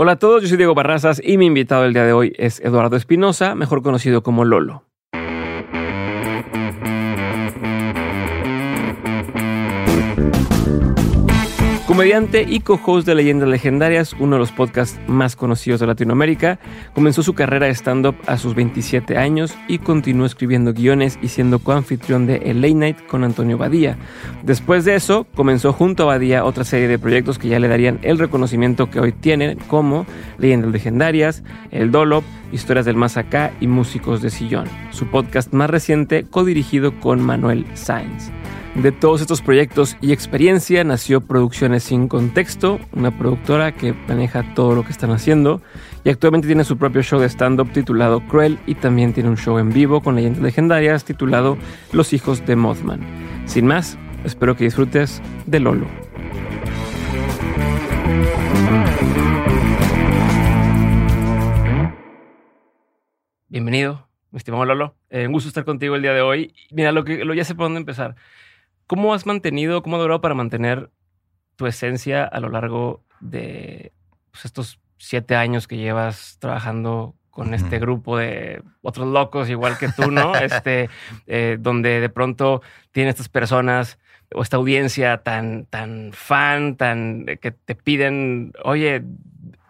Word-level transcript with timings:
Hola 0.00 0.12
a 0.12 0.16
todos, 0.20 0.42
yo 0.42 0.48
soy 0.48 0.58
Diego 0.58 0.76
Barrazas 0.76 1.20
y 1.24 1.38
mi 1.38 1.46
invitado 1.46 1.84
el 1.84 1.92
día 1.92 2.04
de 2.04 2.12
hoy 2.12 2.32
es 2.38 2.60
Eduardo 2.60 2.94
Espinosa, 2.94 3.56
mejor 3.56 3.82
conocido 3.82 4.22
como 4.22 4.44
Lolo. 4.44 4.87
Comediante 11.98 12.46
y 12.48 12.60
co-host 12.60 13.08
de 13.08 13.16
Leyendas 13.16 13.48
Legendarias, 13.48 14.14
uno 14.20 14.36
de 14.36 14.38
los 14.38 14.52
podcasts 14.52 15.00
más 15.08 15.34
conocidos 15.34 15.80
de 15.80 15.88
Latinoamérica, 15.88 16.60
comenzó 16.94 17.24
su 17.24 17.34
carrera 17.34 17.66
de 17.66 17.74
stand-up 17.74 18.14
a 18.28 18.38
sus 18.38 18.54
27 18.54 19.18
años 19.18 19.52
y 19.66 19.78
continuó 19.78 20.24
escribiendo 20.24 20.72
guiones 20.72 21.18
y 21.22 21.26
siendo 21.26 21.58
coanfitrión 21.58 22.28
de 22.28 22.36
El 22.36 22.60
Late 22.60 22.74
Night 22.74 23.06
con 23.08 23.24
Antonio 23.24 23.58
Badía. 23.58 23.98
Después 24.44 24.84
de 24.84 24.94
eso, 24.94 25.26
comenzó 25.34 25.72
junto 25.72 26.04
a 26.04 26.06
Badía 26.14 26.44
otra 26.44 26.62
serie 26.62 26.86
de 26.86 27.00
proyectos 27.00 27.36
que 27.36 27.48
ya 27.48 27.58
le 27.58 27.66
darían 27.66 27.98
el 28.02 28.20
reconocimiento 28.20 28.88
que 28.88 29.00
hoy 29.00 29.10
tiene, 29.10 29.56
como 29.66 30.06
Leyendas 30.38 30.70
Legendarias, 30.70 31.42
El 31.72 31.90
Dolop, 31.90 32.22
Historias 32.52 32.86
del 32.86 32.94
Más 32.94 33.16
Acá 33.16 33.50
y 33.60 33.66
Músicos 33.66 34.22
de 34.22 34.30
Sillón. 34.30 34.68
Su 34.92 35.08
podcast 35.08 35.52
más 35.52 35.68
reciente, 35.68 36.26
codirigido 36.30 36.92
con 37.00 37.20
Manuel 37.20 37.66
Sainz. 37.74 38.30
De 38.82 38.92
todos 38.92 39.20
estos 39.20 39.42
proyectos 39.42 39.96
y 40.00 40.12
experiencia 40.12 40.84
nació 40.84 41.20
Producciones 41.20 41.82
Sin 41.82 42.06
Contexto, 42.06 42.78
una 42.92 43.10
productora 43.10 43.72
que 43.72 43.92
maneja 43.92 44.54
todo 44.54 44.76
lo 44.76 44.84
que 44.84 44.92
están 44.92 45.10
haciendo 45.10 45.60
y 46.04 46.10
actualmente 46.10 46.46
tiene 46.46 46.62
su 46.62 46.78
propio 46.78 47.02
show 47.02 47.18
de 47.18 47.28
stand-up 47.28 47.72
titulado 47.72 48.24
Cruel 48.28 48.56
y 48.66 48.76
también 48.76 49.12
tiene 49.12 49.30
un 49.30 49.36
show 49.36 49.58
en 49.58 49.72
vivo 49.72 50.00
con 50.00 50.14
leyendas 50.14 50.42
legendarias 50.42 51.04
titulado 51.04 51.58
Los 51.90 52.12
Hijos 52.12 52.46
de 52.46 52.54
Mothman. 52.54 53.00
Sin 53.46 53.66
más, 53.66 53.98
espero 54.24 54.54
que 54.54 54.62
disfrutes 54.62 55.20
de 55.46 55.58
Lolo. 55.58 55.88
Bienvenido, 63.48 64.08
mi 64.30 64.36
estimado 64.36 64.64
Lolo. 64.64 64.94
Eh, 65.10 65.26
un 65.26 65.32
gusto 65.32 65.48
estar 65.48 65.64
contigo 65.64 65.96
el 65.96 66.02
día 66.02 66.12
de 66.12 66.20
hoy. 66.20 66.54
Mira, 66.70 66.92
lo 66.92 67.04
que 67.04 67.24
lo 67.24 67.34
ya 67.34 67.42
sé 67.42 67.56
por 67.56 67.64
dónde 67.64 67.80
empezar. 67.80 68.14
¿Cómo 68.88 69.12
has 69.12 69.26
mantenido, 69.26 69.82
cómo 69.82 69.96
ha 69.96 70.00
durado 70.00 70.22
para 70.22 70.34
mantener 70.34 70.90
tu 71.56 71.66
esencia 71.66 72.24
a 72.24 72.40
lo 72.40 72.48
largo 72.48 73.04
de 73.20 73.92
pues, 74.30 74.46
estos 74.46 74.80
siete 74.96 75.36
años 75.36 75.68
que 75.68 75.76
llevas 75.76 76.38
trabajando 76.40 77.14
con 77.30 77.52
este 77.54 77.78
grupo 77.78 78.16
de 78.16 78.62
otros 78.82 79.06
locos 79.06 79.50
igual 79.50 79.76
que 79.78 79.88
tú, 79.90 80.10
¿no? 80.10 80.34
este, 80.40 80.88
eh, 81.26 81.58
donde 81.60 82.00
de 82.00 82.08
pronto 82.08 82.62
tienen 82.90 83.10
estas 83.10 83.28
personas 83.28 83.98
o 84.34 84.42
esta 84.42 84.56
audiencia 84.56 85.18
tan, 85.18 85.66
tan 85.66 86.10
fan, 86.14 86.76
tan 86.76 87.26
eh, 87.28 87.36
que 87.36 87.50
te 87.50 87.74
piden, 87.74 88.52
oye, 88.64 89.04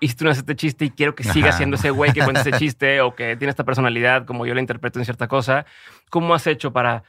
hiciste 0.00 0.24
una 0.24 0.32
este 0.32 0.54
chiste 0.54 0.84
y 0.84 0.90
quiero 0.90 1.16
que 1.16 1.24
siga 1.24 1.50
siendo 1.50 1.74
ese 1.74 1.90
güey 1.90 2.12
que 2.12 2.22
cuenta 2.22 2.42
ese 2.42 2.52
chiste 2.52 3.00
o 3.00 3.16
que 3.16 3.36
tiene 3.36 3.50
esta 3.50 3.64
personalidad 3.64 4.26
como 4.26 4.46
yo 4.46 4.54
la 4.54 4.60
interpreto 4.60 5.00
en 5.00 5.04
cierta 5.04 5.26
cosa. 5.26 5.66
¿Cómo 6.08 6.34
has 6.34 6.46
hecho 6.46 6.72
para 6.72 7.02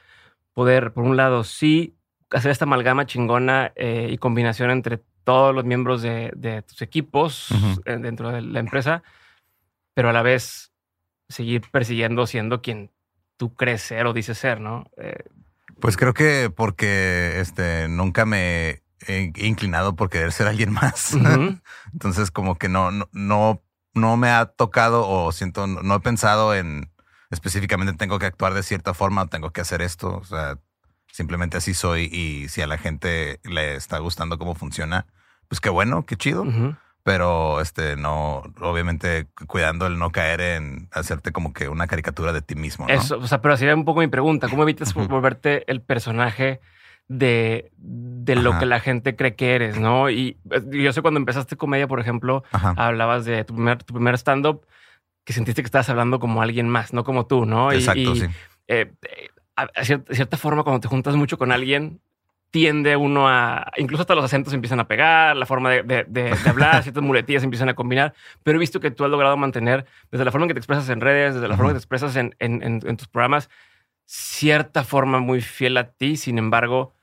poder, 0.54 0.92
por 0.92 1.04
un 1.04 1.16
lado, 1.16 1.44
sí 1.44 1.94
hacer 2.30 2.50
esta 2.50 2.64
amalgama 2.64 3.06
chingona 3.06 3.72
eh, 3.76 4.08
y 4.10 4.18
combinación 4.18 4.70
entre 4.70 5.00
todos 5.24 5.54
los 5.54 5.64
miembros 5.64 6.02
de, 6.02 6.64
tus 6.66 6.82
equipos 6.82 7.48
eh, 7.84 7.98
dentro 7.98 8.30
de 8.30 8.42
la 8.42 8.60
empresa, 8.60 9.02
pero 9.94 10.10
a 10.10 10.12
la 10.12 10.22
vez 10.22 10.72
seguir 11.28 11.62
persiguiendo 11.70 12.26
siendo 12.26 12.62
quien 12.62 12.90
tú 13.36 13.54
crees 13.54 13.82
ser 13.82 14.06
o 14.06 14.12
dices 14.12 14.38
ser, 14.38 14.60
¿no? 14.60 14.90
Eh, 14.96 15.24
pues 15.80 15.96
creo 15.96 16.12
que 16.12 16.50
porque 16.54 17.40
este, 17.40 17.88
nunca 17.88 18.26
me 18.26 18.82
he 19.06 19.32
inclinado 19.36 19.96
por 19.96 20.10
querer 20.10 20.32
ser 20.32 20.46
alguien 20.46 20.72
más. 20.72 21.14
Entonces, 21.92 22.30
como 22.30 22.56
que 22.56 22.68
no, 22.68 22.90
no, 22.90 23.08
no, 23.12 23.62
no 23.94 24.16
me 24.16 24.28
ha 24.28 24.46
tocado 24.46 25.08
o 25.08 25.32
siento, 25.32 25.66
no 25.66 25.94
he 25.94 26.00
pensado 26.00 26.54
en 26.54 26.90
específicamente 27.30 27.94
tengo 27.94 28.18
que 28.18 28.26
actuar 28.26 28.54
de 28.54 28.62
cierta 28.62 28.92
forma, 28.92 29.28
tengo 29.28 29.52
que 29.52 29.60
hacer 29.60 29.80
esto. 29.82 30.16
O 30.16 30.24
sea, 30.24 30.58
Simplemente 31.12 31.56
así 31.56 31.74
soy 31.74 32.04
y 32.04 32.48
si 32.48 32.62
a 32.62 32.66
la 32.66 32.78
gente 32.78 33.40
le 33.44 33.74
está 33.74 33.98
gustando 33.98 34.38
cómo 34.38 34.54
funciona, 34.54 35.06
pues 35.48 35.60
qué 35.60 35.68
bueno, 35.68 36.06
qué 36.06 36.16
chido. 36.16 36.46
Pero 37.02 37.60
este 37.60 37.96
no, 37.96 38.42
obviamente 38.60 39.26
cuidando 39.46 39.86
el 39.86 39.98
no 39.98 40.10
caer 40.10 40.40
en 40.40 40.88
hacerte 40.92 41.32
como 41.32 41.52
que 41.52 41.68
una 41.68 41.86
caricatura 41.86 42.32
de 42.32 42.42
ti 42.42 42.54
mismo. 42.54 42.86
Eso, 42.88 43.18
o 43.18 43.26
sea, 43.26 43.40
pero 43.40 43.54
así 43.54 43.64
era 43.64 43.74
un 43.74 43.84
poco 43.84 44.00
mi 44.00 44.08
pregunta. 44.08 44.48
¿Cómo 44.48 44.62
evitas 44.62 44.92
volverte 44.94 45.64
el 45.70 45.80
personaje 45.80 46.60
de, 47.08 47.72
de 47.78 48.36
lo 48.36 48.58
que 48.58 48.66
la 48.66 48.78
gente 48.78 49.16
cree 49.16 49.34
que 49.34 49.54
eres, 49.56 49.80
no? 49.80 50.10
Y 50.10 50.38
eh, 50.50 50.62
yo 50.70 50.92
sé 50.92 51.02
cuando 51.02 51.18
empezaste 51.18 51.56
comedia, 51.56 51.88
por 51.88 52.00
ejemplo, 52.00 52.44
hablabas 52.52 53.24
de 53.24 53.44
tu 53.44 53.54
primer, 53.54 53.82
tu 53.82 53.94
primer 53.94 54.14
stand-up 54.16 54.64
que 55.24 55.32
sentiste 55.32 55.62
que 55.62 55.66
estabas 55.66 55.88
hablando 55.88 56.20
como 56.20 56.42
alguien 56.42 56.68
más, 56.68 56.92
no 56.92 57.02
como 57.02 57.26
tú, 57.26 57.46
¿no? 57.46 57.72
Exacto, 57.72 58.14
sí. 58.14 58.26
Eh, 58.68 58.92
a, 59.74 59.84
cierta, 59.84 60.36
forma, 60.36 60.62
cuando 60.62 60.80
te 60.80 60.88
juntas 60.88 61.16
mucho 61.16 61.38
con 61.38 61.52
alguien, 61.52 62.00
tiende 62.50 62.96
uno 62.96 63.28
a. 63.28 63.70
Incluso 63.76 64.02
hasta 64.02 64.14
los 64.14 64.24
acentos 64.24 64.52
empiezan 64.52 64.80
a 64.80 64.88
pegar, 64.88 65.36
la 65.36 65.46
forma 65.46 65.70
de, 65.70 66.36
hablar, 66.46 66.82
ciertas 66.82 67.02
muletillas 67.02 67.42
empiezan 67.44 67.68
a 67.68 67.74
combinar. 67.74 68.14
Pero 68.42 68.56
he 68.56 68.60
visto 68.60 68.80
que 68.80 68.90
tú 68.90 69.04
has 69.04 69.10
logrado 69.10 69.36
mantener, 69.36 69.86
desde 70.10 70.24
la 70.24 70.30
forma 70.30 70.44
en 70.44 70.48
que 70.48 70.54
te 70.54 70.60
expresas 70.60 70.88
en 70.88 71.00
redes, 71.00 71.34
desde 71.34 71.48
la 71.48 71.56
forma 71.56 71.70
que 71.70 71.74
te 71.74 71.78
expresas 71.78 72.16
en, 72.16 72.34
en, 72.38 72.96
tus 72.96 73.08
programas, 73.08 73.50
cierta 74.06 74.84
forma 74.84 75.20
muy 75.20 75.40
fiel 75.40 75.76
a 75.76 75.92
ti. 75.92 76.16
Sin 76.16 76.38
embargo, 76.38 76.94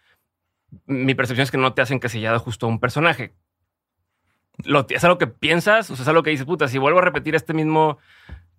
mi 0.85 1.16
percepción 1.16 1.44
es 1.44 1.51
que 1.51 1.57
no 1.57 1.74
te 1.74 1.81
has 1.81 1.91
encasillado 1.91 2.39
justo 2.39 2.66
a 2.66 2.69
un 2.69 2.79
personaje. 2.79 3.34
Lo, 4.63 4.85
¿Es 4.90 5.03
algo 5.03 5.18
que 5.18 5.28
piensas? 5.28 5.90
O 5.91 5.95
sea, 5.95 6.03
es 6.03 6.09
algo 6.09 6.23
que 6.23 6.31
dices, 6.31 6.45
puta, 6.45 6.68
si 6.68 6.78
vuelvo 6.78 7.00
a 7.00 7.03
repetir 7.03 7.35
este 7.35 7.53
mismo 7.53 8.00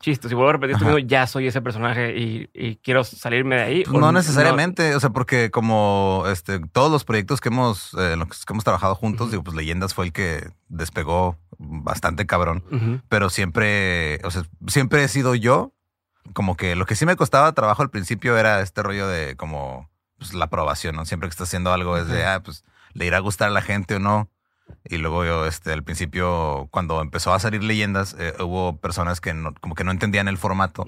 chistes. 0.01 0.29
Si 0.29 0.35
vuelvo 0.35 0.51
a 0.51 0.53
repetir 0.55 0.77
esto 0.77 0.99
ya 0.99 1.27
soy 1.27 1.47
ese 1.47 1.61
personaje 1.61 2.17
y, 2.17 2.77
quiero 2.83 3.05
salirme 3.05 3.57
de 3.57 3.63
ahí. 3.63 3.85
Pues 3.85 3.99
no 3.99 4.13
necesariamente, 4.13 4.95
o 4.95 5.01
sea, 5.01 5.11
porque 5.11 5.51
como 5.51 6.25
este, 6.29 6.61
todos 6.61 6.91
los 6.91 7.05
proyectos 7.05 7.41
que 7.41 7.49
hemos, 7.49 7.95
eh, 7.95 8.17
los 8.17 8.45
que 8.45 8.53
hemos 8.53 8.65
trabajado 8.65 8.95
juntos, 8.95 9.31
digo, 9.31 9.43
pues 9.43 9.57
Leyendas 9.57 9.95
fue 9.95 10.07
el 10.07 10.13
que 10.13 10.51
despegó 10.69 11.37
bastante 11.59 12.27
cabrón, 12.27 13.03
pero 13.09 13.31
siempre, 13.31 14.21
o 14.25 14.31
sea, 14.31 14.43
siempre 14.67 15.05
he 15.05 15.09
sido 15.09 15.35
yo. 15.35 15.73
Como 16.35 16.57
que 16.57 16.77
lo 16.77 16.85
que 16.85 16.95
sí 16.95 17.07
me 17.07 17.17
costaba 17.17 17.53
trabajo 17.53 17.81
al 17.81 17.89
principio 17.89 18.37
era 18.37 18.61
este 18.61 18.83
rollo 18.83 19.09
de 19.09 19.35
como 19.37 19.89
pues, 20.19 20.35
la 20.35 20.45
aprobación, 20.45 20.95
¿no? 20.95 21.07
Siempre 21.07 21.27
que 21.27 21.31
estás 21.31 21.49
haciendo 21.49 21.73
algo 21.73 21.97
es 21.97 22.07
de, 22.07 22.27
ah, 22.27 22.43
pues 22.43 22.65
le 22.93 23.07
irá 23.07 23.17
a 23.17 23.21
gustar 23.21 23.49
a 23.49 23.51
la 23.51 23.63
gente 23.63 23.95
o 23.95 23.99
no. 23.99 24.29
Y 24.85 24.99
luego 24.99 25.25
yo, 25.25 25.47
este, 25.47 25.73
al 25.73 25.83
principio, 25.83 26.69
cuando 26.71 27.01
empezó 27.01 27.33
a 27.35 27.39
salir 27.39 27.63
leyendas, 27.63 28.17
eh, 28.19 28.35
hubo 28.41 28.77
personas 28.79 29.21
que 29.21 29.35
no, 29.35 29.55
como 29.61 29.75
que 29.75 29.85
no 29.85 29.91
entendían 29.91 30.29
el 30.29 30.39
formato. 30.39 30.85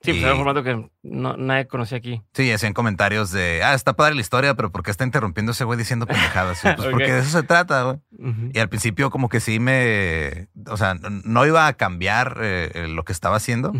Sí, 0.00 0.12
pues 0.12 0.22
era 0.22 0.32
un 0.32 0.38
formato 0.38 0.62
que 0.62 0.90
no, 1.02 1.36
nadie 1.36 1.66
conocía 1.66 1.98
aquí. 1.98 2.22
Sí, 2.32 2.52
hacían 2.52 2.72
comentarios 2.72 3.32
de, 3.32 3.62
ah, 3.64 3.74
está 3.74 3.94
padre 3.94 4.14
la 4.14 4.20
historia, 4.20 4.54
pero 4.54 4.70
¿por 4.70 4.84
qué 4.84 4.92
está 4.92 5.04
interrumpiendo 5.04 5.52
ese 5.52 5.64
güey 5.64 5.76
diciendo 5.76 6.06
pendejadas? 6.06 6.60
Pues 6.76 6.88
porque 6.88 7.12
de 7.12 7.18
eso 7.20 7.30
se 7.30 7.42
trata, 7.42 7.82
güey. 7.82 7.98
Y 8.52 8.58
al 8.60 8.68
principio 8.68 9.10
como 9.10 9.28
que 9.28 9.40
sí 9.40 9.58
me, 9.58 10.48
o 10.66 10.76
sea, 10.76 10.94
no 11.24 11.46
iba 11.46 11.66
a 11.66 11.72
cambiar 11.72 12.38
eh, 12.40 12.86
lo 12.88 13.04
que 13.04 13.12
estaba 13.12 13.36
haciendo, 13.36 13.72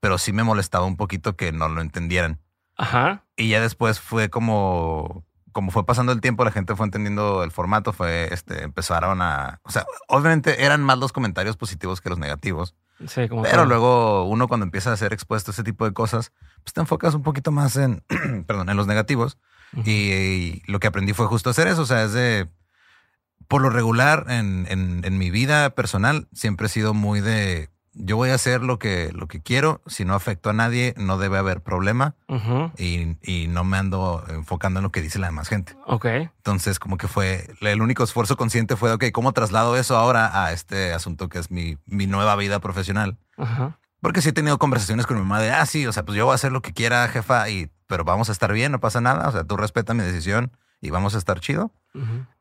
pero 0.00 0.18
sí 0.18 0.32
me 0.32 0.42
molestaba 0.42 0.84
un 0.84 0.96
poquito 0.96 1.36
que 1.36 1.52
no 1.52 1.68
lo 1.68 1.80
entendieran. 1.80 2.38
Ajá. 2.76 3.24
Y 3.36 3.48
ya 3.48 3.60
después 3.60 4.00
fue 4.00 4.28
como, 4.28 5.24
como 5.52 5.70
fue 5.70 5.86
pasando 5.86 6.12
el 6.12 6.20
tiempo, 6.20 6.44
la 6.44 6.50
gente 6.50 6.74
fue 6.74 6.86
entendiendo 6.86 7.44
el 7.44 7.50
formato, 7.50 7.92
fue, 7.92 8.32
este, 8.32 8.64
empezaron 8.64 9.22
a, 9.22 9.60
o 9.62 9.70
sea, 9.70 9.86
obviamente 10.08 10.64
eran 10.64 10.82
más 10.82 10.98
los 10.98 11.12
comentarios 11.12 11.56
positivos 11.56 12.00
que 12.00 12.08
los 12.08 12.18
negativos. 12.18 12.74
Sí, 13.06 13.28
como 13.28 13.42
Pero 13.42 13.64
luego 13.64 14.24
uno 14.24 14.48
cuando 14.48 14.64
empieza 14.64 14.92
a 14.92 14.96
ser 14.96 15.12
expuesto 15.12 15.50
a 15.50 15.52
ese 15.52 15.64
tipo 15.64 15.84
de 15.84 15.92
cosas, 15.92 16.32
pues 16.62 16.72
te 16.72 16.80
enfocas 16.80 17.14
un 17.14 17.22
poquito 17.22 17.50
más 17.50 17.76
en, 17.76 18.02
perdón, 18.46 18.68
en 18.68 18.76
los 18.76 18.86
negativos. 18.86 19.38
y, 19.84 20.62
lo 20.70 20.80
que 20.80 20.86
aprendí 20.86 21.12
fue 21.14 21.26
justo 21.26 21.50
hacer 21.50 21.66
eso, 21.66 21.82
o 21.82 21.86
sea, 21.86 22.02
es 22.02 22.12
de, 22.12 22.48
por 23.48 23.62
lo 23.62 23.70
regular 23.70 24.26
en, 24.28 24.66
en, 24.68 25.00
en 25.04 25.18
mi 25.18 25.30
vida 25.30 25.70
personal, 25.70 26.28
siempre 26.32 26.66
he 26.66 26.70
sido 26.70 26.94
muy 26.94 27.20
de, 27.20 27.70
yo 27.94 28.16
voy 28.16 28.30
a 28.30 28.34
hacer 28.34 28.62
lo 28.62 28.78
que, 28.78 29.10
lo 29.12 29.28
que 29.28 29.42
quiero, 29.42 29.82
si 29.86 30.04
no 30.04 30.14
afecto 30.14 30.50
a 30.50 30.52
nadie, 30.52 30.94
no 30.96 31.18
debe 31.18 31.38
haber 31.38 31.60
problema 31.60 32.14
y, 32.78 33.46
no 33.48 33.64
me 33.64 33.76
ando 33.76 34.24
enfocando 34.28 34.80
en 34.80 34.84
lo 34.84 34.92
que 34.92 35.02
dice 35.02 35.18
la 35.18 35.26
demás 35.26 35.48
gente. 35.48 35.76
Ok. 35.86 36.06
Entonces, 36.06 36.78
como 36.78 36.96
que 36.96 37.06
fue, 37.08 37.48
el 37.60 37.82
único 37.82 38.02
esfuerzo 38.02 38.36
consciente 38.36 38.76
fue, 38.76 38.92
ok, 38.92 39.04
¿cómo 39.12 39.32
traslado 39.32 39.76
eso 39.76 39.96
ahora 39.96 40.44
a 40.44 40.52
este 40.52 40.92
asunto 40.94 41.28
que 41.28 41.38
es 41.38 41.50
mi, 41.50 41.76
mi 41.86 42.06
nueva 42.06 42.34
vida 42.36 42.60
profesional? 42.60 43.18
Porque 44.00 44.22
sí 44.22 44.30
he 44.30 44.32
tenido 44.32 44.58
conversaciones 44.58 45.06
con 45.06 45.16
mi 45.16 45.22
mamá 45.22 45.40
de, 45.40 45.50
ah, 45.50 45.66
sí, 45.66 45.86
o 45.86 45.92
sea, 45.92 46.04
pues 46.04 46.16
yo 46.16 46.24
voy 46.24 46.32
a 46.32 46.36
hacer 46.36 46.52
lo 46.52 46.62
que 46.62 46.72
quiera, 46.72 47.06
jefa, 47.08 47.48
y, 47.50 47.70
pero 47.86 48.04
vamos 48.04 48.30
a 48.30 48.32
estar 48.32 48.52
bien, 48.52 48.72
no 48.72 48.80
pasa 48.80 49.00
nada, 49.00 49.28
o 49.28 49.32
sea, 49.32 49.44
tú 49.44 49.56
respeta 49.56 49.94
mi 49.94 50.02
decisión 50.02 50.52
y 50.80 50.90
vamos 50.90 51.14
a 51.14 51.18
estar 51.18 51.40
chido. 51.40 51.72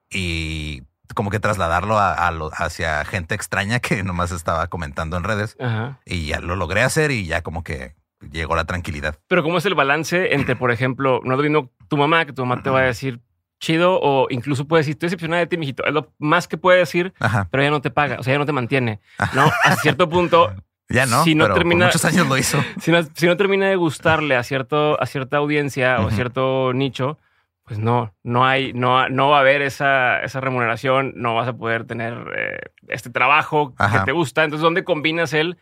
Y 0.09 0.83
como 1.13 1.29
que 1.29 1.39
trasladarlo 1.39 1.97
a, 1.97 2.13
hacia 2.53 3.03
gente 3.05 3.35
extraña 3.35 3.79
que 3.79 4.03
nomás 4.03 4.31
estaba 4.31 4.67
comentando 4.67 5.17
en 5.17 5.23
redes. 5.23 5.57
Y 6.05 6.27
ya 6.27 6.39
lo 6.39 6.55
logré 6.55 6.81
hacer 6.81 7.11
y 7.11 7.25
ya 7.25 7.41
como 7.41 7.63
que 7.63 7.95
llegó 8.31 8.55
la 8.55 8.65
tranquilidad. 8.65 9.17
Pero 9.27 9.43
¿cómo 9.43 9.57
es 9.57 9.65
el 9.65 9.75
balance 9.75 10.33
entre, 10.33 10.55
por 10.55 10.71
ejemplo, 10.71 11.21
no 11.23 11.37
vino 11.37 11.69
tu 11.87 11.97
mamá, 11.97 12.25
que 12.25 12.33
tu 12.33 12.45
mamá 12.45 12.61
te 12.61 12.69
va 12.69 12.79
a 12.79 12.83
decir 12.83 13.19
chido 13.61 13.99
o 14.01 14.27
incluso 14.29 14.67
puede 14.67 14.81
decir, 14.81 14.93
estoy 14.93 15.07
decepcionada 15.07 15.39
de 15.39 15.47
ti, 15.47 15.57
mijito. 15.57 15.85
Es 15.85 15.93
lo 15.93 16.11
más 16.19 16.47
que 16.47 16.57
puede 16.57 16.79
decir, 16.79 17.13
pero 17.51 17.63
ya 17.63 17.69
no 17.69 17.79
te 17.79 17.91
paga, 17.91 18.17
o 18.19 18.23
sea, 18.23 18.33
ya 18.33 18.39
no 18.39 18.45
te 18.45 18.51
mantiene. 18.51 18.99
No, 19.33 19.49
a 19.63 19.75
cierto 19.77 20.09
punto. 20.09 20.53
ya 20.89 21.05
no, 21.05 21.23
si 21.23 21.35
no 21.35 21.53
termina, 21.53 21.85
muchos 21.85 22.03
años 22.03 22.27
lo 22.27 22.37
hizo. 22.37 22.61
Si 22.81 22.91
no, 22.91 23.03
si 23.13 23.27
no, 23.27 23.37
termina 23.37 23.69
de 23.69 23.75
gustarle 23.75 24.35
a, 24.35 24.43
cierto, 24.43 25.01
a 25.01 25.05
cierta 25.05 25.37
audiencia 25.37 26.01
o 26.01 26.07
a 26.07 26.11
cierto 26.11 26.73
nicho, 26.73 27.19
pues 27.65 27.79
no, 27.79 28.13
no 28.23 28.45
hay, 28.45 28.73
no, 28.73 29.07
no 29.09 29.29
va 29.29 29.37
a 29.37 29.41
haber 29.41 29.61
esa, 29.61 30.21
esa 30.21 30.39
remuneración, 30.41 31.13
no 31.15 31.35
vas 31.35 31.47
a 31.47 31.53
poder 31.53 31.85
tener 31.85 32.13
eh, 32.35 32.59
este 32.87 33.09
trabajo 33.09 33.75
que 33.75 33.99
te 34.05 34.11
gusta. 34.11 34.43
Entonces, 34.43 34.63
¿dónde 34.63 34.83
combinas 34.83 35.33
el, 35.33 35.57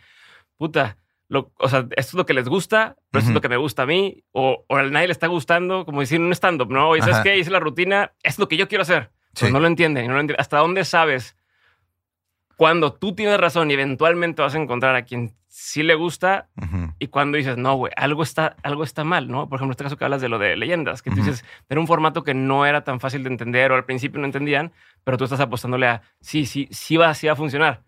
puta, 0.57 0.97
o 1.57 1.69
sea, 1.69 1.79
esto 1.79 1.91
es 1.97 2.13
lo 2.13 2.25
que 2.25 2.33
les 2.33 2.47
gusta, 2.47 2.95
pero 3.11 3.19
esto 3.19 3.31
es 3.31 3.35
lo 3.35 3.41
que 3.41 3.49
me 3.49 3.57
gusta 3.57 3.83
a 3.83 3.85
mí, 3.85 4.23
o, 4.31 4.65
o 4.67 4.75
a 4.75 4.83
nadie 4.83 5.07
le 5.07 5.13
está 5.13 5.27
gustando, 5.27 5.85
como 5.85 5.99
decir 5.99 6.19
un 6.19 6.31
stand-up, 6.33 6.71
¿no? 6.71 6.95
Y 6.95 7.01
sabes 7.01 7.19
qué, 7.19 7.37
hice 7.37 7.51
la 7.51 7.59
rutina, 7.59 8.13
es 8.23 8.39
lo 8.39 8.47
que 8.47 8.57
yo 8.57 8.67
quiero 8.67 8.81
hacer. 8.81 9.11
Pues 9.39 9.51
no 9.51 9.59
lo 9.59 9.67
entienden, 9.67 10.07
no 10.07 10.13
lo 10.13 10.19
entienden. 10.19 10.41
¿Hasta 10.41 10.57
dónde 10.57 10.83
sabes 10.85 11.35
cuando 12.57 12.93
tú 12.93 13.15
tienes 13.15 13.39
razón 13.39 13.71
y 13.71 13.75
eventualmente 13.75 14.41
vas 14.41 14.55
a 14.55 14.57
encontrar 14.57 14.95
a 14.95 15.03
quien 15.03 15.33
sí 15.59 15.83
le 15.83 15.93
gusta 15.93 16.47
y 16.99 17.07
cuando 17.07 17.37
dices, 17.37 17.57
no, 17.57 17.75
güey, 17.75 17.91
algo 17.97 18.23
está, 18.23 18.55
algo 18.63 18.85
está 18.85 19.03
mal, 19.03 19.27
¿no? 19.27 19.49
Por 19.49 19.57
ejemplo, 19.57 19.71
en 19.71 19.71
este 19.71 19.83
caso 19.83 19.97
que 19.97 20.05
hablas 20.05 20.21
de 20.21 20.29
lo 20.29 20.39
de 20.39 20.55
leyendas, 20.55 21.01
que 21.01 21.09
tú 21.09 21.17
dices, 21.17 21.43
era 21.67 21.81
un 21.81 21.85
formato 21.85 22.23
que 22.23 22.33
no 22.33 22.65
era 22.65 22.85
tan 22.85 23.01
fácil 23.01 23.23
de 23.23 23.29
entender 23.29 23.73
o 23.73 23.75
al 23.75 23.83
principio 23.83 24.21
no 24.21 24.25
entendían, 24.25 24.71
pero 25.03 25.17
tú 25.17 25.25
estás 25.25 25.41
apostándole 25.41 25.87
a, 25.87 26.01
sí, 26.21 26.45
sí, 26.45 26.69
sí 26.71 26.95
va, 26.95 27.13
sí 27.13 27.27
va 27.27 27.33
a 27.33 27.35
funcionar. 27.35 27.83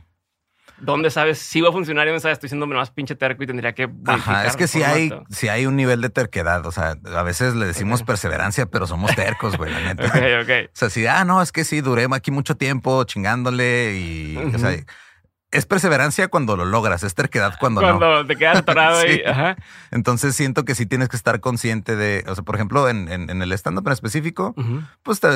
¿dónde 0.79 1.11
sabes 1.11 1.37
si 1.37 1.61
va 1.61 1.69
a 1.69 1.71
funcionar 1.71 2.07
y 2.07 2.09
dónde 2.09 2.21
sabes 2.21 2.37
estoy 2.37 2.49
siendo 2.49 2.65
más 2.65 2.89
pinche 2.89 3.15
terco 3.15 3.43
y 3.43 3.47
tendría 3.47 3.73
que 3.73 3.87
Ajá, 4.05 4.47
es 4.47 4.55
que 4.55 4.67
si 4.67 4.81
hay, 4.81 5.11
si 5.29 5.47
hay 5.47 5.65
un 5.67 5.75
nivel 5.75 6.01
de 6.01 6.09
terquedad, 6.09 6.65
o 6.65 6.71
sea, 6.71 6.95
a 7.15 7.23
veces 7.23 7.55
le 7.55 7.67
decimos 7.67 8.03
perseverancia, 8.03 8.65
pero 8.65 8.87
somos 8.87 9.15
tercos, 9.15 9.57
güey, 9.57 9.71
la 9.71 9.79
neta. 9.93 10.07
ok, 10.07 10.43
ok. 10.43 10.69
O 10.69 10.71
sea, 10.73 10.89
si, 10.89 11.05
ah, 11.05 11.23
no, 11.23 11.41
es 11.41 11.51
que 11.51 11.63
sí, 11.63 11.81
duré 11.81 12.07
aquí 12.11 12.31
mucho 12.31 12.55
tiempo 12.57 13.03
chingándole 13.03 13.95
y, 13.95 14.37
o 14.37 14.57
sea, 14.57 14.75
es 15.51 15.65
perseverancia 15.65 16.29
cuando 16.29 16.55
lo 16.55 16.65
logras, 16.65 17.03
es 17.03 17.13
terquedad 17.13 17.55
cuando, 17.59 17.81
no. 17.81 17.99
Cuando 17.99 18.25
te 18.25 18.35
quedas 18.35 18.57
atorado 18.57 19.05
y, 19.07 19.21
ajá. 19.23 19.57
Entonces 19.91 20.35
siento 20.35 20.65
que 20.65 20.75
sí 20.75 20.85
tienes 20.85 21.09
que 21.09 21.17
estar 21.17 21.39
consciente 21.41 21.95
de, 21.95 22.23
o 22.27 22.35
sea, 22.35 22.43
por 22.43 22.55
ejemplo, 22.55 22.89
en, 22.89 23.09
en, 23.09 23.41
el 23.41 23.51
stand-up 23.53 23.85
en 23.87 23.93
específico, 23.93 24.55
pues 25.03 25.19
te 25.19 25.27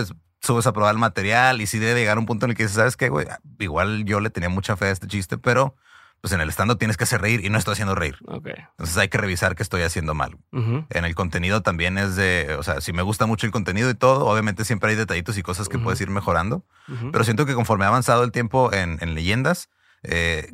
subes 0.42 0.68
a 0.68 0.74
probar 0.74 0.94
el 0.94 1.00
material 1.00 1.62
y 1.62 1.68
sí 1.68 1.80
debe 1.80 2.00
llegar 2.00 2.18
un 2.18 2.26
punto 2.26 2.46
en 2.46 2.52
el 2.52 2.58
que 2.58 2.64
dices, 2.64 2.78
¿sabes 2.78 2.98
qué, 2.98 3.10
güey? 3.10 3.28
Igual 3.60 4.06
yo 4.06 4.20
le 4.20 4.30
tenía 4.30 4.50
mucha 4.50 4.78
fe 4.78 4.86
a 4.86 4.92
este 4.92 5.08
chiste, 5.08 5.38
pero 5.38 5.76
pues 6.22 6.32
en 6.34 6.42
el 6.42 6.50
stand-up 6.50 6.80
tienes 6.80 6.98
que 6.98 7.04
hacer 7.04 7.22
reír 7.22 7.46
y 7.46 7.50
no 7.50 7.58
estoy 7.58 7.74
haciendo 7.74 7.94
reír. 7.94 8.18
Entonces 8.28 8.98
hay 8.98 9.10
que 9.10 9.18
revisar 9.18 9.56
qué 9.56 9.64
estoy 9.64 9.84
haciendo 9.84 10.14
mal. 10.16 10.38
En 10.52 11.06
el 11.06 11.14
contenido 11.14 11.62
también 11.62 11.98
es 11.98 12.16
de, 12.16 12.56
o 12.58 12.64
sea, 12.64 12.82
si 12.82 12.94
me 12.94 13.04
gusta 13.04 13.26
mucho 13.26 13.46
el 13.46 13.52
contenido 13.52 13.90
y 13.90 13.96
todo, 13.96 14.26
obviamente 14.26 14.66
siempre 14.66 14.92
hay 14.92 14.96
detallitos 14.96 15.38
y 15.38 15.44
cosas 15.44 15.70
que 15.70 15.78
puedes 15.78 16.00
ir 16.02 16.10
mejorando, 16.10 16.64
pero 17.12 17.24
siento 17.24 17.46
que 17.46 17.54
conforme 17.54 17.86
ha 17.86 17.90
avanzado 17.90 18.24
el 18.24 18.32
tiempo 18.32 18.74
en, 18.74 18.98
en 19.02 19.14
leyendas, 19.14 19.70
eh, 20.10 20.54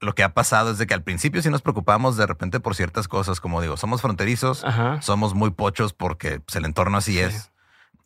lo 0.00 0.14
que 0.14 0.22
ha 0.22 0.34
pasado 0.34 0.70
es 0.70 0.78
de 0.78 0.86
que 0.86 0.94
al 0.94 1.02
principio 1.02 1.42
sí 1.42 1.50
nos 1.50 1.62
preocupamos 1.62 2.16
de 2.16 2.26
repente 2.26 2.60
por 2.60 2.74
ciertas 2.74 3.08
cosas, 3.08 3.40
como 3.40 3.60
digo, 3.60 3.76
somos 3.76 4.02
fronterizos, 4.02 4.64
somos 5.00 5.34
muy 5.34 5.50
pochos 5.50 5.92
porque 5.92 6.40
pues, 6.40 6.56
el 6.56 6.64
entorno 6.64 6.98
así 6.98 7.18
es. 7.18 7.50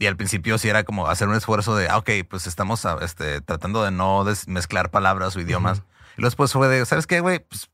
Y 0.01 0.07
al 0.07 0.17
principio 0.17 0.59
sí 0.59 0.69
era 0.69 0.85
como 0.85 1.09
hacer 1.09 1.27
un 1.27 1.35
esfuerzo 1.35 1.75
de, 1.75 1.89
ah, 1.89 1.99
ok, 1.99 2.11
pues 2.31 2.47
estamos 2.47 2.87
ah, 2.87 2.99
este, 3.03 3.41
tratando 3.41 3.83
de 3.83 3.91
no 3.91 4.25
mezclar 4.47 4.91
palabras 4.93 5.35
o 5.35 5.41
idiomas. 5.41 5.79
Y 6.17 6.21
luego 6.21 6.31
después 6.31 6.53
fue 6.53 6.69
de, 6.69 6.87
¿sabes 6.87 7.09
qué, 7.09 7.19
güey? 7.19 7.41
Pues 7.41 7.69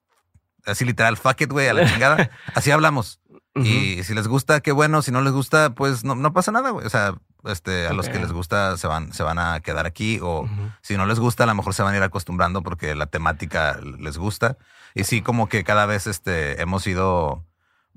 así 0.64 0.86
literal, 0.86 1.18
fuck 1.18 1.42
it, 1.42 1.50
güey, 1.50 1.68
a 1.68 1.74
la 1.74 1.86
chingada. 1.92 2.30
así 2.54 2.70
hablamos. 2.70 3.20
Y 3.56 4.02
si 4.02 4.14
les 4.14 4.26
gusta, 4.26 4.60
qué 4.60 4.72
bueno. 4.72 5.00
Si 5.02 5.12
no 5.12 5.20
les 5.20 5.32
gusta, 5.32 5.74
pues 5.74 6.02
no, 6.02 6.16
no 6.16 6.32
pasa 6.32 6.50
nada, 6.50 6.70
güey. 6.70 6.84
O 6.86 6.90
sea, 6.90 7.14
este, 7.46 7.86
a 7.86 7.92
los 7.92 8.08
que 8.08 8.18
les 8.18 8.32
gusta 8.32 8.76
se 8.76 8.86
van, 8.86 9.12
se 9.12 9.22
van 9.22 9.38
a 9.38 9.60
quedar 9.60 9.86
aquí 9.86 10.18
o 10.22 10.48
si 10.82 10.96
no 10.96 11.06
les 11.06 11.18
gusta 11.18 11.44
a 11.44 11.46
lo 11.46 11.54
mejor 11.54 11.74
se 11.74 11.82
van 11.82 11.94
a 11.94 11.96
ir 11.96 12.02
acostumbrando 12.02 12.62
porque 12.62 12.94
la 12.94 13.06
temática 13.06 13.78
les 13.98 14.18
gusta 14.18 14.56
y 14.94 15.04
sí 15.04 15.22
como 15.22 15.48
que 15.48 15.64
cada 15.64 15.86
vez 15.86 16.06
este, 16.06 16.60
hemos 16.60 16.82
sido 16.82 17.44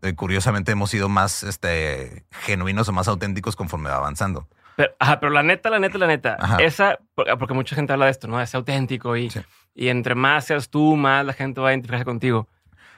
eh, 0.01 0.13
curiosamente 0.13 0.71
hemos 0.71 0.91
sido 0.91 1.09
más 1.09 1.43
este, 1.43 2.25
genuinos 2.31 2.87
o 2.87 2.91
más 2.91 3.07
auténticos 3.07 3.55
conforme 3.55 3.89
va 3.89 3.97
avanzando. 3.97 4.47
Pero, 4.75 4.91
ajá, 4.99 5.19
pero 5.19 5.31
la 5.31 5.41
neta, 5.41 5.71
la 5.71 5.79
neta, 5.79 5.97
la 5.97 6.05
neta, 6.05 6.37
esa, 6.59 6.99
porque 7.15 7.55
mucha 7.55 7.75
gente 7.75 7.93
habla 7.93 8.05
de 8.05 8.11
esto, 8.11 8.27
¿no? 8.27 8.39
Es 8.39 8.53
auténtico 8.53 9.17
y, 9.17 9.31
y 9.73 9.87
entre 9.87 10.13
más 10.13 10.45
seas 10.45 10.69
tú, 10.69 10.95
más 10.95 11.25
la 11.25 11.33
gente 11.33 11.59
va 11.61 11.69
a 11.69 11.71
identificarse 11.71 12.05
contigo. 12.05 12.47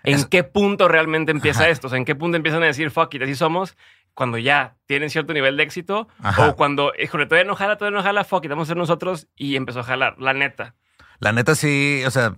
¿En 0.03 0.25
qué 0.25 0.43
punto 0.43 0.87
realmente 0.87 1.31
empieza 1.31 1.69
esto? 1.69 1.87
O 1.87 1.89
sea, 1.89 1.97
¿en 1.97 2.05
qué 2.05 2.15
punto 2.15 2.37
empiezan 2.37 2.63
a 2.63 2.65
decir, 2.65 2.91
fuck 2.91 3.13
it, 3.13 3.21
así 3.21 3.35
somos? 3.35 3.77
Cuando 4.19 4.37
ya 4.37 4.75
tienen 4.85 5.09
cierto 5.09 5.31
nivel 5.31 5.55
de 5.55 5.63
éxito 5.63 6.09
o 6.37 6.55
cuando, 6.57 6.91
híjole, 7.01 7.25
todavía 7.25 7.47
no 7.47 7.55
jala, 7.55 7.77
todavía 7.77 7.99
no 7.99 8.03
jala, 8.03 8.25
fuck, 8.25 8.45
vamos 8.49 8.67
a 8.67 8.71
ser 8.71 8.75
nosotros 8.75 9.29
y 9.37 9.55
empezó 9.55 9.79
a 9.79 9.83
jalar, 9.83 10.17
la 10.19 10.33
neta. 10.33 10.75
La 11.19 11.31
neta 11.31 11.55
sí, 11.55 12.03
o 12.05 12.11
sea, 12.11 12.35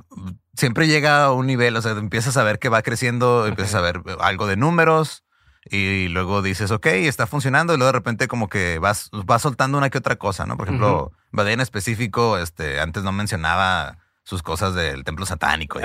siempre 0.54 0.88
llega 0.88 1.24
a 1.24 1.32
un 1.32 1.48
nivel, 1.48 1.76
o 1.76 1.82
sea, 1.82 1.94
empiezas 1.94 2.38
a 2.38 2.44
ver 2.44 2.60
que 2.60 2.70
va 2.70 2.84
creciendo, 2.84 3.48
empiezas 3.48 3.74
a 3.74 3.82
ver 3.82 4.00
algo 4.20 4.46
de 4.46 4.58
números 4.58 5.26
y 5.72 6.08
luego 6.10 6.44
dices, 6.44 6.70
ok, 6.70 6.86
está 6.86 7.26
funcionando 7.26 7.74
y 7.74 7.78
luego 7.78 7.94
de 7.94 7.98
repente 7.98 8.28
como 8.28 8.48
que 8.48 8.78
vas, 8.78 9.10
vas 9.12 9.42
soltando 9.42 9.80
una 9.80 9.90
que 9.90 9.98
otra 9.98 10.18
cosa, 10.18 10.46
¿no? 10.46 10.58
Por 10.58 10.68
ejemplo, 10.68 11.12
uh 11.34 11.42
en 11.42 11.62
específico, 11.62 12.38
este, 12.38 12.80
antes 12.80 13.02
no 13.02 13.12
mencionaba 13.12 13.98
sus 14.32 14.44
cosas 14.44 14.74
del 14.76 15.04
templo 15.04 15.26
satánico. 15.26 15.78
Y 15.82 15.84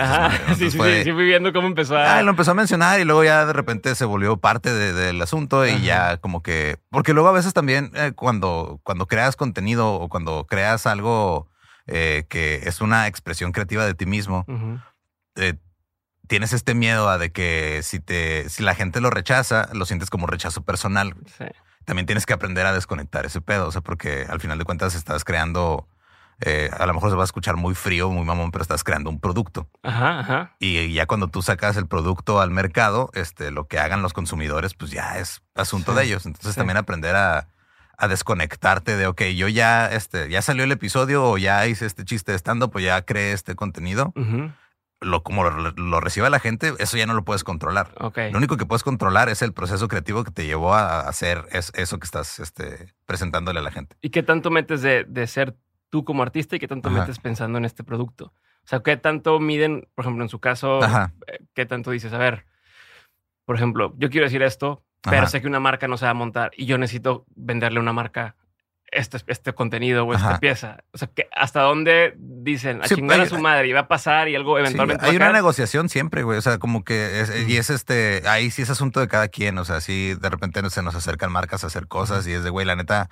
sí, 0.54 0.70
sí, 0.70 0.78
sí, 1.02 1.12
fui 1.12 1.24
viendo 1.24 1.52
cómo 1.52 1.66
empezó 1.66 1.96
a... 1.96 2.18
Ah, 2.18 2.22
lo 2.22 2.30
empezó 2.30 2.52
a 2.52 2.54
mencionar 2.54 3.00
y 3.00 3.04
luego 3.04 3.24
ya 3.24 3.44
de 3.44 3.52
repente 3.52 3.92
se 3.96 4.04
volvió 4.04 4.36
parte 4.36 4.72
del 4.72 5.20
asunto 5.20 5.66
y 5.66 5.80
ya 5.80 6.18
como 6.18 6.44
que... 6.44 6.78
Porque 6.90 7.12
luego 7.12 7.28
a 7.28 7.32
veces 7.32 7.54
también 7.54 7.90
eh, 7.94 8.12
cuando, 8.14 8.78
cuando 8.84 9.08
creas 9.08 9.34
contenido 9.34 9.94
o 9.94 10.08
cuando 10.08 10.46
creas 10.46 10.86
algo 10.86 11.48
eh, 11.88 12.24
que 12.28 12.60
es 12.68 12.80
una 12.80 13.08
expresión 13.08 13.50
creativa 13.50 13.84
de 13.84 13.94
ti 13.94 14.06
mismo, 14.06 14.46
eh, 15.34 15.54
tienes 16.28 16.52
este 16.52 16.76
miedo 16.76 17.08
a 17.08 17.18
de 17.18 17.32
que 17.32 17.80
si, 17.82 17.98
te, 17.98 18.48
si 18.48 18.62
la 18.62 18.76
gente 18.76 19.00
lo 19.00 19.10
rechaza, 19.10 19.70
lo 19.72 19.86
sientes 19.86 20.08
como 20.08 20.28
rechazo 20.28 20.62
personal. 20.62 21.16
También 21.84 22.06
tienes 22.06 22.26
que 22.26 22.32
aprender 22.32 22.64
a 22.64 22.72
desconectar 22.72 23.26
ese 23.26 23.40
pedo, 23.40 23.66
o 23.66 23.72
sea, 23.72 23.80
porque 23.80 24.24
al 24.28 24.38
final 24.38 24.56
de 24.56 24.64
cuentas 24.64 24.94
estás 24.94 25.24
creando 25.24 25.88
eh, 26.40 26.70
a 26.76 26.86
lo 26.86 26.92
mejor 26.92 27.10
se 27.10 27.16
va 27.16 27.22
a 27.22 27.24
escuchar 27.24 27.56
muy 27.56 27.74
frío, 27.74 28.10
muy 28.10 28.24
mamón, 28.24 28.50
pero 28.50 28.62
estás 28.62 28.84
creando 28.84 29.08
un 29.08 29.20
producto. 29.20 29.68
Ajá, 29.82 30.20
ajá. 30.20 30.56
Y 30.58 30.92
ya 30.92 31.06
cuando 31.06 31.28
tú 31.28 31.40
sacas 31.40 31.76
el 31.76 31.86
producto 31.86 32.40
al 32.40 32.50
mercado, 32.50 33.10
este, 33.14 33.50
lo 33.50 33.66
que 33.66 33.78
hagan 33.78 34.02
los 34.02 34.12
consumidores, 34.12 34.74
pues 34.74 34.90
ya 34.90 35.18
es 35.18 35.42
asunto 35.54 35.94
de 35.94 36.04
ellos. 36.04 36.26
Entonces 36.26 36.54
también 36.54 36.76
aprender 36.76 37.16
a, 37.16 37.48
desconectarte 38.10 38.94
de, 38.94 39.06
ok, 39.06 39.22
yo 39.34 39.48
ya, 39.48 39.86
este, 39.86 40.28
ya 40.28 40.42
salió 40.42 40.64
el 40.64 40.72
episodio 40.72 41.24
o 41.24 41.38
ya 41.38 41.66
hice 41.66 41.86
este 41.86 42.04
chiste 42.04 42.34
estando, 42.34 42.70
pues 42.70 42.84
ya 42.84 43.00
creé 43.00 43.32
este 43.32 43.54
contenido. 43.54 44.12
Lo, 45.00 45.22
como 45.22 45.48
lo, 45.48 46.00
recibe 46.00 46.28
la 46.28 46.38
gente, 46.38 46.74
eso 46.78 46.98
ya 46.98 47.06
no 47.06 47.14
lo 47.14 47.24
puedes 47.24 47.44
controlar. 47.44 47.94
Lo 47.98 48.36
único 48.36 48.58
que 48.58 48.66
puedes 48.66 48.82
controlar 48.82 49.30
es 49.30 49.40
el 49.40 49.54
proceso 49.54 49.88
creativo 49.88 50.24
que 50.24 50.30
te 50.30 50.44
llevó 50.44 50.74
a 50.74 51.00
hacer 51.00 51.46
eso 51.52 51.98
que 51.98 52.04
estás 52.04 52.38
este, 52.38 52.94
presentándole 53.06 53.60
a 53.60 53.62
la 53.62 53.70
gente. 53.70 53.96
¿Y 54.02 54.10
qué 54.10 54.22
tanto 54.22 54.50
metes 54.50 54.82
de, 54.82 55.04
de 55.04 55.26
ser 55.26 55.56
tú 55.90 56.04
como 56.04 56.22
artista 56.22 56.56
y 56.56 56.58
qué 56.58 56.68
tanto 56.68 56.90
metes 56.90 57.18
pensando 57.18 57.58
en 57.58 57.64
este 57.64 57.84
producto. 57.84 58.32
O 58.64 58.68
sea, 58.68 58.80
qué 58.80 58.96
tanto 58.96 59.38
miden, 59.38 59.88
por 59.94 60.04
ejemplo, 60.04 60.24
en 60.24 60.28
su 60.28 60.40
caso, 60.40 60.80
eh, 60.82 61.38
qué 61.54 61.66
tanto 61.66 61.90
dices, 61.90 62.12
a 62.12 62.18
ver, 62.18 62.46
por 63.44 63.56
ejemplo, 63.56 63.94
yo 63.96 64.10
quiero 64.10 64.26
decir 64.26 64.42
esto, 64.42 64.82
pero 65.02 65.26
sé 65.28 65.40
que 65.40 65.46
una 65.46 65.60
marca 65.60 65.86
no 65.86 65.96
se 65.96 66.04
va 66.04 66.10
a 66.10 66.14
montar 66.14 66.50
y 66.56 66.66
yo 66.66 66.78
necesito 66.78 67.24
venderle 67.36 67.78
una 67.78 67.92
marca 67.92 68.34
este, 68.90 69.18
este 69.26 69.52
contenido 69.52 70.04
o 70.04 70.14
esta 70.14 70.38
pieza. 70.38 70.84
O 70.92 70.98
sea, 70.98 71.08
que 71.08 71.28
hasta 71.34 71.60
dónde 71.60 72.14
dicen 72.18 72.82
a 72.82 72.88
chingar 72.88 73.20
a 73.20 73.26
su 73.26 73.38
madre 73.38 73.68
y 73.68 73.72
va 73.72 73.80
a 73.80 73.88
pasar 73.88 74.28
y 74.28 74.34
algo 74.34 74.58
eventualmente. 74.58 75.04
hay 75.04 75.16
una 75.16 75.32
negociación 75.32 75.88
siempre, 75.88 76.22
güey. 76.22 76.38
O 76.38 76.42
sea, 76.42 76.58
como 76.58 76.84
que 76.84 77.24
y 77.46 77.56
es 77.56 77.70
este, 77.70 78.22
ahí 78.26 78.50
sí 78.50 78.62
es 78.62 78.70
asunto 78.70 79.00
de 79.00 79.08
cada 79.08 79.28
quien. 79.28 79.58
O 79.58 79.64
sea, 79.64 79.80
sí 79.80 80.14
de 80.14 80.28
repente 80.28 80.68
se 80.70 80.82
nos 80.82 80.94
acercan 80.94 81.32
marcas 81.32 81.64
a 81.64 81.68
hacer 81.68 81.88
cosas 81.88 82.26
y 82.26 82.32
es 82.32 82.44
de, 82.44 82.50
güey, 82.50 82.66
la 82.66 82.76
neta, 82.76 83.10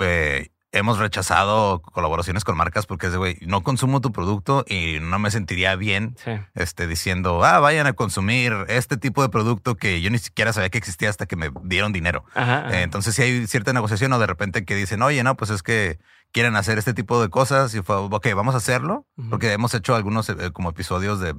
eh, 0.00 0.50
hemos 0.72 0.98
rechazado 0.98 1.82
colaboraciones 1.82 2.44
con 2.44 2.56
marcas 2.56 2.86
porque 2.86 3.06
es 3.06 3.12
de, 3.12 3.18
güey, 3.18 3.38
no 3.42 3.62
consumo 3.62 4.00
tu 4.00 4.12
producto 4.12 4.64
y 4.68 4.98
no 5.00 5.18
me 5.18 5.30
sentiría 5.30 5.74
bien 5.76 6.16
este, 6.54 6.86
diciendo, 6.86 7.44
ah, 7.44 7.58
vayan 7.58 7.86
a 7.86 7.92
consumir 7.92 8.54
este 8.68 8.96
tipo 8.96 9.22
de 9.22 9.28
producto 9.28 9.76
que 9.76 10.00
yo 10.00 10.10
ni 10.10 10.18
siquiera 10.18 10.52
sabía 10.52 10.70
que 10.70 10.78
existía 10.78 11.10
hasta 11.10 11.26
que 11.26 11.36
me 11.36 11.50
dieron 11.64 11.92
dinero. 11.92 12.24
Entonces, 12.70 13.14
si 13.14 13.22
hay 13.22 13.46
cierta 13.46 13.72
negociación 13.72 14.12
o 14.12 14.18
de 14.18 14.26
repente 14.26 14.64
que 14.64 14.74
dicen, 14.76 15.02
oye, 15.02 15.22
no, 15.24 15.36
pues 15.36 15.50
es 15.50 15.62
que 15.62 15.98
quieren 16.32 16.54
hacer 16.56 16.78
este 16.78 16.94
tipo 16.94 17.20
de 17.20 17.28
cosas 17.28 17.74
y 17.74 17.82
fue, 17.82 17.96
ok, 17.96 18.28
vamos 18.34 18.54
a 18.54 18.58
hacerlo, 18.58 19.06
porque 19.28 19.52
hemos 19.52 19.74
hecho 19.74 19.96
algunos 19.96 20.28
eh, 20.28 20.50
como 20.52 20.70
episodios 20.70 21.20
de, 21.20 21.32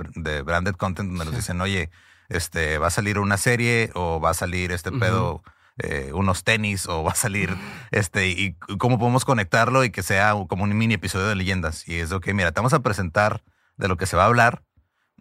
branded 0.44 0.76
content 0.76 1.10
donde 1.10 1.26
nos 1.26 1.36
dicen, 1.36 1.62
oye, 1.62 1.90
este, 2.30 2.78
va 2.78 2.88
a 2.88 2.92
salir 2.92 3.20
una 3.20 3.38
serie 3.38 3.92
o 3.94 4.20
va 4.20 4.32
a 4.32 4.34
salir 4.34 4.72
este 4.72 4.92
pedo 4.92 5.44
eh, 5.84 6.12
unos 6.14 6.44
tenis 6.44 6.88
o 6.88 7.04
va 7.04 7.12
a 7.12 7.16
salir 7.16 7.56
este 7.92 8.30
y 8.30 8.54
cómo 8.78 9.00
podemos 9.00 9.26
conectarlo 9.26 9.84
y 9.84 9.92
que 9.92 10.04
sea 10.04 10.34
como 10.48 10.64
un 10.64 10.78
mini 10.78 10.96
episodio 10.96 11.28
de 11.28 11.36
leyendas. 11.36 11.88
Y 11.88 12.00
es 12.00 12.12
ok, 12.12 12.28
mira, 12.34 12.52
te 12.52 12.60
vamos 12.60 12.74
a 12.74 12.82
presentar 12.82 13.44
de 13.78 13.88
lo 13.88 13.98
que 13.98 14.06
se 14.06 14.16
va 14.16 14.24
a 14.24 14.28
hablar 14.28 14.64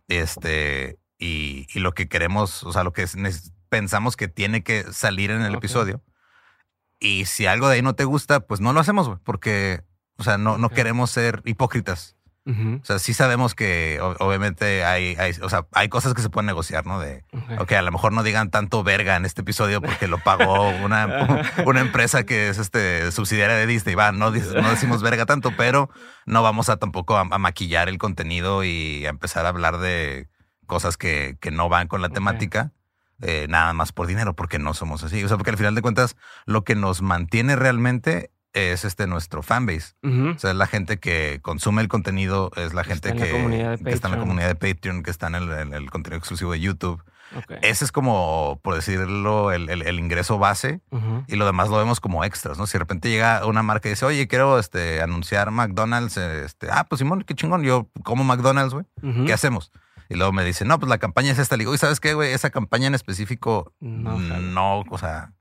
este 0.08 0.98
y, 1.18 1.66
lo 1.78 1.92
que 1.92 2.08
queremos, 2.08 2.62
o 2.62 2.72
sea, 2.72 2.82
lo 2.82 2.92
que 2.92 3.06
pensamos 3.68 4.16
que 4.16 4.28
tiene 4.28 4.62
que 4.62 4.92
salir 4.92 5.30
en 5.30 5.42
el 5.42 5.54
episodio. 5.54 6.02
Y 6.98 7.26
si 7.26 7.46
algo 7.46 7.68
de 7.68 7.76
ahí 7.76 7.82
no 7.82 7.94
te 7.94 8.04
gusta, 8.04 8.40
pues 8.40 8.60
no 8.60 8.72
lo 8.72 8.80
hacemos, 8.80 9.18
porque, 9.24 9.82
o 10.16 10.24
sea, 10.24 10.38
no, 10.38 10.58
no 10.58 10.70
queremos 10.70 11.10
ser 11.10 11.42
hipócritas. 11.44 12.16
O 12.50 12.84
sea, 12.84 12.98
sí 12.98 13.14
sabemos 13.14 13.54
que 13.54 13.98
obviamente 14.00 14.84
hay, 14.84 15.16
hay, 15.18 15.32
o 15.42 15.48
sea, 15.48 15.66
hay 15.72 15.88
cosas 15.88 16.14
que 16.14 16.22
se 16.22 16.30
pueden 16.30 16.46
negociar, 16.46 16.86
¿no? 16.86 17.00
De, 17.00 17.24
ok, 17.58 17.72
a 17.72 17.82
lo 17.82 17.92
mejor 17.92 18.12
no 18.12 18.22
digan 18.22 18.50
tanto 18.50 18.82
verga 18.82 19.16
en 19.16 19.24
este 19.24 19.42
episodio 19.42 19.80
porque 19.80 20.08
lo 20.08 20.18
pagó 20.18 20.70
una, 20.84 21.52
una 21.66 21.80
empresa 21.80 22.24
que 22.24 22.48
es 22.48 22.58
este 22.58 23.12
subsidiaria 23.12 23.56
de 23.56 23.66
Disney. 23.66 23.94
Va, 23.94 24.12
no, 24.12 24.30
no 24.30 24.70
decimos 24.70 25.02
verga 25.02 25.26
tanto, 25.26 25.52
pero 25.56 25.90
no 26.26 26.42
vamos 26.42 26.68
a 26.68 26.76
tampoco 26.76 27.16
a, 27.16 27.24
maquillar 27.24 27.88
el 27.88 27.98
contenido 27.98 28.64
y 28.64 29.06
a 29.06 29.10
empezar 29.10 29.46
a 29.46 29.50
hablar 29.50 29.78
de 29.78 30.28
cosas 30.66 30.96
que, 30.96 31.36
que 31.40 31.50
no 31.50 31.68
van 31.68 31.88
con 31.88 32.02
la 32.02 32.08
temática. 32.08 32.72
Eh, 33.22 33.46
nada 33.50 33.74
más 33.74 33.92
por 33.92 34.06
dinero, 34.06 34.34
porque 34.34 34.58
no 34.58 34.72
somos 34.72 35.02
así. 35.02 35.22
O 35.22 35.28
sea, 35.28 35.36
porque 35.36 35.50
al 35.50 35.58
final 35.58 35.74
de 35.74 35.82
cuentas, 35.82 36.16
lo 36.46 36.64
que 36.64 36.74
nos 36.74 37.02
mantiene 37.02 37.54
realmente 37.54 38.30
es 38.52 38.84
este 38.84 39.06
nuestro 39.06 39.42
fanbase. 39.42 39.94
O 40.02 40.38
sea, 40.38 40.50
es 40.50 40.56
la 40.56 40.66
gente 40.66 40.98
que 40.98 41.40
consume 41.42 41.82
el 41.82 41.88
contenido, 41.88 42.50
es 42.56 42.74
la 42.74 42.84
gente 42.84 43.14
que, 43.14 43.76
está 43.86 44.08
en 44.08 44.14
la 44.14 44.20
comunidad 44.20 44.48
de 44.48 44.54
Patreon, 44.54 45.02
que 45.02 45.10
está 45.10 45.28
en 45.28 45.34
el, 45.74 45.90
contenido 45.90 46.18
exclusivo 46.18 46.52
de 46.52 46.60
YouTube. 46.60 47.02
Ese 47.62 47.84
es 47.84 47.92
como, 47.92 48.58
por 48.62 48.74
decirlo, 48.74 49.52
el, 49.52 49.98
ingreso 49.98 50.38
base 50.38 50.80
y 51.28 51.36
lo 51.36 51.46
demás 51.46 51.68
lo 51.68 51.78
vemos 51.78 52.00
como 52.00 52.24
extras, 52.24 52.58
¿no? 52.58 52.66
Si 52.66 52.72
de 52.72 52.80
repente 52.80 53.08
llega 53.08 53.46
una 53.46 53.62
marca 53.62 53.88
y 53.88 53.92
dice, 53.92 54.04
oye, 54.04 54.26
quiero 54.26 54.58
este, 54.58 55.00
anunciar 55.00 55.50
McDonald's, 55.50 56.16
este, 56.16 56.68
ah, 56.70 56.84
pues 56.88 56.98
Simón, 56.98 57.22
qué 57.22 57.34
chingón, 57.34 57.62
yo 57.62 57.88
como 58.02 58.24
McDonald's, 58.24 58.74
güey, 58.74 58.86
¿qué 59.26 59.32
hacemos? 59.32 59.70
Y 60.08 60.16
luego 60.16 60.32
me 60.32 60.44
dice, 60.44 60.64
no, 60.64 60.80
pues 60.80 60.90
la 60.90 60.98
campaña 60.98 61.30
es 61.30 61.38
esta. 61.38 61.56
Le 61.56 61.62
digo, 61.62 61.72
¿y 61.72 61.78
sabes 61.78 62.00
qué, 62.00 62.14
güey? 62.14 62.32
Esa 62.32 62.50
campaña 62.50 62.88
en 62.88 62.96
específico, 62.96 63.72
no, 63.78 64.18
no 64.18 64.80
o 64.90 64.98
sea, 64.98 65.34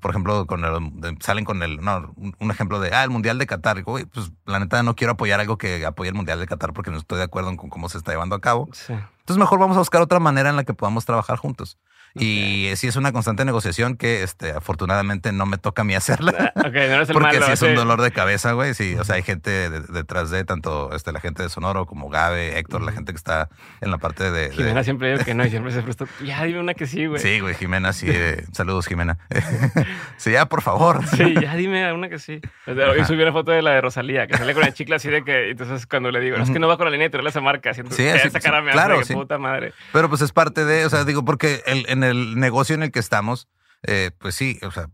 por 0.00 0.10
ejemplo, 0.10 0.46
con 0.46 0.64
el, 0.64 1.18
salen 1.20 1.44
con 1.44 1.62
el, 1.62 1.80
no, 1.80 2.14
un, 2.16 2.50
ejemplo 2.50 2.80
de, 2.80 2.94
ah, 2.94 3.04
el 3.04 3.10
Mundial 3.10 3.38
de 3.38 3.46
Qatar. 3.46 3.84
pues 3.84 4.32
la 4.44 4.58
neta 4.58 4.82
no 4.82 4.96
quiero 4.96 5.12
apoyar 5.12 5.40
algo 5.40 5.58
que 5.58 5.84
apoye 5.86 6.08
el 6.08 6.14
Mundial 6.14 6.40
de 6.40 6.46
Qatar 6.46 6.72
porque 6.72 6.90
no 6.90 6.98
estoy 6.98 7.18
de 7.18 7.24
acuerdo 7.24 7.54
con 7.56 7.70
cómo 7.70 7.88
se 7.88 7.98
está 7.98 8.12
llevando 8.12 8.34
a 8.34 8.40
cabo. 8.40 8.68
Entonces 8.88 9.38
mejor 9.38 9.58
vamos 9.58 9.76
a 9.76 9.80
buscar 9.80 10.02
otra 10.02 10.20
manera 10.20 10.50
en 10.50 10.56
la 10.56 10.64
que 10.64 10.74
podamos 10.74 11.04
trabajar 11.04 11.36
juntos. 11.38 11.78
Y 12.18 12.70
sí 12.76 12.86
es 12.86 12.96
una 12.96 13.12
constante 13.12 13.44
negociación 13.44 13.96
que 13.96 14.22
este, 14.22 14.52
afortunadamente 14.52 15.32
no 15.32 15.46
me 15.46 15.58
toca 15.58 15.82
a 15.82 15.84
mí 15.84 15.94
hacerla. 15.94 16.52
Ah, 16.66 16.70
porque 17.12 17.40
sí 17.42 17.52
es 17.52 17.62
un 17.62 17.74
dolor 17.74 18.00
de 18.00 18.10
cabeza, 18.10 18.52
güey. 18.52 18.74
Sí, 18.74 18.96
o 18.96 19.04
sea, 19.04 19.16
hay 19.16 19.22
gente 19.22 19.70
detrás 19.70 20.30
de 20.30 20.44
tanto 20.44 20.92
este, 20.94 21.12
la 21.12 21.20
gente 21.20 21.42
de 21.42 21.48
Sonoro 21.48 21.86
como 21.86 22.08
Gabe, 22.08 22.58
Héctor, 22.58 22.82
la 22.82 22.92
gente 22.92 23.12
que 23.12 23.16
está 23.16 23.48
en 23.80 23.90
la 23.90 23.98
parte 23.98 24.30
de. 24.30 24.50
Jimena 24.50 24.82
siempre 24.82 25.12
dice 25.12 25.24
que 25.24 25.34
no 25.34 25.44
y 25.44 25.50
siempre 25.50 25.72
se 25.72 25.82
prestó. 25.82 26.06
Ya 26.24 26.42
dime 26.44 26.60
una 26.60 26.74
que 26.74 26.86
sí, 26.86 27.06
güey. 27.06 27.20
Sí, 27.20 27.40
güey, 27.40 27.54
Jimena, 27.54 27.92
sí. 27.92 28.06
Eh, 28.08 28.44
saludos, 28.52 28.86
Jimena. 28.86 29.18
sí, 30.16 30.32
ya, 30.32 30.46
por 30.46 30.62
favor. 30.62 31.06
Sí, 31.06 31.34
ya 31.40 31.54
dime 31.54 31.92
una 31.92 32.08
que 32.08 32.18
sí. 32.18 32.40
Hoy 32.66 33.04
subí 33.04 33.22
una 33.22 33.32
foto 33.32 33.52
de 33.52 33.62
la 33.62 33.72
de 33.72 33.80
Rosalía, 33.80 34.26
que 34.26 34.36
sale 34.36 34.54
con 34.54 34.64
el 34.64 34.72
chicle 34.72 34.96
así 34.96 35.08
de 35.08 35.24
que. 35.24 35.50
Entonces, 35.50 35.86
cuando 35.86 36.10
le 36.10 36.20
digo, 36.20 36.36
es 36.36 36.50
que 36.50 36.58
no 36.58 36.68
va 36.68 36.76
con 36.76 36.86
la 36.86 36.90
línea 36.90 37.06
editorial 37.06 37.28
esa 37.28 37.40
marca, 37.40 37.74
siento 37.74 37.94
sí, 37.94 38.04
esa 38.04 38.40
cara 38.40 38.62
me 38.62 38.72
claro, 38.72 38.98
hace 38.98 39.14
puta 39.14 39.38
madre. 39.38 39.72
Pero 39.92 40.08
pues 40.08 40.22
es 40.22 40.32
parte 40.32 40.64
de, 40.64 40.86
o 40.86 40.90
sea, 40.90 41.04
digo, 41.04 41.24
porque 41.24 41.62
el, 41.66 41.86
en 41.88 42.02
el 42.02 42.05
negocio 42.14 42.74
en 42.74 42.82
el 42.82 42.92
que 42.92 42.98
estamos, 42.98 43.48
eh, 43.82 44.10
pues 44.18 44.34
sí, 44.34 44.58
o 44.62 44.70
sea, 44.70 44.88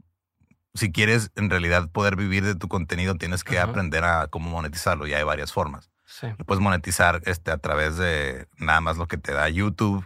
si 0.74 0.90
quieres 0.92 1.30
en 1.36 1.50
realidad 1.50 1.90
poder 1.90 2.16
vivir 2.16 2.44
de 2.44 2.54
tu 2.54 2.68
contenido, 2.68 3.16
tienes 3.16 3.44
que 3.44 3.58
aprender 3.58 4.04
a 4.04 4.26
cómo 4.28 4.50
monetizarlo. 4.50 5.06
Y 5.06 5.14
hay 5.14 5.22
varias 5.22 5.52
formas. 5.52 5.90
Lo 6.38 6.44
puedes 6.44 6.62
monetizar 6.62 7.22
este, 7.24 7.50
a 7.50 7.58
través 7.58 7.96
de 7.96 8.46
nada 8.58 8.80
más 8.80 8.96
lo 8.96 9.08
que 9.08 9.16
te 9.16 9.32
da 9.32 9.48
YouTube, 9.48 10.04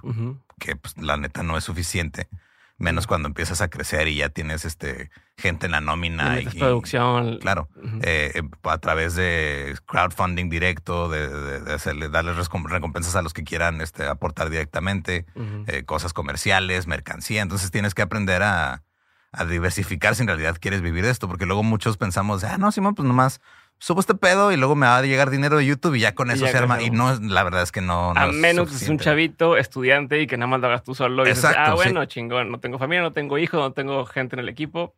que 0.59 0.77
pues, 0.77 0.97
la 0.99 1.17
neta 1.17 1.43
no 1.43 1.57
es 1.57 1.65
suficiente. 1.65 2.29
Menos 2.79 3.07
cuando 3.07 3.29
empiezas 3.29 3.63
a 3.63 3.69
crecer 3.69 4.07
y 4.09 4.17
ya 4.17 4.29
tienes 4.29 4.67
este 4.67 5.11
gente 5.39 5.67
en 5.67 5.73
la 5.73 5.81
nómina. 5.81 6.41
Y, 6.41 6.47
producción. 6.47 7.39
Claro. 7.39 7.69
Eh, 8.03 8.33
eh, 8.35 8.43
a 8.65 8.79
través 8.79 9.15
de 9.15 9.75
crowdfunding 9.87 10.51
directo, 10.51 11.09
de, 11.09 11.73
hacerle, 11.73 12.11
darles 12.11 12.37
recompensas 12.37 13.17
a 13.17 13.23
los 13.23 13.33
que 13.33 13.45
quieran 13.45 13.81
este, 13.81 14.07
aportar 14.07 14.51
directamente, 14.51 15.25
eh, 15.67 15.85
cosas 15.85 16.13
comerciales, 16.13 16.87
mercancía. 16.87 17.41
Entonces 17.41 17.71
tienes 17.71 17.95
que 17.95 18.03
aprender 18.03 18.43
a, 18.43 18.83
a 19.33 19.45
diversificar 19.45 20.15
si 20.15 20.23
en 20.23 20.29
realidad 20.29 20.57
quieres 20.61 20.83
vivir 20.83 21.05
de 21.05 21.11
esto, 21.11 21.29
porque 21.29 21.47
luego 21.47 21.63
muchos 21.63 21.97
pensamos, 21.97 22.45
ah, 22.45 22.59
no, 22.59 22.73
Simón, 22.73 22.95
pues 22.95 23.07
nomás 23.07 23.41
subo 23.79 24.01
este 24.01 24.15
pedo 24.15 24.53
y 24.53 24.57
luego 24.57 24.75
me 24.75 24.87
va 24.87 24.99
a 24.99 25.03
llegar 25.03 25.31
dinero 25.31 25.59
de 25.59 25.67
YouTube 25.67 25.95
y 25.95 26.01
ya 26.01 26.15
con 26.15 26.31
eso 26.31 26.47
se 26.47 26.57
arma. 26.57 26.83
Y 26.83 26.91
no, 26.91 27.15
la 27.21 27.43
verdad 27.45 27.63
es 27.63 27.73
que 27.73 27.81
no. 27.81 28.13
a 28.17 28.27
menos 28.29 28.71
que 28.71 28.77
es 28.77 28.89
un 28.89 28.99
chavito, 28.99 29.57
estudiante 29.57 30.21
y 30.21 30.27
que 30.27 30.37
nada 30.37 30.49
más 30.49 30.61
lo 30.61 30.69
hagas 30.69 30.83
tú 30.83 30.95
solo. 30.95 31.27
Y 31.27 31.31
Exacto, 31.31 31.61
ah, 31.61 31.75
bueno, 31.75 32.05
chingón, 32.07 32.51
no 32.51 32.61
tengo 32.61 32.79
familia, 32.79 33.03
no 33.03 33.13
tengo 33.13 33.39
hijos, 33.39 33.61
no 33.61 33.73
tengo 33.73 34.05
gente 34.07 34.37
en 34.37 34.41
el 34.41 34.49
equipo. 34.49 34.95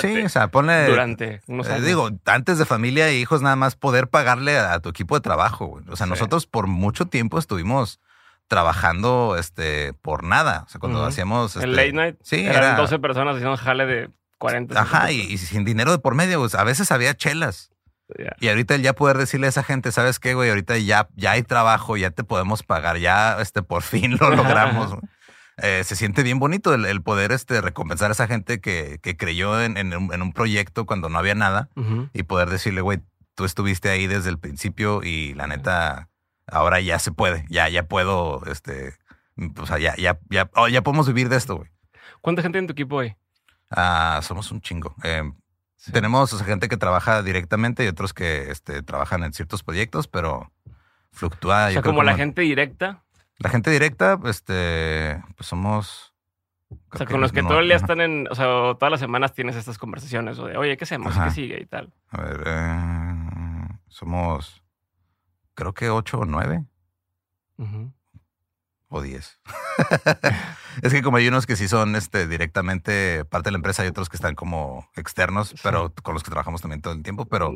sí, 0.00 0.22
o 0.22 0.28
sea, 0.28 0.48
pone. 0.48 0.86
Durante 0.86 1.40
unos 1.46 1.68
eh, 1.68 1.74
años. 1.74 1.86
digo, 1.86 2.10
antes 2.26 2.58
de 2.58 2.64
familia 2.64 3.08
e 3.08 3.16
hijos, 3.16 3.42
nada 3.42 3.56
más 3.56 3.76
poder 3.76 4.08
pagarle 4.08 4.58
a, 4.58 4.80
tu 4.80 4.88
equipo 4.88 5.14
de 5.14 5.20
trabajo. 5.20 5.80
O 5.88 5.96
sea, 5.96 6.06
nosotros 6.06 6.46
por 6.46 6.66
mucho 6.66 7.06
tiempo 7.06 7.38
estuvimos 7.38 8.00
trabajando 8.48 9.36
este 9.38 9.92
por 9.92 10.24
nada. 10.24 10.64
O 10.66 10.68
sea, 10.70 10.80
cuando 10.80 11.04
hacíamos. 11.04 11.56
el 11.56 11.70
este, 11.70 11.76
late 11.76 11.92
night. 11.92 12.16
Sí, 12.22 12.44
eran 12.44 12.76
12 12.76 12.98
personas 12.98 13.36
haciendo 13.36 13.56
jale 13.56 13.86
de 13.86 14.10
40. 14.38 14.80
Ajá, 14.80 15.12
y, 15.12 15.20
y, 15.20 15.38
sin 15.38 15.64
dinero 15.64 15.92
de 15.92 15.98
por 15.98 16.14
medio. 16.14 16.44
A 16.54 16.64
veces 16.64 16.90
había 16.90 17.14
chelas. 17.14 17.70
Y 18.40 18.48
ahorita 18.48 18.74
el 18.74 18.82
ya 18.82 18.94
poder 18.94 19.18
decirle 19.18 19.46
a 19.46 19.50
esa 19.50 19.62
gente, 19.62 19.92
¿sabes 19.92 20.18
qué, 20.18 20.34
güey? 20.34 20.48
Ahorita 20.48 20.78
ya, 20.78 21.08
ya 21.14 21.32
hay 21.32 21.42
trabajo, 21.42 21.96
ya 21.96 22.10
te 22.10 22.24
podemos 22.24 22.62
pagar, 22.62 22.98
ya 22.98 23.40
este, 23.40 23.62
por 23.62 23.82
fin 23.82 24.16
lo 24.18 24.30
logramos. 24.30 24.98
Eh, 25.58 25.82
se 25.84 25.96
siente 25.96 26.22
bien 26.22 26.38
bonito 26.38 26.72
el, 26.72 27.02
poder 27.02 27.32
este, 27.32 27.60
recompensar 27.60 28.10
a 28.10 28.12
esa 28.12 28.28
gente 28.28 28.60
que, 28.60 28.98
que 29.02 29.16
creyó 29.16 29.60
en, 29.60 29.76
en, 29.76 29.92
un 29.92 30.32
proyecto 30.32 30.86
cuando 30.86 31.08
no 31.08 31.18
había 31.18 31.34
nada 31.34 31.68
y 32.12 32.22
poder 32.22 32.48
decirle, 32.48 32.80
güey, 32.80 33.00
tú 33.34 33.44
estuviste 33.44 33.90
ahí 33.90 34.06
desde 34.06 34.30
el 34.30 34.38
principio 34.38 35.02
y 35.02 35.34
la 35.34 35.48
neta, 35.48 36.08
ahora 36.46 36.80
ya 36.80 36.98
se 36.98 37.10
puede, 37.10 37.44
ya, 37.48 37.68
ya 37.68 37.88
puedo, 37.88 38.42
este, 38.46 38.94
o 39.56 39.66
sea, 39.66 39.78
ya, 39.78 39.96
ya, 39.96 40.18
ya, 40.30 40.48
oh, 40.54 40.68
ya 40.68 40.82
podemos 40.82 41.08
vivir 41.08 41.28
de 41.28 41.36
esto, 41.36 41.56
güey. 41.56 41.70
¿Cuánta 42.20 42.42
gente 42.42 42.58
en 42.58 42.66
tu 42.66 42.72
equipo 42.72 43.00
hay? 43.00 43.16
Ah, 43.70 44.20
somos 44.22 44.50
un 44.50 44.60
chingo. 44.60 44.94
Eh, 45.02 45.22
tenemos 45.92 46.42
gente 46.42 46.68
que 46.68 46.76
trabaja 46.76 47.22
directamente 47.22 47.84
y 47.84 47.88
otros 47.88 48.12
que 48.12 48.50
este, 48.50 48.82
trabajan 48.82 49.22
en 49.22 49.32
ciertos 49.32 49.62
proyectos, 49.62 50.08
pero 50.08 50.52
fluctúa. 51.12 51.68
O 51.68 51.70
sea, 51.70 51.82
como 51.82 52.02
la 52.02 52.14
gente 52.14 52.42
directa. 52.42 53.04
La 53.38 53.50
gente 53.50 53.70
directa, 53.70 54.18
este, 54.24 55.22
pues 55.36 55.46
somos. 55.46 56.12
O 56.90 56.96
sea, 56.96 57.06
con 57.06 57.20
los 57.20 57.32
que 57.32 57.42
todo 57.42 57.60
el 57.60 57.68
día 57.68 57.76
están 57.76 58.00
en, 58.00 58.28
o 58.30 58.34
sea, 58.34 58.46
todas 58.46 58.90
las 58.90 59.00
semanas 59.00 59.32
tienes 59.32 59.56
estas 59.56 59.78
conversaciones 59.78 60.38
o 60.38 60.46
de, 60.46 60.56
oye, 60.58 60.76
¿qué 60.76 60.84
hacemos? 60.84 61.16
¿Qué 61.16 61.30
sigue 61.30 61.60
y 61.60 61.66
tal? 61.66 61.92
A 62.10 62.20
ver, 62.20 62.42
eh, 62.44 63.78
somos, 63.88 64.62
creo 65.54 65.72
que 65.72 65.88
ocho 65.88 66.18
o 66.18 66.24
nueve 66.26 66.64
o 68.88 69.02
10. 69.02 69.40
es 70.82 70.92
que 70.92 71.02
como 71.02 71.18
hay 71.18 71.28
unos 71.28 71.46
que 71.46 71.56
sí 71.56 71.68
son 71.68 71.96
este, 71.96 72.26
directamente 72.26 73.24
parte 73.24 73.48
de 73.48 73.52
la 73.52 73.58
empresa, 73.58 73.82
hay 73.82 73.88
otros 73.88 74.08
que 74.08 74.16
están 74.16 74.34
como 74.34 74.88
externos, 74.96 75.54
pero 75.62 75.92
con 76.02 76.14
los 76.14 76.22
que 76.22 76.30
trabajamos 76.30 76.62
también 76.62 76.80
todo 76.80 76.94
el 76.94 77.02
tiempo. 77.02 77.26
Pero 77.26 77.54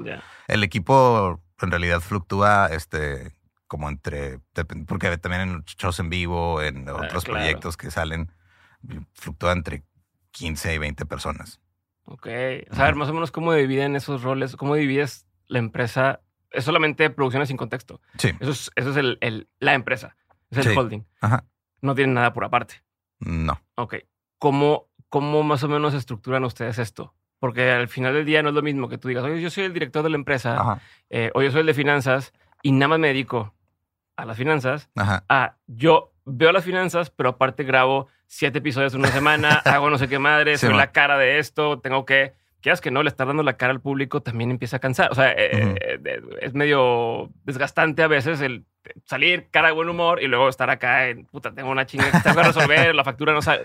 el 0.48 0.64
equipo 0.64 1.40
en 1.60 1.70
realidad 1.70 2.00
fluctúa 2.00 2.68
este, 2.72 3.32
como 3.66 3.88
entre, 3.88 4.40
porque 4.86 5.16
también 5.18 5.42
en 5.42 5.64
shows 5.64 5.98
en 6.00 6.10
vivo, 6.10 6.60
en 6.60 6.88
ah, 6.88 6.94
otros 6.94 7.24
proyectos 7.24 7.76
que 7.76 7.90
salen, 7.90 8.30
fluctúa 9.14 9.52
entre 9.52 9.84
15 10.32 10.74
y 10.74 10.78
20 10.78 11.06
personas. 11.06 11.60
Ok. 12.04 12.26
O 12.70 12.76
ver, 12.76 12.94
más 12.96 13.08
o 13.08 13.14
menos 13.14 13.30
cómo 13.30 13.54
dividen 13.54 13.96
esos 13.96 14.22
roles, 14.22 14.56
cómo 14.56 14.74
divides 14.74 15.26
la 15.46 15.58
empresa. 15.58 16.20
Es 16.50 16.64
solamente 16.64 17.08
producciones 17.08 17.48
sin 17.48 17.56
contexto. 17.56 18.02
Sí. 18.18 18.32
Eso 18.40 18.50
es, 18.50 18.70
eso 18.74 18.90
es 18.90 18.96
el, 18.96 19.16
el, 19.22 19.48
la 19.58 19.72
empresa. 19.72 20.16
Es 20.60 20.66
el 20.66 20.78
holding. 20.78 21.04
Ajá. 21.20 21.44
No 21.80 21.94
tienen 21.94 22.14
nada 22.14 22.32
por 22.32 22.44
aparte. 22.44 22.82
No. 23.20 23.60
Ok. 23.76 23.96
¿Cómo, 24.38 24.88
¿Cómo 25.08 25.42
más 25.42 25.62
o 25.64 25.68
menos 25.68 25.94
estructuran 25.94 26.44
ustedes 26.44 26.78
esto? 26.78 27.14
Porque 27.38 27.70
al 27.72 27.88
final 27.88 28.14
del 28.14 28.24
día 28.24 28.42
no 28.42 28.50
es 28.50 28.54
lo 28.54 28.62
mismo 28.62 28.88
que 28.88 28.98
tú 28.98 29.08
digas, 29.08 29.24
oye, 29.24 29.40
yo 29.40 29.50
soy 29.50 29.64
el 29.64 29.72
director 29.72 30.02
de 30.02 30.10
la 30.10 30.16
empresa, 30.16 30.80
eh, 31.10 31.30
o 31.34 31.42
yo 31.42 31.50
soy 31.50 31.60
el 31.60 31.66
de 31.66 31.74
finanzas, 31.74 32.32
y 32.62 32.70
nada 32.70 32.88
más 32.88 32.98
me 33.00 33.08
dedico 33.08 33.52
a 34.16 34.24
las 34.24 34.36
finanzas. 34.36 34.90
Ajá. 34.94 35.24
A 35.28 35.56
yo 35.66 36.12
veo 36.24 36.52
las 36.52 36.64
finanzas, 36.64 37.10
pero 37.10 37.30
aparte 37.30 37.64
grabo 37.64 38.06
siete 38.26 38.58
episodios 38.58 38.94
en 38.94 39.00
una 39.00 39.10
semana, 39.10 39.54
hago 39.64 39.90
no 39.90 39.98
sé 39.98 40.08
qué 40.08 40.18
madre, 40.18 40.56
soy 40.56 40.74
la 40.74 40.92
cara 40.92 41.18
de 41.18 41.38
esto, 41.38 41.80
tengo 41.80 42.04
que 42.04 42.34
quieras 42.62 42.80
que 42.80 42.90
no, 42.90 43.02
le 43.02 43.08
estar 43.08 43.26
dando 43.26 43.42
la 43.42 43.56
cara 43.56 43.72
al 43.72 43.80
público 43.80 44.22
también 44.22 44.50
empieza 44.50 44.76
a 44.76 44.80
cansar. 44.80 45.10
O 45.10 45.14
sea, 45.14 45.32
eh, 45.32 45.74
eh, 45.80 46.22
es 46.40 46.54
medio 46.54 47.30
desgastante 47.44 48.02
a 48.02 48.08
veces 48.08 48.40
el 48.40 48.64
salir 49.06 49.48
cara 49.50 49.68
de 49.68 49.74
buen 49.74 49.88
humor 49.88 50.20
y 50.22 50.26
luego 50.26 50.48
estar 50.48 50.68
acá 50.70 51.08
en, 51.08 51.24
puta, 51.26 51.52
tengo 51.52 51.70
una 51.70 51.86
chinga 51.86 52.10
que 52.10 52.18
tengo 52.20 52.36
que 52.36 52.42
resolver, 52.42 52.94
la 52.94 53.04
factura 53.04 53.32
no 53.32 53.42
sale. 53.42 53.64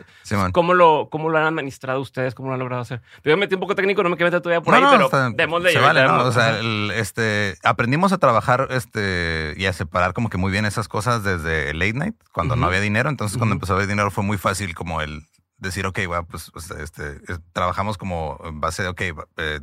¿Cómo, 0.52 0.74
lo, 0.74 1.10
¿Cómo 1.10 1.30
lo 1.30 1.38
han 1.38 1.46
administrado 1.46 2.02
ustedes? 2.02 2.36
¿Cómo 2.36 2.50
lo 2.50 2.54
han 2.54 2.60
logrado 2.60 2.82
hacer? 2.82 3.02
Yo 3.24 3.32
me 3.32 3.38
metí 3.38 3.56
un 3.56 3.62
poco 3.62 3.76
técnico, 3.76 4.04
no 4.04 4.10
me 4.10 4.16
meter 4.16 4.42
todavía 4.42 4.62
por 4.62 4.76
ahí, 4.76 4.84
pero 4.90 5.10
démosle. 5.32 5.72
Se 5.72 5.80
vale, 5.80 6.04
¿no? 6.04 6.26
O 6.26 6.32
sea, 6.32 6.60
este, 6.96 7.56
aprendimos 7.64 8.14
a 8.14 8.18
trabajar 8.18 8.68
este, 8.72 9.56
y 9.58 9.66
a 9.66 9.74
separar 9.74 10.14
como 10.14 10.30
que 10.30 10.38
muy 10.38 10.52
bien 10.52 10.66
esas 10.66 10.88
cosas 10.88 11.24
desde 11.24 11.74
late 11.74 11.94
night, 11.94 12.16
cuando 12.32 12.56
no 12.56 12.68
había 12.68 12.80
dinero. 12.80 13.10
Entonces, 13.10 13.38
cuando 13.38 13.54
empezó 13.54 13.74
a 13.74 13.76
haber 13.78 13.88
dinero 13.88 14.12
fue 14.12 14.24
muy 14.24 14.38
fácil 14.38 14.76
como 14.76 15.02
el 15.02 15.24
decir, 15.58 15.86
ok, 15.86 16.00
bueno, 16.08 16.26
pues 16.26 16.52
este, 16.80 17.20
trabajamos 17.54 17.98
como 17.98 18.40
en 18.44 18.60
base 18.60 18.84
de, 18.84 18.90
ok, 18.90 19.02
eh, 19.02 19.60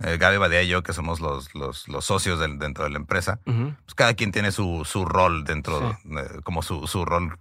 eh, 0.00 0.16
Gaby 0.16 0.36
Badía 0.36 0.62
y 0.62 0.68
yo, 0.68 0.82
que 0.82 0.92
somos 0.92 1.20
los, 1.20 1.54
los, 1.54 1.86
socios 2.04 2.38
dentro 2.38 2.84
de 2.84 2.90
la 2.90 2.98
empresa, 2.98 3.40
pues 3.44 3.94
cada 3.96 4.14
quien 4.14 4.30
tiene 4.30 4.52
su, 4.52 4.84
su 4.84 5.04
rol 5.04 5.44
dentro, 5.44 5.98
como 6.44 6.62
su, 6.62 6.86
su, 6.86 7.04
rol 7.04 7.38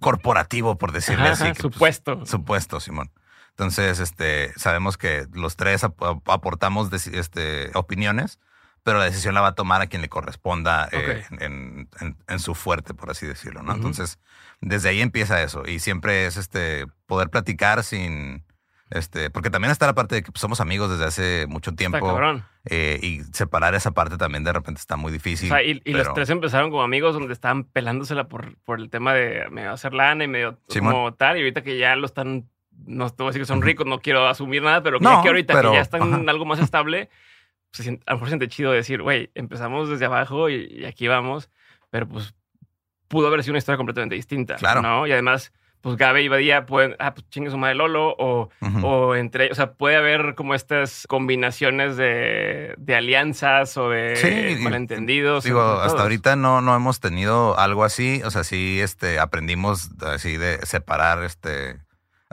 corporativo, 0.00 0.78
por 0.78 0.92
decirle 0.92 1.28
así. 1.28 1.44
Que, 1.52 1.60
supuesto. 1.60 2.18
Pues, 2.18 2.30
supuesto, 2.30 2.80
Simón. 2.80 3.10
Entonces, 3.50 4.00
este, 4.00 4.52
sabemos 4.58 4.96
que 4.96 5.26
los 5.32 5.56
tres 5.56 5.84
aportamos 5.84 6.90
este, 6.92 7.70
opiniones, 7.74 8.40
pero 8.82 8.98
la 8.98 9.04
decisión 9.04 9.34
la 9.34 9.42
va 9.42 9.48
a 9.48 9.54
tomar 9.54 9.80
a 9.80 9.86
quien 9.86 10.02
le 10.02 10.08
corresponda 10.08 10.88
eh, 10.90 11.24
en, 11.38 12.38
su 12.38 12.54
fuerte, 12.54 12.94
por 12.94 13.10
así 13.10 13.26
decirlo, 13.26 13.62
¿no? 13.62 13.74
Entonces, 13.74 14.18
desde 14.64 14.88
ahí 14.88 15.00
empieza 15.00 15.42
eso. 15.42 15.62
Y 15.66 15.78
siempre 15.78 16.26
es 16.26 16.36
este 16.36 16.86
poder 17.06 17.28
platicar 17.30 17.82
sin. 17.82 18.44
Este, 18.90 19.30
porque 19.30 19.50
también 19.50 19.72
está 19.72 19.86
la 19.86 19.94
parte 19.94 20.14
de 20.14 20.22
que 20.22 20.30
pues, 20.30 20.40
somos 20.40 20.60
amigos 20.60 20.90
desde 20.90 21.04
hace 21.04 21.46
mucho 21.48 21.74
tiempo. 21.74 22.20
Eh, 22.66 22.98
y 23.02 23.20
separar 23.32 23.74
esa 23.74 23.90
parte 23.90 24.16
también 24.16 24.44
de 24.44 24.52
repente 24.52 24.78
está 24.80 24.96
muy 24.96 25.12
difícil. 25.12 25.52
y, 25.64 25.92
los 25.92 26.12
tres 26.14 26.30
empezaron 26.30 26.70
como 26.70 26.82
amigos 26.82 27.14
donde 27.14 27.32
estaban 27.32 27.64
pelándosela 27.64 28.28
por, 28.28 28.56
por 28.64 28.80
el 28.80 28.90
tema 28.90 29.12
de 29.12 29.48
me 29.50 29.64
va 29.64 29.72
a 29.72 29.74
hacer 29.74 29.92
lana 29.94 30.24
y 30.24 30.28
medio 30.28 30.58
como 30.78 31.12
tal. 31.14 31.36
Y 31.36 31.40
ahorita 31.40 31.62
que 31.62 31.78
ya 31.78 31.96
lo 31.96 32.06
están, 32.06 32.48
no 32.86 33.10
te 33.10 33.22
voy 33.22 33.26
a 33.26 33.30
decir 33.30 33.42
que 33.42 33.46
son 33.46 33.62
ricos, 33.62 33.86
no 33.86 34.00
quiero 34.00 34.26
asumir 34.26 34.62
nada, 34.62 34.82
pero 34.82 34.98
que, 34.98 35.06
ahorita 35.06 35.60
que 35.60 35.72
ya 35.72 35.80
están 35.80 36.28
algo 36.28 36.44
más 36.44 36.58
estable, 36.58 37.10
pues, 37.74 37.88
a 37.88 37.90
lo 37.90 38.16
mejor 38.16 38.28
siente 38.28 38.48
chido 38.48 38.72
decir, 38.72 39.02
güey, 39.02 39.30
empezamos 39.34 39.88
desde 39.88 40.04
abajo 40.04 40.48
y, 40.48 40.84
aquí 40.84 41.08
vamos, 41.08 41.50
pero 41.90 42.08
pues 42.08 42.34
pudo 43.08 43.28
haber 43.28 43.42
sido 43.42 43.52
una 43.52 43.58
historia 43.58 43.76
completamente 43.76 44.14
distinta. 44.14 44.56
Claro. 44.56 44.82
¿no? 44.82 45.06
Y 45.06 45.12
además, 45.12 45.52
pues 45.80 45.96
Gabe 45.96 46.22
y 46.22 46.28
Badía 46.28 46.66
pueden, 46.66 46.96
ah, 46.98 47.14
pues 47.14 47.28
chingue 47.28 47.50
su 47.50 47.58
madre 47.58 47.74
Lolo, 47.74 48.14
o, 48.18 48.48
o 48.82 49.14
entre, 49.14 49.50
o 49.50 49.54
sea, 49.54 49.72
puede 49.72 49.96
haber 49.96 50.34
como 50.34 50.54
estas 50.54 51.06
combinaciones 51.08 51.96
de, 51.96 52.74
de 52.78 52.96
alianzas 52.96 53.76
o 53.76 53.90
de 53.90 54.58
malentendidos. 54.62 55.44
Digo, 55.44 55.60
hasta 55.60 56.02
ahorita 56.02 56.36
no, 56.36 56.60
no 56.60 56.74
hemos 56.74 57.00
tenido 57.00 57.58
algo 57.58 57.84
así, 57.84 58.22
o 58.24 58.30
sea, 58.30 58.44
sí 58.44 58.80
este, 58.80 59.18
aprendimos 59.18 59.90
así 60.02 60.36
de 60.36 60.64
separar 60.64 61.22
este 61.22 61.78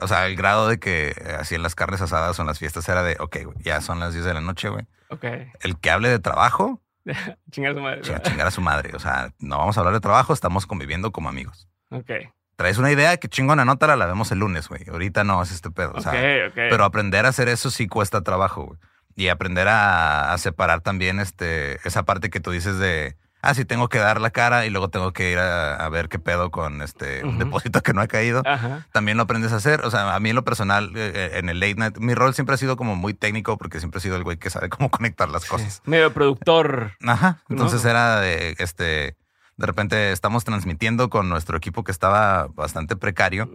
o 0.02 0.08
sea, 0.08 0.26
el 0.26 0.36
grado 0.36 0.68
de 0.68 0.80
que 0.80 1.10
eh, 1.10 1.38
así 1.40 1.56
en 1.56 1.64
las 1.64 1.76
carnes 1.76 2.02
asadas 2.02 2.38
o 2.40 2.42
en 2.42 2.48
las 2.48 2.58
fiestas 2.58 2.90
era 2.90 3.04
de, 3.04 3.18
ok, 3.20 3.38
ya 3.64 3.82
son 3.82 4.00
las 4.00 4.14
10 4.14 4.26
de 4.26 4.34
la 4.34 4.42
noche, 4.42 4.70
güey. 4.70 4.88
Ok. 5.10 5.26
El 5.60 5.78
que 5.80 5.92
hable 5.92 6.10
de 6.10 6.20
trabajo. 6.20 6.82
chingar 7.52 7.72
a 7.72 7.76
su 7.76 7.82
madre. 7.82 8.02
Chingar, 8.02 8.48
a 8.48 8.52
su 8.52 8.62
madre. 8.62 8.92
O 8.96 9.00
sea, 9.00 9.34
no 9.40 9.58
vamos 9.58 9.78
a 9.78 9.82
hablar 9.82 9.94
de 9.94 10.00
trabajo, 10.00 10.34
estamos 10.34 10.66
conviviendo 10.66 11.12
como 11.12 11.30
amigos. 11.30 11.68
Ok. 11.90 12.12
Traes 12.56 12.78
una 12.78 12.92
idea 12.92 13.18
que 13.18 13.28
chingona, 13.28 13.64
anótala, 13.64 13.96
la 13.96 14.06
vemos 14.06 14.32
el 14.32 14.40
lunes, 14.40 14.68
güey. 14.68 14.88
Ahorita 14.90 15.24
no 15.24 15.42
es 15.42 15.52
este 15.52 15.72
pedo. 15.72 15.94
O 15.96 16.02
sea, 16.02 16.12
Pero 16.54 16.84
aprender 16.84 17.26
a 17.26 17.30
hacer 17.30 17.48
eso 17.50 17.72
sí 17.72 17.88
cuesta 17.88 18.22
trabajo, 18.22 18.66
güey. 18.66 18.80
Y 19.16 19.28
aprender 19.28 19.68
a, 19.68 20.32
a 20.32 20.38
separar 20.38 20.82
también 20.82 21.20
este, 21.20 21.76
esa 21.88 22.04
parte 22.04 22.30
que 22.30 22.40
tú 22.40 22.52
dices 22.52 22.78
de 22.78 23.18
ah, 23.42 23.54
sí, 23.54 23.66
tengo 23.66 23.90
que 23.90 23.98
dar 23.98 24.22
la 24.22 24.30
cara 24.30 24.66
y 24.66 24.70
luego 24.70 24.90
tengo 24.90 25.14
que 25.14 25.32
ir 25.32 25.40
a, 25.40 25.88
ver 25.90 26.10
qué 26.10 26.20
pedo 26.20 26.52
con 26.52 26.82
este 26.82 27.24
un 27.26 27.38
depósito 27.38 27.82
que 27.82 27.94
no 27.94 28.02
ha 28.02 28.08
caído. 28.08 28.44
También 28.92 29.18
lo 29.18 29.24
aprendes 29.24 29.52
a 29.52 29.58
hacer. 29.58 29.82
O 29.82 29.92
sea, 29.92 30.16
a 30.16 30.20
mí 30.20 30.30
en 30.30 30.36
lo 30.36 30.44
personal, 30.44 30.92
eh, 30.96 31.12
eh, 31.14 31.32
en 31.36 31.50
el 31.50 31.60
late 31.60 31.76
night, 31.76 31.98
mi 31.98 32.14
rol 32.16 32.34
siempre 32.34 32.56
ha 32.56 32.58
sido 32.58 32.78
como 32.78 32.96
muy 32.96 33.14
técnico 33.14 33.58
porque 33.58 33.80
siempre 33.80 34.00
he 34.00 34.02
sido 34.02 34.16
el 34.16 34.24
güey 34.24 34.38
que 34.38 34.50
sabe 34.50 34.70
cómo 34.70 34.90
conectar 34.92 35.30
las 35.30 35.46
cosas. 35.46 35.82
Medio 35.86 36.14
productor. 36.14 36.94
Ajá. 37.06 37.42
Entonces 37.50 37.84
era 37.86 38.20
de 38.20 38.56
este. 38.60 39.18
De 39.58 39.68
repente 39.68 40.12
estamos 40.12 40.44
transmitiendo 40.44 41.12
con 41.12 41.30
nuestro 41.30 41.56
equipo 41.56 41.84
que 41.84 41.92
estaba 41.92 42.48
bastante 42.48 42.96
precario 42.96 43.52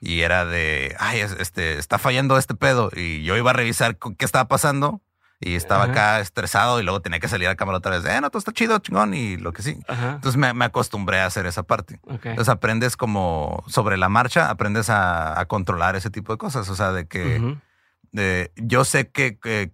y 0.00 0.20
era 0.20 0.44
de, 0.44 0.94
ay, 1.00 1.18
este, 1.18 1.78
está 1.78 1.98
fallando 1.98 2.38
este 2.38 2.54
pedo. 2.54 2.90
Y 2.94 3.24
yo 3.24 3.36
iba 3.36 3.50
a 3.50 3.54
revisar 3.54 3.96
qué 3.96 4.24
estaba 4.24 4.46
pasando 4.46 5.00
y 5.40 5.54
estaba 5.54 5.84
acá 5.84 6.20
estresado 6.20 6.80
y 6.80 6.82
luego 6.82 7.00
tenía 7.00 7.20
que 7.20 7.28
salir 7.28 7.48
a 7.48 7.54
cámara 7.54 7.78
otra 7.78 7.98
vez. 7.98 8.04
Eh, 8.04 8.20
no, 8.20 8.28
todo 8.30 8.38
está 8.38 8.52
chido, 8.52 8.78
chingón 8.80 9.14
y 9.14 9.36
lo 9.36 9.52
que 9.52 9.62
sí. 9.62 9.78
Entonces 9.88 10.36
me, 10.36 10.64
acostumbré 10.64 11.20
a 11.20 11.26
hacer 11.26 11.46
esa 11.46 11.62
parte. 11.62 12.00
Entonces 12.08 12.48
aprendes 12.48 12.96
como 12.96 13.62
sobre 13.68 13.96
la 13.96 14.08
marcha, 14.08 14.50
aprendes 14.50 14.90
a, 14.90 15.44
controlar 15.46 15.94
ese 15.94 16.10
tipo 16.10 16.32
de 16.32 16.38
cosas. 16.38 16.68
O 16.68 16.74
sea, 16.74 16.92
de 16.92 17.06
que 17.06 17.56
yo 18.56 18.84
sé 18.84 19.10
que, 19.10 19.72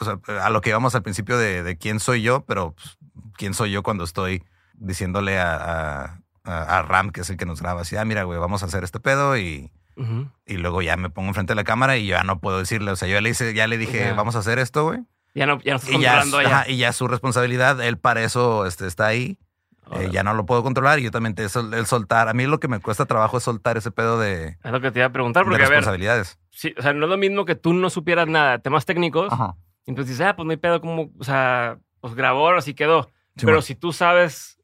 o 0.00 0.04
sea, 0.04 0.18
a 0.42 0.50
lo 0.50 0.60
que 0.62 0.70
íbamos 0.70 0.94
al 0.94 1.02
principio 1.02 1.36
de, 1.36 1.76
quién 1.78 2.00
soy 2.00 2.22
yo, 2.22 2.44
pero 2.46 2.72
pues, 2.72 2.96
quién 3.36 3.52
soy 3.52 3.72
yo 3.72 3.82
cuando 3.82 4.04
estoy 4.04 4.42
diciéndole 4.72 5.38
a, 5.38 6.20
a, 6.44 6.82
Ram, 6.82 7.10
que 7.10 7.20
es 7.20 7.30
el 7.30 7.36
que 7.36 7.46
nos 7.46 7.60
graba, 7.60 7.82
así, 7.82 7.96
ah, 7.96 8.04
mira, 8.06 8.22
güey, 8.24 8.38
vamos 8.38 8.62
a 8.62 8.66
hacer 8.66 8.84
este 8.84 9.00
pedo 9.00 9.36
y 9.36 9.70
y 10.46 10.56
luego 10.56 10.82
ya 10.82 10.96
me 10.96 11.10
pongo 11.10 11.28
enfrente 11.28 11.52
de 11.52 11.56
la 11.56 11.64
cámara 11.64 11.96
y 11.96 12.06
ya 12.06 12.22
no 12.22 12.40
puedo 12.40 12.58
decirle. 12.58 12.90
O 12.90 12.96
sea, 12.96 13.08
yo 13.08 13.14
ya 13.14 13.20
le, 13.20 13.30
hice, 13.30 13.54
ya 13.54 13.66
le 13.66 13.78
dije, 13.78 14.12
vamos 14.12 14.36
a 14.36 14.40
hacer 14.40 14.58
esto, 14.58 14.84
güey. 14.84 15.00
Ya 15.34 15.46
no, 15.46 15.60
ya 15.60 15.72
no 15.72 15.76
estás 15.78 15.94
y 15.94 16.00
ya, 16.00 16.64
y 16.68 16.76
ya 16.76 16.92
su 16.92 17.08
responsabilidad, 17.08 17.80
él 17.80 17.98
para 17.98 18.22
eso 18.22 18.66
este, 18.66 18.86
está 18.86 19.06
ahí. 19.06 19.38
Eh, 19.92 20.08
ya 20.10 20.22
no 20.22 20.32
lo 20.32 20.46
puedo 20.46 20.62
controlar 20.62 20.98
y 20.98 21.02
yo 21.02 21.10
también 21.10 21.34
te 21.34 21.44
el 21.44 21.86
soltar. 21.86 22.28
A 22.28 22.32
mí 22.32 22.46
lo 22.46 22.58
que 22.58 22.68
me 22.68 22.80
cuesta 22.80 23.04
trabajo 23.04 23.36
es 23.36 23.44
soltar 23.44 23.76
ese 23.76 23.90
pedo 23.90 24.18
de. 24.18 24.56
Es 24.62 24.72
lo 24.72 24.80
que 24.80 24.90
te 24.90 25.00
iba 25.00 25.06
a 25.06 25.12
preguntar, 25.12 25.44
porque 25.44 25.58
responsabilidades. 25.58 26.38
sí, 26.50 26.74
o 26.78 26.82
sea, 26.82 26.94
no 26.94 27.04
es 27.04 27.10
lo 27.10 27.18
mismo 27.18 27.44
que 27.44 27.54
tú 27.54 27.74
no 27.74 27.90
supieras 27.90 28.26
nada, 28.26 28.58
temas 28.60 28.86
técnicos. 28.86 29.32
Y 29.86 29.90
entonces 29.90 30.16
dices, 30.16 30.26
ah, 30.26 30.36
pues 30.36 30.46
no 30.46 30.52
hay 30.52 30.56
pedo 30.56 30.80
como, 30.80 31.10
o 31.18 31.24
sea, 31.24 31.78
pues 32.00 32.14
grabó, 32.14 32.50
así 32.50 32.72
quedó. 32.74 33.10
Pero 33.36 33.60
si 33.60 33.74
tú 33.74 33.92
sabes 33.92 34.58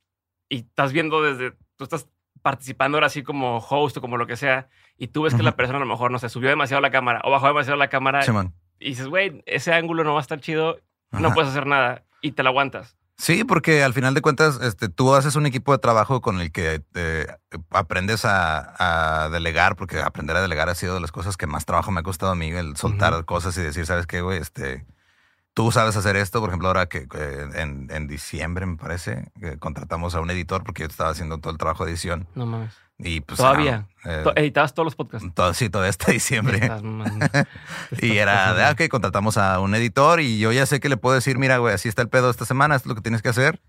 y 0.48 0.60
estás 0.60 0.92
viendo 0.92 1.22
desde, 1.22 1.52
tú 1.76 1.84
estás 1.84 2.08
participando 2.42 2.96
ahora 2.96 3.06
así 3.06 3.22
como 3.22 3.58
host 3.58 3.96
o 3.96 4.00
como 4.00 4.16
lo 4.16 4.26
que 4.26 4.36
sea, 4.36 4.68
y 4.96 5.08
tú 5.08 5.22
ves 5.22 5.34
que 5.34 5.42
la 5.42 5.56
persona 5.56 5.78
a 5.78 5.80
lo 5.80 5.86
mejor, 5.86 6.10
no 6.10 6.18
sé, 6.18 6.28
subió 6.28 6.48
demasiado 6.48 6.80
la 6.80 6.90
cámara 6.90 7.20
o 7.24 7.30
bajó 7.30 7.46
demasiado 7.48 7.78
la 7.78 7.88
cámara 7.88 8.20
y 8.78 8.90
dices, 8.90 9.06
güey, 9.06 9.42
ese 9.46 9.72
ángulo 9.72 10.04
no 10.04 10.14
va 10.14 10.20
a 10.20 10.22
estar 10.22 10.40
chido, 10.40 10.80
no 11.10 11.32
puedes 11.32 11.50
hacer 11.50 11.66
nada 11.66 12.04
y 12.20 12.32
te 12.32 12.42
la 12.42 12.50
aguantas. 12.50 12.96
Sí, 13.20 13.44
porque 13.44 13.82
al 13.82 13.92
final 13.92 14.14
de 14.14 14.22
cuentas, 14.22 14.58
este, 14.62 14.88
tú 14.88 15.14
haces 15.14 15.36
un 15.36 15.44
equipo 15.44 15.72
de 15.72 15.78
trabajo 15.78 16.22
con 16.22 16.40
el 16.40 16.50
que 16.52 16.82
eh, 16.94 17.26
aprendes 17.68 18.22
a, 18.24 19.28
delegar, 19.30 19.76
porque 19.76 20.00
aprender 20.00 20.36
a 20.36 20.40
delegar 20.40 20.70
ha 20.70 20.74
sido 20.74 20.94
de 20.94 21.00
las 21.00 21.12
cosas 21.12 21.36
que 21.36 21.46
más 21.46 21.66
trabajo 21.66 21.90
me 21.90 22.00
ha 22.00 22.02
costado 22.02 22.32
a 22.32 22.34
mí, 22.34 22.48
el 22.48 22.78
soltar 22.78 23.26
cosas 23.26 23.54
y 23.58 23.60
decir, 23.60 23.84
¿sabes 23.84 24.06
qué, 24.06 24.22
güey? 24.22 24.38
Este, 24.38 24.86
tú 25.60 25.70
sabes 25.70 25.94
hacer 25.94 26.16
esto, 26.16 26.40
por 26.40 26.48
ejemplo, 26.48 26.68
ahora 26.68 26.86
que 26.86 27.06
en, 27.54 28.06
diciembre, 28.06 28.64
me 28.64 28.78
parece, 28.78 29.30
contratamos 29.58 30.14
a 30.14 30.20
un 30.20 30.30
editor 30.30 30.64
porque 30.64 30.84
yo 30.84 30.88
estaba 30.88 31.10
haciendo 31.10 31.36
todo 31.36 31.52
el 31.52 31.58
trabajo 31.58 31.84
de 31.84 31.90
edición. 31.90 32.26
No 32.34 32.46
mames. 32.46 32.74
Y 32.98 33.20
pues, 33.20 33.36
Todavía. 33.36 33.86
Eh, 34.06 34.24
¿Editabas 34.36 34.72
todos 34.72 34.86
los 34.86 34.94
podcasts? 34.94 35.28
Todo, 35.34 35.52
sí, 35.52 35.68
todo 35.68 35.84
este 35.84 36.12
diciembre. 36.12 36.60
y 38.00 38.16
era 38.16 38.54
de, 38.54 38.64
ah, 38.64 38.70
ok, 38.70 38.88
contratamos 38.88 39.36
a 39.36 39.60
un 39.60 39.74
editor 39.74 40.20
y 40.20 40.38
yo 40.38 40.50
ya 40.50 40.64
sé 40.64 40.80
que 40.80 40.88
le 40.88 40.96
puedo 40.96 41.14
decir, 41.14 41.36
mira, 41.36 41.58
güey, 41.58 41.74
así 41.74 41.90
está 41.90 42.00
el 42.00 42.08
pedo 42.08 42.30
esta 42.30 42.46
semana, 42.46 42.74
esto 42.76 42.86
es 42.86 42.90
lo 42.90 42.94
que 42.94 43.02
tienes 43.02 43.20
que 43.20 43.28
hacer. 43.28 43.60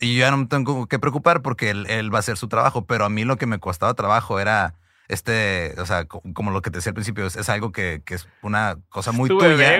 Y 0.00 0.14
yo 0.14 0.20
ya 0.20 0.30
no 0.30 0.38
me 0.38 0.46
tengo 0.46 0.86
que 0.86 0.98
preocupar 0.98 1.42
porque 1.42 1.68
él, 1.68 1.86
él 1.90 2.12
va 2.12 2.18
a 2.18 2.20
hacer 2.20 2.38
su 2.38 2.48
trabajo, 2.48 2.86
pero 2.86 3.04
a 3.04 3.10
mí 3.10 3.24
lo 3.24 3.36
que 3.36 3.44
me 3.44 3.58
costaba 3.58 3.92
trabajo 3.92 4.40
era 4.40 4.76
este, 5.08 5.74
o 5.78 5.86
sea, 5.86 6.06
como 6.06 6.50
lo 6.50 6.62
que 6.62 6.70
te 6.70 6.78
decía 6.78 6.90
al 6.90 6.94
principio, 6.94 7.26
es, 7.26 7.48
algo 7.48 7.72
que, 7.72 8.02
es 8.06 8.28
una 8.42 8.76
cosa 8.88 9.12
muy 9.12 9.28
tuya. 9.28 9.78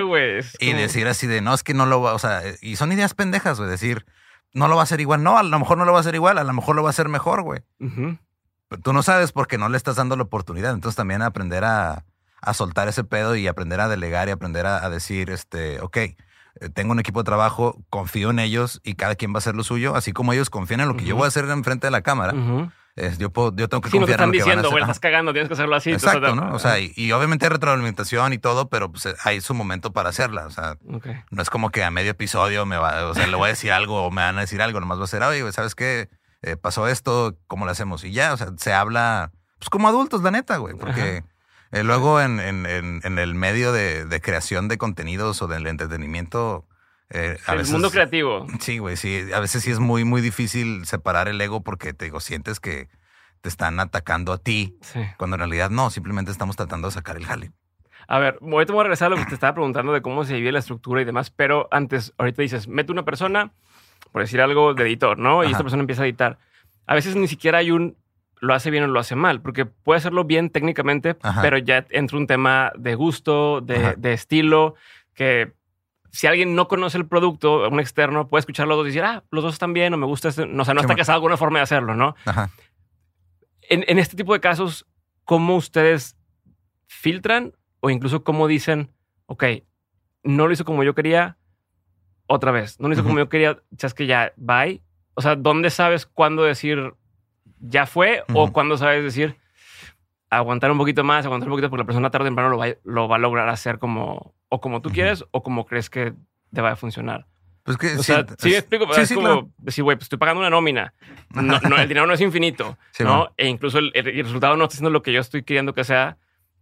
y 0.60 0.72
decir 0.74 1.06
así 1.08 1.26
de, 1.26 1.40
no, 1.40 1.54
es 1.54 1.62
que 1.62 1.74
no 1.74 1.87
lo 1.87 2.02
va, 2.02 2.12
o 2.12 2.18
sea, 2.18 2.42
y 2.60 2.76
son 2.76 2.92
ideas 2.92 3.14
pendejas, 3.14 3.58
güey, 3.58 3.70
decir, 3.70 4.04
no 4.52 4.68
lo 4.68 4.76
va 4.76 4.82
a 4.82 4.84
hacer 4.84 5.00
igual. 5.00 5.22
No, 5.22 5.37
a 5.38 5.42
lo 5.42 5.58
mejor 5.58 5.78
no 5.78 5.84
lo 5.84 5.92
va 5.92 5.98
a 5.98 6.00
hacer 6.00 6.14
igual, 6.14 6.38
a 6.38 6.44
lo 6.44 6.52
mejor 6.52 6.76
lo 6.76 6.82
va 6.82 6.88
a 6.88 6.90
hacer 6.90 7.08
mejor, 7.08 7.42
güey. 7.42 7.60
Pero 7.78 8.82
tú 8.82 8.92
no 8.92 9.02
sabes 9.02 9.32
porque 9.32 9.58
no 9.58 9.68
le 9.68 9.76
estás 9.76 9.96
dando 9.96 10.16
la 10.16 10.22
oportunidad. 10.22 10.72
Entonces 10.72 10.96
también 10.96 11.22
aprender 11.22 11.64
a, 11.64 12.04
soltar 12.52 12.88
ese 12.88 13.04
pedo 13.04 13.37
y 13.37 13.46
aprender 13.46 13.80
a 13.80 13.88
delegar 13.88 14.28
y 14.28 14.30
aprender 14.30 14.66
a, 14.66 14.88
decir, 14.90 15.30
este, 15.30 15.80
ok, 15.80 15.96
eh, 15.96 16.16
tengo 16.72 16.92
un 16.92 17.00
equipo 17.00 17.20
de 17.20 17.24
trabajo, 17.24 17.82
confío 17.90 18.30
en 18.30 18.38
ellos 18.38 18.80
y 18.84 18.94
cada 18.94 19.16
quien 19.16 19.32
va 19.32 19.37
a 19.37 19.38
hacer 19.38 19.56
lo 19.56 19.64
suyo, 19.64 19.96
así 19.96 20.12
como 20.12 20.32
ellos 20.32 20.50
confían 20.50 20.80
en 20.80 20.88
lo 20.88 20.96
que 20.96 21.04
yo 21.04 21.16
voy 21.16 21.24
a 21.24 21.28
hacer 21.28 21.46
enfrente 21.46 21.87
de 21.87 21.90
la 21.90 22.02
cámara 22.02 22.34
yo, 23.18 23.30
puedo, 23.30 23.54
yo 23.57 23.68
tengo 23.68 23.80
que 23.80 23.90
confiar 23.90 24.20
en 24.20 24.26
lo 24.26 24.33
diciendo, 24.33 24.50
que 24.50 24.57
van 24.57 24.66
a 24.66 24.68
güey, 24.68 24.83
estás 24.83 25.00
cagando, 25.00 25.33
tienes 25.33 25.48
que 25.48 25.54
hacerlo 25.54 25.74
así. 25.74 25.92
Exacto, 25.92 26.35
¿no? 26.35 26.54
O 26.54 26.59
sea, 26.59 26.78
y, 26.78 27.11
obviamente 27.12 27.46
hay 27.46 27.50
retroalimentación 27.50 28.33
y 28.33 28.38
todo, 28.38 28.68
pero 28.68 28.90
pues, 28.92 29.09
hay 29.24 29.40
su 29.40 29.54
momento 29.54 29.92
para 29.92 30.11
hacerla. 30.11 30.46
O 30.46 30.50
sea, 30.50 30.78
no 31.30 31.42
es 31.42 31.50
como 31.50 31.70
que 31.70 31.83
a 31.83 31.90
medio 31.90 32.12
episodio 32.12 32.66
me 32.66 32.76
va, 32.76 33.07
o 33.07 33.14
sea, 33.14 33.26
le 33.26 33.37
voy 33.37 33.46
a 33.46 33.48
decir 33.48 33.72
algo 33.72 34.04
o 34.04 34.11
me 34.11 34.22
van 34.22 34.38
a 34.38 34.42
decir 34.42 34.62
algo, 34.62 34.78
nomás 34.78 35.00
va 35.00 35.04
a 35.04 35.09
ser, 35.09 35.22
oye, 35.22 35.50
¿sabes 35.52 35.74
qué? 35.74 36.09
Eh, 36.42 36.57
pasó 36.57 36.87
esto, 36.88 37.37
¿cómo 37.46 37.64
lo 37.64 37.72
hacemos? 37.72 38.04
Y 38.04 38.12
ya, 38.12 38.33
o 38.33 38.37
sea, 38.37 38.48
se 38.59 38.72
habla, 38.72 39.33
pues 39.59 39.70
como 39.70 39.88
adultos, 39.88 40.22
la 40.22 40.30
neta, 40.30 40.59
güey, 40.59 40.76
porque 40.76 41.24
eh, 41.72 41.83
luego 41.83 42.20
en, 42.20 42.38
en, 42.38 42.66
en, 42.66 43.18
el 43.18 43.35
medio 43.35 43.72
de, 43.72 44.04
de 44.04 44.20
creación 44.20 44.68
de 44.68 44.76
contenidos 44.78 45.40
o 45.42 45.48
del 45.48 45.66
entretenimiento, 45.66 46.66
eh, 47.11 47.37
el 47.49 47.67
mundo 47.67 47.90
creativo. 47.90 48.47
Sí, 48.61 48.79
güey, 48.79 48.97
sí. 48.97 49.21
A 49.35 49.40
veces 49.40 49.62
sí 49.62 49.71
es 49.71 49.79
muy, 49.79 50.05
muy 50.05 50.21
difícil 50.21 50.87
separar 50.87 51.29
el 51.29 51.40
ego 51.40 51.62
porque 51.62 51.93
te 51.93 52.07
digo, 52.07 52.21
sientes 52.21 52.61
que 52.61 52.88
te 53.40 53.49
están 53.49 53.79
atacando 53.79 54.33
a 54.33 54.38
ti, 54.38 54.79
cuando 55.19 55.37
en 55.37 55.40
realidad 55.40 55.71
no, 55.71 55.90
simplemente 55.90 56.31
estamos 56.31 56.57
tratando 56.57 56.88
de 56.88 56.93
sacar 56.93 57.17
el 57.17 57.27
jale. 57.27 57.53
A 58.09 58.19
ver, 58.19 58.38
voy 58.40 58.64
a 58.64 58.83
regresar 58.83 59.07
a 59.07 59.11
lo 59.11 59.17
que 59.17 59.27
te 59.27 59.35
estaba 59.35 59.55
preguntando 59.55 59.93
de 59.93 60.03
cómo 60.03 60.25
se 60.25 60.35
vive 60.35 60.53
la 60.53 60.59
estructura 60.59 61.03
y 61.03 61.05
demás, 61.05 61.31
pero 61.31 61.69
antes, 61.71 62.14
ahorita 62.19 62.43
dices, 62.43 62.69
mete 62.69 62.93
una 62.93 63.05
persona, 63.05 63.53
por 64.12 64.23
decir 64.23 64.40
algo, 64.40 64.75
de 64.75 64.83
editor, 64.85 65.19
¿no? 65.19 65.45
Y 65.45 65.49
esta 65.49 65.62
persona 65.62 65.81
empieza 65.81 66.03
a 66.03 66.07
editar. 66.07 66.38
A 66.87 66.95
veces 66.95 67.17
ni 67.17 67.29
siquiera 67.29 67.59
hay 67.59 67.71
un 67.71 67.97
lo 68.40 68.53
hace 68.53 68.71
bien 68.71 68.85
o 68.85 68.87
lo 68.87 69.01
hace 69.01 69.17
mal, 69.17 69.40
porque 69.40 69.64
puede 69.64 69.99
hacerlo 69.99 70.25
bien 70.25 70.51
técnicamente, 70.51 71.17
pero 71.40 71.57
ya 71.59 71.87
entra 71.90 72.19
un 72.19 72.27
tema 72.27 72.73
de 72.77 72.95
gusto, 72.95 73.62
de, 73.62 73.95
de, 73.97 74.12
estilo, 74.12 74.75
que 75.14 75.53
si 76.14 76.29
alguien 76.29 76.55
no 76.55 76.68
conoce 76.68 76.96
el 76.96 77.09
producto, 77.09 77.68
un 77.68 77.81
externo 77.81 78.29
puede 78.29 78.38
escuchar 78.38 78.68
los 78.68 78.77
dos 78.77 78.87
y 78.87 78.90
decir, 78.90 79.03
ah, 79.03 79.24
los 79.33 79.42
dos 79.42 79.55
están 79.55 79.72
bien 79.72 79.92
o 79.94 79.96
me 79.96 80.07
gusta 80.07 80.29
este. 80.29 80.46
No, 80.46 80.62
o 80.62 80.64
sea, 80.64 80.72
no 80.72 80.81
está 80.81 80.94
casado 80.94 81.16
alguna 81.16 81.37
forma 81.37 81.59
de 81.59 81.64
hacerlo, 81.64 81.96
¿no? 81.96 82.14
En, 83.62 83.85
en, 83.88 83.98
este 83.98 84.16
tipo 84.16 84.33
de 84.33 84.38
casos, 84.38 84.87
¿cómo 85.24 85.57
ustedes 85.57 86.16
filtran 86.87 87.55
o 87.81 87.90
incluso 87.90 88.22
cómo 88.22 88.46
dicen, 88.46 88.92
ok, 89.27 89.44
no 90.22 90.46
lo 90.46 90.53
hizo 90.53 90.64
como 90.64 90.85
yo 90.85 90.94
quería, 90.94 91.37
otra 92.29 92.53
vez, 92.53 92.79
no 92.79 92.87
lo 92.87 92.94
hizo 92.94 93.03
como 93.03 93.18
yo 93.18 93.29
quería, 93.29 93.59
ya 93.70 93.88
es 93.88 93.94
que 93.94 94.07
ya, 94.07 94.33
bye. 94.37 94.85
O 95.14 95.20
sea, 95.20 95.35
¿dónde 95.35 95.70
sabes 95.70 96.07
cuándo 96.07 96.44
decir 96.44 96.94
ya 97.59 97.87
fue 97.87 98.22
o 98.35 98.53
cuándo 98.53 98.79
sabes 98.79 99.03
decir 99.03 99.37
aguantar 100.37 100.70
un 100.70 100.79
poquito 100.79 101.05
más, 101.05 101.25
aguantar 101.25 101.49
un 101.49 101.53
poquito 101.53 101.70
porque 101.70 101.83
la 101.83 101.87
persona 101.87 102.11
tarde 102.11 102.25
o 102.25 102.29
temprano 102.29 102.51
lo 102.51 102.59
va, 102.59 102.66
lo 102.85 103.09
va 103.09 103.16
a 103.16 103.18
lograr 103.18 103.49
hacer 103.49 103.79
como 103.79 104.35
o 104.49 104.61
como 104.61 104.81
tú 104.83 104.90
quieres 104.90 105.25
o 105.31 105.42
como 105.42 105.66
crees 105.66 105.90
que 105.90 106.14
te 106.53 106.61
va 106.61 106.73
a 106.73 106.77
funcionar. 106.77 107.27
Pues 107.64 107.79
que 107.79 107.97
o 107.97 108.03
sea, 108.03 108.27
sí, 108.38 108.55
explico, 108.55 108.94
es 108.94 109.12
como 109.12 109.51
decir, 109.57 109.83
güey, 109.83 109.97
pues 109.97 110.05
estoy 110.05 110.18
pagando 110.18 110.40
una 110.40 110.51
nómina. 110.51 110.92
No, 111.31 111.57
el 111.79 111.88
dinero 111.88 112.07
no 112.07 112.12
es 112.12 112.20
infinito, 112.20 112.77
¿no? 113.01 113.33
E 113.38 113.49
incluso 113.49 113.79
el, 113.79 113.90
resultado 113.94 114.57
no 114.57 114.64
está 114.64 114.77
siendo 114.77 114.90
lo 114.90 115.03
que 115.03 115.12
yo 115.12 115.20
estoy 115.20 115.44
queriendo 115.44 115.73
que 115.73 115.83
sea. 115.83 116.18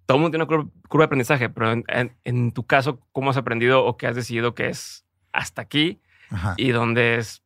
Todo 0.06 0.16
el 0.16 0.22
mundo 0.22 0.38
tiene 0.38 0.44
una 0.44 0.70
curva, 0.88 1.02
de 1.02 1.06
aprendizaje, 1.06 1.48
pero 1.48 1.82
en, 2.24 2.52
tu 2.52 2.66
caso, 2.66 3.00
¿cómo 3.10 3.30
has 3.30 3.36
aprendido 3.36 3.84
o 3.84 3.96
qué 3.96 4.06
has 4.06 4.14
decidido 4.14 4.54
que 4.54 4.68
es 4.68 5.04
hasta 5.32 5.60
aquí 5.62 6.00
y 6.56 6.70
dónde 6.70 7.16
es, 7.16 7.41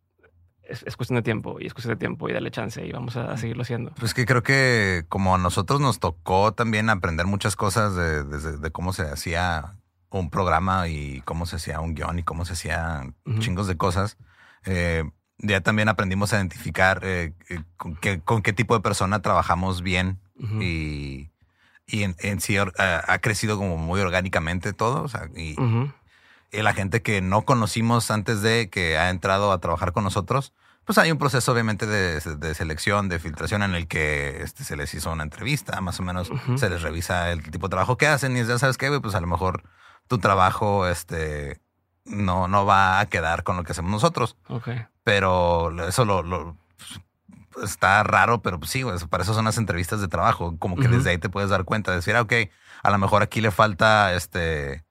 es, 0.68 0.96
cuestión 0.96 1.16
de 1.16 1.22
tiempo 1.22 1.58
y 1.60 1.66
es 1.66 1.74
cuestión 1.74 1.94
de 1.94 1.98
tiempo 1.98 2.28
y 2.28 2.32
darle 2.32 2.50
chance 2.50 2.84
y 2.84 2.92
vamos 2.92 3.16
a, 3.16 3.36
seguirlo 3.36 3.62
haciendo? 3.62 3.92
Pues 3.98 4.14
que 4.14 4.26
creo 4.26 4.42
que 4.42 5.04
como 5.08 5.34
a 5.34 5.38
nosotros 5.38 5.80
nos 5.80 6.00
tocó 6.00 6.52
también 6.52 6.90
aprender 6.90 7.26
muchas 7.26 7.56
cosas 7.56 7.94
de, 7.94 8.24
de 8.24 8.70
cómo 8.70 8.92
se 8.92 9.02
hacía 9.02 9.76
un 10.10 10.30
programa 10.30 10.88
y 10.88 11.20
cómo 11.22 11.46
se 11.46 11.56
hacía 11.56 11.80
un 11.80 11.94
guion 11.94 12.18
y 12.18 12.22
cómo 12.22 12.44
se 12.44 12.54
hacían 12.54 13.14
chingos 13.38 13.66
de 13.66 13.76
cosas. 13.76 14.16
Eh, 14.64 15.04
ya 15.38 15.60
también 15.60 15.88
aprendimos 15.88 16.32
a 16.32 16.36
identificar 16.36 17.00
eh, 17.02 17.34
eh, 17.48 17.62
con, 17.76 17.96
qué, 17.96 18.20
con, 18.20 18.42
qué, 18.42 18.52
tipo 18.52 18.74
de 18.74 18.80
persona 18.80 19.20
trabajamos 19.20 19.82
bien 19.82 20.18
y, 20.60 21.30
y 21.86 22.02
en, 22.02 22.40
sí 22.40 22.56
ha, 22.56 23.18
crecido 23.18 23.58
como 23.58 23.76
muy 23.76 24.00
orgánicamente 24.00 24.72
todo. 24.72 25.02
O 25.02 25.08
sea, 25.08 25.28
y, 25.36 25.56
la 26.52 26.72
gente 26.72 27.02
que 27.02 27.20
no 27.20 27.42
conocimos 27.42 28.10
antes 28.10 28.42
de 28.42 28.70
que 28.70 28.98
ha 28.98 29.10
entrado 29.10 29.52
a 29.52 29.60
trabajar 29.60 29.92
con 29.92 30.04
nosotros, 30.04 30.52
pues 30.84 30.98
hay 30.98 31.10
un 31.10 31.18
proceso 31.18 31.52
obviamente 31.52 31.86
de, 31.86 32.20
de 32.20 32.54
selección, 32.54 33.08
de 33.08 33.18
filtración 33.18 33.62
en 33.62 33.74
el 33.74 33.88
que 33.88 34.42
este, 34.42 34.62
se 34.62 34.76
les 34.76 34.94
hizo 34.94 35.12
una 35.12 35.24
entrevista, 35.24 35.80
más 35.80 35.98
o 35.98 36.04
menos 36.04 36.30
se 36.56 36.70
les 36.70 36.82
revisa 36.82 37.32
el 37.32 37.42
tipo 37.50 37.66
de 37.66 37.70
trabajo 37.70 37.96
que 37.96 38.06
hacen 38.06 38.36
y 38.36 38.44
ya 38.44 38.58
sabes 38.58 38.78
qué, 38.78 39.00
pues 39.00 39.14
a 39.16 39.20
lo 39.20 39.26
mejor 39.26 39.64
tu 40.06 40.18
trabajo 40.18 40.86
este, 40.86 41.60
no, 42.04 42.46
no 42.46 42.64
va 42.64 43.00
a 43.00 43.06
quedar 43.06 43.42
con 43.42 43.56
lo 43.56 43.64
que 43.64 43.72
hacemos 43.72 43.90
nosotros. 43.90 44.36
Okay. 44.48 44.86
Pero 45.02 45.86
eso 45.86 46.04
lo, 46.04 46.56
está 47.62 48.02
raro, 48.02 48.42
pero 48.42 48.58
pues 48.58 48.70
sí, 48.70 48.84
para 49.10 49.22
eso 49.24 49.34
son 49.34 49.44
las 49.44 49.58
entrevistas 49.58 50.00
de 50.00 50.08
trabajo. 50.08 50.56
Como 50.58 50.76
que 50.76 50.88
desde 50.88 51.10
ahí 51.10 51.18
te 51.18 51.28
puedes 51.28 51.50
dar 51.50 51.64
cuenta, 51.64 51.90
de 51.90 51.98
decir, 51.98 52.16
ah, 52.16 52.22
ok, 52.22 52.32
a 52.82 52.90
lo 52.90 52.98
mejor 52.98 53.22
aquí 53.22 53.40
le 53.40 53.50
falta, 53.50 54.14
este, 54.14 54.84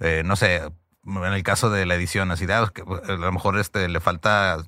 eh, 0.00 0.22
no 0.24 0.36
sé, 0.36 0.62
en 1.06 1.32
el 1.32 1.42
caso 1.42 1.70
de 1.70 1.86
la 1.86 1.94
edición, 1.94 2.30
así 2.30 2.46
de, 2.46 2.54
ah, 2.54 2.70
a 3.08 3.12
lo 3.12 3.32
mejor 3.32 3.58
este, 3.58 3.88
le 3.88 4.00
falta 4.00 4.58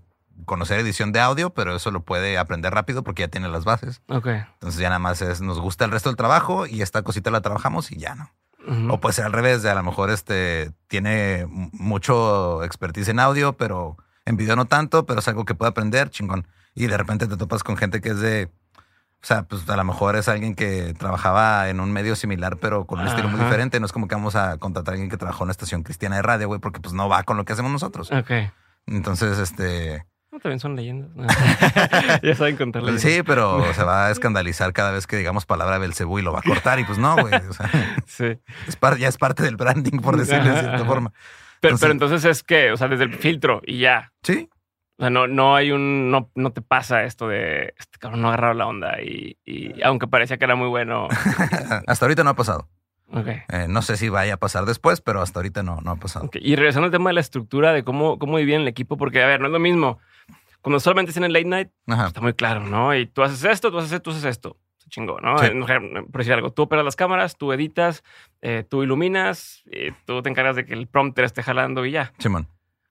conocer 0.44 0.78
edición 0.78 1.12
de 1.12 1.20
audio, 1.20 1.50
pero 1.50 1.74
eso 1.74 1.90
lo 1.90 2.00
puede 2.00 2.38
aprender 2.38 2.74
rápido 2.74 3.02
porque 3.02 3.22
ya 3.22 3.28
tiene 3.28 3.48
las 3.48 3.64
bases. 3.64 4.02
Ok. 4.08 4.26
Entonces 4.26 4.80
ya 4.80 4.88
nada 4.88 4.98
más 4.98 5.22
es, 5.22 5.40
nos 5.40 5.60
gusta 5.60 5.84
el 5.84 5.90
resto 5.90 6.10
del 6.10 6.16
trabajo 6.16 6.66
y 6.66 6.82
esta 6.82 7.02
cosita 7.02 7.30
la 7.30 7.40
trabajamos 7.40 7.90
y 7.90 7.96
ya 7.96 8.14
no. 8.14 8.30
O 8.90 8.98
puede 8.98 9.12
ser 9.12 9.26
al 9.26 9.32
revés, 9.32 9.62
de 9.62 9.70
a 9.70 9.76
lo 9.76 9.84
mejor 9.84 10.10
este 10.10 10.72
tiene 10.88 11.46
mucho 11.48 12.64
expertise 12.64 13.08
en 13.08 13.20
audio, 13.20 13.52
pero 13.52 13.96
en 14.24 14.36
video 14.36 14.56
no 14.56 14.64
tanto, 14.64 15.06
pero 15.06 15.20
es 15.20 15.28
algo 15.28 15.44
que 15.44 15.54
puede 15.54 15.70
aprender, 15.70 16.10
chingón. 16.10 16.48
Y 16.74 16.88
de 16.88 16.96
repente 16.96 17.28
te 17.28 17.36
topas 17.36 17.62
con 17.62 17.76
gente 17.76 18.00
que 18.00 18.08
es 18.08 18.18
de, 18.18 18.50
o 19.26 19.28
sea, 19.28 19.42
pues 19.42 19.68
a 19.68 19.76
lo 19.76 19.82
mejor 19.82 20.14
es 20.14 20.28
alguien 20.28 20.54
que 20.54 20.94
trabajaba 20.96 21.68
en 21.68 21.80
un 21.80 21.90
medio 21.90 22.14
similar, 22.14 22.58
pero 22.58 22.84
con 22.84 23.00
un 23.00 23.08
estilo 23.08 23.28
muy 23.28 23.40
diferente. 23.40 23.80
No 23.80 23.86
es 23.86 23.92
como 23.92 24.06
que 24.06 24.14
vamos 24.14 24.36
a 24.36 24.56
contratar 24.58 24.92
a 24.92 24.94
alguien 24.94 25.10
que 25.10 25.16
trabajó 25.16 25.42
en 25.42 25.46
una 25.46 25.50
estación 25.50 25.82
cristiana 25.82 26.14
de 26.14 26.22
radio, 26.22 26.46
güey, 26.46 26.60
porque 26.60 26.78
pues 26.78 26.94
no 26.94 27.08
va 27.08 27.24
con 27.24 27.36
lo 27.36 27.44
que 27.44 27.52
hacemos 27.52 27.72
nosotros. 27.72 28.12
Ok. 28.12 28.30
Entonces, 28.86 29.40
este, 29.40 30.06
también 30.40 30.60
son 30.60 30.76
leyendas. 30.76 31.36
ya 32.22 32.36
saben 32.36 32.56
contarle. 32.56 33.00
Sí, 33.00 33.24
pero 33.26 33.74
se 33.74 33.82
va 33.82 34.06
a 34.06 34.10
escandalizar 34.12 34.72
cada 34.72 34.92
vez 34.92 35.08
que 35.08 35.16
digamos 35.16 35.44
palabra 35.44 35.78
Belcebú 35.78 36.20
y 36.20 36.22
lo 36.22 36.32
va 36.32 36.38
a 36.38 36.42
cortar. 36.42 36.78
Y 36.78 36.84
pues 36.84 36.98
no, 36.98 37.16
güey. 37.16 37.34
sí. 38.06 38.38
Es 38.68 38.78
ya 38.96 39.08
es 39.08 39.18
parte 39.18 39.42
del 39.42 39.56
branding, 39.56 39.98
por 39.98 40.16
decirlo 40.16 40.54
de 40.54 40.60
cierta 40.60 40.84
forma. 40.84 41.12
Pero 41.60 41.74
entonces, 41.74 41.80
pero 41.80 41.92
entonces 41.92 42.24
es 42.24 42.42
que, 42.44 42.70
o 42.70 42.76
sea, 42.76 42.86
desde 42.86 43.02
el 43.02 43.14
filtro 43.14 43.60
y 43.66 43.78
ya. 43.78 44.12
Sí. 44.22 44.48
O 44.98 45.02
sea, 45.02 45.10
no, 45.10 45.26
no 45.26 45.54
hay 45.54 45.72
un, 45.72 46.10
no, 46.10 46.30
no 46.34 46.52
te 46.52 46.62
pasa 46.62 47.04
esto 47.04 47.28
de 47.28 47.74
este 47.78 47.98
cabrón 47.98 48.22
no 48.22 48.28
agarrar 48.28 48.56
la 48.56 48.66
onda 48.66 49.02
y, 49.02 49.36
y 49.44 49.82
aunque 49.82 50.06
parecía 50.06 50.38
que 50.38 50.44
era 50.44 50.54
muy 50.54 50.68
bueno. 50.68 51.08
Hasta 51.86 52.06
ahorita 52.06 52.24
no 52.24 52.30
ha 52.30 52.36
pasado. 52.36 52.68
Okay. 53.12 53.42
Eh, 53.50 53.66
no 53.68 53.82
sé 53.82 53.96
si 53.96 54.08
vaya 54.08 54.34
a 54.34 54.36
pasar 54.36 54.64
después, 54.64 55.00
pero 55.00 55.22
hasta 55.22 55.38
ahorita 55.38 55.62
no, 55.62 55.80
no 55.80 55.92
ha 55.92 55.96
pasado. 55.96 56.28
Y 56.32 56.56
regresando 56.56 56.86
al 56.86 56.90
tema 56.90 57.10
de 57.10 57.14
la 57.14 57.20
estructura, 57.20 57.72
de 57.72 57.84
cómo, 57.84 58.18
cómo 58.18 58.38
el 58.38 58.66
equipo, 58.66 58.96
porque, 58.96 59.22
a 59.22 59.26
ver, 59.26 59.38
no 59.38 59.46
es 59.46 59.52
lo 59.52 59.60
mismo 59.60 60.00
cuando 60.66 60.80
solamente 60.80 61.12
es 61.12 61.16
en 61.16 61.22
el 61.22 61.32
late 61.32 61.44
night, 61.44 61.68
está 62.08 62.20
muy 62.20 62.32
claro, 62.32 62.58
¿no? 62.58 62.92
Y 62.92 63.06
tú 63.06 63.22
haces 63.22 63.44
esto, 63.44 63.70
tú 63.70 63.78
haces 63.78 63.92
esto, 63.92 64.02
tú 64.02 64.10
haces 64.10 64.24
esto. 64.24 64.56
Se 64.78 64.88
chingó, 64.88 65.20
¿no? 65.20 65.36
Por 65.36 66.18
decir 66.18 66.32
algo, 66.32 66.50
tú 66.50 66.62
operas 66.62 66.84
las 66.84 66.96
cámaras, 66.96 67.36
tú 67.36 67.52
editas, 67.52 68.02
eh, 68.42 68.64
tú 68.68 68.82
iluminas, 68.82 69.62
y 69.70 69.92
tú 70.06 70.20
te 70.22 70.28
encargas 70.28 70.56
de 70.56 70.66
que 70.66 70.74
el 70.74 70.88
prompter 70.88 71.24
esté 71.24 71.44
jalando 71.44 71.86
y 71.86 71.92
ya. 71.92 72.12
Simón. 72.18 72.48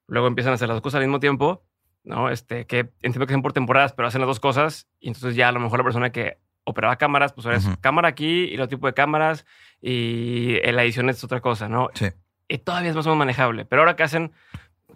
Luego 0.07 0.27
empiezan 0.27 0.53
a 0.53 0.55
hacer 0.55 0.69
las 0.69 0.79
cosas 0.79 0.99
al 0.99 1.07
mismo 1.07 1.19
tiempo, 1.19 1.65
¿no? 2.05 2.29
Este, 2.29 2.65
que 2.65 2.91
entiendo 3.01 3.27
que 3.27 3.33
son 3.33 3.41
por 3.41 3.53
temporadas, 3.53 3.93
pero 3.93 4.07
hacen 4.07 4.21
las 4.21 4.27
dos 4.27 4.39
cosas. 4.39 4.87
Y 4.99 5.09
entonces 5.09 5.35
ya 5.35 5.49
a 5.49 5.51
lo 5.51 5.59
mejor 5.59 5.79
la 5.79 5.83
persona 5.83 6.11
que 6.11 6.37
operaba 6.63 6.95
cámaras, 6.95 7.33
pues 7.33 7.45
ahora 7.45 7.57
es 7.57 7.67
cámara 7.81 8.07
aquí 8.07 8.45
y 8.45 8.55
otro 8.55 8.69
tipo 8.69 8.87
de 8.87 8.93
cámaras 8.93 9.45
y 9.81 10.59
la 10.63 10.83
edición 10.83 11.09
es 11.09 11.23
otra 11.23 11.41
cosa, 11.41 11.69
¿no? 11.69 11.89
Sí. 11.93 12.07
Y 12.47 12.57
todavía 12.59 12.89
es 12.89 12.95
más 12.95 13.05
o 13.05 13.09
menos 13.09 13.19
manejable. 13.19 13.65
Pero 13.65 13.81
ahora 13.81 13.95
que 13.95 14.03
hacen 14.03 14.31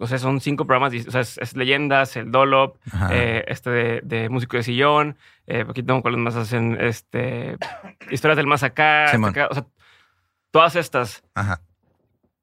o 0.00 0.06
sea, 0.06 0.18
son 0.18 0.40
cinco 0.40 0.66
programas, 0.66 0.94
o 1.06 1.10
sea, 1.10 1.20
es, 1.20 1.56
Leyendas, 1.56 2.16
el 2.16 2.30
Dolop, 2.30 2.78
eh, 3.10 3.44
este 3.48 4.00
de, 4.02 4.28
Músico 4.30 4.56
de 4.56 4.62
Sillón, 4.62 5.18
eh, 5.46 5.66
aquí 5.68 5.82
tengo 5.82 6.00
cuáles 6.00 6.18
más 6.18 6.36
hacen, 6.36 6.78
este, 6.80 7.58
Historias 8.10 8.38
del 8.38 8.46
Más 8.46 8.62
Acá, 8.62 9.10
o 9.50 9.54
sea, 9.54 9.66
todas 10.50 10.76
estas, 10.76 11.22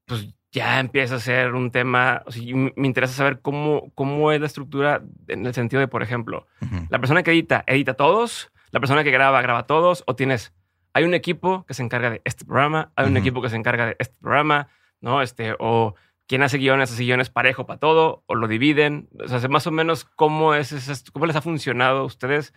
pues 0.06 0.28
ya 0.58 0.80
empieza 0.80 1.16
a 1.16 1.20
ser 1.20 1.54
un 1.54 1.72
tema, 1.72 2.24
o 2.26 2.32
sea, 2.32 2.44
me 2.76 2.88
interesa 2.88 3.14
saber 3.14 3.42
cómo, 3.42 3.92
cómo 3.96 4.32
es 4.32 4.40
la 4.40 4.48
estructura 4.48 5.04
en 5.28 5.46
el 5.46 5.54
sentido 5.54 5.80
de, 5.80 5.88
por 5.88 6.04
ejemplo, 6.04 6.48
la 6.90 7.00
persona 7.00 7.24
que 7.24 7.32
edita, 7.32 7.64
edita 7.68 7.94
todos, 7.94 8.52
la 8.72 8.80
persona 8.80 9.04
que 9.04 9.12
graba, 9.12 9.42
graba 9.42 9.68
todos, 9.68 10.04
o 10.08 10.16
tienes, 10.16 10.54
hay 10.94 11.04
un 11.04 11.14
equipo 11.14 11.66
que 11.66 11.74
se 11.74 11.84
encarga 11.84 12.10
de 12.10 12.22
este 12.26 12.46
programa, 12.46 12.92
hay 12.96 13.08
un 13.08 13.18
equipo 13.18 13.42
que 13.42 13.50
se 13.50 13.56
encarga 13.56 13.86
de 13.86 13.96
este 14.00 14.16
programa, 14.20 14.70
¿no? 15.00 15.22
Este, 15.22 15.56
o 15.60 15.96
quién 16.28 16.44
hace 16.44 16.58
guiones, 16.58 16.92
hace 16.92 17.04
guiones 17.04 17.30
parejo 17.30 17.66
para 17.66 17.80
todo 17.80 18.24
o 18.26 18.36
lo 18.36 18.48
dividen. 18.48 19.10
O 19.24 19.28
sea, 19.28 19.48
más 19.50 19.68
o 19.68 19.72
menos 19.72 20.06
cómo 20.06 20.54
es, 20.54 21.04
cómo 21.14 21.26
les 21.26 21.36
ha 21.36 21.42
funcionado 21.42 22.00
a 22.00 22.04
ustedes 22.04 22.54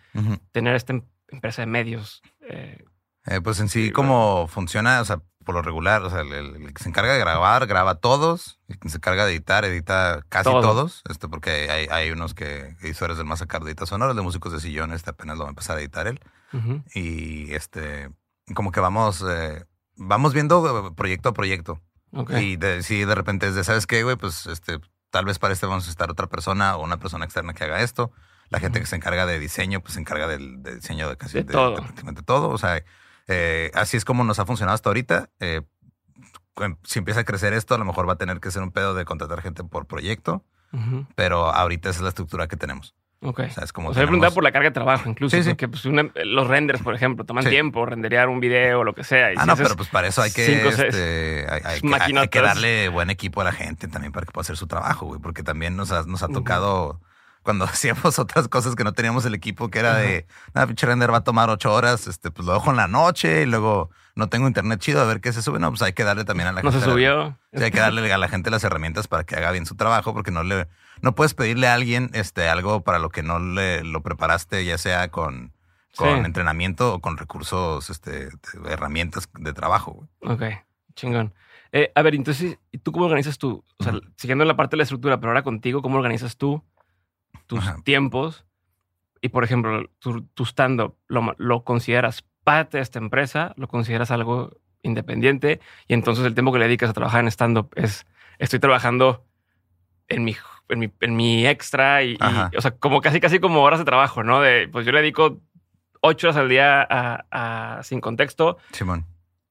tener 0.51 0.75
esta 0.75 0.93
em, 0.93 1.03
empresa 1.29 1.61
de 1.61 1.67
medios. 1.67 2.21
Eh, 2.49 2.83
eh, 3.25 3.41
pues 3.41 3.59
en 3.59 3.69
sí, 3.69 3.91
cómo 3.91 4.47
funciona, 4.47 5.01
o 5.01 5.05
sea, 5.05 5.21
por 5.43 5.55
lo 5.55 5.61
regular, 5.61 6.03
o 6.03 6.09
sea, 6.09 6.21
el, 6.21 6.73
que 6.73 6.83
se 6.83 6.89
encarga 6.89 7.13
de 7.13 7.19
grabar, 7.19 7.67
graba 7.67 7.95
todos, 7.95 8.59
el 8.67 8.79
que 8.79 8.89
se 8.89 8.97
encarga 8.97 9.25
de 9.25 9.33
editar, 9.33 9.65
edita 9.65 10.23
casi 10.29 10.49
todos, 10.49 11.01
este, 11.09 11.27
porque 11.27 11.69
hay, 11.69 11.87
hay, 11.89 12.11
unos 12.11 12.33
que 12.33 12.75
editores 12.81 13.17
del 13.17 13.25
más 13.25 13.41
edita 13.41 13.85
sonoras, 13.85 14.15
de 14.15 14.21
músicos 14.21 14.53
de 14.53 14.59
sillón, 14.59 14.93
este 14.93 15.09
apenas 15.09 15.37
lo 15.37 15.43
va 15.43 15.49
a 15.49 15.51
empezar 15.51 15.77
a 15.77 15.81
editar 15.81 16.07
él. 16.07 16.19
Y 16.93 17.53
este, 17.53 18.09
como 18.53 18.71
que 18.71 18.79
vamos, 18.79 19.23
eh, 19.27 19.65
vamos 19.95 20.33
viendo 20.33 20.93
proyecto 20.95 21.29
a 21.29 21.33
proyecto. 21.33 21.81
Y 22.29 22.57
de, 22.57 22.83
si 22.83 23.05
de 23.05 23.15
repente 23.15 23.47
es 23.47 23.55
de, 23.55 23.63
¿sabes 23.63 23.87
qué, 23.87 24.03
güey? 24.03 24.17
Pues 24.17 24.45
este, 24.47 24.79
tal 25.11 25.25
vez 25.25 25.39
para 25.39 25.53
este 25.53 25.65
vamos 25.65 25.87
a 25.87 25.91
estar 25.91 26.11
otra 26.11 26.27
persona 26.27 26.75
o 26.75 26.83
una 26.83 26.97
persona 26.97 27.25
externa 27.25 27.53
que 27.53 27.63
haga 27.63 27.81
esto. 27.81 28.11
La 28.49 28.59
gente 28.59 28.81
que 28.81 28.85
se 28.85 28.97
encarga 28.97 29.25
de 29.25 29.39
diseño, 29.39 29.79
pues 29.79 29.93
se 29.93 30.01
encarga 30.01 30.27
del, 30.27 30.61
diseño 30.61 31.07
de 31.07 31.15
casi 31.15 31.37
de, 31.37 31.45
todo. 31.45 31.75
prácticamente 31.75 32.21
todo. 32.21 32.49
O 32.49 32.57
sea, 32.57 32.83
eh, 33.31 33.71
así 33.73 33.97
es 33.97 34.05
como 34.05 34.23
nos 34.23 34.39
ha 34.39 34.45
funcionado 34.45 34.75
hasta 34.75 34.89
ahorita. 34.89 35.29
Eh, 35.39 35.61
si 36.83 36.99
empieza 36.99 37.21
a 37.21 37.23
crecer 37.23 37.53
esto, 37.53 37.75
a 37.75 37.77
lo 37.77 37.85
mejor 37.85 38.07
va 38.07 38.13
a 38.13 38.17
tener 38.17 38.39
que 38.39 38.51
ser 38.51 38.61
un 38.61 38.71
pedo 38.71 38.93
de 38.93 39.05
contratar 39.05 39.41
gente 39.41 39.63
por 39.63 39.87
proyecto, 39.87 40.43
pero 41.15 41.53
ahorita 41.53 41.89
esa 41.89 41.99
es 41.99 42.03
la 42.03 42.09
estructura 42.09 42.47
que 42.47 42.57
tenemos. 42.57 42.93
Ok. 43.23 43.39
O 43.39 43.49
sea, 43.49 43.63
es 43.63 43.71
como. 43.71 43.89
O 43.89 43.93
sea, 43.93 44.05
tenemos... 44.05 44.33
por 44.33 44.43
la 44.43 44.51
carga 44.51 44.69
de 44.69 44.73
trabajo, 44.73 45.07
incluso. 45.07 45.37
Sí, 45.37 45.43
sí. 45.43 45.49
Porque 45.49 45.67
pues, 45.67 45.85
los 45.85 46.47
renders, 46.47 46.81
por 46.81 46.95
ejemplo, 46.95 47.23
toman 47.23 47.45
tiempo, 47.45 47.85
renderear 47.85 48.29
un 48.29 48.39
video 48.39 48.79
o 48.79 48.83
lo 48.83 48.93
que 48.93 49.03
sea. 49.03 49.29
ah, 49.37 49.45
no, 49.45 49.55
pero 49.55 49.75
pues 49.75 49.89
para 49.89 50.07
eso 50.07 50.21
hay 50.21 50.31
que. 50.31 50.67
este, 50.67 51.45
hay, 51.49 52.27
que 52.29 52.41
darle 52.41 52.89
buen 52.89 53.09
equipo 53.11 53.41
a 53.41 53.43
la 53.43 53.51
gente 53.51 53.87
también 53.87 54.11
para 54.11 54.25
que 54.25 54.31
pueda 54.31 54.41
hacer 54.41 54.57
su 54.57 54.67
trabajo, 54.67 55.05
güey. 55.05 55.21
Porque 55.21 55.43
también 55.43 55.75
nos 55.75 55.91
ha, 55.91 56.03
nos 56.03 56.23
ha 56.23 56.29
tocado 56.29 56.99
cuando 57.43 57.65
hacíamos 57.65 58.19
otras 58.19 58.47
cosas 58.47 58.75
que 58.75 58.83
no 58.83 58.93
teníamos 58.93 59.25
el 59.25 59.33
equipo, 59.33 59.69
que 59.69 59.79
era 59.79 59.95
de, 59.95 60.25
nada, 60.53 60.67
pinche 60.67 60.85
render 60.85 61.11
va 61.11 61.17
a 61.17 61.23
tomar 61.23 61.49
ocho 61.49 61.73
horas, 61.73 62.07
este, 62.07 62.31
pues 62.31 62.45
lo 62.47 62.53
dejo 62.53 62.71
en 62.71 62.77
la 62.77 62.87
noche 62.87 63.43
y 63.43 63.45
luego 63.45 63.89
no 64.15 64.29
tengo 64.29 64.47
internet 64.47 64.79
chido, 64.79 65.01
a 65.01 65.05
ver 65.05 65.21
qué 65.21 65.33
se 65.33 65.41
sube. 65.41 65.59
No, 65.59 65.69
pues 65.69 65.81
hay 65.81 65.93
que 65.93 66.03
darle 66.03 66.25
también 66.25 66.49
a 66.49 66.51
la 66.51 66.61
gente. 66.61 66.75
No 66.75 66.81
se 66.81 66.89
subió. 66.89 67.37
Sí, 67.53 67.63
hay 67.63 67.71
que 67.71 67.79
darle 67.79 68.11
a 68.11 68.17
la 68.17 68.27
gente 68.27 68.49
las 68.49 68.63
herramientas 68.63 69.07
para 69.07 69.23
que 69.23 69.35
haga 69.35 69.51
bien 69.51 69.65
su 69.65 69.75
trabajo, 69.75 70.13
porque 70.13 70.31
no 70.31 70.43
le, 70.43 70.67
no 71.01 71.15
puedes 71.15 71.33
pedirle 71.33 71.67
a 71.67 71.73
alguien 71.73 72.09
este, 72.13 72.47
algo 72.47 72.81
para 72.81 72.99
lo 72.99 73.09
que 73.09 73.23
no 73.23 73.39
le 73.39 73.83
lo 73.83 74.01
preparaste, 74.01 74.65
ya 74.65 74.77
sea 74.77 75.09
con, 75.09 75.53
con 75.95 76.25
entrenamiento 76.25 76.93
o 76.95 76.99
con 76.99 77.17
recursos, 77.17 77.89
este, 77.89 78.29
herramientas 78.65 79.29
de 79.39 79.53
trabajo. 79.53 80.07
Ok, 80.21 80.43
chingón. 80.93 81.33
Eh, 81.73 81.89
a 81.95 82.01
ver, 82.01 82.15
entonces, 82.15 82.57
¿y 82.71 82.79
tú 82.79 82.91
cómo 82.91 83.05
organizas 83.05 83.37
tú? 83.37 83.63
O 83.79 83.83
sea, 83.83 83.93
siguiendo 84.17 84.43
la 84.43 84.57
parte 84.57 84.71
de 84.71 84.77
la 84.77 84.83
estructura, 84.83 85.21
pero 85.21 85.31
ahora 85.31 85.43
contigo, 85.43 85.81
¿cómo 85.81 85.95
organizas 85.95 86.35
tú 86.35 86.61
tus 87.47 87.63
tiempos? 87.83 88.45
Y, 89.21 89.29
por 89.29 89.43
ejemplo, 89.43 89.89
tu, 89.99 90.45
stand-up, 90.45 90.95
¿lo, 91.07 91.35
¿lo, 91.37 91.63
consideras 91.63 92.25
parte 92.43 92.77
de 92.77 92.83
esta 92.83 92.99
empresa? 92.99 93.53
¿Lo 93.55 93.67
consideras 93.67 94.09
algo 94.09 94.57
independiente? 94.81 95.59
Y 95.87 95.93
entonces 95.93 96.25
el 96.25 96.33
tiempo 96.33 96.51
que 96.51 96.59
le 96.59 96.65
dedicas 96.65 96.89
a 96.89 96.93
trabajar 96.93 97.21
en 97.21 97.27
stand-up 97.27 97.69
es, 97.75 98.07
estoy 98.39 98.59
trabajando 98.59 99.25
en 100.07 100.23
mi, 100.23 100.35
en 100.69 100.79
mi, 100.79 100.91
en 100.99 101.15
mi 101.15 101.45
extra 101.45 102.03
y, 102.03 102.17
o 102.57 102.61
sea, 102.61 102.71
como 102.71 103.01
casi, 103.01 103.19
casi 103.19 103.39
como 103.39 103.61
horas 103.61 103.79
de 103.79 103.85
trabajo, 103.85 104.23
¿no? 104.23 104.41
De, 104.41 104.67
pues 104.67 104.85
yo 104.85 104.91
le 104.91 105.01
dedico 105.01 105.39
ocho 106.01 106.27
horas 106.27 106.37
al 106.37 106.49
día 106.49 106.87
a, 106.89 107.81
Sin 107.83 108.01
Contexto. 108.01 108.57
Simón. 108.71 109.05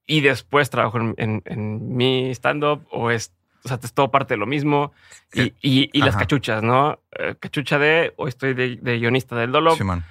Y 0.05 0.21
después 0.21 0.69
trabajo 0.69 0.97
en, 0.99 1.41
en, 1.45 1.95
mi 1.95 2.31
stand-up 2.31 2.85
o 2.91 3.11
es, 3.11 3.33
o 3.63 3.67
sea, 3.67 3.79
es 3.81 3.93
todo 3.93 4.09
parte 4.11 4.33
de 4.33 4.37
lo 4.37 4.45
mismo. 4.47 4.91
Y, 5.33 5.41
eh, 5.41 5.89
y, 5.93 6.01
las 6.01 6.15
cachuchas, 6.15 6.63
¿no? 6.63 6.99
Eh, 7.17 7.35
cachucha 7.39 7.77
de, 7.77 8.13
hoy 8.17 8.29
estoy 8.29 8.53
de, 8.53 8.77
guionista 8.97 9.35
del 9.35 9.51
Dolo. 9.51 9.75
Simón. 9.75 10.03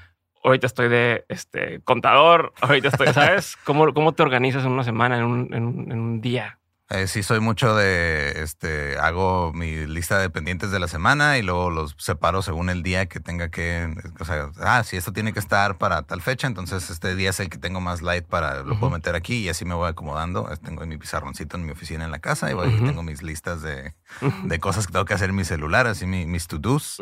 Ahorita 0.43 0.67
estoy 0.67 0.89
de 0.89 1.25
este, 1.29 1.81
contador. 1.81 2.55
Ahorita 2.61 2.89
estoy, 2.89 3.09
¿sabes? 3.09 3.57
¿Cómo, 3.65 3.93
¿Cómo 3.93 4.13
te 4.13 4.23
organizas 4.23 4.65
en 4.65 4.73
una 4.73 4.85
semana, 4.85 5.19
en 5.19 5.25
un, 5.25 5.55
en 5.55 5.65
un, 5.65 5.93
en 5.93 5.99
un 5.99 6.21
día? 6.21 6.60
Eh, 6.93 7.07
sí, 7.07 7.23
soy 7.23 7.39
mucho 7.39 7.77
de, 7.77 8.43
este, 8.43 8.99
hago 8.99 9.53
mi 9.53 9.87
lista 9.87 10.19
de 10.19 10.29
pendientes 10.29 10.73
de 10.73 10.81
la 10.81 10.89
semana 10.89 11.39
y 11.39 11.43
luego 11.43 11.71
los 11.71 11.95
separo 11.99 12.43
según 12.43 12.69
el 12.69 12.83
día 12.83 13.07
que 13.07 13.21
tenga 13.21 13.49
que, 13.49 13.95
o 14.19 14.25
sea, 14.25 14.51
ah, 14.59 14.83
si 14.83 14.97
esto 14.97 15.13
tiene 15.13 15.33
que 15.33 15.39
estar 15.39 15.79
para 15.79 16.03
tal 16.03 16.21
fecha, 16.21 16.49
entonces 16.49 16.91
este 16.91 17.15
día 17.15 17.31
es 17.31 17.39
el 17.39 17.49
que 17.49 17.59
tengo 17.59 17.81
más 17.81 18.03
light 18.03 18.25
para, 18.25 18.65
lo 18.65 18.77
puedo 18.81 18.91
meter 18.91 19.15
aquí 19.15 19.37
y 19.37 19.49
así 19.49 19.65
me 19.65 19.75
voy 19.75 19.89
acomodando. 19.89 20.49
Tengo 20.65 20.85
mi 20.85 20.99
pizarroncito 20.99 21.57
en 21.57 21.65
mi 21.65 21.71
oficina 21.71 22.05
en 22.05 22.11
la 22.11 22.19
casa 22.19 22.51
y 22.51 22.55
voy, 22.55 22.69
tengo 22.71 23.05
mis 23.05 23.23
listas 23.23 23.63
de, 23.63 23.95
de, 24.43 24.59
cosas 24.59 24.89
que 24.89 24.93
tengo 24.93 25.05
que 25.05 25.15
hacer 25.15 25.31
en 25.31 25.37
mi 25.37 25.45
celular, 25.45 25.87
así 25.87 26.07
mis 26.07 26.49
to-dos. 26.49 27.01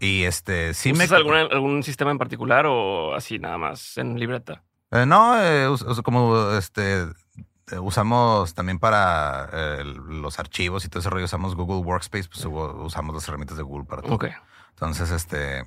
Y 0.00 0.22
este, 0.22 0.72
sí 0.72 0.94
me... 0.94 1.04
Algún, 1.04 1.34
algún 1.34 1.82
sistema 1.82 2.10
en 2.10 2.16
particular 2.16 2.64
o 2.66 3.14
así 3.14 3.38
nada 3.38 3.58
más 3.58 3.98
en 3.98 4.18
libreta? 4.18 4.62
Eh, 4.92 5.04
no, 5.04 5.36
eh, 5.42 5.68
como 6.02 6.52
este 6.52 7.04
usamos 7.80 8.54
también 8.54 8.78
para 8.78 9.48
eh, 9.52 9.84
los 9.84 10.38
archivos 10.38 10.84
y 10.84 10.88
todo 10.88 11.00
ese 11.00 11.10
rollo, 11.10 11.24
usamos 11.24 11.54
Google 11.56 11.84
Workspace, 11.84 12.28
pues 12.28 12.44
usamos 12.44 13.14
las 13.14 13.28
herramientas 13.28 13.56
de 13.56 13.62
Google 13.62 13.86
para 13.86 14.02
todo. 14.02 14.18
Entonces, 14.70 15.10
este, 15.10 15.64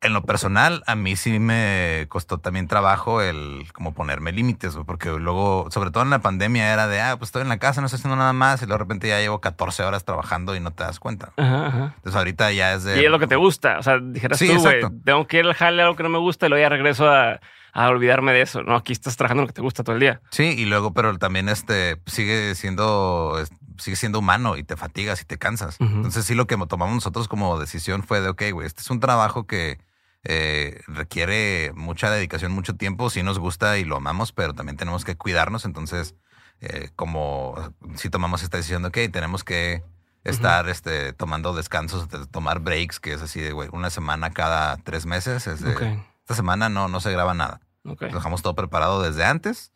en 0.00 0.12
lo 0.14 0.22
personal, 0.22 0.82
a 0.86 0.96
mí 0.96 1.14
sí 1.14 1.38
me 1.38 2.06
costó 2.08 2.38
también 2.38 2.66
trabajo 2.66 3.22
el 3.22 3.66
como 3.72 3.94
ponerme 3.94 4.32
límites, 4.32 4.76
porque 4.84 5.10
luego, 5.10 5.68
sobre 5.70 5.92
todo 5.92 6.02
en 6.02 6.10
la 6.10 6.18
pandemia, 6.18 6.72
era 6.72 6.88
de, 6.88 7.00
ah, 7.00 7.16
pues 7.18 7.28
estoy 7.28 7.42
en 7.42 7.48
la 7.48 7.58
casa, 7.58 7.80
no 7.80 7.86
estoy 7.86 7.98
haciendo 7.98 8.16
nada 8.16 8.32
más, 8.32 8.60
y 8.62 8.66
de 8.66 8.76
repente 8.76 9.06
ya 9.06 9.20
llevo 9.20 9.40
14 9.40 9.84
horas 9.84 10.04
trabajando 10.04 10.56
y 10.56 10.60
no 10.60 10.72
te 10.72 10.82
das 10.82 10.98
cuenta. 10.98 11.32
Entonces 11.36 12.16
ahorita 12.16 12.50
ya 12.50 12.74
es 12.74 12.82
de... 12.82 13.00
Y 13.00 13.04
es 13.04 13.10
lo 13.10 13.20
que 13.20 13.28
te 13.28 13.36
gusta, 13.36 13.78
o 13.78 13.82
sea, 13.82 13.98
dijeras 14.00 14.40
tú, 14.40 14.58
güey, 14.58 14.80
tengo 15.04 15.26
que 15.28 15.38
ir 15.38 15.46
al 15.46 15.54
jale 15.54 15.82
algo 15.82 15.94
que 15.94 16.02
no 16.02 16.08
me 16.08 16.18
gusta 16.18 16.46
y 16.46 16.48
luego 16.48 16.62
ya 16.62 16.68
regreso 16.68 17.08
a 17.08 17.40
a 17.72 17.88
olvidarme 17.88 18.32
de 18.32 18.42
eso. 18.42 18.62
No, 18.62 18.76
aquí 18.76 18.92
estás 18.92 19.16
trabajando 19.16 19.42
lo 19.42 19.46
que 19.48 19.54
te 19.54 19.62
gusta 19.62 19.82
todo 19.82 19.94
el 19.94 20.00
día. 20.00 20.20
Sí, 20.30 20.44
y 20.44 20.66
luego, 20.66 20.92
pero 20.92 21.18
también 21.18 21.48
este 21.48 22.00
sigue 22.06 22.54
siendo, 22.54 23.42
sigue 23.78 23.96
siendo 23.96 24.18
humano 24.18 24.56
y 24.56 24.62
te 24.62 24.76
fatigas 24.76 25.22
y 25.22 25.24
te 25.24 25.38
cansas. 25.38 25.76
Entonces, 25.80 26.26
sí, 26.26 26.34
lo 26.34 26.46
que 26.46 26.56
tomamos 26.68 26.94
nosotros 26.94 27.28
como 27.28 27.58
decisión 27.58 28.02
fue 28.02 28.20
de, 28.20 28.28
ok, 28.28 28.42
güey, 28.52 28.66
este 28.66 28.82
es 28.82 28.90
un 28.90 29.00
trabajo 29.00 29.46
que 29.46 29.78
eh, 30.24 30.80
requiere 30.86 31.72
mucha 31.74 32.10
dedicación, 32.10 32.52
mucho 32.52 32.76
tiempo. 32.76 33.08
Sí 33.08 33.22
nos 33.22 33.38
gusta 33.38 33.78
y 33.78 33.84
lo 33.84 33.96
amamos, 33.96 34.32
pero 34.32 34.52
también 34.52 34.76
tenemos 34.76 35.04
que 35.04 35.16
cuidarnos. 35.16 35.64
Entonces, 35.64 36.14
eh, 36.60 36.90
como 36.94 37.74
si 37.96 38.10
tomamos 38.10 38.42
esta 38.42 38.58
decisión 38.58 38.82
de, 38.82 38.88
ok, 38.88 38.98
tenemos 39.10 39.44
que 39.44 39.82
estar 40.24 40.68
este, 40.68 41.12
tomando 41.12 41.52
descansos, 41.54 42.06
tomar 42.30 42.60
breaks, 42.60 43.00
que 43.00 43.14
es 43.14 43.22
así 43.22 43.40
de, 43.40 43.52
güey, 43.52 43.68
una 43.72 43.90
semana 43.90 44.30
cada 44.30 44.76
tres 44.76 45.06
meses. 45.06 45.46
Es 45.46 45.60
de, 45.62 45.74
esta 46.22 46.34
semana 46.34 46.68
no, 46.68 46.88
no 46.88 47.00
se 47.00 47.12
graba 47.12 47.34
nada. 47.34 47.60
Dejamos 47.84 48.42
todo 48.42 48.54
preparado 48.54 49.02
desde 49.02 49.24
antes. 49.24 49.72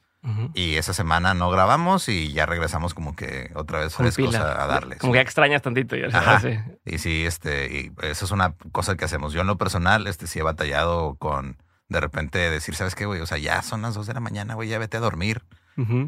Y 0.55 0.75
esa 0.75 0.93
semana 0.93 1.35
no 1.35 1.51
grabamos 1.51 2.09
y 2.09 2.33
ya 2.33 2.47
regresamos 2.47 2.95
como 2.95 3.15
que 3.15 3.53
otra 3.55 3.79
vez 3.79 3.95
frescos 3.95 4.35
a, 4.35 4.65
a, 4.65 4.67
darles. 4.67 4.99
Como 4.99 5.13
que 5.13 5.21
extrañas 5.21 5.63
tantito. 5.63 5.95
Ya 5.95 6.09
Y 6.85 6.99
sí, 6.99 7.25
este, 7.25 7.67
y 7.73 7.93
eso 8.05 8.25
es 8.25 8.31
una 8.33 8.55
cosa 8.73 8.97
que 8.97 9.05
hacemos. 9.05 9.33
Yo 9.33 9.43
en 9.43 9.47
lo 9.47 9.57
personal, 9.57 10.09
este, 10.09 10.27
sí 10.27 10.41
he 10.41 10.43
batallado 10.43 11.15
con 11.15 11.59
de 11.89 12.01
repente 12.01 12.39
decir, 12.51 12.75
¿sabes 12.75 12.97
qué, 12.97 13.07
güey? 13.07 13.21
O 13.21 13.27
sea, 13.27 13.39
ya 13.39 13.63
son 13.63 13.83
las 13.83 13.95
dos 13.95 14.09
de 14.09 14.15
la 14.15 14.21
mañana, 14.21 14.55
güey, 14.55 14.69
ya 14.69 14.81
vete 14.81 14.97
a 14.97 15.01
dormir. 15.01 15.43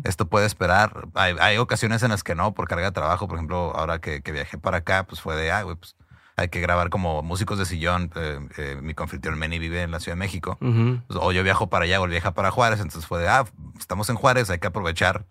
Esto 0.03 0.27
puede 0.27 0.47
esperar. 0.47 1.09
Hay, 1.15 1.37
hay, 1.39 1.59
ocasiones 1.59 2.03
en 2.03 2.11
las 2.11 2.25
que 2.25 2.35
no, 2.35 2.55
por 2.55 2.67
carga 2.67 2.87
de 2.87 2.93
trabajo. 2.93 3.29
Por 3.29 3.37
ejemplo, 3.37 3.73
ahora 3.77 4.01
que, 4.01 4.23
que 4.23 4.33
viajé 4.33 4.59
para 4.59 4.79
acá, 4.79 5.05
pues 5.07 5.21
fue 5.21 5.37
de, 5.37 5.53
ah, 5.53 5.63
güey, 5.63 5.77
pues 5.77 5.95
hay 6.39 6.51
que 6.51 6.61
grabar 6.61 6.89
como 6.89 7.21
músicos 7.25 7.59
de 7.59 7.67
sillón. 7.67 8.13
Eh, 8.15 8.39
eh, 8.59 8.79
mi 8.81 8.95
conflicto 8.95 9.29
Meni 9.33 9.59
vive 9.59 9.83
en 9.83 9.91
la 9.91 9.99
Ciudad 9.99 10.15
de 10.15 10.21
México. 10.21 10.57
Pues, 10.61 11.19
o 11.21 11.33
yo 11.33 11.43
viajo 11.43 11.69
para 11.69 11.85
allá 11.85 12.01
o 12.01 12.05
él 12.05 12.13
viaja 12.13 12.33
para 12.33 12.53
Juárez. 12.53 12.79
Entonces 12.79 13.07
fue 13.07 13.19
de, 13.19 13.29
ah, 13.29 13.45
estamos 13.77 14.09
en 14.09 14.15
Juárez, 14.15 14.49
hay 14.49 14.61
que 14.61 14.69
aprovechar 14.69 15.27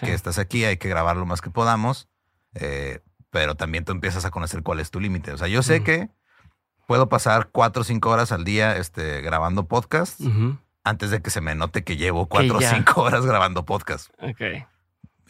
que 0.00 0.12
estás 0.12 0.38
aquí, 0.38 0.64
hay 0.66 0.76
que 0.76 0.88
grabar 0.90 1.16
lo 1.16 1.24
más 1.24 1.40
que 1.40 1.48
podamos. 1.48 2.08
Eh, 2.54 3.00
pero 3.30 3.54
también 3.54 3.86
tú 3.86 3.92
empiezas 3.92 4.26
a 4.26 4.30
conocer 4.30 4.62
cuál 4.62 4.80
es 4.80 4.90
tu 4.90 5.00
límite. 5.00 5.32
O 5.32 5.38
sea, 5.38 5.48
yo 5.48 5.62
sé 5.62 5.82
que 5.82 6.10
puedo 6.86 7.08
pasar 7.08 7.48
cuatro 7.50 7.80
o 7.80 7.84
cinco 7.84 8.10
horas 8.10 8.30
al 8.30 8.44
día 8.44 8.76
este, 8.76 9.22
grabando 9.22 9.66
podcast 9.66 10.20
antes 10.84 11.10
de 11.10 11.22
que 11.22 11.30
se 11.30 11.40
me 11.40 11.54
note 11.54 11.84
que 11.84 11.96
llevo 11.96 12.26
cuatro 12.26 12.58
o 12.58 12.60
cinco 12.60 13.00
horas 13.00 13.24
grabando 13.24 13.64
podcast. 13.64 14.10
Ok 14.20 14.42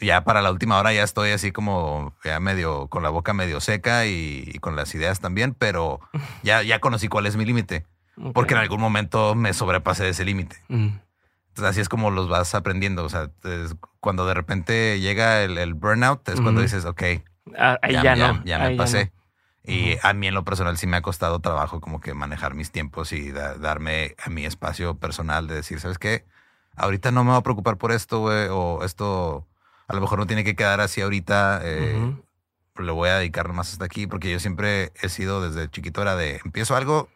ya 0.01 0.23
para 0.23 0.41
la 0.41 0.51
última 0.51 0.79
hora 0.79 0.91
ya 0.93 1.03
estoy 1.03 1.31
así 1.31 1.51
como 1.51 2.13
ya 2.23 2.39
medio 2.39 2.87
con 2.87 3.03
la 3.03 3.09
boca 3.09 3.33
medio 3.33 3.61
seca 3.61 4.05
y, 4.05 4.57
con 4.59 4.75
las 4.75 4.93
ideas 4.95 5.19
también, 5.19 5.53
pero 5.53 6.01
ya, 6.43 6.63
ya 6.63 6.79
conocí 6.79 7.07
cuál 7.07 7.27
es 7.27 7.37
mi 7.37 7.45
límite, 7.45 7.85
porque 8.33 8.53
en 8.53 8.59
algún 8.59 8.81
momento 8.81 9.35
me 9.35 9.53
sobrepasé 9.53 10.03
de 10.03 10.09
ese 10.09 10.25
límite. 10.25 10.57
Mm. 10.67 10.89
Entonces 11.49 11.71
así 11.71 11.81
es 11.81 11.89
como 11.89 12.11
los 12.11 12.29
vas 12.29 12.55
aprendiendo. 12.55 13.03
O 13.03 13.09
sea, 13.09 13.29
cuando 13.99 14.25
de 14.25 14.33
repente 14.33 14.99
llega 15.01 15.43
el, 15.43 15.73
burnout, 15.73 16.27
es 16.29 16.39
cuando 16.39 16.61
dices, 16.61 16.85
ok, 16.85 17.03
ah, 17.57 17.77
ya, 17.89 18.15
no. 18.15 18.41
ya, 18.45 18.57
me 18.59 18.75
pasé. 18.77 19.11
Y 19.63 19.97
a 20.01 20.13
mí 20.13 20.27
en 20.27 20.33
lo 20.33 20.45
personal 20.45 20.77
sí 20.77 20.87
me 20.87 20.97
ha 20.97 21.01
costado 21.01 21.39
trabajo 21.39 21.81
como 21.81 21.99
que 21.99 22.13
manejar 22.13 22.55
mis 22.55 22.71
tiempos 22.71 23.11
y 23.11 23.31
darme 23.31 24.15
a 24.23 24.29
mi 24.29 24.45
espacio 24.45 24.97
personal 24.97 25.47
de 25.47 25.55
decir, 25.55 25.79
¿sabes 25.81 25.97
qué? 25.99 26.25
Ahorita 26.75 27.11
no 27.11 27.25
me 27.25 27.31
voy 27.31 27.39
a 27.39 27.43
preocupar 27.43 27.77
por 27.77 27.91
esto, 27.91 28.19
güey, 28.21 28.47
o 28.49 28.83
esto 28.85 29.45
a 29.91 29.95
lo 29.95 30.01
mejor 30.01 30.19
no 30.19 30.27
tiene 30.27 30.43
que 30.43 30.55
quedar 30.55 30.79
así 30.79 31.01
ahorita. 31.01 31.61
Eh, 31.63 32.15
Le 32.79 32.91
voy 32.91 33.09
a 33.09 33.17
dedicar 33.17 33.51
más 33.51 33.73
hasta 33.73 33.85
aquí 33.85 34.07
porque 34.07 34.31
yo 34.31 34.39
siempre 34.39 34.93
he 35.01 35.09
sido 35.09 35.41
desde 35.47 35.69
chiquito 35.69 36.01
era 36.01 36.15
de 36.15 36.39
empiezo 36.45 36.75
algo 36.75 37.09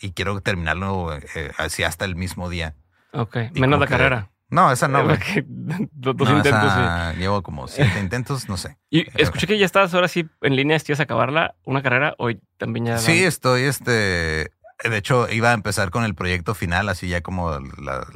y 0.00 0.12
quiero 0.12 0.40
terminarlo 0.40 1.12
eh, 1.14 1.50
así 1.58 1.82
hasta 1.82 2.04
el 2.04 2.14
mismo 2.14 2.48
día. 2.48 2.76
Ok, 3.12 3.36
menos 3.54 3.80
la 3.80 3.86
carrera. 3.86 4.30
No, 4.48 4.70
esa 4.70 4.86
no. 4.86 5.02
dos 5.92 6.30
intentos, 6.30 6.72
Llevo 7.16 7.42
como 7.42 7.66
siete 7.66 7.98
intentos, 7.98 8.48
no 8.48 8.56
sé. 8.56 8.78
Y 8.88 9.06
escuché 9.20 9.46
que 9.46 9.58
ya 9.58 9.66
estás 9.66 9.92
ahora 9.94 10.08
sí 10.08 10.28
en 10.42 10.54
línea, 10.56 10.76
¿estás 10.76 11.00
a 11.00 11.02
acabarla 11.02 11.56
una 11.64 11.82
carrera? 11.82 12.14
Hoy 12.18 12.40
también 12.56 12.86
ya. 12.86 12.98
Sí, 12.98 13.24
estoy 13.24 13.62
este. 13.62 14.52
De 14.84 14.96
hecho, 14.96 15.28
iba 15.30 15.50
a 15.50 15.54
empezar 15.54 15.90
con 15.90 16.04
el 16.04 16.14
proyecto 16.14 16.54
final, 16.54 16.88
así 16.88 17.08
ya 17.08 17.20
como 17.20 17.58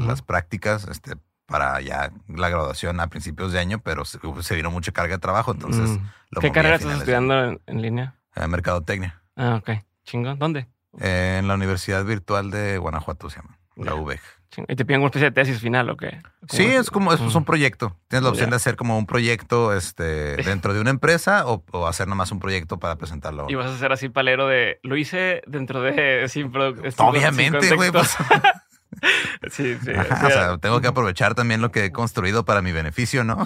las 0.04 0.22
prácticas, 0.22 0.88
este, 0.88 1.14
para 1.46 1.80
ya 1.80 2.10
la 2.28 2.48
graduación 2.48 3.00
a 3.00 3.08
principios 3.08 3.52
de 3.52 3.60
año, 3.60 3.80
pero 3.80 4.04
se, 4.04 4.18
vino 4.54 4.70
mucha 4.70 4.92
carga 4.92 5.14
de 5.14 5.20
trabajo, 5.20 5.52
entonces... 5.52 5.90
Mm. 5.90 6.40
¿Qué 6.40 6.52
carrera 6.52 6.76
estás 6.76 6.98
estudiando 6.98 7.60
en, 7.66 7.82
línea? 7.82 8.14
Eh, 8.34 8.46
mercadotecnia. 8.48 9.22
Ah, 9.36 9.56
ok. 9.56 9.82
Chingón. 10.04 10.38
¿Dónde? 10.38 10.66
Eh, 11.00 11.36
en 11.38 11.48
la 11.48 11.54
Universidad 11.54 12.04
Virtual 12.04 12.50
de 12.50 12.78
Guanajuato 12.78 13.30
se 13.30 13.36
llama, 13.36 13.58
la 13.76 13.94
UVEG. 13.94 14.20
¿Y 14.68 14.76
te 14.76 14.84
piden 14.84 15.00
una 15.00 15.08
especie 15.08 15.30
de 15.30 15.32
tesis 15.32 15.60
final 15.60 15.90
o 15.90 15.96
qué? 15.96 16.22
Sí, 16.48 16.64
es 16.64 16.90
como 16.90 17.12
es, 17.12 17.20
un 17.20 17.44
proyecto. 17.44 17.96
Tienes 18.08 18.24
la 18.24 18.30
opción 18.30 18.50
de 18.50 18.56
hacer 18.56 18.76
como 18.76 18.96
un 18.96 19.06
proyecto 19.06 19.74
este, 19.74 20.36
dentro 20.44 20.72
de 20.72 20.80
una 20.80 20.90
empresa 20.90 21.44
o, 21.46 21.86
hacer 21.86 22.08
nomás 22.08 22.32
un 22.32 22.38
proyecto 22.38 22.78
para 22.78 22.96
presentarlo. 22.96 23.46
Y 23.48 23.54
vas 23.54 23.66
a 23.66 23.74
hacer 23.74 23.92
así 23.92 24.08
palero 24.08 24.46
de 24.46 24.80
lo 24.82 24.96
hice 24.96 25.42
dentro 25.46 25.82
de 25.82 26.28
sin 26.28 26.50
Obviamente, 26.98 27.74
güey. 27.74 27.90
Pues. 27.90 28.16
sí, 29.50 29.76
sí. 29.82 29.90
o 29.90 30.30
sea, 30.30 30.58
tengo 30.58 30.80
que 30.80 30.88
aprovechar 30.88 31.34
también 31.34 31.60
lo 31.60 31.70
que 31.70 31.86
he 31.86 31.92
construido 31.92 32.44
para 32.44 32.62
mi 32.62 32.72
beneficio, 32.72 33.24
¿no? 33.24 33.44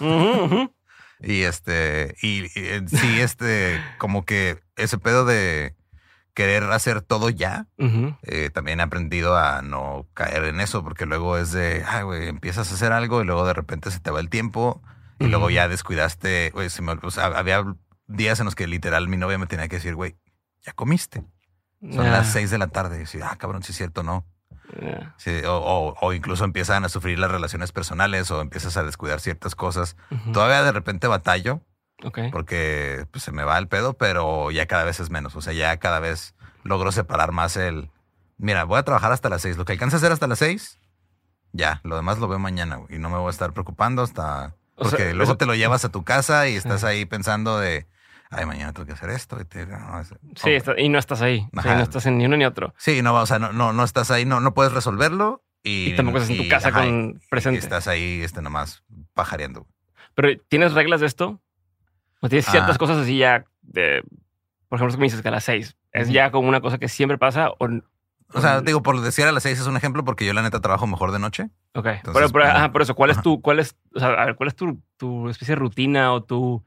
Y 1.23 1.43
este, 1.43 2.17
y, 2.23 2.49
sí, 2.49 3.21
este, 3.21 3.81
como 3.99 4.25
que 4.25 4.59
ese 4.77 4.97
pedo 4.99 5.25
de 5.25 5.77
querer 6.35 6.65
hacer 6.65 7.03
todo 7.03 7.29
ya. 7.29 7.67
Eh, 8.23 8.51
también 8.53 8.81
he 8.81 8.83
aprendido 8.83 9.37
a 9.37 9.63
no 9.63 10.07
caer 10.15 10.45
en 10.45 10.61
eso, 10.61 10.83
porque 10.83 11.07
luego 11.07 11.37
es 11.37 11.53
de, 11.53 11.85
ay, 11.87 12.05
güey, 12.05 12.29
empiezas 12.29 12.71
a 12.71 12.75
hacer 12.75 12.93
algo 12.93 13.21
y 13.21 13.25
luego 13.25 13.47
de 13.47 13.53
repente 13.53 13.91
se 13.91 14.01
te 14.01 14.11
va 14.11 14.21
el 14.21 14.31
tiempo 14.31 14.83
y 15.19 15.27
luego 15.27 15.51
ya 15.51 15.69
descuidaste, 15.69 16.51
güey, 16.55 16.71
se 16.71 16.81
me, 16.81 16.93
o 16.93 17.11
sea, 17.11 17.27
había 17.27 17.63
días 18.07 18.41
en 18.41 18.47
los 18.47 18.55
que 18.55 18.67
literal 18.67 19.07
mi 19.07 19.19
novia 19.19 19.37
me 19.37 19.47
tenía 19.47 19.69
que 19.69 19.77
decir, 19.77 19.95
güey, 19.95 20.17
ya 20.63 20.73
comiste. 20.73 21.25
Son 21.81 22.11
las 22.11 22.33
seis 22.33 22.51
de 22.51 22.59
la 22.59 22.69
tarde. 22.69 22.97
Y 22.97 23.01
decir, 23.01 23.23
ah, 23.23 23.37
cabrón, 23.37 23.63
si 23.63 23.73
es 23.73 23.79
cierto, 23.79 24.03
no. 24.03 24.27
O, 25.47 26.13
incluso 26.13 26.45
empiezan 26.45 26.85
a 26.85 26.89
sufrir 26.89 27.19
las 27.19 27.31
relaciones 27.31 27.73
personales 27.73 28.31
o 28.31 28.41
empiezas 28.41 28.77
a 28.77 28.83
descuidar 28.83 29.21
ciertas 29.21 29.55
cosas. 29.55 29.97
Todavía 30.33 30.63
de 30.63 30.73
repente 30.73 31.07
batallo, 31.07 31.61
porque 32.33 33.07
pues, 33.11 33.25
se 33.25 33.33
me 33.33 33.45
va 33.45 33.59
el 33.59 33.69
pedo, 33.69 33.95
pero 33.95 34.51
ya 34.51 34.67
cada 34.67 34.85
vez 34.85 35.01
es 35.01 35.11
menos. 35.11 35.37
O 35.37 35.43
sea, 35.43 35.53
ya 35.53 35.77
cada 35.79 36.01
vez 36.01 36.35
logro 36.65 36.93
separar 36.93 37.33
más 37.33 37.57
el. 37.57 37.91
Mira, 38.39 38.65
voy 38.65 38.79
a 38.79 38.85
trabajar 38.85 39.13
hasta 39.13 39.29
las 39.29 39.43
seis. 39.43 39.57
Lo 39.57 39.65
que 39.65 39.73
alcance 39.73 39.97
a 39.97 39.99
hacer 39.99 40.13
hasta 40.13 40.27
las 40.27 40.39
seis, 40.39 40.79
ya. 41.53 41.81
Lo 41.85 41.97
demás 41.97 42.19
lo 42.19 42.29
veo 42.29 42.39
mañana 42.39 42.81
y 42.89 42.99
no 42.99 43.11
me 43.11 43.19
voy 43.19 43.29
a 43.29 43.31
estar 43.31 43.53
preocupando 43.53 44.03
hasta. 44.03 44.55
Porque 44.77 45.13
luego 45.13 45.37
te 45.37 45.45
lo 45.45 45.55
llevas 45.55 45.85
a 45.85 45.91
tu 45.91 46.05
casa 46.05 46.49
y 46.49 46.57
estás 46.57 46.85
ahí 46.85 47.05
pensando 47.05 47.59
de. 47.59 47.87
Ay, 48.31 48.47
mañana 48.47 48.73
tengo 48.73 48.87
que 48.87 48.93
hacer 48.93 49.11
esto. 49.11 49.37
Y 49.41 49.45
sí, 50.37 50.51
y 50.79 50.89
no 50.89 50.99
estás 50.99 51.21
ahí. 51.21 51.49
no 51.53 51.83
estás 51.83 52.07
en 52.07 52.19
ni 52.19 52.27
uno 52.27 52.37
ni 52.37 52.45
otro. 52.45 52.75
Sí, 52.79 53.03
no, 53.03 53.15
o 53.15 53.27
sea, 53.27 53.39
no, 53.39 53.53
no, 53.53 53.73
no 53.73 53.85
estás 53.85 54.11
ahí, 54.11 54.25
no, 54.25 54.41
no 54.41 54.55
puedes 54.55 54.73
resolverlo. 54.73 55.43
Y, 55.63 55.95
tampoco 55.95 56.19
estás 56.19 56.31
en 56.31 56.43
tu 56.45 56.49
casa 56.49 56.73
con 56.73 57.21
presente. 57.29 57.57
Y 57.57 57.59
estás 57.59 57.89
ahí 57.89 58.23
este, 58.23 58.41
nomás 58.41 58.85
pajareando. 59.15 59.67
Pero, 60.15 60.41
¿tienes 60.49 60.73
reglas 60.73 61.01
de 61.01 61.07
esto? 61.07 61.41
¿O 62.21 62.29
tienes 62.29 62.47
ciertas 62.47 62.77
ah. 62.77 62.79
cosas 62.79 62.99
así 62.99 63.19
ya 63.19 63.45
de, 63.63 64.03
por 64.69 64.79
ejemplo, 64.79 64.95
que 64.95 65.01
me 65.01 65.07
dices 65.07 65.23
que 65.23 65.29
a 65.29 65.33
las 65.33 65.45
seis 65.45 65.77
es 65.93 66.09
ya 66.11 66.31
como 66.31 66.49
una 66.49 66.61
cosa 66.61 66.79
que 66.79 66.89
siempre 66.89 67.19
pasa 67.19 67.51
o, 67.59 67.69
o 68.33 68.41
sea, 68.41 68.61
digo, 68.61 68.83
por 68.83 69.01
decir 69.01 69.25
a 69.27 69.33
las 69.33 69.43
seis 69.43 69.59
es 69.59 69.67
un 69.67 69.77
ejemplo 69.77 70.05
porque 70.05 70.25
yo 70.25 70.33
la 70.33 70.43
neta 70.43 70.61
trabajo 70.61 70.87
mejor 70.87 71.11
de 71.11 71.19
noche. 71.19 71.51
Ok. 71.75 71.89
pero, 72.15 72.31
por 72.31 72.83
eso, 72.83 72.95
¿cuál 72.95 73.11
es 73.11 73.21
tu, 73.23 73.41
cuál 73.41 73.59
es, 73.59 73.77
o 73.95 73.99
sea, 73.99 74.11
a 74.11 74.27
ver, 74.27 74.37
cuál 74.37 74.49
es 74.49 74.55
tu, 74.55 74.81
tu 74.97 75.29
especie 75.29 75.55
de 75.55 75.61
rutina 75.61 76.13
o 76.13 76.23
tu, 76.23 76.65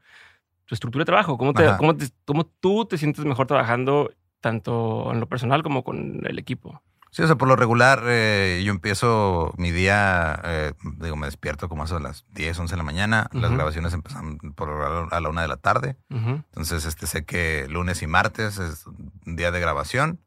tu 0.66 0.74
estructura 0.74 1.02
de 1.02 1.06
trabajo? 1.06 1.38
¿Cómo, 1.38 1.52
te, 1.52 1.64
cómo, 1.76 1.94
¿Cómo 2.24 2.46
tú 2.46 2.86
te 2.86 2.98
sientes 2.98 3.24
mejor 3.24 3.46
trabajando 3.46 4.10
tanto 4.40 5.10
en 5.12 5.20
lo 5.20 5.26
personal 5.26 5.62
como 5.62 5.84
con 5.84 6.26
el 6.26 6.38
equipo? 6.38 6.82
Sí, 7.14 7.22
o 7.22 7.26
sea, 7.28 7.36
por 7.36 7.46
lo 7.46 7.54
regular, 7.54 8.02
eh, 8.06 8.60
yo 8.64 8.72
empiezo 8.72 9.54
mi 9.56 9.70
día, 9.70 10.40
eh, 10.42 10.72
digo, 10.98 11.14
me 11.14 11.28
despierto 11.28 11.68
como 11.68 11.84
a 11.84 12.00
las 12.00 12.26
10, 12.32 12.58
11 12.58 12.72
de 12.72 12.76
la 12.76 12.82
mañana. 12.82 13.28
Las 13.30 13.52
grabaciones 13.52 13.94
empiezan 13.94 14.38
por 14.56 15.08
a 15.12 15.20
la 15.20 15.28
una 15.28 15.42
de 15.42 15.46
la 15.46 15.56
tarde. 15.56 15.96
Entonces, 16.10 16.84
este, 16.86 17.06
sé 17.06 17.24
que 17.24 17.68
lunes 17.68 18.02
y 18.02 18.08
martes 18.08 18.58
es 18.58 18.84
un 18.88 19.36
día 19.36 19.52
de 19.52 19.60
grabación. 19.60 20.18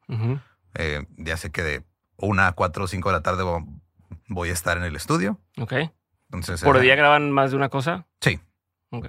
Eh, 0.75 1.05
ya 1.17 1.35
sé 1.35 1.51
que 1.51 1.61
de 1.61 1.83
una 2.15 2.47
a 2.47 2.51
4 2.53 2.85
o 2.85 2.87
5 2.87 3.09
de 3.09 3.13
la 3.13 3.21
tarde 3.21 3.43
voy 4.29 4.49
a 4.49 4.53
estar 4.53 4.77
en 4.77 4.85
el 4.85 4.95
estudio. 4.95 5.41
Ok. 5.59 5.73
Entonces, 6.31 6.63
¿Por 6.63 6.79
día 6.79 6.95
graban 6.95 7.31
más 7.31 7.51
de 7.51 7.57
una 7.57 7.67
cosa? 7.67 8.07
Sí. 8.21 8.39
Ok. 8.91 9.07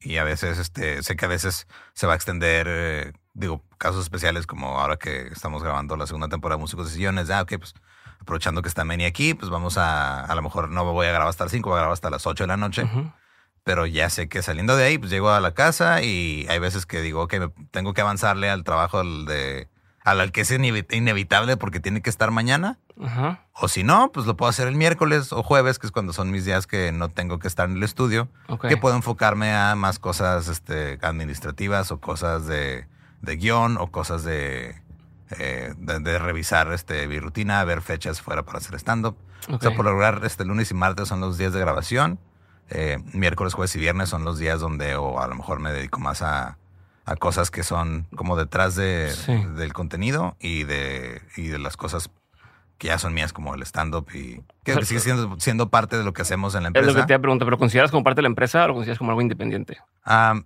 Y 0.00 0.16
a 0.16 0.24
veces, 0.24 0.58
este, 0.58 1.02
sé 1.02 1.16
que 1.16 1.24
a 1.26 1.28
veces 1.28 1.66
se 1.92 2.06
va 2.06 2.14
a 2.14 2.16
extender 2.16 3.12
digo, 3.34 3.64
casos 3.78 4.02
especiales 4.02 4.46
como 4.46 4.78
ahora 4.78 4.96
que 4.96 5.28
estamos 5.28 5.62
grabando 5.62 5.96
la 5.96 6.06
segunda 6.06 6.28
temporada 6.28 6.56
de 6.56 6.62
Músicos 6.62 6.86
de 6.86 6.94
Sillones, 6.94 7.30
ah, 7.30 7.42
ok, 7.42 7.54
pues 7.58 7.74
aprovechando 8.20 8.62
que 8.62 8.68
está 8.68 8.84
Meni 8.84 9.04
aquí, 9.04 9.34
pues 9.34 9.50
vamos 9.50 9.78
a, 9.78 10.24
a 10.24 10.34
lo 10.34 10.42
mejor 10.42 10.70
no 10.70 10.84
voy 10.84 11.06
a 11.06 11.10
grabar 11.10 11.28
hasta 11.28 11.44
las 11.44 11.52
5, 11.52 11.68
voy 11.68 11.76
a 11.76 11.80
grabar 11.80 11.94
hasta 11.94 12.10
las 12.10 12.26
8 12.26 12.44
de 12.44 12.48
la 12.48 12.56
noche. 12.56 12.88
Pero 13.62 13.86
ya 13.86 14.08
sé 14.08 14.28
que 14.28 14.42
saliendo 14.42 14.76
de 14.76 14.84
ahí, 14.84 14.98
pues 14.98 15.10
llego 15.10 15.30
a 15.30 15.40
la 15.40 15.52
casa 15.52 16.02
y 16.02 16.46
hay 16.48 16.58
veces 16.58 16.86
que 16.86 17.00
digo, 17.02 17.22
ok, 17.22 17.34
tengo 17.70 17.92
que 17.94 18.00
avanzarle 18.00 18.50
al 18.50 18.64
trabajo 18.64 19.02
de, 19.04 19.68
al 20.02 20.32
que 20.32 20.42
es 20.42 20.50
inevitable 20.50 21.56
porque 21.56 21.80
tiene 21.80 22.02
que 22.02 22.10
estar 22.10 22.30
mañana. 22.30 22.78
O 23.54 23.68
si 23.68 23.82
no, 23.82 24.12
pues 24.12 24.26
lo 24.26 24.36
puedo 24.36 24.50
hacer 24.50 24.68
el 24.68 24.76
miércoles 24.76 25.32
o 25.32 25.42
jueves, 25.42 25.78
que 25.78 25.86
es 25.86 25.92
cuando 25.92 26.12
son 26.12 26.30
mis 26.30 26.44
días 26.44 26.66
que 26.66 26.92
no 26.92 27.08
tengo 27.08 27.38
que 27.38 27.48
estar 27.48 27.68
en 27.68 27.76
el 27.76 27.82
estudio, 27.82 28.28
que 28.68 28.76
puedo 28.76 28.94
enfocarme 28.94 29.54
a 29.54 29.74
más 29.74 29.98
cosas 29.98 30.48
este, 30.48 30.98
administrativas 31.02 31.90
o 31.92 32.00
cosas 32.00 32.46
de 32.46 32.86
de 33.22 33.36
guion 33.36 33.76
o 33.78 33.88
cosas 33.88 34.24
de, 34.24 34.80
eh, 35.38 35.74
de, 35.76 36.18
revisar 36.18 36.72
este, 36.72 37.06
mi 37.06 37.18
rutina, 37.18 37.62
ver 37.64 37.82
fechas 37.82 38.20
fuera 38.20 38.44
para 38.44 38.58
hacer 38.58 38.74
stand-up. 38.76 39.16
O 39.48 39.58
sea, 39.58 39.74
por 39.74 39.84
lograr 39.84 40.20
este 40.24 40.44
lunes 40.44 40.70
y 40.70 40.74
martes 40.74 41.08
son 41.08 41.20
los 41.20 41.38
días 41.38 41.52
de 41.52 41.60
grabación. 41.60 42.18
Eh, 42.68 42.98
miércoles, 43.12 43.54
jueves 43.54 43.74
y 43.74 43.80
viernes 43.80 44.08
son 44.08 44.24
los 44.24 44.38
días 44.38 44.60
donde 44.60 44.94
o 44.94 45.20
a 45.20 45.26
lo 45.26 45.34
mejor 45.34 45.60
me 45.60 45.72
dedico 45.72 45.98
más 45.98 46.22
a, 46.22 46.58
a 47.10 47.16
cosas 47.16 47.50
que 47.50 47.64
son 47.64 48.06
como 48.14 48.36
detrás 48.36 48.76
de, 48.76 49.12
del 49.56 49.72
contenido 49.72 50.36
y 50.38 50.62
de, 50.62 51.20
y 51.36 51.48
de 51.48 51.58
las 51.58 51.76
cosas 51.76 52.10
que 52.78 52.86
ya 52.86 52.98
son 52.98 53.12
mías 53.12 53.32
como 53.32 53.54
el 53.54 53.62
stand-up 53.62 54.06
y 54.14 54.40
que 54.62 54.84
sigue 54.84 55.00
siendo, 55.00 55.38
siendo 55.40 55.70
parte 55.70 55.98
de 55.98 56.04
lo 56.04 56.12
que 56.12 56.22
hacemos 56.22 56.54
en 56.54 56.62
la 56.62 56.68
empresa. 56.68 56.88
Es 56.88 56.94
lo 56.94 57.00
que 57.02 57.06
te 57.06 57.18
pregunto, 57.18 57.44
¿pero 57.44 57.58
consideras 57.58 57.90
como 57.90 58.04
parte 58.04 58.18
de 58.18 58.22
la 58.22 58.28
empresa 58.28 58.64
o 58.64 58.68
lo 58.68 58.74
consideras 58.74 58.98
como 58.98 59.10
algo 59.10 59.20
independiente? 59.20 59.78
Ah 60.04 60.40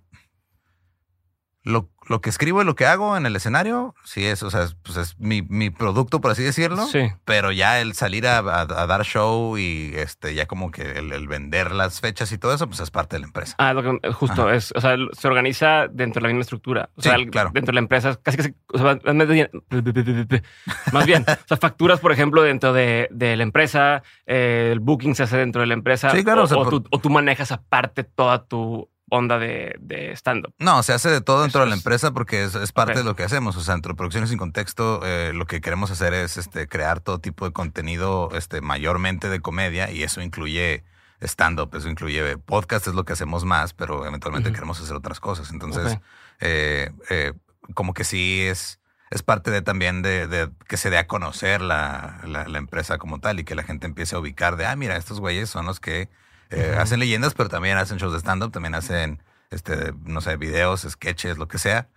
lo, 1.65 1.89
lo, 2.07 2.21
que 2.21 2.29
escribo 2.29 2.61
y 2.61 2.65
lo 2.65 2.75
que 2.75 2.85
hago 2.85 3.17
en 3.17 3.25
el 3.25 3.35
escenario, 3.35 3.95
sí 4.03 4.25
es, 4.25 4.43
o 4.43 4.51
sea, 4.51 4.67
pues 4.83 4.97
es 4.97 5.19
mi, 5.19 5.41
mi 5.41 5.69
producto, 5.69 6.21
por 6.21 6.31
así 6.31 6.43
decirlo. 6.43 6.85
Sí. 6.87 7.11
Pero 7.25 7.51
ya 7.51 7.81
el 7.81 7.93
salir 7.93 8.27
a, 8.27 8.37
a, 8.39 8.65
dar 8.65 9.03
show 9.03 9.57
y 9.57 9.93
este, 9.95 10.33
ya 10.35 10.45
como 10.45 10.71
que 10.71 10.91
el, 10.91 11.27
vender 11.27 11.71
las 11.71 12.01
fechas 12.01 12.31
y 12.31 12.37
todo 12.37 12.53
eso, 12.53 12.67
pues 12.67 12.79
es 12.79 12.91
parte 12.91 13.15
de 13.15 13.21
la 13.21 13.27
empresa. 13.27 13.55
Ah, 13.57 13.73
lo 13.73 13.83
que, 13.83 14.11
justo, 14.13 14.49
es, 14.49 14.71
o 14.75 14.81
sea, 14.81 14.95
se 15.11 15.27
organiza 15.27 15.87
dentro 15.87 16.19
de 16.19 16.23
la 16.23 16.27
misma 16.29 16.41
estructura. 16.41 16.89
O 16.95 17.01
sea, 17.01 17.15
claro. 17.31 17.51
dentro 17.53 17.71
de 17.71 17.75
la 17.75 17.79
empresa, 17.79 18.19
casi 18.21 18.37
que 18.37 18.43
se, 18.43 18.55
o 18.73 18.77
sea, 18.77 18.99
más 20.93 21.05
bien, 21.05 21.23
o 21.27 21.47
sea, 21.47 21.57
facturas, 21.57 21.99
por 21.99 22.11
ejemplo, 22.11 22.41
dentro 22.41 22.73
de, 22.73 23.07
de 23.11 23.35
la 23.35 23.43
empresa, 23.43 24.03
eh, 24.25 24.69
el 24.71 24.79
booking 24.79 25.15
se 25.15 25.23
hace 25.23 25.37
dentro 25.37 25.61
de 25.61 25.67
la 25.67 25.73
empresa. 25.73 26.11
Sí, 26.11 26.23
claro. 26.23 26.43
O, 26.43 26.69
tú, 26.69 26.83
o 26.91 26.99
tú 26.99 27.09
manejas 27.09 27.51
aparte 27.51 28.03
toda 28.03 28.45
tu 28.45 28.89
onda 29.09 29.37
de, 29.39 30.11
stand-up. 30.15 30.53
No, 30.59 30.83
se 30.83 30.93
hace 30.93 31.09
de 31.09 31.21
todo 31.21 31.43
dentro 31.43 31.61
de 31.61 31.67
la 31.67 31.75
empresa 31.75 32.11
porque 32.11 32.43
es, 32.43 32.71
parte 32.71 32.99
de 32.99 33.03
lo 33.03 33.15
que 33.15 33.23
hacemos. 33.23 33.55
O 33.55 33.61
sea, 33.61 33.75
entre 33.75 33.93
producciones 33.93 34.29
sin 34.29 34.39
contexto, 34.39 35.01
eh, 35.03 35.31
lo 35.33 35.45
que 35.45 35.61
queremos 35.61 35.91
hacer 35.91 36.13
es 36.13 36.37
este, 36.37 36.67
crear 36.67 36.99
todo 36.99 37.19
tipo 37.19 37.45
de 37.45 37.51
contenido, 37.51 38.29
este, 38.33 38.61
mayormente 38.61 39.29
de 39.29 39.39
comedia, 39.39 39.91
y 39.91 40.03
eso 40.03 40.21
incluye 40.21 40.83
stand-up, 41.21 41.75
eso 41.75 41.89
incluye 41.89 42.37
podcast, 42.37 42.87
es 42.87 42.93
lo 42.93 43.05
que 43.05 43.13
hacemos 43.13 43.45
más, 43.45 43.73
pero 43.73 44.05
eventualmente 44.05 44.51
queremos 44.51 44.81
hacer 44.81 44.95
otras 44.95 45.19
cosas. 45.19 45.51
Entonces, 45.51 45.97
eh, 46.39 46.91
eh, 47.09 47.33
como 47.73 47.93
que 47.93 48.03
sí 48.03 48.41
es, 48.41 48.79
es 49.11 49.23
parte 49.23 49.51
de 49.51 49.61
también 49.61 50.01
de, 50.01 50.49
que 50.67 50.77
se 50.77 50.89
dé 50.89 50.97
a 50.97 51.07
conocer 51.07 51.61
la, 51.61 52.19
la, 52.25 52.57
empresa 52.57 52.97
como 52.97 53.19
tal 53.19 53.39
y 53.39 53.43
que 53.43 53.55
la 53.55 53.63
gente 53.63 53.87
empiece 53.87 54.15
a 54.15 54.19
ubicar 54.19 54.57
de, 54.57 54.65
ah, 54.65 54.75
mira, 54.75 54.97
estos 54.97 55.19
güeyes 55.19 55.49
son 55.49 55.65
los 55.65 55.79
que 55.79 56.09
eh, 56.49 56.75
hacen 56.79 56.99
leyendas, 56.99 57.33
pero 57.33 57.49
también 57.49 57.77
hacen 57.77 57.97
shows 57.97 58.13
de 58.13 58.19
stand-up, 58.19 58.51
también 58.51 58.75
hacen, 58.75 59.21
este, 59.49 59.93
no 60.03 60.21
sé, 60.21 60.37
videos, 60.37 60.85
sketches, 60.89 61.37
lo 61.37 61.47
que 61.47 61.57
sea. 61.57 61.89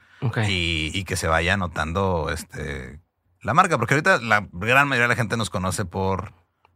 Y, 0.49 1.05
que 1.05 1.15
se 1.15 1.29
vaya 1.29 1.57
notando 1.57 2.31
este, 2.33 3.01
la 3.41 3.55
marca, 3.55 3.79
porque 3.79 3.95
ahorita 3.95 4.19
la 4.19 4.49
gran 4.51 4.89
mayoría 4.89 5.05
de 5.05 5.15
la 5.15 5.17
gente 5.17 5.37
nos 5.37 5.49
conoce 5.49 5.85
por, 5.85 6.33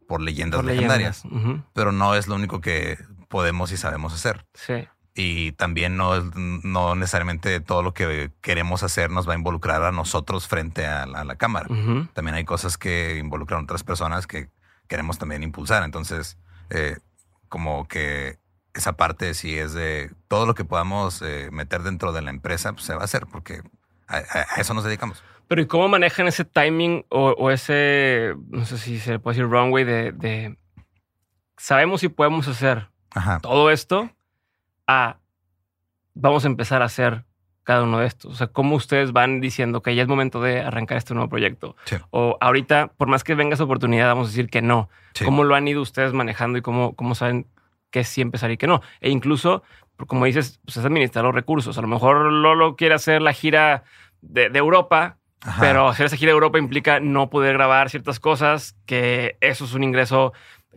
por 0.06 0.20
leyendas 0.20 0.64
legendarias, 0.64 1.24
pero 1.72 1.90
no 1.90 2.14
es 2.14 2.28
lo 2.28 2.37
único 2.37 2.61
que 2.61 2.98
podemos 3.28 3.72
y 3.72 3.76
sabemos 3.76 4.14
hacer. 4.14 4.46
Sí. 4.54 4.87
Y 5.14 5.52
también 5.52 5.96
no, 5.96 6.22
no 6.22 6.94
necesariamente 6.94 7.61
todo 7.61 7.82
lo 7.82 7.92
que 7.92 8.30
queremos 8.40 8.82
hacer 8.82 9.11
nos 9.11 9.28
va 9.28 9.35
a 9.35 9.37
involucrar 9.37 9.82
a 9.82 9.92
nosotros 9.92 10.48
frente 10.48 10.87
a 10.87 11.04
la, 11.06 11.37
cámara. 11.37 11.68
También 12.14 12.35
hay 12.35 12.44
cosas 12.44 12.78
que 12.78 13.18
involucran 13.18 13.61
a 13.61 13.64
otras 13.64 13.82
personas 13.85 14.26
que 14.26 14.48
queremos 14.88 15.18
también 15.18 15.42
impulsar. 15.42 15.82
Entonces, 15.82 16.38
eh, 16.70 16.96
como 17.53 17.87
que 17.87 18.38
esa 18.73 18.95
parte 18.95 19.35
sí 19.35 19.59
es 19.59 19.75
de 19.75 20.11
todo 20.27 20.47
lo 20.47 20.55
que 20.55 20.65
podamos 20.65 21.21
eh, 21.21 21.51
meter 21.53 21.83
dentro 21.83 22.11
de 22.12 22.23
la 22.23 22.31
empresa, 22.31 22.73
pues 22.73 22.87
se 22.87 22.95
va 22.95 23.03
a 23.03 23.05
hacer 23.05 23.27
porque 23.31 23.61
a, 24.09 24.21
eso 24.57 24.73
nos 24.73 24.85
dedicamos. 24.85 25.23
Pero 25.49 25.61
¿y 25.61 25.67
cómo 25.67 25.87
manejan 25.87 26.29
ese 26.29 26.47
timing 26.47 27.05
o, 27.11 27.51
ese, 27.51 28.35
no 28.49 28.65
sé 28.65 28.79
si 28.79 28.99
se 28.99 29.19
puede 29.19 29.37
decir 29.37 29.51
runway 29.51 29.85
de, 29.85 30.12
de 30.12 30.57
sabemos 31.59 32.01
si 32.01 32.09
podemos 32.09 32.49
hacer 32.49 32.88
todo 33.43 33.71
esto 33.71 34.11
a 34.87 35.19
vamos 36.15 36.45
a 36.45 36.49
empezar 36.49 36.81
a 36.81 36.87
hacer 36.87 37.27
cada 37.65 37.83
uno 37.83 37.98
de 37.98 38.06
estos? 38.06 38.33
O 38.33 38.35
sea, 38.35 38.48
¿cómo 38.48 38.77
ustedes 38.77 39.13
van 39.13 39.40
diciendo 39.40 39.83
que 39.83 39.94
ya 39.94 40.02
es 40.02 40.08
momento 40.08 40.40
de 40.40 40.60
arrancar 40.60 40.98
este 40.98 41.15
nuevo 41.15 41.29
proyecto? 41.29 41.77
O 42.10 42.37
ahorita, 42.40 42.92
por 42.96 43.08
más 43.08 43.25
que 43.25 43.35
venga 43.35 43.54
esa 43.54 43.65
oportunidad, 43.65 44.08
vamos 44.08 44.29
a 44.29 44.31
decir 44.31 44.48
que 44.48 44.63
no. 44.63 44.88
¿Cómo 45.25 45.44
lo 45.44 45.54
han 45.54 45.69
ido 45.69 45.81
ustedes 45.81 46.13
manejando 46.13 46.58
y 46.58 46.63
cómo, 46.63 46.94
cómo 46.94 47.15
saben 47.15 47.46
que 47.90 48.04
sí 48.04 48.21
empezar 48.21 48.50
y 48.50 48.56
que 48.56 48.67
no? 48.67 48.83
E 49.00 49.10
incluso, 49.10 49.63
como 50.06 50.25
dices, 50.25 50.60
pues 50.65 50.77
es 50.77 50.85
administrar 50.85 51.25
los 51.25 51.35
recursos. 51.35 51.79
A 51.79 51.83
lo 51.83 51.88
mejor 51.88 52.33
Lolo 52.33 52.77
quiere 52.77 52.94
hacer 52.94 53.23
la 53.23 53.33
gira 53.33 53.85
de, 54.21 54.46
Europa, 54.54 55.19
pero 55.60 55.88
hacer 55.88 56.06
esa 56.06 56.17
gira 56.17 56.31
de 56.31 56.35
Europa 56.35 56.58
implica 56.58 57.00
no 57.00 57.31
poder 57.31 57.54
grabar 57.54 57.90
ciertas 57.90 58.19
cosas, 58.19 58.77
que 58.87 59.37
eso 59.40 59.65
es 59.65 59.75
un 59.75 59.85
ingreso 59.85 60.33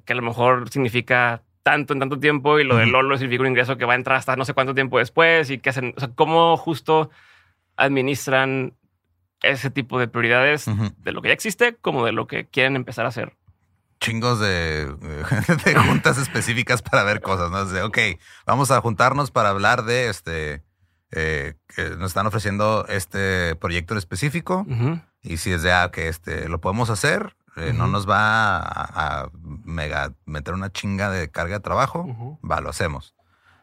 que 0.05 0.13
a 0.13 0.15
lo 0.15 0.21
mejor 0.21 0.69
significa 0.69 1.41
tanto 1.65 1.93
en 1.93 1.99
tanto 1.99 2.19
tiempo 2.19 2.59
y 2.59 2.63
lo 2.63 2.77
de 2.77 2.85
Lolo 2.85 3.17
significa 3.17 3.41
un 3.41 3.49
ingreso 3.49 3.75
que 3.75 3.85
va 3.85 3.93
a 3.93 3.95
entrar 3.95 4.17
hasta 4.17 4.35
no 4.35 4.45
sé 4.45 4.53
cuánto 4.53 4.75
tiempo 4.75 4.99
después 4.99 5.49
y 5.49 5.57
que 5.57 5.71
hacen, 5.71 5.95
o 5.97 5.99
sea, 5.99 6.09
cómo 6.13 6.57
justo 6.57 7.09
administran 7.75 8.75
ese 9.41 9.71
tipo 9.71 9.99
de 9.99 10.07
prioridades 10.07 10.67
de 10.99 11.11
lo 11.11 11.23
que 11.23 11.29
ya 11.29 11.33
existe 11.33 11.75
como 11.75 12.05
de 12.05 12.11
lo 12.11 12.27
que 12.27 12.45
quieren 12.45 12.75
empezar 12.75 13.05
a 13.05 13.09
hacer. 13.09 13.35
Chingos 13.99 14.39
de, 14.39 14.85
de 15.65 15.75
juntas 15.75 16.19
específicas 16.19 16.83
para 16.83 17.03
ver 17.03 17.21
cosas, 17.21 17.49
¿no? 17.49 17.65
De, 17.65 17.81
ok, 17.81 17.97
vamos 18.45 18.69
a 18.69 18.79
juntarnos 18.79 19.31
para 19.31 19.49
hablar 19.49 19.85
de 19.85 20.09
este, 20.09 20.61
eh, 21.13 21.55
que 21.75 21.89
nos 21.97 22.11
están 22.11 22.27
ofreciendo 22.27 22.85
este 22.89 23.55
proyecto 23.55 23.95
en 23.95 23.97
específico. 23.97 24.67
Y 25.23 25.37
si 25.37 25.51
es 25.51 25.63
de, 25.63 25.71
ah, 25.71 25.89
que 25.91 26.09
este, 26.09 26.47
lo 26.47 26.61
podemos 26.61 26.91
hacer, 26.91 27.35
eh, 27.55 27.73
no 27.73 27.87
nos 27.87 28.09
va 28.09 28.57
a, 28.57 29.29
mega 29.63 30.13
meter 30.25 30.53
una 30.53 30.71
chinga 30.71 31.09
de 31.09 31.29
carga 31.29 31.55
de 31.55 31.61
trabajo, 31.61 32.39
va, 32.43 32.61
lo 32.61 32.69
hacemos. 32.69 33.13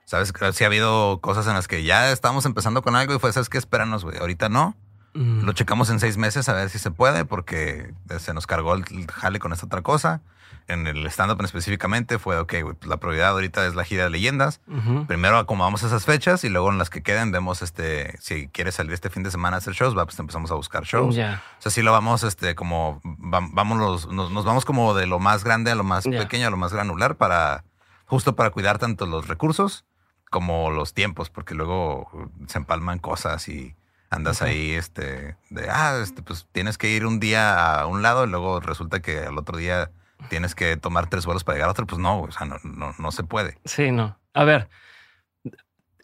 Sabes, 0.04 0.32
si 0.54 0.64
ha 0.64 0.66
habido 0.66 1.20
cosas 1.20 1.46
en 1.46 1.54
las 1.54 1.68
que 1.68 1.84
ya 1.84 2.10
estamos 2.10 2.44
empezando 2.44 2.82
con 2.82 2.96
algo 2.96 3.14
y 3.14 3.18
fue, 3.18 3.32
¿sabes 3.32 3.48
qué? 3.48 3.58
Espéranos, 3.58 4.04
güey. 4.04 4.18
Ahorita 4.18 4.48
no. 4.48 4.76
Lo 5.14 5.52
checamos 5.52 5.90
en 5.90 6.00
seis 6.00 6.16
meses 6.16 6.48
a 6.48 6.54
ver 6.54 6.70
si 6.70 6.78
se 6.78 6.90
puede, 6.90 7.26
porque 7.26 7.92
se 8.18 8.32
nos 8.32 8.46
cargó 8.46 8.72
el 8.74 8.84
jale 9.10 9.38
con 9.40 9.52
esta 9.52 9.66
otra 9.66 9.82
cosa. 9.82 10.22
En 10.68 10.86
el 10.86 11.06
stand-up 11.06 11.42
específicamente 11.44 12.18
fue, 12.18 12.38
ok, 12.38 12.54
pues 12.62 12.86
la 12.86 12.98
prioridad 12.98 13.30
ahorita 13.30 13.66
es 13.66 13.74
la 13.74 13.84
gira 13.84 14.04
de 14.04 14.10
leyendas. 14.10 14.60
Primero 15.06 15.38
acomodamos 15.38 15.82
esas 15.82 16.04
fechas 16.04 16.44
y 16.44 16.48
luego 16.48 16.70
en 16.70 16.78
las 16.78 16.90
que 16.90 17.02
queden 17.02 17.32
vemos, 17.32 17.62
este, 17.62 18.16
si 18.20 18.48
quieres 18.48 18.76
salir 18.76 18.92
este 18.92 19.10
fin 19.10 19.22
de 19.22 19.30
semana 19.30 19.56
a 19.56 19.58
hacer 19.58 19.74
shows, 19.74 19.96
va, 19.96 20.04
pues 20.04 20.18
empezamos 20.18 20.50
a 20.50 20.54
buscar 20.54 20.84
shows. 20.84 21.10
O 21.10 21.12
sea, 21.12 21.42
sí 21.70 21.82
lo 21.82 21.92
vamos, 21.92 22.22
este, 22.22 22.54
como, 22.54 23.00
vamos, 23.02 24.06
nos, 24.08 24.44
vamos 24.44 24.64
como 24.64 24.94
de 24.94 25.06
lo 25.06 25.18
más 25.18 25.44
grande 25.44 25.70
a 25.70 25.74
lo 25.74 25.84
más 25.84 26.04
pequeño, 26.04 26.46
a 26.46 26.50
lo 26.50 26.56
más 26.56 26.72
granular 26.72 27.16
para, 27.16 27.64
justo 28.06 28.36
para 28.36 28.50
cuidar 28.50 28.78
tanto 28.78 29.06
los 29.06 29.28
recursos 29.28 29.84
como 30.30 30.70
los 30.70 30.94
tiempos, 30.94 31.28
porque 31.28 31.54
luego 31.54 32.08
se 32.46 32.58
empalman 32.58 32.98
cosas 32.98 33.48
y 33.48 33.74
andas 34.12 34.42
ahí, 34.42 34.72
este, 34.72 35.36
de, 35.50 35.70
ah, 35.70 35.98
este, 36.02 36.22
pues 36.22 36.46
tienes 36.52 36.78
que 36.78 36.90
ir 36.90 37.06
un 37.06 37.18
día 37.18 37.80
a 37.80 37.86
un 37.86 38.02
lado 38.02 38.24
y 38.24 38.28
luego 38.28 38.60
resulta 38.60 39.00
que 39.00 39.20
al 39.20 39.38
otro 39.38 39.56
día 39.56 39.90
tienes 40.28 40.54
que 40.54 40.76
tomar 40.76 41.08
tres 41.08 41.26
vuelos 41.26 41.44
para 41.44 41.56
llegar 41.56 41.68
a 41.68 41.72
otro. 41.72 41.86
Pues 41.86 42.00
no, 42.00 42.22
o 42.22 42.30
sea, 42.30 42.46
no, 42.46 42.56
no, 42.62 42.94
no 42.98 43.12
se 43.12 43.24
puede. 43.24 43.58
Sí, 43.64 43.90
no. 43.90 44.18
A 44.34 44.44
ver, 44.44 44.68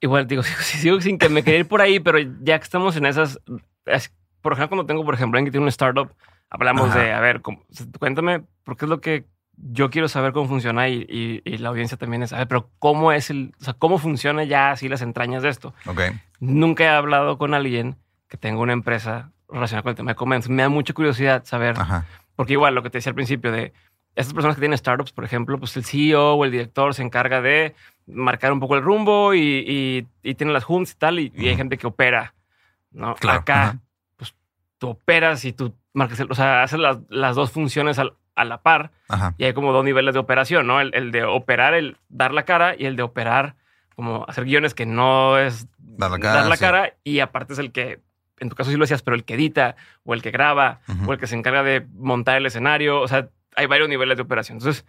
igual 0.00 0.26
digo, 0.26 0.42
sigo, 0.60 1.00
sin 1.00 1.18
que 1.18 1.28
me 1.28 1.42
quede 1.42 1.58
ir 1.58 1.68
por 1.68 1.80
ahí, 1.80 2.00
pero 2.00 2.18
ya 2.18 2.58
que 2.58 2.64
estamos 2.64 2.96
en 2.96 3.06
esas, 3.06 3.40
por 4.40 4.52
ejemplo, 4.52 4.68
cuando 4.68 4.86
tengo, 4.86 5.04
por 5.04 5.14
ejemplo, 5.14 5.38
alguien 5.38 5.46
que 5.46 5.52
tiene 5.52 5.64
un 5.64 5.68
startup, 5.68 6.12
hablamos 6.50 6.94
de, 6.94 7.12
a 7.12 7.20
ver, 7.20 7.42
cuéntame, 7.98 8.42
¿por 8.64 8.76
qué 8.76 8.84
es 8.84 8.88
lo 8.88 9.00
que 9.00 9.26
yo 9.56 9.90
quiero 9.90 10.08
saber 10.08 10.32
cómo 10.32 10.48
funciona 10.48 10.88
y, 10.88 11.42
y, 11.44 11.58
la 11.58 11.70
audiencia 11.70 11.98
también 11.98 12.22
es, 12.22 12.32
a 12.32 12.38
ver, 12.38 12.48
pero 12.48 12.70
¿cómo 12.78 13.10
es 13.12 13.30
el, 13.30 13.54
o 13.60 13.64
sea, 13.64 13.74
cómo 13.74 13.98
funciona 13.98 14.44
ya 14.44 14.70
así 14.70 14.88
las 14.88 15.02
entrañas 15.02 15.42
de 15.42 15.48
esto? 15.48 15.74
Ok. 15.86 16.00
Nunca 16.38 16.84
he 16.84 16.88
hablado 16.88 17.38
con 17.38 17.54
alguien 17.54 17.96
que 18.28 18.36
tenga 18.36 18.60
una 18.60 18.72
empresa 18.72 19.32
relacionada 19.48 19.82
con 19.82 19.90
el 19.90 19.96
tema 19.96 20.14
de. 20.14 20.48
Me 20.48 20.62
da 20.62 20.68
mucha 20.68 20.92
curiosidad 20.92 21.44
saber, 21.44 21.76
porque 22.36 22.52
igual 22.52 22.74
lo 22.74 22.82
que 22.82 22.90
te 22.90 22.98
decía 22.98 23.10
al 23.10 23.16
principio 23.16 23.50
de 23.50 23.72
estas 24.18 24.34
personas 24.34 24.56
que 24.56 24.60
tienen 24.60 24.76
startups, 24.76 25.12
por 25.12 25.24
ejemplo, 25.24 25.58
pues 25.58 25.76
el 25.76 25.84
CEO 25.84 26.34
o 26.34 26.44
el 26.44 26.50
director 26.50 26.92
se 26.92 27.02
encarga 27.02 27.40
de 27.40 27.76
marcar 28.06 28.52
un 28.52 28.58
poco 28.58 28.74
el 28.74 28.82
rumbo 28.82 29.32
y, 29.32 30.04
y, 30.22 30.34
tienen 30.34 30.52
las 30.52 30.64
juntas 30.64 30.94
y 30.94 30.98
tal, 30.98 31.18
y, 31.20 31.32
hay 31.36 31.56
gente 31.56 31.78
que 31.78 31.86
opera, 31.86 32.34
¿no? 32.90 33.14
Acá, 33.28 33.78
pues 34.16 34.34
tú 34.78 34.88
operas 34.88 35.44
y 35.44 35.52
tú 35.52 35.72
marcas, 35.92 36.20
o 36.28 36.34
sea, 36.34 36.64
haces 36.64 36.80
las, 36.80 36.98
las 37.08 37.36
dos 37.36 37.52
funciones 37.52 38.00
al, 38.00 38.14
a 38.34 38.44
la 38.44 38.60
par 38.60 38.90
y 39.36 39.44
hay 39.44 39.52
como 39.52 39.72
dos 39.72 39.84
niveles 39.84 40.14
de 40.14 40.20
operación, 40.20 40.66
¿no? 40.66 40.80
El, 40.80 41.12
de 41.12 41.22
operar, 41.22 41.74
el 41.74 41.96
dar 42.08 42.34
la 42.34 42.42
cara 42.42 42.74
y 42.76 42.86
el 42.86 42.96
de 42.96 43.04
operar, 43.04 43.54
como 43.94 44.24
hacer 44.26 44.46
guiones 44.46 44.74
que 44.74 44.84
no 44.84 45.38
es 45.38 45.68
dar 45.78 46.10
la 46.10 46.18
cara, 46.18 46.40
dar 46.40 46.48
la 46.48 46.56
cara 46.56 46.94
y 47.04 47.20
aparte 47.20 47.52
es 47.52 47.60
el 47.60 47.70
que, 47.70 48.00
en 48.40 48.48
tu 48.48 48.56
caso 48.56 48.70
sí 48.70 48.76
lo 48.76 48.82
decías, 48.82 49.02
pero 49.02 49.14
el 49.14 49.22
que 49.22 49.34
edita 49.34 49.76
o 50.02 50.12
el 50.12 50.22
que 50.22 50.32
graba 50.32 50.80
o 51.06 51.12
el 51.12 51.20
que 51.20 51.28
se 51.28 51.36
encarga 51.36 51.62
de 51.62 51.86
montar 51.94 52.36
el 52.36 52.46
escenario, 52.46 53.00
o 53.00 53.06
sea, 53.06 53.28
hay 53.58 53.66
varios 53.66 53.88
niveles 53.88 54.16
de 54.16 54.22
operación. 54.22 54.58
Entonces, 54.58 54.86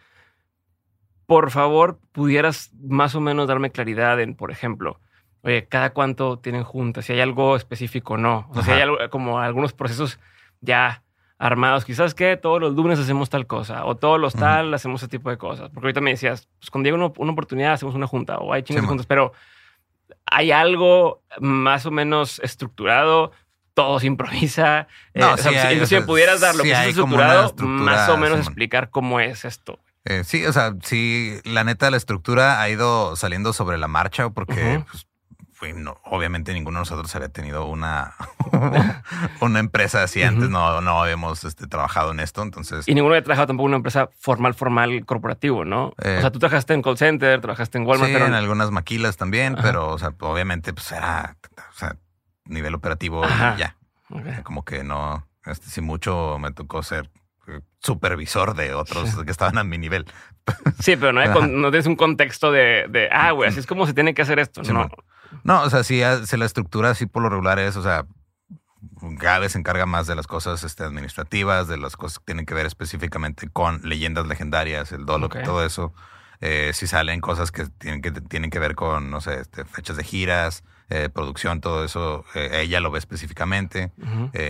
por 1.26 1.52
favor, 1.52 2.00
pudieras 2.12 2.72
más 2.80 3.16
o 3.16 3.22
menos 3.22 3.48
darme 3.48 3.72
claridad 3.72 4.20
en, 4.20 4.36
por 4.36 4.52
ejemplo, 4.52 5.00
oye, 5.42 5.68
cada 5.68 5.92
cuánto 5.92 6.40
tienen 6.40 6.64
juntas, 6.64 7.06
si 7.06 7.14
hay 7.14 7.22
algo 7.22 7.56
específico 7.56 8.14
o 8.14 8.18
no. 8.18 8.48
O 8.50 8.54
sea, 8.56 8.64
si 8.64 8.72
hay 8.72 8.82
algo, 8.82 8.98
como 9.10 9.40
algunos 9.40 9.74
procesos 9.74 10.20
ya 10.62 11.04
armados. 11.40 11.86
Quizás 11.86 12.14
que 12.14 12.38
todos 12.38 12.60
los 12.60 12.76
lunes 12.76 13.00
hacemos 13.00 13.30
tal 13.30 13.48
cosa 13.48 13.86
o 13.86 13.96
todos 13.96 14.20
los 14.20 14.34
tal 14.34 14.74
hacemos 14.74 15.02
ese 15.02 15.10
tipo 15.10 15.30
de 15.30 15.38
cosas. 15.38 15.70
Porque 15.70 15.88
ahorita 15.88 16.02
me 16.02 16.12
decías, 16.12 16.48
pues 16.60 16.70
cuando 16.70 16.88
llega 16.88 16.98
una, 16.98 17.32
oportunidad 17.32 17.74
hacemos 17.74 17.96
una 17.96 18.08
junta 18.08 18.38
o 18.38 18.54
hay 18.54 18.62
chingas 18.64 18.86
juntas, 18.86 19.08
pero 19.08 19.32
hay 20.26 20.52
algo 20.52 21.24
más 21.40 21.86
o 21.86 21.92
menos 21.92 22.40
estructurado. 22.40 23.32
Todo 23.80 23.98
se 24.02 24.08
improvisa. 24.08 24.88
No, 25.14 25.36
eh, 25.36 25.86
si, 25.86 25.96
me 25.96 26.02
pudieras 26.02 26.42
dar 26.42 26.54
lo 26.54 26.64
que 26.64 26.72
es 26.74 26.88
estructurado, 26.88 27.54
más 27.66 28.10
o 28.10 28.18
menos 28.18 28.40
explicar 28.40 28.90
cómo 28.90 29.22
es 29.22 29.46
esto. 29.46 29.80
Eh, 30.04 30.26
sí, 30.26 30.46
o 30.46 30.52
sea, 30.52 30.74
sí, 30.84 31.40
la 31.46 31.64
neta, 31.64 31.90
la 31.90 31.96
estructura 31.96 32.60
ha 32.60 32.70
ido 32.70 33.16
saliendo 33.16 33.54
sobre 33.54 33.78
la 33.78 33.88
marcha 33.88 34.32
porque 34.32 34.84
pues, 34.92 35.08
obviamente 36.04 36.52
ninguno 36.54 36.80
de 36.80 36.82
nosotros 36.82 37.16
había 37.16 37.30
tenido 37.30 37.68
una, 37.68 38.16
una 39.40 39.60
empresa 39.60 40.04
así 40.04 40.24
antes, 40.24 40.50
no, 40.50 40.82
no 40.82 41.02
habíamos 41.02 41.46
este, 41.46 41.66
trabajado 41.68 42.12
en 42.12 42.20
esto, 42.20 42.44
entonces... 42.44 42.86
Y 42.86 42.96
ninguno 42.96 43.14
había 43.14 43.24
trabajado 43.24 43.48
tampoco 43.48 43.68
en 43.68 43.70
una 43.70 43.78
empresa 43.78 44.10
formal, 44.20 44.56
formal, 44.56 45.06
corporativo, 45.06 45.64
¿no? 45.64 45.88
o 45.88 45.96
sea, 46.02 46.20
eh, 46.20 46.32
tú 46.32 46.40
trabajaste 46.40 46.74
en 46.74 46.82
call 46.82 46.98
center, 46.98 47.40
trabajaste 47.40 47.78
en 47.78 47.86
Walmart. 47.86 48.12
Sí, 48.12 48.18
en 48.18 48.34
algunas 48.34 48.72
maquilas 48.72 49.16
también, 49.16 49.56
pero, 49.62 49.88
o 49.90 49.98
sea, 49.98 50.14
obviamente, 50.20 50.74
pues 50.74 50.92
era, 50.92 51.38
o 51.58 51.78
sea, 51.78 51.96
nivel 52.50 52.76
operativo 52.76 53.24
y 53.26 53.60
ya. 53.60 53.76
Como 54.44 54.66
que 54.66 54.84
no, 54.84 55.28
este, 55.46 55.70
si 55.70 55.82
mucho 55.82 56.38
me 56.40 56.52
tocó 56.52 56.84
ser 56.84 57.10
eh, 57.48 57.62
supervisor 57.80 58.56
de 58.56 58.74
otros 58.74 59.16
que 59.24 59.32
estaban 59.32 59.58
a 59.58 59.64
mi 59.64 59.78
nivel. 59.78 60.06
Sí, 60.80 60.96
pero 60.96 61.14
no, 61.14 61.22
no 61.46 61.70
tienes 61.70 61.86
un 61.86 61.96
contexto 61.96 62.52
de, 62.52 62.88
de 62.90 63.08
ah, 63.12 63.32
güey, 63.34 63.50
así 63.50 63.60
es 63.60 63.68
como 63.68 63.86
se 63.86 63.94
tiene 63.94 64.16
que 64.16 64.24
hacer 64.24 64.40
esto. 64.40 64.64
no. 64.64 64.90
No, 65.44 65.62
o 65.62 65.70
sea, 65.70 65.84
sí, 65.84 66.02
se 66.26 66.38
la 66.38 66.46
estructura 66.46 66.90
así 66.90 67.06
por 67.06 67.22
lo 67.22 67.30
regular 67.30 67.60
es, 67.60 67.76
o 67.76 67.84
sea, 67.84 68.06
Gabe 69.02 69.50
se 69.50 69.60
encarga 69.60 69.86
más 69.86 70.08
de 70.08 70.16
las 70.16 70.28
cosas 70.28 70.64
este, 70.64 70.84
administrativas, 70.84 71.68
de 71.68 71.78
las 71.78 71.98
cosas 71.98 72.20
que 72.20 72.26
tienen 72.26 72.46
que 72.46 72.54
ver 72.54 72.66
específicamente 72.66 73.50
con 73.50 73.82
leyendas 73.84 74.28
legendarias, 74.28 74.92
el 74.92 75.06
dolo, 75.06 75.30
todo 75.30 75.66
eso. 75.66 75.94
Eh, 76.42 76.72
si 76.74 76.88
salen 76.88 77.20
cosas 77.20 77.52
que 77.52 77.66
tienen 77.66 78.02
que, 78.02 78.12
tienen 78.12 78.50
que 78.50 78.60
ver 78.60 78.76
con, 78.76 79.12
no 79.12 79.20
sé, 79.20 79.42
este, 79.42 79.66
fechas 79.66 79.98
de 79.98 80.04
giras, 80.04 80.64
eh, 80.90 81.10
producción, 81.10 81.62
todo 81.62 81.84
eso, 81.84 82.26
eh, 82.36 82.62
ella 82.62 82.80
lo 82.80 82.92
ve 82.92 83.00
específicamente. 83.00 83.92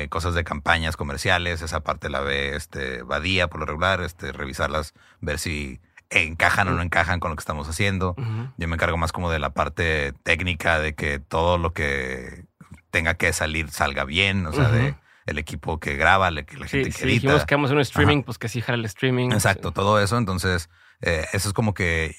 cosas 0.10 0.34
de 0.34 0.44
campañas 0.44 0.98
comerciales, 0.98 1.62
esa 1.62 1.82
parte 1.82 2.10
la 2.10 2.22
ve 2.22 2.56
este, 2.56 3.04
Badía 3.04 3.48
por 3.48 3.60
lo 3.62 3.66
regular, 3.66 4.02
este, 4.02 4.32
revisarlas, 4.32 4.94
ver 5.22 5.40
si 5.40 5.80
encajan 6.10 6.68
o 6.68 6.72
no 6.72 6.82
encajan 6.82 7.20
con 7.20 7.32
lo 7.32 7.36
que 7.36 7.42
estamos 7.42 7.68
haciendo. 7.70 8.16
Yo 8.58 8.68
me 8.68 8.76
encargo 8.76 8.98
más 8.98 9.12
como 9.12 9.30
de 9.30 9.40
la 9.40 9.52
parte 9.52 10.14
técnica, 10.24 10.80
de 10.80 10.96
que 10.96 11.20
todo 11.20 11.58
lo 11.58 11.74
que 11.74 12.46
tenga 12.92 13.14
que 13.14 13.34
salir 13.34 13.70
salga 13.70 14.04
bien, 14.06 14.46
o 14.48 14.54
sea, 14.54 14.70
de 14.70 14.96
el 15.30 15.38
equipo 15.38 15.80
que 15.80 15.96
graba, 15.96 16.32
la 16.32 16.44
gente 16.44 16.84
que 16.86 16.92
si 16.92 17.06
dijimos 17.06 17.46
que 17.46 17.56
vamos 17.56 17.72
un 17.72 17.80
streaming, 17.80 18.24
pues 18.24 18.38
que 18.38 18.50
sí 18.50 18.62
jale 18.62 18.80
el 18.80 18.86
streaming. 18.86 19.32
Exacto, 19.32 19.72
todo 19.72 20.00
eso. 20.02 20.18
Entonces, 20.18 20.70
eh, 21.02 21.26
eso 21.34 21.50
es 21.50 21.54
como 21.54 21.74
que 21.74 22.16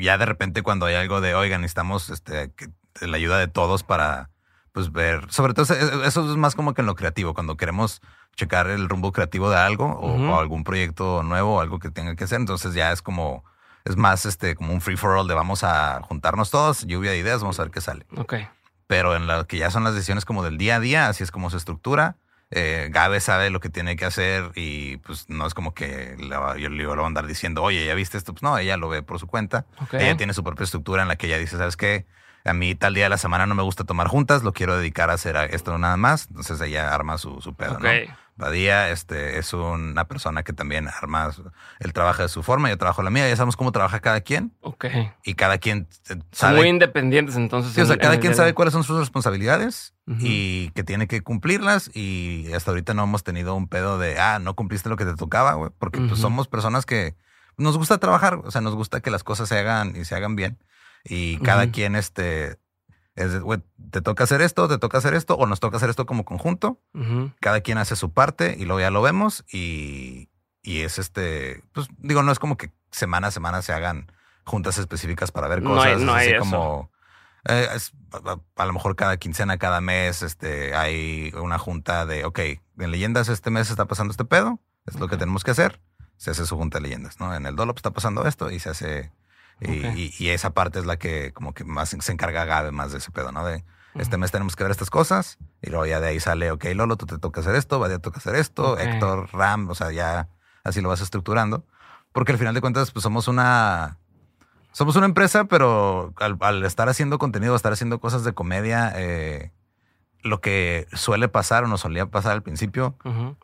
ya 0.00 0.18
de 0.18 0.26
repente 0.26 0.62
cuando 0.62 0.86
hay 0.86 0.94
algo 0.94 1.20
de, 1.20 1.34
oigan, 1.34 1.62
necesitamos 1.62 2.10
este, 2.10 2.52
la 3.00 3.16
ayuda 3.16 3.38
de 3.38 3.48
todos 3.48 3.82
para 3.82 4.30
pues 4.76 4.92
ver, 4.92 5.32
sobre 5.32 5.54
todo 5.54 5.74
eso 6.04 6.30
es 6.30 6.36
más 6.36 6.54
como 6.54 6.74
que 6.74 6.82
en 6.82 6.86
lo 6.86 6.94
creativo, 6.96 7.32
cuando 7.32 7.56
queremos 7.56 8.02
checar 8.36 8.68
el 8.68 8.90
rumbo 8.90 9.10
creativo 9.10 9.48
de 9.48 9.56
algo 9.56 9.86
o, 9.86 10.38
algún 10.38 10.64
proyecto 10.64 11.22
nuevo 11.22 11.56
o 11.56 11.60
algo 11.60 11.78
que 11.78 11.90
tenga 11.90 12.14
que 12.14 12.24
hacer. 12.24 12.40
Entonces 12.40 12.74
ya 12.74 12.92
es 12.92 13.00
como, 13.00 13.42
es 13.86 13.96
más 13.96 14.26
este, 14.26 14.54
como 14.54 14.74
un 14.74 14.82
free 14.82 14.98
for 14.98 15.16
all 15.16 15.26
de 15.26 15.34
vamos 15.34 15.64
a 15.64 16.02
juntarnos 16.02 16.50
todos, 16.50 16.86
lluvia 16.86 17.12
de 17.12 17.18
ideas, 17.18 17.40
vamos 17.40 17.58
a 17.58 17.62
ver 17.62 17.72
qué 17.72 17.80
sale. 17.80 18.04
Ok. 18.18 18.34
Pero 18.86 19.16
en 19.16 19.26
lo 19.26 19.46
que 19.46 19.56
ya 19.56 19.70
son 19.70 19.82
las 19.82 19.94
decisiones 19.94 20.26
como 20.26 20.44
del 20.44 20.58
día 20.58 20.76
a 20.76 20.80
día, 20.80 21.08
así 21.08 21.24
es 21.24 21.30
como 21.30 21.48
se 21.48 21.56
estructura. 21.56 22.16
Eh, 22.50 22.90
Gabe 22.92 23.20
sabe 23.20 23.48
lo 23.48 23.60
que 23.60 23.70
tiene 23.70 23.96
que 23.96 24.04
hacer 24.04 24.52
y 24.54 24.98
pues 24.98 25.28
no 25.28 25.46
es 25.46 25.54
como 25.54 25.72
que 25.74 26.16
yo 26.58 26.68
le 26.68 26.86
voy 26.86 27.02
a 27.02 27.06
andar 27.06 27.26
diciendo, 27.26 27.62
oye, 27.62 27.84
¿ya 27.86 27.94
viste 27.94 28.18
esto? 28.18 28.34
Pues 28.34 28.42
no, 28.42 28.56
ella 28.58 28.76
lo 28.76 28.90
ve 28.90 29.02
por 29.02 29.18
su 29.18 29.26
cuenta. 29.26 29.64
Ella 29.92 30.18
tiene 30.18 30.34
su 30.34 30.44
propia 30.44 30.64
estructura 30.64 31.00
en 31.00 31.08
la 31.08 31.16
que 31.16 31.26
ella 31.28 31.38
dice, 31.38 31.56
¿sabes 31.56 31.78
qué? 31.78 32.06
A 32.46 32.52
mí 32.52 32.74
tal 32.74 32.94
día 32.94 33.04
de 33.04 33.10
la 33.10 33.18
semana 33.18 33.46
no 33.46 33.54
me 33.54 33.62
gusta 33.62 33.84
tomar 33.84 34.08
juntas, 34.08 34.42
lo 34.42 34.52
quiero 34.52 34.76
dedicar 34.78 35.10
a 35.10 35.14
hacer 35.14 35.36
esto 35.50 35.76
nada 35.78 35.96
más. 35.96 36.28
Entonces 36.28 36.60
ella 36.60 36.94
arma 36.94 37.18
su, 37.18 37.40
su 37.40 37.54
pedo, 37.54 37.78
¿no? 37.78 37.88
Badía 38.38 38.90
este, 38.90 39.38
es 39.38 39.54
una 39.54 40.04
persona 40.08 40.42
que 40.42 40.52
también 40.52 40.88
arma, 40.88 41.30
él 41.80 41.92
trabaja 41.94 42.24
de 42.24 42.28
su 42.28 42.42
forma, 42.42 42.68
yo 42.68 42.76
trabajo 42.76 43.02
la 43.02 43.08
mía, 43.08 43.26
ya 43.26 43.34
sabemos 43.34 43.56
cómo 43.56 43.72
trabaja 43.72 44.00
cada 44.00 44.20
quien. 44.20 44.52
Ok. 44.60 44.84
Y 45.24 45.34
cada 45.34 45.56
quien 45.56 45.88
sabe. 46.02 46.22
Son 46.32 46.56
muy 46.56 46.68
independientes 46.68 47.36
entonces. 47.36 47.72
Sí, 47.72 47.80
o 47.80 47.86
sea, 47.86 47.96
cada 47.96 48.20
quien 48.20 48.34
sabe 48.34 48.52
cuáles 48.52 48.74
son 48.74 48.84
sus 48.84 48.98
responsabilidades 48.98 49.94
y 50.20 50.68
que 50.70 50.84
tiene 50.84 51.06
que 51.06 51.22
cumplirlas. 51.22 51.90
Y 51.96 52.52
hasta 52.54 52.72
ahorita 52.72 52.92
no 52.92 53.04
hemos 53.04 53.24
tenido 53.24 53.54
un 53.54 53.68
pedo 53.68 53.98
de, 53.98 54.20
ah, 54.20 54.38
no 54.38 54.54
cumpliste 54.54 54.90
lo 54.90 54.96
que 54.96 55.06
te 55.06 55.14
tocaba, 55.14 55.54
güey, 55.54 55.70
porque 55.78 56.00
pues, 56.00 56.20
somos 56.20 56.46
personas 56.46 56.84
que 56.84 57.16
nos 57.56 57.78
gusta 57.78 57.96
trabajar, 57.96 58.42
o 58.44 58.50
sea, 58.50 58.60
nos 58.60 58.74
gusta 58.74 59.00
que 59.00 59.10
las 59.10 59.24
cosas 59.24 59.48
se 59.48 59.58
hagan 59.58 59.96
y 59.96 60.04
se 60.04 60.14
hagan 60.14 60.36
bien. 60.36 60.58
Y 61.08 61.38
cada 61.38 61.70
quien, 61.70 61.96
este, 61.96 62.58
Es, 63.14 63.32
te 63.90 64.00
toca 64.02 64.24
hacer 64.24 64.42
esto, 64.42 64.68
te 64.68 64.78
toca 64.78 64.98
hacer 64.98 65.14
esto, 65.14 65.36
o 65.36 65.46
nos 65.46 65.60
toca 65.60 65.76
hacer 65.78 65.90
esto 65.90 66.06
como 66.06 66.24
conjunto. 66.24 66.80
Cada 67.40 67.60
quien 67.60 67.78
hace 67.78 67.96
su 67.96 68.12
parte 68.12 68.56
y 68.58 68.64
luego 68.64 68.80
ya 68.80 68.90
lo 68.90 69.02
vemos 69.02 69.44
y, 69.50 70.28
y 70.62 70.80
es 70.80 70.98
este, 70.98 71.62
pues 71.72 71.88
digo, 71.98 72.22
no 72.22 72.32
es 72.32 72.38
como 72.38 72.56
que 72.56 72.72
semana 72.90 73.28
a 73.28 73.30
semana 73.30 73.62
se 73.62 73.72
hagan 73.72 74.10
juntas 74.44 74.78
específicas 74.78 75.32
para 75.32 75.48
ver 75.48 75.62
cosas. 75.62 76.00
No 76.00 76.14
hay, 76.14 76.32
así 76.32 76.38
como 76.38 76.90
eh, 77.48 77.68
a, 78.56 78.64
lo 78.64 78.72
mejor 78.72 78.96
cada 78.96 79.16
quincena, 79.16 79.58
cada 79.58 79.80
mes, 79.80 80.22
este, 80.22 80.74
hay 80.74 81.32
una 81.40 81.58
junta 81.58 82.06
de, 82.06 82.24
ok, 82.24 82.40
en 82.78 82.90
leyendas 82.90 83.28
este 83.28 83.50
mes 83.50 83.70
está 83.70 83.84
pasando 83.84 84.10
este 84.10 84.24
pedo, 84.24 84.60
es 84.86 84.98
lo 84.98 85.08
que 85.08 85.16
tenemos 85.16 85.44
que 85.44 85.52
hacer. 85.52 85.80
Se 86.16 86.30
hace 86.30 86.46
su 86.46 86.56
junta 86.56 86.78
de 86.78 86.82
leyendas, 86.82 87.20
¿no? 87.20 87.34
En 87.34 87.46
el 87.46 87.56
Dolop 87.56 87.76
está 87.76 87.90
pasando 87.90 88.26
esto 88.26 88.50
y 88.50 88.58
se 88.58 88.70
hace. 88.70 89.12
Y, 89.60 90.28
esa 90.28 90.50
parte 90.50 90.78
es 90.78 90.86
la 90.86 90.98
que 90.98 91.32
como 91.32 91.54
que 91.54 91.64
más 91.64 91.96
se 91.98 92.12
encarga 92.12 92.44
Gabe 92.44 92.72
más 92.72 92.92
de 92.92 92.98
ese 92.98 93.10
pedo, 93.10 93.32
¿no? 93.32 93.44
De 93.44 93.64
este 93.94 94.18
mes 94.18 94.30
tenemos 94.30 94.56
que 94.56 94.62
ver 94.62 94.70
estas 94.70 94.90
cosas 94.90 95.38
y 95.62 95.70
luego 95.70 95.86
ya 95.86 96.00
de 96.00 96.08
ahí 96.08 96.20
sale, 96.20 96.50
ok, 96.50 96.66
Lolo, 96.74 96.96
tú 96.96 97.06
te 97.06 97.18
toca 97.18 97.40
hacer 97.40 97.54
esto, 97.54 97.78
Vadia 97.78 97.98
toca 97.98 98.18
hacer 98.18 98.34
esto, 98.34 98.78
Héctor, 98.78 99.30
Ram, 99.32 99.70
o 99.70 99.74
sea, 99.74 99.90
ya 99.90 100.28
así 100.64 100.82
lo 100.82 100.90
vas 100.90 101.00
estructurando. 101.00 101.64
Porque 102.12 102.32
al 102.32 102.38
final 102.38 102.54
de 102.54 102.60
cuentas, 102.60 102.90
pues 102.90 103.02
somos 103.02 103.28
una 103.28 103.98
somos 104.76 104.94
una 104.96 105.06
empresa, 105.06 105.44
pero 105.44 106.12
al, 106.18 106.62
estar 106.64 106.90
haciendo 106.90 107.18
contenido, 107.18 107.56
estar 107.56 107.72
haciendo 107.72 107.98
cosas 107.98 108.24
de 108.24 108.34
comedia, 108.34 108.92
eh, 108.94 109.50
lo 110.26 110.40
que 110.40 110.86
suele 110.92 111.28
pasar 111.28 111.64
o 111.64 111.68
nos 111.68 111.80
solía 111.80 112.06
pasar 112.06 112.32
al 112.32 112.42
principio 112.42 112.96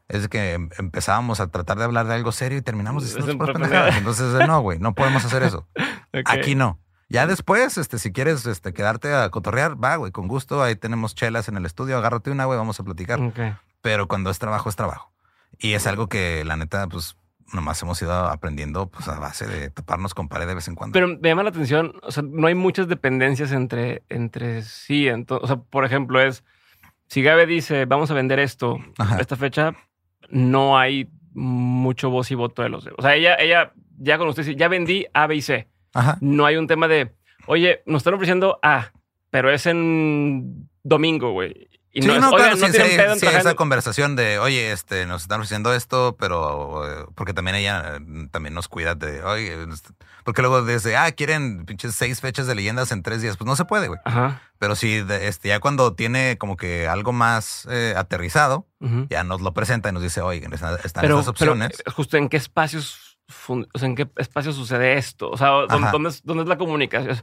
es 0.08 0.28
que 0.28 0.54
em, 0.54 0.68
empezábamos 0.78 1.40
a 1.40 1.48
tratar 1.48 1.78
de 1.78 1.84
hablar 1.84 2.06
de 2.06 2.14
algo 2.14 2.32
serio 2.32 2.58
y 2.58 2.62
terminamos 2.62 3.04
diciendo 3.04 3.44
pendejadas. 3.44 3.96
Entonces, 3.96 4.46
no, 4.46 4.60
güey, 4.60 4.78
no 4.78 4.94
podemos 4.94 5.24
hacer 5.24 5.42
eso. 5.42 5.66
Aquí 6.26 6.54
no. 6.54 6.78
Ya 7.08 7.26
después, 7.26 7.76
este, 7.76 7.98
si 7.98 8.12
quieres 8.12 8.46
este, 8.46 8.72
quedarte 8.72 9.14
a 9.14 9.28
cotorrear, 9.30 9.82
va, 9.82 9.96
güey, 9.96 10.12
con 10.12 10.28
gusto. 10.28 10.62
Ahí 10.62 10.76
tenemos 10.76 11.14
chelas 11.14 11.48
en 11.48 11.56
el 11.56 11.66
estudio, 11.66 11.96
agárrate 11.98 12.30
una, 12.30 12.46
güey, 12.46 12.58
vamos 12.58 12.80
a 12.80 12.84
platicar. 12.84 13.20
Pero 13.82 14.08
cuando 14.08 14.30
es 14.30 14.38
trabajo, 14.38 14.68
es 14.68 14.76
trabajo. 14.76 15.12
Y 15.58 15.74
es 15.74 15.86
algo 15.86 16.08
que 16.08 16.44
la 16.44 16.56
neta, 16.56 16.86
pues 16.88 17.16
nomás 17.52 17.82
hemos 17.82 18.00
ido 18.00 18.12
aprendiendo 18.12 18.86
pues, 18.86 19.08
a 19.08 19.18
base 19.18 19.46
de 19.46 19.70
taparnos 19.70 20.14
con 20.14 20.28
pared 20.28 20.46
de 20.46 20.54
vez 20.54 20.68
en 20.68 20.74
cuando. 20.74 20.94
Pero 20.94 21.08
me 21.08 21.28
llama 21.28 21.42
la 21.42 21.50
atención, 21.50 21.94
o 22.02 22.10
sea, 22.10 22.22
no 22.22 22.46
hay 22.46 22.54
muchas 22.54 22.88
dependencias 22.88 23.52
entre, 23.52 24.02
entre 24.08 24.62
sí. 24.62 25.08
o 25.10 25.46
sea, 25.46 25.56
por 25.56 25.84
ejemplo, 25.84 26.20
es 26.20 26.44
si 27.12 27.20
Gabe 27.20 27.44
dice 27.44 27.84
vamos 27.84 28.10
a 28.10 28.14
vender 28.14 28.38
esto 28.38 28.78
a 28.96 29.20
esta 29.20 29.36
fecha, 29.36 29.74
no 30.30 30.78
hay 30.78 31.10
mucho 31.34 32.08
voz 32.08 32.30
y 32.30 32.34
voto 32.34 32.62
de 32.62 32.70
los 32.70 32.88
O 32.96 33.02
sea, 33.02 33.14
ella, 33.14 33.34
ella 33.34 33.74
ya 33.98 34.16
con 34.16 34.28
usted 34.28 34.44
dice, 34.44 34.56
ya 34.56 34.68
vendí 34.68 35.04
A, 35.12 35.26
B 35.26 35.36
y 35.36 35.42
C. 35.42 35.68
No 36.22 36.46
hay 36.46 36.56
un 36.56 36.66
tema 36.66 36.88
de, 36.88 37.12
oye, 37.44 37.82
nos 37.84 37.98
están 37.98 38.14
ofreciendo 38.14 38.58
A, 38.62 38.92
pero 39.28 39.50
es 39.50 39.66
en 39.66 40.70
domingo, 40.82 41.32
güey. 41.32 41.68
Y 41.94 42.00
sí, 42.00 42.08
no, 42.08 42.30
claro, 42.30 42.56
sí, 42.56 42.72
sí, 42.72 43.26
esa 43.26 43.54
conversación 43.54 44.16
de, 44.16 44.38
oye, 44.38 44.72
este, 44.72 45.04
nos 45.04 45.22
están 45.22 45.40
ofreciendo 45.40 45.74
esto, 45.74 46.16
pero 46.18 46.88
eh, 46.88 47.06
porque 47.14 47.34
también 47.34 47.54
ella 47.56 47.98
mm, 48.00 48.28
también 48.28 48.54
nos 48.54 48.68
cuida 48.68 48.94
de, 48.94 49.22
oye, 49.22 49.64
este", 49.70 49.90
porque 50.24 50.40
luego 50.40 50.62
desde, 50.62 50.96
ah, 50.96 51.12
quieren 51.12 51.66
pinches 51.66 51.94
seis 51.94 52.22
fechas 52.22 52.46
de 52.46 52.54
leyendas 52.54 52.92
en 52.92 53.02
tres 53.02 53.20
días, 53.20 53.36
pues 53.36 53.46
no 53.46 53.56
se 53.56 53.66
puede, 53.66 53.88
güey. 53.88 54.00
Ajá. 54.06 54.40
Pero 54.58 54.74
sí, 54.74 55.04
este, 55.08 55.48
ya 55.48 55.60
cuando 55.60 55.92
tiene 55.94 56.38
como 56.38 56.56
que 56.56 56.88
algo 56.88 57.12
más 57.12 57.66
eh, 57.70 57.94
aterrizado, 57.96 58.66
ya 59.10 59.22
nos 59.22 59.40
lo 59.40 59.52
presenta 59.52 59.90
y 59.90 59.92
nos 59.92 60.02
dice, 60.02 60.22
oye, 60.22 60.38
están, 60.52 60.78
están 60.82 61.04
estas 61.04 61.28
opciones. 61.28 61.70
Pero, 61.76 61.90
eh, 61.90 61.92
justo 61.94 62.16
en 62.16 62.28
qué 62.28 62.36
espacios 62.36 63.11
o 63.48 63.78
sea, 63.78 63.88
¿en 63.88 63.94
qué 63.94 64.08
espacio 64.16 64.52
sucede 64.52 64.94
esto? 64.94 65.30
O 65.30 65.36
sea, 65.36 65.48
¿dónde, 65.68 66.08
es, 66.08 66.24
¿dónde, 66.24 66.42
es, 66.42 66.48
la 66.48 66.58
comunicación? 66.58 67.16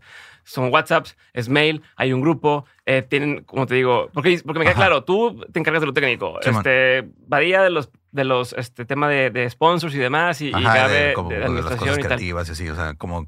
Son 0.43 0.71
WhatsApps, 0.71 1.17
es 1.33 1.49
mail, 1.49 1.81
hay 1.95 2.13
un 2.13 2.21
grupo, 2.21 2.65
eh, 2.85 3.01
tienen, 3.01 3.43
como 3.43 3.65
te 3.65 3.75
digo, 3.75 4.09
porque, 4.13 4.41
porque 4.45 4.59
me 4.59 4.65
queda 4.65 4.75
claro, 4.75 5.03
tú 5.03 5.45
te 5.51 5.59
encargas 5.59 5.81
de 5.81 5.87
lo 5.87 5.93
técnico. 5.93 6.39
este, 6.41 7.07
Badía 7.27 7.61
de 7.61 7.69
los, 7.69 7.89
de 8.11 8.23
los 8.23 8.53
este, 8.53 8.85
tema 8.85 9.07
de, 9.09 9.49
sponsors 9.49 9.93
y 9.93 9.99
demás, 9.99 10.41
y, 10.41 10.51
Ajá, 10.53 10.87
y 10.87 10.91
de, 10.91 11.13
como, 11.13 11.29
de, 11.29 11.43
administración 11.43 11.89
las 11.89 12.05
creativas 12.05 12.49
y, 12.49 12.51
así, 12.51 12.69
o 12.69 12.75
sea, 12.75 12.93
como... 12.95 13.27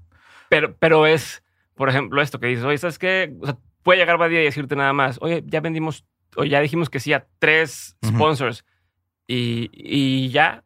Pero, 0.50 0.76
pero 0.78 1.06
es, 1.06 1.44
por 1.76 1.90
ejemplo, 1.90 2.22
esto 2.22 2.40
que 2.40 2.48
dices, 2.48 2.66
oye, 2.66 2.78
¿sabes 2.78 3.00
qué? 3.00 3.34
O 3.42 3.46
sea, 3.46 3.58
puede 3.84 4.00
llegar 4.00 4.18
Badía 4.18 4.42
y 4.42 4.46
decirte 4.46 4.76
nada 4.76 4.94
más, 4.94 5.18
oye, 5.22 5.44
ya 5.46 5.62
vendimos, 5.62 6.06
o 6.36 6.44
ya 6.44 6.60
dijimos 6.60 6.90
que 6.90 7.00
sí 7.00 7.14
a 7.14 7.28
tres 7.40 7.96
sponsors, 8.06 8.66
y, 9.28 9.70
y 9.74 10.30
ya, 10.30 10.64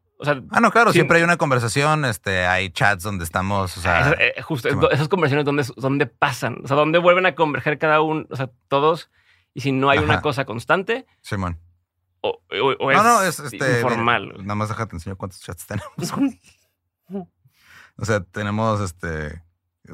ah, 0.49 0.59
no, 0.59 0.71
claro, 0.71 0.91
siempre 0.91 1.17
hay 1.17 1.23
una 1.23 1.37
conversación, 1.37 2.05
este, 2.05 2.45
hay 2.45 2.69
chats 2.69 3.03
donde 3.03 3.23
estamos, 3.23 3.77
o 3.77 3.81
sea, 3.81 4.11
eh, 4.19 4.41
justo 4.41 4.69
esas 4.91 5.07
conversaciones 5.07 5.45
donde, 5.45 5.65
donde 5.77 6.05
pasan, 6.05 6.59
o 6.63 6.67
sea, 6.67 6.77
donde 6.77 6.99
vuelven 6.99 7.25
a 7.25 7.35
converger 7.35 7.77
cada 7.77 8.01
uno, 8.01 8.25
o 8.29 8.35
sea, 8.35 8.49
todos, 8.67 9.09
y 9.53 9.61
si 9.61 9.71
no 9.71 9.89
hay 9.89 9.99
una 9.99 10.21
cosa 10.21 10.45
constante. 10.45 11.05
Simón. 11.21 11.59
O, 12.21 12.41
o, 12.49 12.91
es, 12.91 12.97
no, 12.97 13.03
no, 13.03 13.21
es 13.21 13.39
este, 13.39 13.81
informal. 13.81 14.33
nada 14.39 14.55
más 14.55 14.69
déjate 14.69 14.95
enseñar 14.95 15.15
cuántos 15.15 15.41
chats 15.41 15.67
tenemos. 15.67 16.39
o 17.97 18.05
sea, 18.05 18.21
tenemos 18.21 18.81
este, 18.81 19.43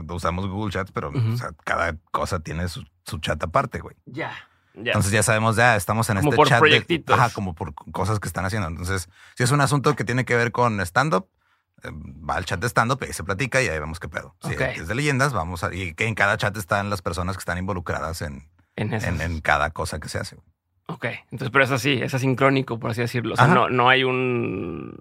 usamos 0.10 0.48
Google 0.48 0.72
Chats, 0.72 0.92
pero 0.92 1.10
o 1.10 1.38
sea, 1.38 1.52
cada 1.64 1.98
cosa 2.12 2.40
tiene 2.40 2.68
su, 2.68 2.86
su 3.06 3.20
chat 3.20 3.42
aparte, 3.44 3.80
güey. 3.80 3.96
Ya. 4.06 4.34
Entonces 4.74 5.12
ya 5.12 5.24
sabemos, 5.24 5.56
ya 5.56 5.76
estamos 5.76 6.10
en 6.10 6.18
este 6.18 6.36
chat. 6.46 6.64
De, 6.64 7.04
ajá, 7.10 7.30
como 7.32 7.54
por 7.54 7.74
cosas 7.74 8.20
que 8.20 8.28
están 8.28 8.46
haciendo. 8.46 8.68
Entonces, 8.68 9.10
si 9.36 9.44
es 9.44 9.52
un 9.52 9.62
asunto 9.62 9.96
que 9.96 10.04
tiene 10.04 10.26
que 10.26 10.36
ver 10.36 10.52
con 10.52 10.80
stand-up, 10.82 11.28
eh, 11.84 11.90
va 11.92 12.36
al 12.36 12.46
chat 12.46 12.60
de 12.60 12.68
stand-up 12.70 13.00
y 13.02 13.06
ahí 13.06 13.14
se 13.14 13.24
platica 13.24 13.62
y 13.62 13.68
ahí 13.68 13.80
vemos 13.80 14.00
qué 14.00 14.08
pedo. 14.08 14.36
Si 14.42 14.54
es 14.54 14.88
de 14.88 14.96
leyendas, 14.96 15.34
vamos 15.34 15.64
a. 15.64 15.74
Y 15.74 15.94
que 15.94 16.08
en 16.08 16.16
cada 16.16 16.38
chat 16.38 16.56
están 16.56 16.90
las 16.90 17.02
personas 17.02 17.36
que 17.36 17.42
están 17.42 17.58
involucradas 17.58 18.22
en, 18.22 18.48
en, 18.76 19.42
cada 19.42 19.72
cosa 19.72 20.00
que 20.00 20.08
se 20.08 20.20
hace. 20.20 20.38
Ok. 20.88 21.06
Entonces, 21.32 21.50
pero 21.52 21.66
es 21.66 21.72
así, 21.72 22.00
es 22.02 22.14
asincrónico, 22.14 22.80
por 22.80 22.92
así 22.92 23.02
decirlo. 23.02 23.34
O 23.34 23.38
sea, 23.38 23.48
no, 23.48 23.70
no 23.70 23.90
hay 23.90 24.04
un. 24.04 25.00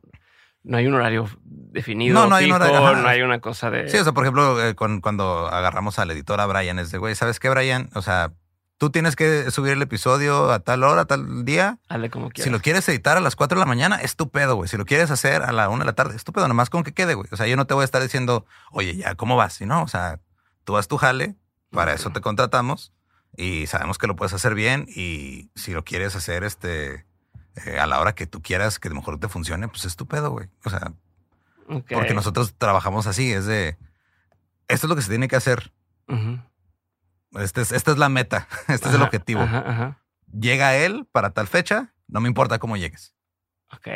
No 0.62 0.76
hay 0.76 0.86
un 0.86 0.92
horario 0.92 1.26
definido. 1.42 2.20
No, 2.20 2.26
no 2.26 2.34
hay 2.34 2.46
un 2.46 2.52
horario. 2.52 2.96
No 2.96 3.08
hay 3.08 3.22
una 3.22 3.40
cosa 3.40 3.70
de. 3.70 3.88
Sí, 3.88 3.96
o 3.96 4.04
sea, 4.04 4.12
por 4.12 4.24
ejemplo, 4.24 4.62
eh, 4.62 4.74
cuando 4.74 5.48
agarramos 5.48 5.98
al 5.98 6.10
editor 6.10 6.40
a 6.40 6.46
Brian, 6.46 6.78
es 6.78 6.90
de, 6.90 6.98
güey, 6.98 7.14
¿sabes 7.14 7.40
qué, 7.40 7.48
Brian? 7.48 7.88
O 7.94 8.02
sea, 8.02 8.32
Tú 8.81 8.89
tienes 8.89 9.14
que 9.14 9.51
subir 9.51 9.74
el 9.74 9.83
episodio 9.83 10.51
a 10.51 10.61
tal 10.61 10.85
hora, 10.85 11.03
a 11.03 11.05
tal 11.05 11.45
día. 11.45 11.78
Hazle 11.91 12.09
como 12.09 12.31
quieras. 12.31 12.45
Si 12.45 12.51
lo 12.51 12.61
quieres 12.61 12.89
editar 12.89 13.18
a 13.18 13.20
las 13.20 13.37
4 13.37 13.57
de 13.57 13.61
la 13.61 13.66
mañana, 13.66 13.97
estupendo, 13.97 14.55
güey. 14.55 14.70
Si 14.70 14.78
lo 14.78 14.87
quieres 14.87 15.11
hacer 15.11 15.43
a 15.43 15.53
la 15.53 15.68
1 15.68 15.81
de 15.81 15.85
la 15.85 15.93
tarde, 15.93 16.16
estupendo. 16.16 16.49
Nomás 16.49 16.70
con 16.70 16.83
que 16.83 16.95
quede, 16.95 17.12
güey. 17.12 17.28
O 17.31 17.37
sea, 17.37 17.47
yo 17.47 17.57
no 17.57 17.66
te 17.66 17.74
voy 17.74 17.83
a 17.83 17.85
estar 17.85 18.01
diciendo, 18.01 18.47
oye, 18.70 18.97
ya, 18.97 19.16
¿cómo 19.16 19.37
vas? 19.37 19.53
Si 19.53 19.66
no, 19.66 19.83
o 19.83 19.87
sea, 19.87 20.18
tú 20.64 20.72
vas 20.72 20.89
tu 20.89 20.97
jale, 20.97 21.37
para 21.70 21.93
eso 21.93 22.09
te 22.09 22.22
contratamos 22.22 22.95
y 23.37 23.66
sabemos 23.66 23.99
que 23.99 24.07
lo 24.07 24.16
puedes 24.16 24.33
hacer 24.33 24.55
bien. 24.55 24.87
Y 24.89 25.51
si 25.55 25.72
lo 25.72 25.85
quieres 25.85 26.16
hacer 26.16 26.43
este, 26.43 27.05
eh, 27.66 27.78
a 27.78 27.87
la 27.87 28.01
hora 28.01 28.14
que 28.14 28.26
tú 28.26 28.41
quieras, 28.41 28.78
que 28.78 28.89
de 28.89 28.95
mejor 28.95 29.20
te 29.20 29.28
funcione, 29.28 29.68
pues 29.68 29.85
estupendo, 29.85 30.31
güey. 30.31 30.49
O 30.64 30.70
sea, 30.70 30.95
porque 31.66 32.14
nosotros 32.14 32.55
trabajamos 32.57 33.07
así, 33.07 33.31
es 33.31 33.45
de, 33.45 33.76
esto 34.68 34.87
es 34.87 34.89
lo 34.89 34.97
que 34.97 35.03
se 35.03 35.11
tiene 35.11 35.28
que 35.28 35.37
hacer. 35.37 35.70
Este 37.39 37.61
es, 37.61 37.72
esta 37.72 37.93
es 37.93 37.99
la 37.99 38.09
meta, 38.09 38.49
este 38.68 38.89
es 38.89 38.95
el 38.95 39.03
objetivo. 39.03 39.47
Llega 40.33 40.76
él 40.76 41.07
para 41.11 41.31
tal 41.31 41.47
fecha, 41.47 41.95
no 42.09 42.20
me 42.20 42.28
importa 42.28 42.59
cómo 42.59 42.76
llegues. 42.76 43.14
Ok. 43.72 43.89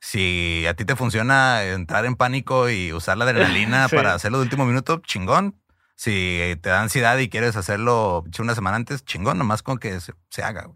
Si 0.00 0.66
a 0.66 0.74
ti 0.74 0.84
te 0.84 0.96
funciona 0.96 1.64
entrar 1.64 2.04
en 2.04 2.16
pánico 2.16 2.68
y 2.68 2.92
usar 2.92 3.16
la 3.16 3.24
adrenalina 3.24 3.88
para 3.90 4.14
hacerlo 4.14 4.38
de 4.38 4.44
último 4.44 4.66
minuto, 4.66 5.00
chingón. 5.04 5.58
Si 5.94 6.58
te 6.62 6.70
da 6.70 6.82
ansiedad 6.82 7.16
y 7.18 7.28
quieres 7.28 7.56
hacerlo 7.56 8.24
una 8.38 8.54
semana 8.54 8.76
antes, 8.76 9.04
chingón, 9.04 9.38
nomás 9.38 9.62
con 9.62 9.78
que 9.78 10.00
se, 10.00 10.42
haga. 10.42 10.68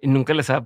¿Y 0.00 0.08
nunca 0.08 0.32
les 0.32 0.48
ha 0.48 0.64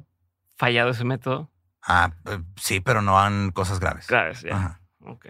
fallado 0.57 0.91
ese 0.91 1.05
método? 1.05 1.51
Ah, 1.83 2.13
eh, 2.27 2.39
sí, 2.57 2.81
pero 2.81 3.03
no 3.03 3.19
han 3.19 3.51
cosas 3.51 3.81
graves. 3.81 4.07
Graves, 4.07 4.43
ya. 4.43 4.81
Ok. 5.01 5.27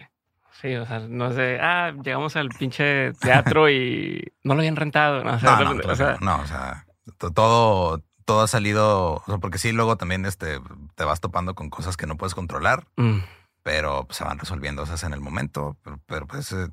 Sí, 0.64 0.74
o 0.76 0.86
sea, 0.86 1.00
no 1.00 1.30
sé, 1.30 1.58
ah, 1.60 1.92
llegamos 2.02 2.36
al 2.36 2.48
pinche 2.48 3.12
teatro 3.20 3.68
y 3.68 4.32
no 4.44 4.54
lo 4.54 4.60
habían 4.60 4.76
rentado. 4.76 5.22
No, 5.22 5.34
o 5.34 5.38
sea, 5.38 5.58
no, 5.60 5.92
o 5.92 5.94
sea, 5.94 6.16
no, 6.22 6.40
o 6.40 6.46
sea 6.46 6.86
todo, 7.34 8.02
todo 8.24 8.40
ha 8.40 8.46
salido, 8.46 9.16
o 9.16 9.24
sea, 9.26 9.36
porque 9.36 9.58
sí, 9.58 9.72
luego 9.72 9.98
también 9.98 10.24
este, 10.24 10.62
te 10.94 11.04
vas 11.04 11.20
topando 11.20 11.54
con 11.54 11.68
cosas 11.68 11.98
que 11.98 12.06
no 12.06 12.16
puedes 12.16 12.34
controlar, 12.34 12.86
mm. 12.96 13.18
pero 13.62 14.06
pues, 14.06 14.16
se 14.16 14.24
van 14.24 14.38
resolviendo 14.38 14.84
esas 14.84 15.04
en 15.04 15.12
el 15.12 15.20
momento, 15.20 15.76
pero, 16.06 16.26
pues 16.26 16.50
eh, 16.52 16.70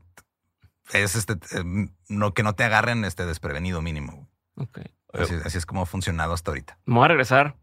es 0.94 1.18
este, 1.18 1.34
eh, 1.34 1.90
no, 2.08 2.34
que 2.34 2.44
no 2.44 2.54
te 2.54 2.64
agarren 2.64 3.04
este 3.04 3.26
desprevenido 3.26 3.82
mínimo. 3.82 4.30
Okay. 4.56 4.86
Así, 5.12 5.58
es 5.58 5.66
como 5.66 5.82
ha 5.82 5.86
funcionado 5.86 6.34
hasta 6.34 6.52
ahorita. 6.52 6.78
Me 6.86 6.96
voy 6.96 7.04
a 7.04 7.10
regresar 7.10 7.58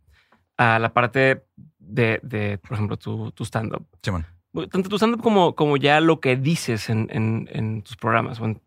a 0.58 0.78
la 0.78 0.92
parte 0.92 1.46
de, 1.78 2.20
de 2.22 2.58
por 2.58 2.74
ejemplo, 2.74 2.98
tu, 2.98 3.32
tu 3.32 3.46
stand-up. 3.46 3.86
Simón 4.02 4.26
tanto 4.66 4.88
tu 4.88 4.96
stand 4.96 5.20
como, 5.20 5.54
como 5.54 5.76
ya 5.76 6.00
lo 6.00 6.20
que 6.20 6.36
dices 6.36 6.90
en, 6.90 7.08
en, 7.10 7.82
tus 7.82 7.96
programas 7.96 8.40
o 8.40 8.44
en 8.44 8.60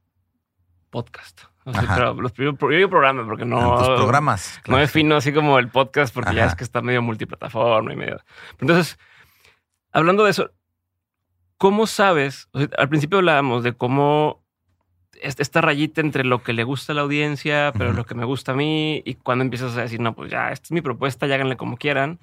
podcast. 0.90 1.42
los 1.66 2.32
primeros, 2.32 2.60
yo 2.60 2.70
digo 2.70 2.90
programa 2.90 3.26
porque 3.26 3.46
no. 3.46 3.78
tus 3.78 3.88
programas. 3.88 4.60
No 4.68 4.78
defino 4.78 5.16
así 5.16 5.34
como 5.34 5.60
el 5.60 5.70
podcast 5.70 6.14
porque 6.14 6.36
ya 6.36 6.46
es 6.46 6.56
que 6.56 6.64
está 6.64 6.82
medio 6.82 7.02
multiplataforma 7.02 7.94
y 7.94 7.96
medio. 7.96 8.20
Entonces, 8.60 8.98
hablando 9.92 10.24
de 10.24 10.32
eso, 10.32 10.52
¿cómo 11.58 11.88
sabes? 11.88 12.50
al 12.78 12.90
principio 12.90 13.20
hablábamos 13.20 13.64
de 13.64 13.74
cómo 13.74 14.42
esta 15.22 15.62
rayita 15.62 16.02
entre 16.02 16.24
lo 16.24 16.44
que 16.44 16.54
le 16.54 16.64
gusta 16.64 16.94
a 16.94 16.96
la 16.96 17.02
audiencia, 17.02 17.72
pero 17.78 17.94
lo 17.94 18.06
que 18.06 18.16
me 18.16 18.26
gusta 18.26 18.54
a 18.54 18.56
mí, 18.56 19.02
y 19.06 19.16
cuando 19.16 19.44
empiezas 19.44 19.78
a 19.78 19.82
decir, 19.82 20.00
no, 20.00 20.14
pues 20.14 20.32
ya, 20.32 20.52
esta 20.52 20.66
es 20.66 20.72
mi 20.72 20.82
propuesta, 20.82 21.28
ya 21.28 21.36
háganle 21.36 21.58
como 21.58 21.78
quieran. 21.78 22.18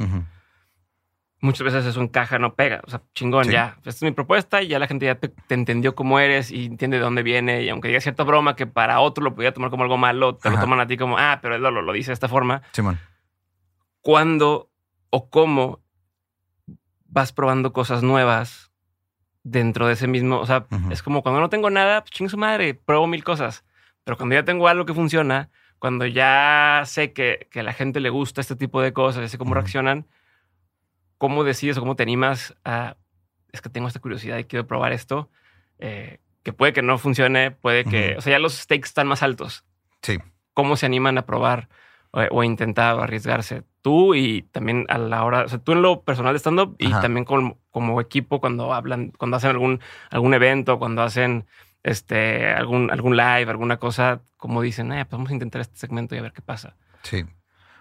Muchas 1.41 1.65
veces 1.65 1.87
eso 1.87 2.01
encaja, 2.01 2.39
no 2.39 2.55
pega. 2.55 2.81
O 2.85 2.91
sea, 2.91 3.03
chingón, 3.15 3.49
ya. 3.49 3.77
Esta 3.79 3.91
es 3.91 4.03
mi 4.03 4.11
propuesta 4.11 4.61
y 4.61 4.69
ya 4.69 4.79
la 4.79 4.89
gente 4.89 5.07
ya 5.07 5.15
te, 5.15 5.33
entendió 5.55 5.95
cómo 5.95 6.19
eres 6.19 6.51
y 6.51 6.67
entiende 6.67 6.97
de 6.97 7.03
dónde 7.03 7.23
viene. 7.23 7.63
Y 7.63 7.69
aunque 7.69 7.89
diga 7.89 8.01
cierta 8.01 8.25
broma 8.25 8.57
que 8.57 8.67
para 8.67 8.99
otro 9.01 9.23
lo 9.23 9.35
podía 9.35 9.53
tomar 9.53 9.71
como 9.71 9.85
algo 9.85 9.97
malo, 9.97 10.35
te 10.35 10.51
lo 10.51 10.59
toman 10.59 10.81
a 10.81 10.87
ti 10.87 10.97
como, 10.97 11.17
ah, 11.17 11.39
pero 11.41 11.55
él 11.55 11.63
lo, 11.63 11.71
lo, 11.71 11.93
dice 11.93 12.11
de 12.11 12.15
esta 12.15 12.29
forma. 12.29 12.63
Simón. 12.73 12.99
¿Cuándo 14.01 14.71
o 15.11 15.31
cómo 15.31 15.81
vas 17.07 17.33
probando 17.33 17.73
cosas 17.73 18.03
nuevas 18.03 18.69
dentro 19.43 19.87
de 19.87 19.95
ese 19.95 20.07
mismo, 20.07 20.39
o 20.39 20.47
sea, 20.47 20.67
es 20.91 21.03
como 21.03 21.23
cuando 21.23 21.41
no 21.41 21.49
tengo 21.49 21.71
nada, 21.71 22.03
pues 22.03 22.11
chingue 22.11 22.31
su 22.31 22.37
madre, 22.37 22.75
pruebo 22.75 23.07
mil 23.07 23.25
cosas. 23.25 23.65
Pero 24.05 24.17
cuando 24.17 24.35
ya 24.35 24.45
tengo 24.45 24.69
algo 24.69 24.85
que 24.85 24.95
funciona, 24.95 25.51
cuando 25.79 26.07
ya 26.07 26.83
sé 26.85 27.13
que, 27.13 27.49
que 27.51 27.61
a 27.61 27.63
la 27.63 27.73
gente 27.73 28.01
le 28.01 28.11
gusta 28.11 28.41
este 28.41 28.57
tipo 28.57 28.83
de 28.83 28.93
cosas, 28.93 29.23
ya 29.23 29.29
sé 29.29 29.39
cómo 29.39 29.55
reaccionan, 29.55 30.07
¿cómo 31.19 31.45
decides 31.45 31.77
o 31.77 31.81
cómo 31.81 31.97
te 31.97 32.03
animas 32.03 32.57
a, 32.65 32.97
es 33.53 33.61
que 33.61 33.69
tengo 33.69 33.89
esta 33.89 34.01
curiosidad 34.01 34.39
y 34.39 34.45
quiero 34.45 34.67
probar 34.67 34.93
esto? 34.93 35.31
Eh, 35.79 36.19
que 36.43 36.53
puede 36.53 36.73
que 36.73 36.83
no 36.83 36.99
funcione, 36.99 37.51
puede 37.51 37.85
que, 37.85 38.17
o 38.17 38.21
sea, 38.21 38.33
ya 38.33 38.39
los 38.39 38.55
stakes 38.55 38.87
están 38.87 39.07
más 39.07 39.23
altos. 39.23 39.65
Sí. 40.03 40.19
¿Cómo 40.55 40.77
se 40.77 40.87
animan 40.87 41.19
a 41.19 41.27
probar 41.27 41.69
o, 42.13 42.21
o 42.31 42.43
intentar 42.43 42.99
arriesgarse? 42.99 43.65
tú 43.89 44.15
y 44.15 44.43
también 44.43 44.85
a 44.89 44.99
la 44.99 45.25
hora, 45.25 45.45
o 45.45 45.49
sea, 45.49 45.59
tú 45.61 45.73
en 45.73 45.81
lo 45.81 46.03
personal 46.03 46.35
de 46.35 46.41
stand-up 46.41 46.77
y 46.79 46.91
también 46.91 47.25
como 47.25 48.01
equipo 48.03 48.39
cuando 48.39 48.75
hablan, 48.75 49.13
cuando 49.17 49.39
hacen 49.39 49.49
algún, 49.49 49.81
algún 50.11 50.35
evento, 50.35 50.79
cuando 50.79 51.01
hacen 51.01 51.47
este, 51.83 52.49
algún, 52.49 52.91
algún 52.91 53.17
live, 53.17 53.51
alguna 53.51 53.79
cosa, 53.79 54.21
como 54.37 54.61
dicen, 54.61 54.93
eh, 54.93 55.07
pues 55.07 55.13
vamos 55.13 55.31
a 55.31 55.33
intentar 55.33 55.63
este 55.63 55.79
segmento 55.79 56.15
y 56.15 56.19
a 56.19 56.23
ver 56.23 56.33
qué 56.33 56.43
pasa. 56.43 56.77
Sí. 57.03 57.25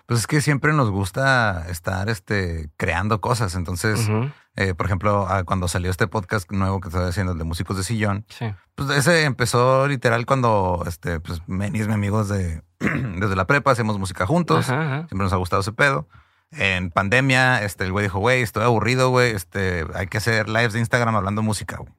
Pues 0.08 0.22
es 0.22 0.28
que 0.28 0.40
siempre 0.40 0.72
nos 0.72 0.90
gusta 0.90 1.66
estar 1.70 2.10
este, 2.10 2.70
creando 2.78 3.20
cosas. 3.20 3.56
Entonces, 3.56 4.10
eh, 4.56 4.74
por 4.74 4.86
ejemplo, 4.86 5.28
ah, 5.28 5.44
cuando 5.44 5.68
salió 5.68 5.92
este 5.92 6.08
podcast 6.08 6.50
nuevo 6.50 6.80
que 6.80 6.88
estoy 6.88 7.04
haciendo, 7.04 7.34
el 7.34 7.38
de 7.38 7.44
Músicos 7.44 7.76
de 7.76 7.84
Sillón, 7.84 8.26
pues 8.74 8.90
ese 8.92 9.26
empezó 9.26 9.86
literal 9.86 10.26
cuando 10.26 10.84
este, 10.88 11.20
pues, 11.20 11.42
Meni 11.48 11.80
es 11.82 11.88
mi 11.90 11.94
amigo 11.94 12.24
desde, 12.24 12.64
desde 12.80 13.36
la 13.36 13.46
prepa, 13.48 13.72
hacemos 13.72 14.00
música 14.00 14.26
juntos. 14.26 14.66
Siempre 14.66 15.18
nos 15.18 15.34
ha 15.34 15.38
gustado 15.38 15.62
ese 15.62 15.74
pedo. 15.74 16.08
En 16.52 16.90
pandemia, 16.90 17.62
este, 17.64 17.84
el 17.84 17.92
güey 17.92 18.04
dijo, 18.04 18.20
güey, 18.20 18.42
estoy 18.42 18.64
aburrido, 18.64 19.10
güey, 19.10 19.36
este, 19.36 19.86
hay 19.94 20.08
que 20.08 20.20
hacer 20.20 20.48
lives 20.48 20.72
de 20.72 20.80
Instagram 20.80 21.18
hablando 21.18 21.42
música, 21.42 21.78
güey. 21.78 21.92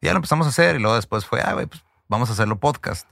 Y 0.00 0.06
ya 0.06 0.12
lo 0.12 0.16
empezamos 0.16 0.46
a 0.46 0.50
hacer 0.50 0.74
y 0.74 0.80
luego 0.80 0.96
después 0.96 1.24
fue, 1.24 1.40
ah, 1.40 1.52
güey, 1.52 1.66
pues 1.66 1.84
vamos 2.08 2.28
a 2.28 2.32
hacerlo 2.32 2.58
podcast. 2.58 3.08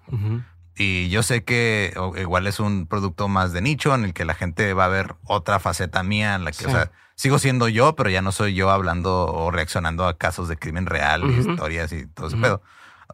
Y 0.77 1.09
yo 1.09 1.22
sé 1.22 1.45
que 1.45 1.95
igual 2.16 2.47
es 2.47 2.59
un 2.59 2.87
producto 2.87 3.29
más 3.29 3.53
de 3.53 3.61
nicho 3.61 3.95
en 3.95 4.05
el 4.05 4.12
que 4.12 4.25
la 4.25 4.35
gente 4.35 4.75
va 4.75 4.87
a 4.87 4.89
ver 4.89 5.14
otra 5.25 5.61
faceta 5.61 6.03
mía 6.03 6.35
en 6.35 6.45
la 6.45 6.51
que, 6.51 6.66
o 6.66 6.70
sea, 6.70 6.91
sigo 7.14 7.39
siendo 7.39 7.68
yo, 7.68 7.95
pero 7.95 8.11
ya 8.11 8.22
no 8.22 8.33
soy 8.33 8.55
yo 8.55 8.70
hablando 8.70 9.27
o 9.27 9.51
reaccionando 9.51 10.07
a 10.07 10.18
casos 10.18 10.49
de 10.49 10.57
crimen 10.57 10.87
real, 10.87 11.25
historias 11.31 11.93
y 11.93 12.07
todo 12.07 12.27
ese 12.27 12.37
pedo. 12.37 12.62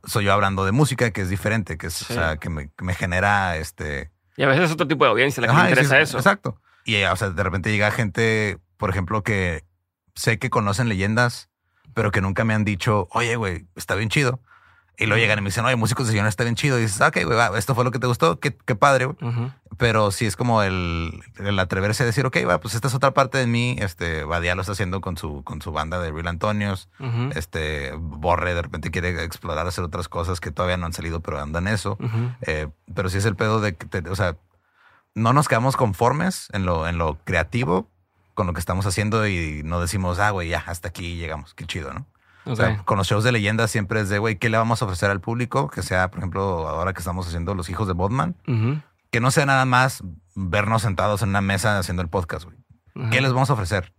Soy 0.05 0.25
yo 0.25 0.33
hablando 0.33 0.65
de 0.65 0.73
música 0.73 1.11
que 1.11 1.21
es 1.21 1.29
diferente, 1.29 1.77
que 1.77 1.89
es, 1.89 2.11
o 2.11 2.15
sea, 2.15 2.39
que 2.39 2.49
me, 2.49 2.71
genera 2.95 3.57
este. 3.57 4.11
Y 4.37 4.43
a 4.43 4.49
veces 4.49 4.65
es 4.65 4.73
otro 4.73 4.89
tipo 4.89 5.05
de 5.05 5.11
audiencia 5.11 5.43
la 5.43 5.49
que 5.49 5.55
me 5.55 5.69
interesa 5.69 6.01
eso. 6.01 6.17
Exacto. 6.17 6.59
Y, 6.87 7.03
o 7.03 7.17
sea, 7.17 7.31
de 7.31 7.43
repente 7.43 7.71
llega 7.71 7.91
gente, 7.91 8.59
por 8.79 8.89
ejemplo, 8.89 9.23
que 9.23 9.65
sé 10.15 10.39
que 10.39 10.49
conocen 10.49 10.89
leyendas, 10.89 11.51
pero 11.93 12.11
que 12.11 12.23
nunca 12.23 12.45
me 12.45 12.55
han 12.55 12.65
dicho, 12.65 13.09
oye, 13.11 13.37
güey, 13.37 13.67
está 13.77 13.97
bien 13.97 14.09
chido. 14.09 14.41
Y 15.01 15.07
luego 15.07 15.19
llegan 15.19 15.39
y 15.39 15.41
me 15.41 15.49
dicen, 15.49 15.65
oye, 15.65 15.77
músicos 15.77 16.07
de 16.07 16.13
sillón 16.13 16.27
está 16.27 16.45
bien 16.45 16.57
chido. 16.57 16.79
Y 16.79 16.83
dices, 16.83 17.01
ok, 17.01 17.25
güey, 17.25 17.39
esto 17.57 17.75
fue 17.75 17.85
lo 17.85 17.91
que 17.91 17.99
te 17.99 18.07
gustó, 18.07 18.39
qué, 18.39 18.55
qué 18.55 18.75
padre. 18.75 19.09
Pero 19.79 20.11
sí 20.11 20.27
es 20.27 20.37
como 20.37 20.63
el, 20.63 21.23
el, 21.39 21.59
atreverse 21.59 22.03
a 22.03 22.07
decir, 22.07 22.27
ok, 22.27 22.37
va, 22.47 22.61
pues 22.61 22.75
esta 22.75 22.89
es 22.89 22.95
otra 22.95 23.13
parte 23.13 23.39
de 23.39 23.47
mí. 23.47 23.77
Este, 23.79 24.25
Badía 24.25 24.55
lo 24.55 24.61
está 24.61 24.73
haciendo 24.73 25.01
con 25.01 25.17
su, 25.17 25.43
con 25.43 25.63
su 25.63 25.73
banda 25.73 26.01
de 26.01 26.13
Real 26.13 26.27
Antonios. 26.27 26.91
Este, 27.35 27.93
Borre 27.97 28.55
de 28.55 28.61
repente 28.61 28.91
quiere 28.91 29.25
explorar, 29.25 29.67
hacer 29.67 29.85
otras 29.85 30.09
cosas 30.09 30.39
que 30.39 30.51
todavía 30.51 30.77
no 30.77 30.85
han 30.85 30.93
salido, 30.93 31.21
pero 31.21 31.41
andan 31.41 31.67
eso. 31.67 31.97
Eh, 32.43 32.69
pero 32.95 33.09
sí 33.09 33.17
es 33.17 33.25
el 33.25 33.37
pedo 33.37 33.63
de 33.63 33.77
que, 33.77 34.07
o 34.07 34.17
sea, 34.17 34.37
no 35.15 35.33
nos 35.33 35.49
quedamos 35.49 35.79
conformes 35.79 36.49
en 36.53 36.67
lo, 36.67 36.87
en 36.87 36.99
lo 36.99 37.17
creativo 37.25 37.89
con 38.35 38.47
lo 38.47 38.53
que 38.53 38.61
estamos 38.61 38.85
haciendo 38.85 39.27
y 39.27 39.63
no 39.65 39.81
decimos, 39.81 40.19
ah, 40.19 40.31
güey, 40.31 40.51
ya, 40.51 40.63
hasta 40.67 40.89
aquí 40.89 41.17
llegamos, 41.17 41.55
qué 41.55 41.65
chido, 41.65 41.95
¿no? 41.95 42.07
O 42.51 42.57
sea, 42.57 42.83
con 42.85 42.99
los 42.99 43.07
shows 43.07 43.25
de 43.25 43.33
leyendas 43.33 43.71
siempre 43.71 44.01
es 44.01 44.09
de, 44.09 44.19
güey, 44.19 44.37
¿qué 44.37 44.49
le 44.49 44.59
vamos 44.59 44.83
a 44.83 44.85
ofrecer 44.85 45.11
al 45.11 45.21
público? 45.21 45.69
Que 45.69 45.83
sea, 45.83 46.11
por 46.11 46.19
ejemplo, 46.19 46.69
ahora 46.69 46.93
que 46.93 46.99
estamos 46.99 47.27
haciendo 47.27 47.55
Los 47.55 47.69
Hijos 47.69 47.87
de 47.87 47.95
Bodman, 47.95 48.37
que 49.11 49.21
no 49.21 49.31
sea 49.31 49.47
nada 49.47 49.65
más 49.65 50.03
vernos 50.35 50.83
sentados 50.83 51.23
en 51.23 51.31
una 51.31 51.41
mesa 51.41 51.79
haciendo 51.79 52.03
el 52.03 52.09
podcast, 52.09 52.45
güey. 52.45 52.57
¿Qué 53.11 53.21
les 53.21 53.33
vamos 53.33 53.51
a 53.51 53.55
ofrecer? 53.55 53.93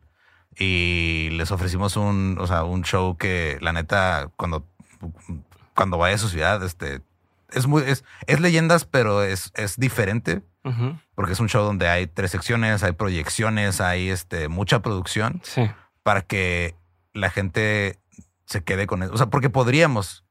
Y 0.58 1.30
les 1.32 1.52
ofrecimos 1.52 1.96
un, 1.96 2.38
o 2.40 2.48
sea, 2.48 2.64
un 2.64 2.84
show 2.84 3.16
que 3.18 3.58
la 3.62 3.72
neta, 3.74 4.30
cuando, 4.36 4.68
cuando 5.74 5.98
vaya 5.98 6.16
a 6.16 6.20
su 6.20 6.30
ciudad, 6.30 6.62
este, 6.64 7.02
es 7.52 7.68
muy, 7.68 7.84
es, 7.84 8.04
es 8.28 8.40
leyendas, 8.40 8.86
pero 8.86 9.24
es, 9.24 9.52
es 9.56 9.78
diferente. 9.78 10.42
Porque 11.16 11.34
es 11.34 11.40
un 11.40 11.50
show 11.50 11.64
donde 11.64 11.88
hay 11.88 12.06
tres 12.06 12.30
secciones, 12.32 12.84
hay 12.84 12.92
proyecciones, 12.92 13.82
hay 13.82 14.10
este, 14.10 14.48
mucha 14.48 14.82
producción. 14.82 15.42
Sí. 15.44 15.72
Para 16.04 16.22
que 16.22 16.76
la 17.14 17.30
gente 17.32 17.98
se 18.52 18.64
quede 18.64 18.88
con 18.88 19.02
eso. 19.04 19.14
O 19.14 19.18
sea, 19.18 19.28
porque 19.28 19.50
podríamos 19.50 20.26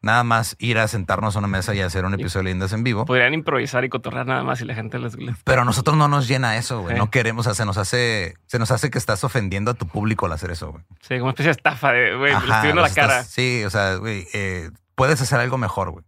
nada 0.00 0.22
más 0.24 0.56
ir 0.58 0.78
a 0.78 0.86
sentarnos 0.86 1.36
a 1.36 1.40
una 1.40 1.48
mesa 1.48 1.74
y 1.74 1.80
hacer 1.80 2.04
un 2.04 2.14
episodio 2.14 2.40
de 2.40 2.44
Leyendas 2.44 2.72
en 2.72 2.84
vivo. 2.84 3.04
Podrían 3.04 3.34
improvisar 3.34 3.84
y 3.84 3.88
cotorrar 3.88 4.26
nada 4.26 4.44
más 4.44 4.60
y 4.60 4.64
la 4.64 4.74
gente 4.74 4.98
les... 4.98 5.16
Pero 5.44 5.62
a 5.62 5.64
nosotros 5.64 5.96
no 5.96 6.08
nos 6.08 6.28
llena 6.28 6.56
eso, 6.56 6.80
güey. 6.82 6.96
No 6.96 7.10
queremos, 7.10 7.46
o 7.46 7.50
sea, 7.50 7.54
se 7.54 7.64
nos 7.64 7.78
hace, 7.78 8.36
se 8.46 8.58
nos 8.58 8.70
hace 8.70 8.90
que 8.90 8.98
estás 8.98 9.24
ofendiendo 9.24 9.70
a 9.72 9.74
tu 9.74 9.86
público 9.86 10.26
al 10.26 10.32
hacer 10.32 10.50
eso, 10.50 10.70
güey. 10.70 10.84
Sí, 11.00 11.14
como 11.14 11.24
una 11.24 11.30
especie 11.30 11.48
de 11.48 11.56
estafa 11.56 11.92
de, 11.92 12.16
güey, 12.16 12.32
le 12.32 12.38
estoy 12.38 12.62
viendo 12.62 12.82
la 12.82 12.90
cara. 12.90 13.24
Sí, 13.24 13.64
o 13.64 13.70
sea, 13.70 13.96
güey, 13.96 14.26
eh, 14.32 14.70
puedes 14.94 15.20
hacer 15.20 15.40
algo 15.40 15.58
mejor, 15.58 15.90
güey. 15.90 16.04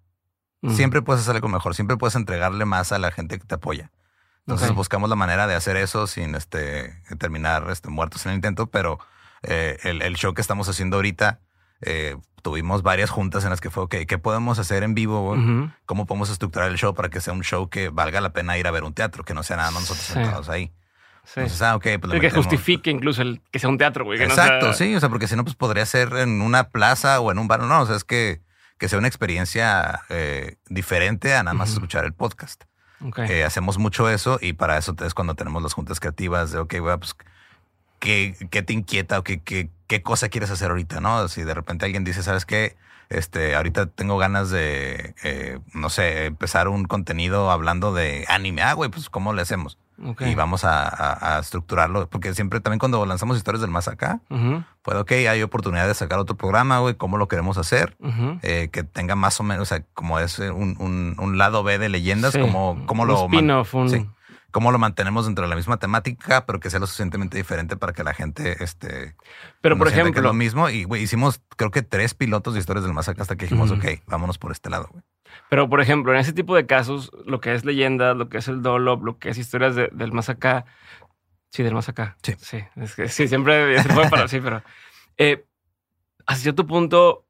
Siempre 0.75 1.01
puedes 1.01 1.23
hacer 1.23 1.37
algo 1.37 1.49
mejor, 1.49 1.75
siempre 1.75 1.97
puedes 1.97 2.15
entregarle 2.17 2.67
más 2.67 2.93
a 2.93 2.99
la 2.99 3.11
gente 3.11 3.39
que 3.39 3.47
te 3.47 3.55
apoya. 3.55 3.91
Entonces 4.41 4.75
buscamos 4.75 5.09
la 5.09 5.17
manera 5.17 5.47
de 5.47 5.55
hacer 5.55 5.77
eso 5.77 6.07
sin 6.07 6.35
este 6.35 7.03
terminar 7.19 7.71
este, 7.71 7.89
muertos 7.89 8.27
en 8.27 8.33
el 8.33 8.37
intento, 8.37 8.67
pero 8.67 8.99
eh, 9.43 9.79
el, 9.85 10.03
el 10.03 10.17
show 10.17 10.35
que 10.35 10.43
estamos 10.43 10.69
haciendo 10.69 10.97
ahorita 10.97 11.41
eh, 11.83 12.17
tuvimos 12.43 12.83
varias 12.83 13.11
juntas 13.11 13.45
en 13.45 13.51
las 13.51 13.61
que 13.61 13.71
fue, 13.71 13.85
ok, 13.85 13.97
¿qué 14.07 14.19
podemos 14.19 14.59
hacer 14.59 14.83
en 14.83 14.95
vivo? 14.95 15.37
¿Cómo 15.87 16.07
podemos 16.07 16.31
estructurar 16.31 16.71
el 16.71 16.79
show 16.79 16.95
para 16.95 17.11
que 17.11 17.21
sea 17.21 17.33
un 17.33 17.43
show 17.43 17.69
que 17.69 17.89
valga 17.91 18.21
la 18.21 18.33
pena 18.33 18.59
ir 18.59 18.67
a 18.67 18.71
ver 18.71 18.85
un 18.85 18.95
teatro, 18.95 19.25
que 19.25 19.35
no 19.35 19.43
sea 19.43 19.57
nada 19.57 19.71
más 19.71 19.83
nosotros 19.83 20.07
sentados 20.07 20.49
ahí? 20.49 20.73
Sí. 21.25 21.43
ah, 21.61 21.77
okay, 21.77 21.99
pues 21.99 22.19
que 22.19 22.31
justifique 22.31 22.91
incluso 22.91 23.23
el 23.23 23.41
que 23.53 23.59
sea 23.59 23.69
un 23.69 23.79
teatro, 23.79 24.05
güey. 24.05 24.21
Exacto, 24.21 24.73
sí, 24.73 24.95
o 24.97 25.01
sea, 25.01 25.09
porque 25.09 25.29
si 25.29 25.37
no, 25.37 25.45
pues 25.45 25.55
podría 25.55 25.87
ser 25.87 26.13
en 26.15 26.41
una 26.41 26.71
plaza 26.71 27.21
o 27.21 27.31
en 27.31 27.39
un 27.39 27.47
bar. 27.47 27.61
No, 27.61 27.83
o 27.83 27.87
sea, 27.87 27.97
es 27.97 28.05
que, 28.05 28.41
que 28.79 28.89
sea 28.89 28.99
una 28.99 29.09
experiencia 29.09 30.03
eh, 30.09 30.57
diferente 30.69 31.35
a 31.35 31.43
nada 31.43 31.55
más 31.55 31.71
escuchar 31.71 32.05
el 32.05 32.15
podcast. 32.15 32.65
Eh, 33.17 33.45
hacemos 33.45 33.79
mucho 33.79 34.11
eso 34.11 34.39
y 34.43 34.53
para 34.53 34.77
eso 34.77 34.95
es 35.05 35.15
cuando 35.15 35.35
tenemos 35.35 35.63
las 35.63 35.73
juntas 35.73 36.01
creativas 36.01 36.53
de, 36.53 36.59
ok, 36.59 36.75
güey, 36.81 36.99
pues 36.99 37.15
qué, 38.01 38.35
qué 38.51 38.63
te 38.63 38.73
inquieta 38.73 39.21
o 39.21 39.23
qué, 39.23 39.41
qué, 39.41 39.71
qué, 39.87 40.03
cosa 40.03 40.29
quieres 40.29 40.51
hacer 40.51 40.71
ahorita, 40.71 41.01
¿no? 41.01 41.29
Si 41.29 41.45
de 41.45 41.55
repente 41.55 41.85
alguien 41.85 42.03
dice, 42.03 42.25
¿sabes 42.25 42.45
qué? 42.45 42.77
Este, 43.11 43.55
ahorita 43.55 43.87
tengo 43.87 44.19
ganas 44.19 44.51
de, 44.51 45.15
eh, 45.23 45.59
no 45.75 45.91
sé, 45.91 46.27
empezar 46.27 46.69
un 46.69 46.85
contenido 46.85 47.51
hablando 47.51 47.93
de 47.93 48.25
anime. 48.29 48.63
Ah, 48.63 48.73
güey, 48.73 48.91
pues 48.91 49.11
¿cómo 49.11 49.33
le 49.33 49.43
hacemos? 49.43 49.79
Y 50.21 50.35
vamos 50.35 50.65
a, 50.65 51.39
estructurarlo, 51.41 52.09
porque 52.09 52.33
siempre 52.33 52.61
también 52.61 52.79
cuando 52.79 53.05
lanzamos 53.05 53.37
historias 53.37 53.61
del 53.61 53.71
más 53.71 53.87
acá, 53.87 54.21
pues 54.81 54.97
ok, 54.97 55.13
hay 55.13 55.43
oportunidad 55.43 55.87
de 55.87 55.93
sacar 55.93 56.19
otro 56.19 56.37
programa, 56.37 56.79
güey, 56.79 56.95
cómo 56.95 57.19
lo 57.19 57.29
queremos 57.29 57.59
hacer, 57.59 57.99
eh, 58.41 58.71
que 58.73 58.83
tenga 58.83 59.15
más 59.15 59.39
o 59.41 59.43
menos, 59.43 59.63
o 59.63 59.67
sea, 59.67 59.85
como 59.93 60.19
es 60.19 60.39
un, 60.39 61.17
un, 61.19 61.37
lado 61.37 61.63
B 61.63 61.79
de 61.79 61.91
leyendas, 61.91 62.35
como, 62.39 62.83
como 62.87 63.05
lo... 63.05 63.27
Spin-off, 63.27 63.75
cómo 64.51 64.73
lo 64.73 64.79
mantenemos 64.79 65.27
dentro 65.27 65.45
de 65.45 65.49
la 65.49 65.57
misma 65.57 65.79
temática, 65.79 66.47
pero 66.47 66.61
que 66.61 66.71
sea 66.71 66.81
lo 66.81 66.87
suficientemente 66.87 67.37
diferente 67.37 67.77
para 67.77 67.93
que 67.93 68.05
la 68.05 68.15
gente 68.15 68.63
este 68.63 69.15
Pero 69.61 69.77
por 69.77 69.89
ejemplo, 69.89 70.21
lo 70.23 70.33
mismo 70.33 70.69
y 70.69 70.85
güey, 70.85 71.03
hicimos 71.03 71.41
creo 71.57 71.71
que 71.71 71.83
tres 71.83 72.15
pilotos 72.15 72.55
de 72.55 72.61
historias 72.61 72.85
del 72.85 72.95
masacre 72.95 73.23
hasta 73.23 73.37
que 73.37 73.47
dijimos, 73.47 73.71
ok, 73.71 73.85
vámonos 74.07 74.39
por 74.39 74.53
este 74.53 74.71
lado, 74.71 74.89
güey. 74.91 75.03
Pero 75.49 75.69
por 75.69 75.81
ejemplo, 75.81 76.13
en 76.13 76.19
ese 76.19 76.33
tipo 76.33 76.55
de 76.57 76.67
casos, 76.67 77.11
lo 77.25 77.41
que 77.41 77.55
es 77.55 77.65
leyenda, 77.65 78.15
lo 78.15 78.29
que 78.29 78.39
es 78.39 78.49
el 78.49 78.63
dolo, 78.63 78.97
lo 78.97 79.19
que 79.19 79.31
es 79.31 79.39
historias 79.39 79.75
del 79.77 80.13
más 80.13 80.29
acá, 80.29 80.65
sí, 81.51 81.63
del 81.63 81.75
más 81.75 81.89
acá. 81.89 82.17
Sí. 82.23 82.35
Sí, 82.39 82.59
es 82.77 82.95
que 82.95 83.09
sí, 83.09 83.29
siempre 83.29 83.79
se 83.83 83.89
fue 83.89 84.09
para 84.09 84.29
sí, 84.29 84.41
pero 84.41 84.63
eh, 85.17 85.45
hasta 86.27 86.43
cierto 86.43 86.67
punto, 86.67 87.27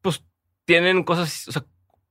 pues 0.00 0.24
tienen 0.64 1.04
cosas, 1.04 1.48
o 1.48 1.52
sea, 1.52 1.64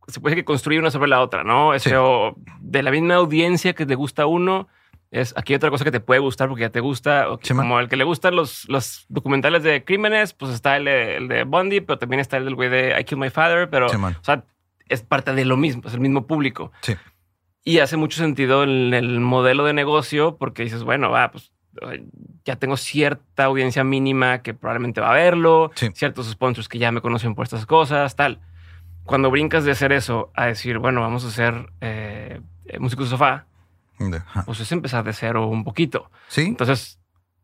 se 0.08 0.20
puede 0.20 0.36
que 0.36 0.46
construir 0.46 0.80
una 0.80 0.92
sobre 0.92 1.10
la 1.10 1.22
otra, 1.22 1.44
¿no? 1.44 1.74
Eso 1.74 2.36
de 2.60 2.84
la 2.84 2.92
misma 2.92 3.16
audiencia 3.16 3.74
que 3.74 3.86
te 3.86 3.96
gusta 3.96 4.26
uno, 4.26 4.68
es 5.12 5.34
aquí 5.36 5.54
hay 5.54 5.58
otra 5.58 5.70
cosa 5.70 5.84
que 5.84 5.92
te 5.92 6.00
puede 6.00 6.22
gustar 6.22 6.48
porque 6.48 6.62
ya 6.62 6.70
te 6.70 6.80
gusta. 6.80 7.28
como 7.50 7.80
el 7.80 7.90
que 7.90 7.98
le 7.98 8.06
gustan 8.06 8.36
los, 8.36 8.68
los 8.70 9.06
documentales 9.10 9.62
de 9.64 9.84
crímenes, 9.84 10.34
pues 10.34 10.54
está 10.54 10.78
el 10.78 10.86
de, 10.86 11.18
el 11.18 11.28
de 11.28 11.44
Bundy, 11.44 11.82
pero 11.82 12.00
también 12.00 12.22
está 12.22 12.38
el 12.38 12.46
del 12.46 12.56
güey 12.56 12.70
de 12.70 12.98
I 13.00 13.04
Killed 13.04 13.22
My 13.22 13.30
Father. 13.30 13.70
Pero, 13.70 13.88
o 13.88 14.24
sea, 14.24 14.46
es 14.88 15.02
parte 15.02 15.34
de 15.34 15.44
lo 15.44 15.58
mismo, 15.58 15.84
es 15.86 15.94
el 15.94 16.00
mismo 16.00 16.28
público. 16.28 16.72
Sí. 16.82 16.96
Y 17.64 17.80
hace 17.80 17.98
mucho 17.98 18.18
sentido 18.18 18.64
en 18.64 18.94
el 18.94 19.20
modelo 19.20 19.66
de 19.66 19.74
negocio 19.74 20.38
porque 20.38 20.64
dices, 20.64 20.84
bueno, 20.84 21.12
va, 21.12 21.30
pues 21.30 21.52
ya 22.46 22.56
tengo 22.56 22.78
cierta 22.78 23.46
audiencia 23.46 23.84
mínima 23.84 24.42
que 24.42 24.54
probablemente 24.54 25.02
va 25.02 25.12
a 25.12 25.16
verlo, 25.16 25.72
ciertos 25.94 26.30
sponsors 26.30 26.68
que 26.68 26.80
ya 26.80 26.92
me 26.92 27.02
conocen 27.02 27.36
por 27.36 27.44
estas 27.44 27.66
cosas, 27.66 28.16
tal. 28.16 28.40
Cuando 29.06 29.32
brincas 29.32 29.64
de 29.66 29.72
hacer 29.72 29.92
eso 29.92 30.32
a 30.36 30.46
decir, 30.46 30.78
bueno, 30.78 31.02
vamos 31.02 31.26
a 31.26 31.30
hacer 31.30 31.72
eh, 31.82 32.42
músicos 32.80 33.06
de 33.08 33.10
sofá, 33.12 33.46
pues 34.46 34.60
es 34.60 34.72
empezar 34.72 35.04
de 35.04 35.14
cero 35.14 35.48
un 35.48 35.64
poquito. 35.64 36.10
Sí. 36.28 36.46
Entonces, 36.46 37.00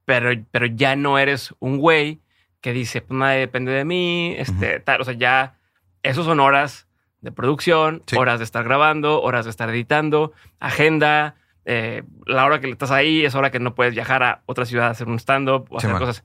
pero, 0.05 0.31
pero 0.51 0.65
ya 0.65 0.95
no 0.95 1.19
eres 1.19 1.53
un 1.59 1.77
güey 1.77 2.21
que 2.61 2.73
dice, 2.73 3.01
pues 3.01 3.17
nadie 3.17 3.39
depende 3.39 3.71
de 3.71 3.85
mí, 3.85 4.35
este, 4.37 4.79
tal. 4.79 5.01
O 5.01 5.03
sea, 5.03 5.13
ya 5.13 5.55
esos 6.03 6.25
son 6.25 6.39
horas 6.39 6.87
de 7.21 7.31
producción, 7.31 8.03
horas 8.15 8.39
de 8.39 8.45
estar 8.45 8.63
grabando, 8.63 9.21
horas 9.21 9.45
de 9.45 9.51
estar 9.51 9.69
editando, 9.69 10.33
agenda. 10.59 11.35
Eh, 11.65 12.03
la 12.25 12.45
hora 12.45 12.61
que 12.61 12.69
estás 12.69 12.91
ahí 12.91 13.25
es 13.25 13.35
hora 13.35 13.51
que 13.51 13.59
no 13.59 13.75
puedes 13.75 13.93
viajar 13.93 14.23
a 14.23 14.41
otra 14.45 14.65
ciudad 14.65 14.87
a 14.87 14.91
hacer 14.91 15.07
un 15.07 15.19
stand-up 15.19 15.67
o 15.69 15.77
hacer 15.77 15.91
cosas. 15.91 16.23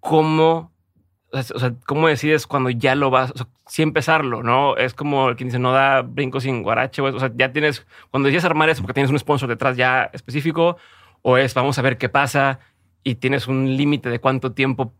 ¿Cómo, 0.00 0.72
o 1.32 1.42
sea, 1.42 1.74
¿cómo 1.86 2.08
decides 2.08 2.46
cuando 2.46 2.70
ya 2.70 2.94
lo 2.94 3.10
vas? 3.10 3.32
O 3.32 3.46
sí 3.66 3.82
empezarlo, 3.82 4.42
¿no? 4.42 4.76
Es 4.76 4.94
como 4.94 5.34
quien 5.36 5.48
dice, 5.48 5.58
no 5.58 5.72
da 5.72 6.02
brinco 6.02 6.40
sin 6.40 6.62
guarache. 6.62 7.02
O 7.02 7.18
sea, 7.18 7.30
ya 7.34 7.52
tienes, 7.52 7.86
cuando 8.10 8.28
decides 8.28 8.44
armar 8.44 8.68
eso 8.68 8.82
porque 8.82 8.94
tienes 8.94 9.10
un 9.10 9.18
sponsor 9.18 9.48
detrás 9.48 9.76
ya 9.76 10.10
específico, 10.12 10.76
o 11.22 11.36
es 11.36 11.52
vamos 11.54 11.78
a 11.78 11.82
ver 11.82 11.98
qué 11.98 12.08
pasa 12.08 12.60
y 13.02 13.16
tienes 13.16 13.46
un 13.46 13.76
límite 13.76 14.08
de 14.08 14.20
cuánto 14.20 14.52
tiempo 14.52 14.92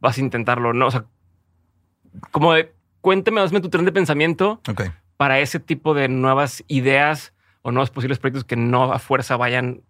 vas 0.00 0.18
a 0.18 0.20
intentarlo, 0.20 0.72
¿no? 0.72 0.86
O 0.88 0.90
sea, 0.90 1.04
como 2.30 2.54
de, 2.54 2.72
cuéntame, 3.00 3.40
hazme 3.40 3.60
tu 3.60 3.68
tren 3.68 3.84
de 3.84 3.92
pensamiento 3.92 4.60
para 5.16 5.38
ese 5.38 5.60
tipo 5.60 5.94
de 5.94 6.08
nuevas 6.08 6.64
ideas 6.68 7.34
o 7.62 7.70
nuevos 7.70 7.90
posibles 7.90 8.18
proyectos 8.18 8.44
que 8.44 8.56
no 8.56 8.92
a 8.92 8.98
fuerza 8.98 9.36
vayan 9.36 9.82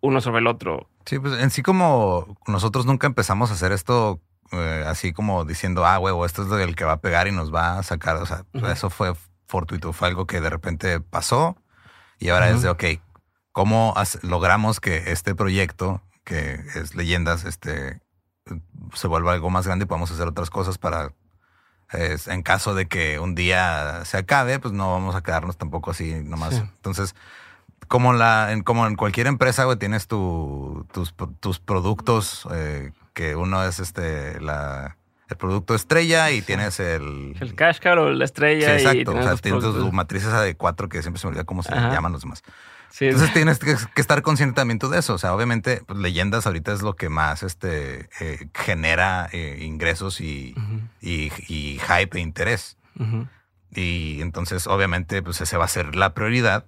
uno 0.00 0.20
sobre 0.20 0.40
el 0.40 0.46
otro. 0.46 0.88
Sí, 1.06 1.18
pues 1.18 1.40
en 1.40 1.50
sí 1.50 1.62
como 1.62 2.36
nosotros 2.46 2.86
nunca 2.86 3.06
empezamos 3.06 3.50
a 3.50 3.54
hacer 3.54 3.72
esto 3.72 4.20
eh, 4.52 4.84
así 4.86 5.12
como 5.12 5.44
diciendo, 5.44 5.86
ah, 5.86 5.98
huevo, 5.98 6.24
esto 6.26 6.42
es 6.42 6.62
el 6.62 6.76
que 6.76 6.84
va 6.84 6.92
a 6.92 7.00
pegar 7.00 7.26
y 7.26 7.32
nos 7.32 7.52
va 7.52 7.78
a 7.78 7.82
sacar. 7.82 8.16
O 8.16 8.26
sea, 8.26 8.44
eso 8.70 8.90
fue 8.90 9.14
fortuito, 9.46 9.92
fue 9.92 10.08
algo 10.08 10.26
que 10.26 10.40
de 10.40 10.50
repente 10.50 11.00
pasó 11.00 11.56
y 12.18 12.28
ahora 12.28 12.50
es 12.50 12.62
de, 12.62 12.68
ok, 12.68 12.84
¿cómo 13.52 13.94
logramos 14.22 14.80
que 14.80 15.10
este 15.10 15.34
proyecto, 15.34 16.02
que 16.24 16.60
es 16.74 16.94
Leyendas, 16.94 17.44
este, 17.44 18.00
se 18.94 19.08
vuelva 19.08 19.32
algo 19.32 19.50
más 19.50 19.66
grande 19.66 19.84
y 19.84 19.88
podamos 19.88 20.10
hacer 20.10 20.28
otras 20.28 20.50
cosas 20.50 20.78
para 20.78 21.12
en 21.92 22.42
caso 22.42 22.74
de 22.74 22.86
que 22.86 23.18
un 23.18 23.34
día 23.34 24.04
se 24.04 24.16
acabe, 24.16 24.58
pues 24.58 24.72
no 24.72 24.92
vamos 24.92 25.14
a 25.14 25.22
quedarnos 25.22 25.56
tampoco 25.56 25.90
así 25.90 26.14
nomás. 26.24 26.54
Entonces, 26.54 27.14
como, 27.88 28.12
la, 28.12 28.52
en, 28.52 28.62
como 28.62 28.86
en 28.86 28.96
cualquier 28.96 29.26
empresa, 29.26 29.64
güey, 29.64 29.76
tienes 29.76 30.06
tu, 30.06 30.86
tus, 30.92 31.14
tus 31.40 31.60
productos, 31.60 32.48
eh, 32.52 32.92
que 33.12 33.36
uno 33.36 33.64
es 33.64 33.78
este, 33.78 34.40
la, 34.40 34.96
el 35.28 35.36
producto 35.36 35.74
estrella 35.74 36.30
y 36.30 36.42
tienes 36.42 36.80
el... 36.80 37.36
El 37.40 37.54
cash 37.54 37.80
cow 37.80 37.98
o 37.98 38.10
la 38.10 38.24
estrella. 38.24 38.78
Sí, 38.78 38.84
exacto. 38.84 39.14
o 39.14 39.22
sea, 39.22 39.36
tienes 39.36 39.62
tus 39.62 39.92
matrices 39.92 40.32
de 40.40 40.54
cuatro 40.54 40.88
que 40.88 41.02
siempre 41.02 41.20
se 41.20 41.26
me 41.26 41.30
olvida 41.30 41.44
cómo 41.44 41.62
se 41.62 41.72
llaman 41.72 42.12
los 42.12 42.22
demás. 42.22 42.42
Entonces 43.00 43.32
tienes 43.32 43.58
que, 43.58 43.76
estar 43.96 44.22
consciente 44.22 44.54
también 44.54 44.78
tú 44.78 44.88
de 44.88 44.98
eso. 44.98 45.14
O 45.14 45.18
sea, 45.18 45.34
obviamente, 45.34 45.82
pues, 45.86 45.98
leyendas 45.98 46.46
ahorita 46.46 46.72
es 46.72 46.82
lo 46.82 46.94
que 46.94 47.08
más 47.08 47.42
este, 47.42 48.10
eh, 48.20 48.48
genera 48.54 49.28
eh, 49.32 49.58
ingresos 49.62 50.20
y, 50.20 50.54
y, 51.00 51.30
hype 51.30 52.18
e 52.18 52.20
interés. 52.20 52.76
Y 53.74 54.20
entonces, 54.20 54.66
obviamente, 54.66 55.22
pues 55.22 55.40
ese 55.40 55.56
va 55.56 55.64
a 55.64 55.68
ser 55.68 55.96
la 55.96 56.12
prioridad. 56.12 56.66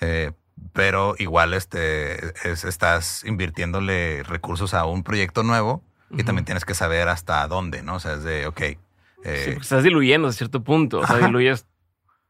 Eh, 0.00 0.32
pero 0.72 1.14
igual 1.18 1.54
este, 1.54 2.32
estás 2.44 3.24
invirtiéndole 3.24 4.22
recursos 4.22 4.74
a 4.74 4.84
un 4.84 5.02
proyecto 5.02 5.42
nuevo 5.42 5.82
y 6.10 6.22
también 6.22 6.44
tienes 6.44 6.64
que 6.64 6.74
saber 6.74 7.08
hasta 7.08 7.46
dónde, 7.48 7.82
¿no? 7.82 7.96
O 7.96 8.00
sea, 8.00 8.14
es 8.14 8.22
de, 8.22 8.46
ok. 8.46 8.60
sí, 8.60 9.50
estás 9.60 9.82
diluyendo 9.82 10.28
a 10.28 10.32
cierto 10.32 10.62
punto. 10.62 11.00
O 11.00 11.06
sea, 11.06 11.18
diluyes 11.18 11.66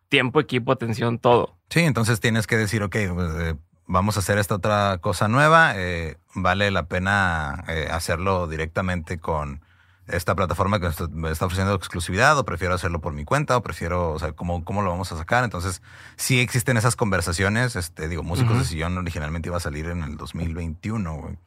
tiempo, 0.09 0.41
equipo, 0.41 0.73
atención, 0.73 1.19
todo. 1.19 1.57
Sí, 1.71 1.81
entonces 1.81 2.21
tienes 2.21 2.47
que 2.47 2.57
decir, 2.57 2.83
ok, 2.83 2.97
pues, 3.15 3.31
eh, 3.39 3.55
vamos 3.87 4.17
a 4.17 4.21
hacer 4.21 4.39
esta 4.39 4.55
otra 4.55 4.99
cosa 5.01 5.29
nueva, 5.29 5.73
eh, 5.77 6.17
vale 6.35 6.71
la 6.71 6.87
pena 6.87 7.65
eh, 7.69 7.89
hacerlo 7.91 8.47
directamente 8.47 9.19
con 9.19 9.65
esta 10.09 10.35
plataforma 10.35 10.79
que 10.79 10.89
me 11.11 11.31
está 11.31 11.47
ofreciendo 11.47 11.75
exclusividad 11.75 12.39
o 12.39 12.45
prefiero 12.45 12.75
hacerlo 12.75 13.01
por 13.01 13.13
mi 13.13 13.25
cuenta 13.25 13.57
o 13.57 13.63
prefiero, 13.63 14.13
o 14.13 14.19
sea, 14.19 14.33
¿cómo, 14.33 14.65
cómo 14.65 14.83
lo 14.83 14.91
vamos 14.91 15.11
a 15.13 15.17
sacar? 15.17 15.45
Entonces, 15.45 15.83
sí 16.17 16.41
existen 16.41 16.77
esas 16.77 16.97
conversaciones. 16.97 17.77
Este, 17.77 18.09
digo, 18.09 18.23
Músicos 18.23 18.59
de 18.59 18.65
Sillón 18.65 18.97
originalmente 18.99 19.49
iba 19.49 19.57
a 19.57 19.61
salir 19.61 19.87
en 19.87 20.03
el 20.03 20.17
2021, 20.17 21.15
güey. 21.15 21.39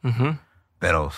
Pero 0.78 1.10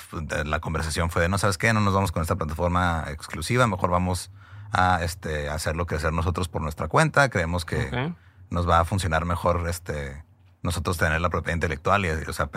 la 0.45 0.61
conversación 0.61 1.11
fue 1.11 1.22
de, 1.22 1.28
no 1.28 1.38
sabes 1.38 1.59
qué, 1.59 1.72
no 1.72 1.80
nos 1.80 1.95
vamos 1.95 2.11
con 2.11 2.22
esta 2.22 2.36
plataforma 2.36 3.05
exclusiva, 3.09 3.66
mejor 3.66 3.90
vamos 3.90 4.30
a 4.72 5.03
este, 5.05 5.49
hacerlo 5.49 5.86
crecer 5.86 6.12
nosotros 6.12 6.49
por 6.49 6.62
nuestra 6.62 6.88
cuenta. 6.88 7.28
Creemos 7.28 7.64
que 7.64 8.12
nos 8.51 8.68
va 8.68 8.80
a 8.80 8.84
funcionar 8.84 9.24
mejor 9.24 9.68
este, 9.68 10.24
nosotros 10.62 10.96
tener 10.96 11.20
la 11.20 11.28
propiedad 11.28 11.56
intelectual. 11.56 12.06
Y, 12.06 12.08
o 12.08 12.32
sea, 12.32 12.48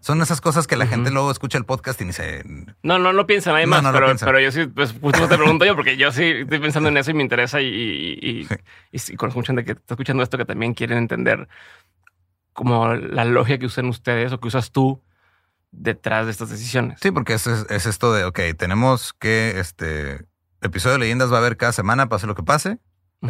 son 0.00 0.22
esas 0.22 0.40
cosas 0.40 0.66
que 0.66 0.76
la 0.76 0.86
gente 0.86 1.10
luego 1.10 1.30
escucha 1.30 1.58
el 1.58 1.64
podcast 1.64 2.00
y 2.00 2.04
ni 2.04 2.12
se... 2.12 2.44
No, 2.82 2.98
no, 2.98 3.12
no 3.12 3.26
piensa 3.26 3.52
nadie 3.52 3.66
más, 3.66 3.84
pero, 4.20 4.38
yo 4.38 4.52
sí, 4.52 4.66
pues 4.66 4.94
justo 5.00 5.28
te 5.28 5.36
pregunto 5.36 5.64
yo, 5.64 5.74
porque 5.74 5.96
yo 5.96 6.12
sí 6.12 6.24
estoy 6.24 6.58
pensando 6.58 6.90
en 6.90 6.96
eso 6.98 7.10
y 7.10 7.14
me 7.14 7.22
interesa 7.22 7.60
y, 7.60 7.66
y, 7.66 8.48
y, 8.92 9.16
con 9.16 9.30
escuchan 9.30 9.56
de 9.56 9.64
que 9.64 9.72
está 9.72 9.94
escuchando 9.94 10.22
esto 10.22 10.38
que 10.38 10.44
también 10.44 10.74
quieren 10.74 10.98
entender 10.98 11.48
como 12.52 12.94
la 12.94 13.24
lógica 13.24 13.58
que 13.58 13.66
usan 13.66 13.86
ustedes 13.86 14.32
o 14.32 14.38
que 14.38 14.48
usas 14.48 14.70
tú 14.70 15.02
detrás 15.72 16.26
de 16.26 16.32
estas 16.32 16.50
decisiones. 16.50 17.00
Sí, 17.00 17.10
porque 17.10 17.34
es, 17.34 17.46
es 17.46 17.86
esto 17.86 18.12
de, 18.12 18.24
ok, 18.24 18.40
tenemos 18.56 19.12
que 19.12 19.58
este 19.58 20.24
episodio 20.60 20.94
de 20.94 21.00
leyendas 21.00 21.32
va 21.32 21.36
a 21.36 21.40
haber 21.40 21.56
cada 21.56 21.72
semana, 21.72 22.08
pase 22.08 22.26
lo 22.26 22.34
que 22.34 22.42
pase, 22.42 22.78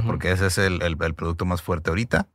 porque 0.06 0.32
ese 0.32 0.46
es 0.46 0.58
el, 0.58 0.82
el, 0.82 0.96
producto 0.96 1.44
más 1.44 1.62
fuerte 1.62 1.90
ahorita. 1.90 2.26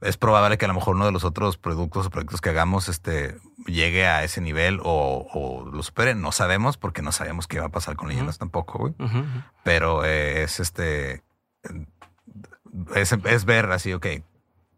Es 0.00 0.16
probable 0.16 0.58
que 0.58 0.64
a 0.64 0.68
lo 0.68 0.74
mejor 0.74 0.96
uno 0.96 1.06
de 1.06 1.12
los 1.12 1.24
otros 1.24 1.56
productos 1.56 2.06
o 2.06 2.10
proyectos 2.10 2.40
que 2.40 2.50
hagamos 2.50 2.88
este, 2.88 3.36
llegue 3.66 4.06
a 4.06 4.24
ese 4.24 4.40
nivel 4.40 4.80
o, 4.82 5.26
o 5.32 5.70
lo 5.70 5.82
supere. 5.82 6.14
No 6.14 6.32
sabemos, 6.32 6.76
porque 6.76 7.02
no 7.02 7.12
sabemos 7.12 7.46
qué 7.46 7.60
va 7.60 7.66
a 7.66 7.70
pasar 7.70 7.96
con 7.96 8.08
leyendas 8.08 8.38
tampoco, 8.38 8.78
güey. 8.78 8.94
Pero 9.62 10.04
eh, 10.04 10.42
es 10.42 10.60
este. 10.60 11.22
Es, 12.94 13.12
es, 13.12 13.44
ver 13.44 13.70
así, 13.72 13.92
ok, 13.92 14.06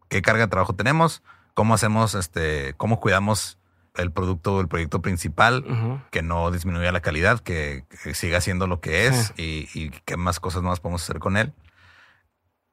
qué 0.09 0.21
carga 0.21 0.45
de 0.45 0.49
trabajo 0.49 0.73
tenemos, 0.73 1.23
cómo 1.53 1.73
hacemos, 1.73 2.15
este, 2.15 2.73
cómo 2.77 2.99
cuidamos 2.99 3.59
el 3.95 4.11
producto, 4.11 4.61
el 4.61 4.67
proyecto 4.67 5.01
principal, 5.01 6.03
que 6.11 6.21
no 6.21 6.51
disminuya 6.51 6.91
la 6.91 7.01
calidad, 7.01 7.39
que, 7.39 7.85
siga 8.13 8.41
siendo 8.41 8.67
lo 8.67 8.79
que 8.79 9.07
es 9.07 9.33
y, 9.37 9.89
qué 10.05 10.17
más 10.17 10.39
cosas 10.39 10.63
más 10.63 10.79
podemos 10.79 11.03
hacer 11.03 11.19
con 11.19 11.37
él. 11.37 11.53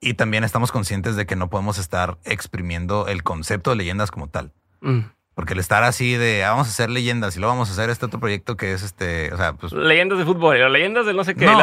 Y 0.01 0.15
también 0.15 0.45
estamos 0.45 0.71
conscientes 0.71 1.17
de 1.17 1.27
que 1.27 1.37
no 1.37 1.51
podemos 1.51 1.79
estar 1.79 2.19
exprimiendo 2.25 3.09
el 3.09 3.23
concepto 3.23 3.71
de 3.71 3.77
leyendas 3.77 4.11
como 4.11 4.29
tal. 4.29 4.53
Mm. 4.81 5.01
Porque 5.35 5.55
el 5.55 5.61
estar 5.61 5.85
así 5.85 6.15
de 6.15 6.45
ah, 6.45 6.51
vamos 6.51 6.67
a 6.67 6.71
hacer 6.71 6.91
leyendas 6.91 7.37
y 7.37 7.41
luego 7.41 7.55
vamos 7.55 7.69
a 7.69 7.73
hacer 7.73 7.91
este 7.91 8.07
otro 8.07 8.19
proyecto 8.19 8.57
que 8.57 8.73
es 8.73 8.83
este, 8.83 9.33
o 9.33 9.37
sea, 9.37 9.53
pues. 9.53 9.73
Leyendas 9.73 10.19
de 10.19 10.25
fútbol, 10.25 10.73
leyendas 10.73 11.07
de 11.07 11.15
no 11.15 11.23
sé 11.23 11.35
qué. 11.35 11.47
No, 11.47 11.59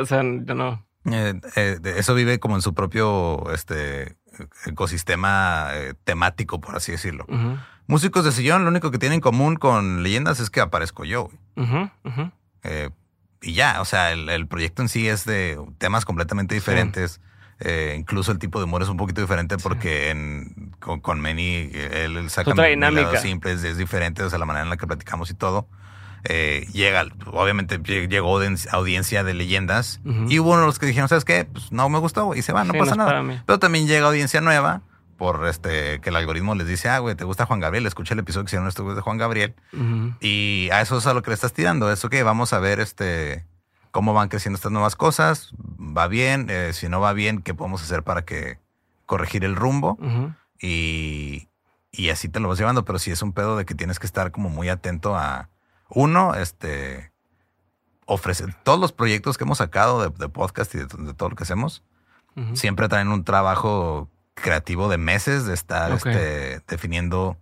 o 0.00 0.06
sea, 0.06 0.22
yo 0.22 0.54
no. 0.54 0.84
Eh, 1.10 1.34
eh, 1.56 1.78
eso 1.96 2.14
vive 2.14 2.38
como 2.38 2.54
en 2.56 2.62
su 2.62 2.74
propio 2.74 3.50
este, 3.52 4.16
ecosistema 4.66 5.68
eh, 5.72 5.94
temático, 6.04 6.60
por 6.60 6.76
así 6.76 6.92
decirlo. 6.92 7.26
Músicos 7.86 8.24
de 8.24 8.32
sillón, 8.32 8.64
lo 8.64 8.70
único 8.70 8.90
que 8.90 8.98
tienen 8.98 9.16
en 9.16 9.20
común 9.20 9.56
con 9.56 10.02
leyendas 10.02 10.40
es 10.40 10.50
que 10.50 10.60
aparezco 10.60 11.04
yo. 11.04 11.30
Y 13.44 13.54
ya, 13.54 13.80
o 13.80 13.84
sea, 13.84 14.12
el, 14.12 14.46
proyecto 14.46 14.82
en 14.82 14.88
sí 14.88 15.08
es 15.08 15.24
de 15.24 15.58
temas 15.78 16.04
completamente 16.04 16.54
diferentes. 16.54 17.20
Eh, 17.64 17.94
incluso 17.96 18.32
el 18.32 18.38
tipo 18.38 18.58
de 18.58 18.64
humor 18.64 18.82
es 18.82 18.88
un 18.88 18.96
poquito 18.96 19.20
diferente 19.20 19.56
porque 19.56 20.10
en, 20.10 20.72
con, 20.80 21.00
con 21.00 21.20
Manny 21.20 21.70
él, 21.72 22.28
saca 22.28 22.50
otra 22.50 22.64
dinámica 22.64 23.18
simple, 23.18 23.52
es, 23.52 23.76
diferente, 23.76 24.24
o 24.24 24.30
sea, 24.30 24.38
la 24.40 24.46
manera 24.46 24.64
en 24.64 24.70
la 24.70 24.76
que 24.76 24.86
platicamos 24.86 25.30
y 25.30 25.34
todo. 25.34 25.68
Eh, 26.24 26.66
llega, 26.72 27.04
obviamente 27.26 27.78
llegó 27.78 28.40
audiencia 28.70 29.24
de 29.24 29.34
leyendas 29.34 30.00
y 30.28 30.38
hubo 30.38 30.50
uno 30.50 30.60
de 30.60 30.66
los 30.66 30.78
que 30.78 30.86
dijeron, 30.86 31.08
¿sabes 31.08 31.24
qué? 31.24 31.44
Pues 31.44 31.70
no 31.70 31.88
me 31.88 31.98
gustó 31.98 32.34
y 32.34 32.42
se 32.42 32.52
va, 32.52 32.64
no 32.64 32.74
pasa 32.74 32.96
nada. 32.96 33.42
Pero 33.46 33.58
también 33.58 33.86
llega 33.86 34.06
audiencia 34.06 34.40
nueva 34.40 34.82
por 35.16 35.46
este 35.46 36.00
que 36.00 36.10
el 36.10 36.16
algoritmo 36.16 36.56
les 36.56 36.66
dice, 36.66 36.88
ah, 36.88 36.98
güey, 36.98 37.14
¿te 37.14 37.22
gusta 37.22 37.46
Juan 37.46 37.60
Gabriel? 37.60 37.86
Escucha 37.86 38.14
el 38.14 38.20
episodio 38.20 38.44
que 38.44 38.48
hicieron 38.48 38.66
esto 38.66 38.92
de 38.92 39.00
Juan 39.00 39.18
Gabriel. 39.18 39.54
Y 40.20 40.68
a 40.72 40.80
eso 40.80 40.98
es 40.98 41.06
a 41.06 41.14
lo 41.14 41.22
que 41.22 41.30
le 41.30 41.34
estás 41.34 41.52
tirando. 41.52 41.92
Eso 41.92 42.10
que 42.10 42.24
vamos 42.24 42.52
a 42.52 42.58
ver 42.58 42.80
este 42.80 43.44
cómo 43.92 44.12
van 44.14 44.28
creciendo 44.28 44.56
estas 44.56 44.72
nuevas 44.72 44.96
cosas. 44.96 45.52
Va 45.78 46.08
bien, 46.08 46.48
eh, 46.50 46.72
si 46.72 46.88
no 46.88 47.00
va 47.00 47.12
bien, 47.12 47.42
¿qué 47.42 47.54
podemos 47.54 47.82
hacer 47.82 48.02
para 48.02 48.24
que 48.24 48.58
corregir 49.06 49.44
el 49.44 49.54
rumbo? 49.54 49.96
y, 50.60 51.48
y 51.92 52.08
así 52.08 52.28
te 52.28 52.40
lo 52.40 52.48
vas 52.48 52.58
llevando. 52.58 52.84
Pero 52.84 52.98
sí 52.98 53.12
es 53.12 53.22
un 53.22 53.32
pedo 53.32 53.56
de 53.56 53.64
que 53.64 53.76
tienes 53.76 54.00
que 54.00 54.06
estar 54.06 54.32
como 54.32 54.48
muy 54.48 54.68
atento 54.68 55.14
a 55.14 55.48
uno, 55.88 56.34
este, 56.34 57.12
ofrecer 58.06 58.54
todos 58.64 58.80
los 58.80 58.92
proyectos 58.92 59.38
que 59.38 59.44
hemos 59.44 59.58
sacado 59.58 60.10
de, 60.10 60.28
podcast 60.28 60.74
y 60.74 60.78
de, 60.78 60.86
todo 60.86 61.28
lo 61.28 61.36
que 61.36 61.44
hacemos, 61.44 61.84
siempre 62.54 62.88
traen 62.88 63.08
un 63.08 63.24
trabajo 63.24 64.08
creativo 64.34 64.88
de 64.88 64.96
meses 64.96 65.44
de 65.44 65.52
estar 65.52 65.92
este, 65.92 66.60
definiendo 66.66 67.36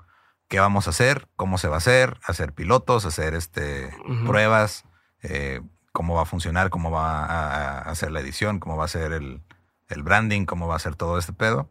qué 0.48 0.58
vamos 0.58 0.88
a 0.88 0.90
hacer, 0.90 1.28
cómo 1.36 1.58
se 1.58 1.68
va 1.68 1.76
a 1.76 1.78
hacer, 1.78 2.18
hacer 2.24 2.52
pilotos, 2.52 3.04
hacer 3.04 3.34
este, 3.34 3.94
pruebas, 4.26 4.84
eh, 5.22 5.60
cómo 6.00 6.14
va 6.14 6.22
a 6.22 6.24
funcionar, 6.24 6.70
cómo 6.70 6.90
va 6.90 7.26
a, 7.26 7.80
hacer 7.80 8.10
la 8.10 8.20
edición, 8.20 8.58
cómo 8.58 8.78
va 8.78 8.86
a 8.86 8.88
ser 8.88 9.12
el, 9.12 9.42
branding, 10.02 10.46
cómo 10.46 10.66
va 10.66 10.76
a 10.76 10.78
ser 10.78 10.96
todo 10.96 11.18
este 11.18 11.34
pedo. 11.34 11.68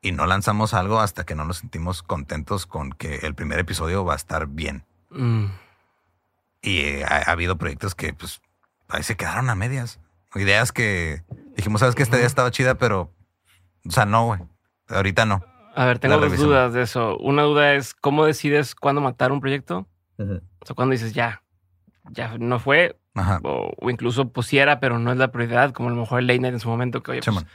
Y 0.00 0.12
no 0.12 0.24
lanzamos 0.24 0.72
algo 0.72 0.98
hasta 0.98 1.26
que 1.26 1.34
no 1.34 1.44
nos 1.44 1.58
sentimos 1.58 2.02
contentos 2.02 2.64
con 2.64 2.92
que 2.92 3.16
el 3.16 3.34
primer 3.34 3.58
episodio 3.58 4.02
va 4.02 4.14
a 4.14 4.16
estar 4.16 4.46
bien. 4.46 4.86
Mm. 5.10 5.44
Y 6.62 6.78
eh, 6.78 7.04
ha, 7.04 7.30
habido 7.30 7.58
proyectos 7.58 7.94
que 7.94 8.14
pues 8.14 8.40
ahí 8.88 9.02
se 9.02 9.14
quedaron 9.14 9.50
a 9.50 9.54
medias. 9.54 10.00
Ideas 10.34 10.72
que 10.72 11.22
dijimos, 11.54 11.80
sabes 11.80 11.94
que 11.94 12.02
esta 12.02 12.16
idea 12.16 12.26
estaba 12.26 12.50
chida, 12.50 12.76
pero, 12.76 13.12
o 13.86 13.90
sea, 13.90 14.06
no, 14.06 14.24
güey. 14.24 14.40
Ahorita 14.88 15.26
no. 15.26 15.44
A 15.76 15.84
ver, 15.84 15.98
tengo 15.98 16.16
dos 16.16 16.38
dudas 16.38 16.72
de 16.72 16.80
eso. 16.80 17.18
Una 17.18 17.42
duda 17.42 17.74
es, 17.74 17.92
¿cómo 17.92 18.24
decides 18.24 18.74
cuándo 18.74 19.02
matar 19.02 19.32
un 19.32 19.40
proyecto? 19.40 19.86
O 20.16 20.64
sea, 20.64 20.74
cuando 20.74 20.92
dices, 20.92 21.12
ya, 21.12 21.42
ya 22.10 22.38
no 22.38 22.58
fue, 22.58 22.96
O, 23.44 23.90
incluso 23.90 24.30
pusiera, 24.30 24.80
pero 24.80 24.98
no 24.98 25.12
es 25.12 25.18
la 25.18 25.30
prioridad, 25.30 25.72
como 25.72 25.88
a 25.88 25.92
lo 25.92 25.98
mejor 25.98 26.20
el 26.20 26.26
Late 26.26 26.46
en 26.48 26.60
su 26.60 26.68
momento, 26.68 27.02
que 27.02 27.12
oye, 27.12 27.20
pues, 27.24 27.46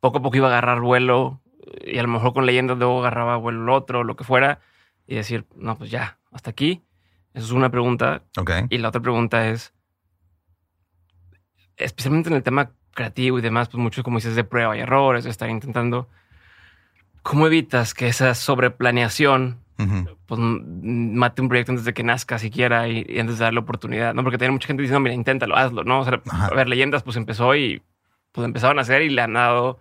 poco 0.00 0.18
a 0.18 0.22
poco 0.22 0.36
iba 0.36 0.48
a 0.48 0.50
agarrar 0.50 0.80
vuelo 0.80 1.40
y 1.84 1.98
a 1.98 2.02
lo 2.02 2.08
mejor 2.08 2.32
con 2.32 2.46
leyendas 2.46 2.78
luego 2.78 3.00
agarraba 3.00 3.36
vuelo 3.36 3.62
el 3.62 3.68
otro, 3.70 4.04
lo 4.04 4.16
que 4.16 4.24
fuera, 4.24 4.60
y 5.06 5.14
decir, 5.14 5.46
no, 5.54 5.76
pues 5.76 5.90
ya, 5.90 6.18
hasta 6.32 6.50
aquí. 6.50 6.82
Eso 7.32 7.46
es 7.46 7.52
una 7.52 7.70
pregunta. 7.70 8.22
Y 8.70 8.78
la 8.78 8.88
otra 8.88 9.00
pregunta 9.00 9.48
es, 9.48 9.74
especialmente 11.76 12.28
en 12.28 12.36
el 12.36 12.42
tema 12.42 12.70
creativo 12.92 13.38
y 13.38 13.42
demás, 13.42 13.68
pues 13.68 13.82
mucho, 13.82 14.02
como 14.02 14.18
dices, 14.18 14.36
de 14.36 14.44
prueba 14.44 14.76
y 14.76 14.80
errores, 14.80 15.24
de 15.24 15.30
estar 15.30 15.50
intentando. 15.50 16.08
¿Cómo 17.22 17.46
evitas 17.46 17.94
que 17.94 18.06
esa 18.06 18.34
sobreplaneación 18.34 19.63
pues 20.26 20.40
mate 20.40 21.42
un 21.42 21.48
proyecto 21.48 21.72
antes 21.72 21.84
de 21.84 21.94
que 21.94 22.02
nazca 22.02 22.38
siquiera 22.38 22.88
y, 22.88 23.18
antes 23.18 23.38
de 23.38 23.44
darle 23.44 23.60
oportunidad? 23.60 24.14
No, 24.14 24.22
porque 24.22 24.38
tiene 24.38 24.52
mucha 24.52 24.66
gente 24.66 24.82
diciendo, 24.82 25.00
mira, 25.00 25.14
inténtalo, 25.14 25.56
hazlo, 25.56 25.84
¿no? 25.84 26.00
O 26.00 26.04
sea, 26.04 26.20
a 26.30 26.50
ver, 26.50 26.68
leyendas, 26.68 27.02
pues 27.02 27.16
empezó 27.16 27.54
y 27.54 27.82
pues 28.32 28.44
empezaron 28.44 28.78
a 28.78 28.82
hacer 28.82 29.02
y 29.02 29.10
le 29.10 29.22
han 29.22 29.34
dado 29.34 29.78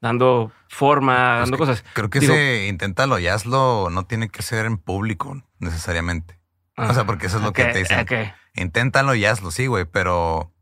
dando 0.00 0.52
forma, 0.68 1.38
pues 1.38 1.50
dando 1.50 1.58
cosas. 1.58 1.84
Creo 1.92 2.10
que 2.10 2.18
ese 2.18 2.66
inténtalo 2.68 3.18
y 3.18 3.26
hazlo 3.26 3.88
no 3.90 4.04
tiene 4.06 4.28
que 4.28 4.42
ser 4.42 4.66
en 4.66 4.78
público 4.78 5.42
necesariamente. 5.58 6.38
o 6.76 6.92
sea, 6.94 7.04
porque 7.04 7.26
eso 7.26 7.38
es 7.38 7.42
lo 7.42 7.52
que 7.52 7.64
te 7.64 7.78
dicen. 7.78 8.06
Inténtalo 8.54 9.14
y 9.14 9.24
hazlo, 9.24 9.50
sí, 9.50 9.66
güey, 9.66 9.84
pero 9.84 10.52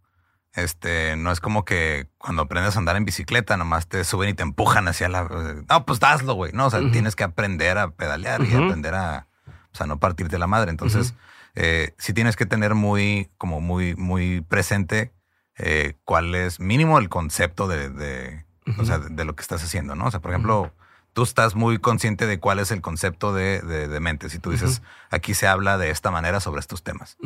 este, 0.55 1.17
no 1.17 1.33
es 1.33 1.41
como 1.41 1.65
que 1.65 2.07
cuando 2.19 2.43
aprendes 2.43 2.77
a 2.77 2.79
andar 2.79 2.97
en 2.97 3.05
bicicleta, 3.05 3.57
nomás 3.57 3.89
te 3.89 4.05
suben 4.05 4.31
y 4.31 4.35
te 4.35 4.45
empujan 4.45 4.87
hacia 4.87 5.09
la. 5.09 5.25
No, 5.69 5.85
pues 5.85 6.03
hazlo, 6.03 6.35
güey. 6.35 6.53
No, 6.53 6.67
o 6.67 6.71
sea, 6.71 6.81
tienes 6.93 7.17
que 7.17 7.25
aprender 7.25 7.77
a 7.77 7.91
pedalear 7.91 8.43
y 8.45 8.55
aprender 8.55 8.95
a, 8.95 9.27
o 9.47 9.77
sea, 9.77 9.87
no 9.87 9.99
partirte 9.99 10.39
la 10.39 10.47
madre. 10.47 10.71
Entonces, 10.71 11.15
eh, 11.57 11.95
sí 11.99 12.13
tienes 12.13 12.37
que 12.37 12.47
tener 12.47 12.75
muy, 12.75 13.31
como 13.37 13.61
muy, 13.61 13.97
muy 13.97 14.43
presente 14.43 15.13
eh, 15.59 15.95
cuál 16.05 16.35
es 16.37 16.61
mínimo 16.61 16.99
el 16.99 17.09
concepto 17.09 17.67
de, 17.67 17.91
de 17.91 18.45
o 18.79 18.85
sea, 18.85 18.99
de, 18.99 19.25
lo 19.25 19.35
que 19.35 19.43
estás 19.43 19.63
haciendo, 19.63 19.95
¿no? 19.95 20.07
O 20.07 20.11
sea, 20.11 20.21
por 20.21 20.31
ejemplo, 20.31 20.73
tú 21.13 21.25
estás 21.25 21.55
muy 21.55 21.79
consciente 21.79 22.27
de 22.27 22.39
cuál 22.39 22.61
es 22.61 22.71
el 22.71 22.81
concepto 22.81 23.35
de, 23.35 23.61
de, 23.61 24.01
mente. 24.01 24.31
Si 24.31 24.39
tú 24.39 24.53
dices, 24.53 24.83
aquí 25.11 25.35
se 25.35 25.47
habla 25.47 25.79
de 25.79 25.91
esta 25.91 26.11
manera 26.11 26.41
sobre 26.41 26.61
estos 26.61 26.83
temas. 26.83 27.19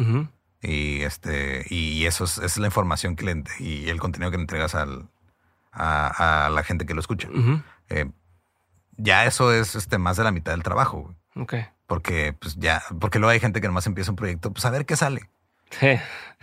Y 0.60 1.02
este, 1.02 1.64
y 1.68 2.04
eso 2.06 2.24
es, 2.24 2.56
la 2.56 2.66
información 2.66 3.14
que 3.14 3.24
le, 3.24 3.44
y 3.60 3.88
el 3.88 4.00
contenido 4.00 4.30
que 4.30 4.38
le 4.38 4.42
entregas 4.42 4.74
al, 4.74 5.08
a, 5.72 6.50
la 6.52 6.62
gente 6.64 6.86
que 6.86 6.94
lo 6.94 7.00
escucha. 7.00 7.28
Eh, 7.88 8.10
ya 8.96 9.24
eso 9.24 9.52
es 9.52 9.76
este, 9.76 9.98
más 9.98 10.16
de 10.16 10.24
la 10.24 10.32
mitad 10.32 10.52
del 10.52 10.62
trabajo. 10.62 11.14
Porque, 11.86 12.34
pues 12.38 12.56
ya, 12.56 12.82
porque 13.00 13.18
luego 13.18 13.30
hay 13.30 13.40
gente 13.40 13.60
que 13.60 13.68
nomás 13.68 13.86
empieza 13.86 14.10
un 14.10 14.16
proyecto, 14.16 14.52
pues 14.52 14.64
a 14.64 14.70
ver 14.70 14.84
qué 14.84 14.96
sale. 14.96 15.30
Sí. 15.70 15.98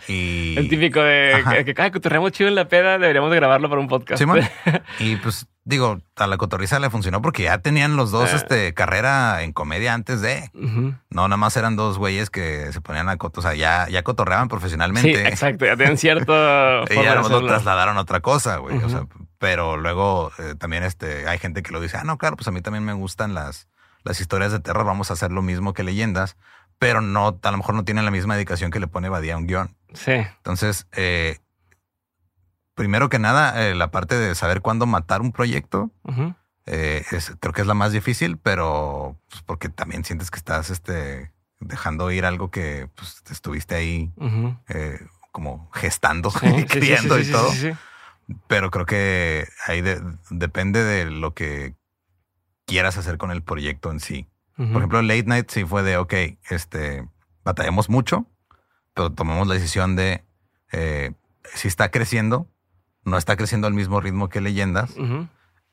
Y... 0.08 0.56
El 0.58 0.68
típico 0.68 1.00
de 1.02 1.42
que, 1.64 1.64
que, 1.64 1.74
que 1.74 2.30
chido 2.30 2.48
en 2.48 2.54
la 2.54 2.68
peda, 2.68 2.98
deberíamos 2.98 3.30
de 3.30 3.36
grabarlo 3.36 3.68
para 3.68 3.80
un 3.80 3.88
podcast. 3.88 4.22
y 5.00 5.16
pues 5.16 5.46
digo, 5.64 5.98
a 6.16 6.26
la 6.26 6.36
cotorriza 6.36 6.78
le 6.78 6.90
funcionó 6.90 7.20
porque 7.20 7.44
ya 7.44 7.58
tenían 7.58 7.96
los 7.96 8.10
dos 8.10 8.32
eh. 8.32 8.36
este, 8.36 8.74
carrera 8.74 9.42
en 9.42 9.52
comedia 9.52 9.94
antes 9.94 10.20
de. 10.20 10.50
No, 10.54 11.28
nada 11.28 11.36
más 11.36 11.56
eran 11.56 11.76
dos 11.76 11.98
güeyes 11.98 12.30
que 12.30 12.72
se 12.72 12.80
ponían 12.80 13.08
a 13.08 13.16
coto, 13.16 13.40
o 13.40 13.42
sea, 13.42 13.54
ya, 13.54 13.88
ya 13.88 14.02
cotorreaban 14.02 14.48
profesionalmente. 14.48 15.14
Sí, 15.14 15.26
exacto, 15.26 15.66
ya 15.66 15.76
tenían 15.76 15.98
cierto. 15.98 16.32
y 16.90 16.94
ya 16.94 17.16
lo 17.16 17.46
trasladaron 17.46 17.96
a 17.96 18.02
otra 18.02 18.20
cosa, 18.20 18.58
güey. 18.58 18.76
O 18.78 18.88
sea, 18.88 19.06
pero 19.38 19.76
luego 19.76 20.30
eh, 20.38 20.54
también 20.56 20.84
este, 20.84 21.28
hay 21.28 21.38
gente 21.38 21.62
que 21.62 21.72
lo 21.72 21.80
dice, 21.80 21.96
ah, 21.96 22.04
no, 22.04 22.16
claro, 22.16 22.36
pues 22.36 22.46
a 22.48 22.52
mí 22.52 22.60
también 22.60 22.84
me 22.84 22.92
gustan 22.92 23.34
las, 23.34 23.68
las 24.04 24.20
historias 24.20 24.52
de 24.52 24.60
terror, 24.60 24.86
vamos 24.86 25.10
a 25.10 25.14
hacer 25.14 25.32
lo 25.32 25.42
mismo 25.42 25.74
que 25.74 25.82
leyendas 25.82 26.36
pero 26.78 27.00
no, 27.00 27.38
a 27.42 27.50
lo 27.50 27.56
mejor 27.56 27.74
no 27.74 27.84
tienen 27.84 28.04
la 28.04 28.10
misma 28.10 28.34
dedicación 28.34 28.70
que 28.70 28.80
le 28.80 28.86
pone 28.86 29.08
Badía 29.08 29.34
a 29.34 29.38
un 29.38 29.46
guion. 29.46 29.74
Sí. 29.94 30.12
Entonces, 30.12 30.86
eh, 30.92 31.38
primero 32.74 33.08
que 33.08 33.18
nada, 33.18 33.66
eh, 33.66 33.74
la 33.74 33.90
parte 33.90 34.16
de 34.16 34.34
saber 34.34 34.60
cuándo 34.60 34.86
matar 34.86 35.20
un 35.20 35.32
proyecto, 35.32 35.90
eh, 36.66 37.04
creo 37.40 37.52
que 37.52 37.62
es 37.62 37.66
la 37.66 37.74
más 37.74 37.92
difícil, 37.92 38.36
pero 38.36 39.18
pues, 39.30 39.42
porque 39.42 39.68
también 39.68 40.04
sientes 40.04 40.30
que 40.30 40.38
estás 40.38 40.70
este, 40.70 41.32
dejando 41.60 42.10
ir 42.10 42.24
algo 42.24 42.50
que 42.50 42.88
pues, 42.94 43.22
estuviste 43.30 43.74
ahí 43.74 44.12
como 45.32 45.70
gestando, 45.72 46.30
criando 46.68 47.18
y 47.18 47.30
todo. 47.30 47.50
Pero 48.48 48.70
creo 48.70 48.86
que 48.86 49.46
ahí 49.66 49.82
depende 50.30 50.82
de 50.82 51.10
lo 51.10 51.32
que 51.32 51.74
quieras 52.66 52.98
hacer 52.98 53.16
con 53.16 53.30
el 53.30 53.42
proyecto 53.42 53.90
en 53.90 54.00
sí. 54.00 54.28
Por 54.56 54.76
ejemplo, 54.76 55.02
Late 55.02 55.24
Night 55.24 55.50
sí 55.50 55.64
fue 55.64 55.82
de, 55.82 55.98
ok, 55.98 56.14
este, 56.48 57.06
batallamos 57.44 57.90
mucho, 57.90 58.26
pero 58.94 59.12
tomamos 59.12 59.46
la 59.46 59.54
decisión 59.54 59.96
de, 59.96 60.24
eh, 60.72 61.12
si 61.54 61.68
está 61.68 61.90
creciendo, 61.90 62.48
no 63.04 63.18
está 63.18 63.36
creciendo 63.36 63.66
al 63.66 63.74
mismo 63.74 64.00
ritmo 64.00 64.30
que 64.30 64.40
Leyendas, 64.40 64.94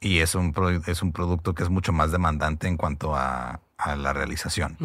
y 0.02 0.20
es 0.20 0.36
un, 0.36 0.54
es 0.86 1.02
un 1.02 1.14
producto 1.14 1.56
que 1.56 1.64
es 1.64 1.70
mucho 1.70 1.94
más 1.94 2.12
demandante 2.12 2.68
en 2.68 2.76
cuanto 2.76 3.16
a, 3.16 3.62
la 3.98 4.14
realización. 4.14 4.78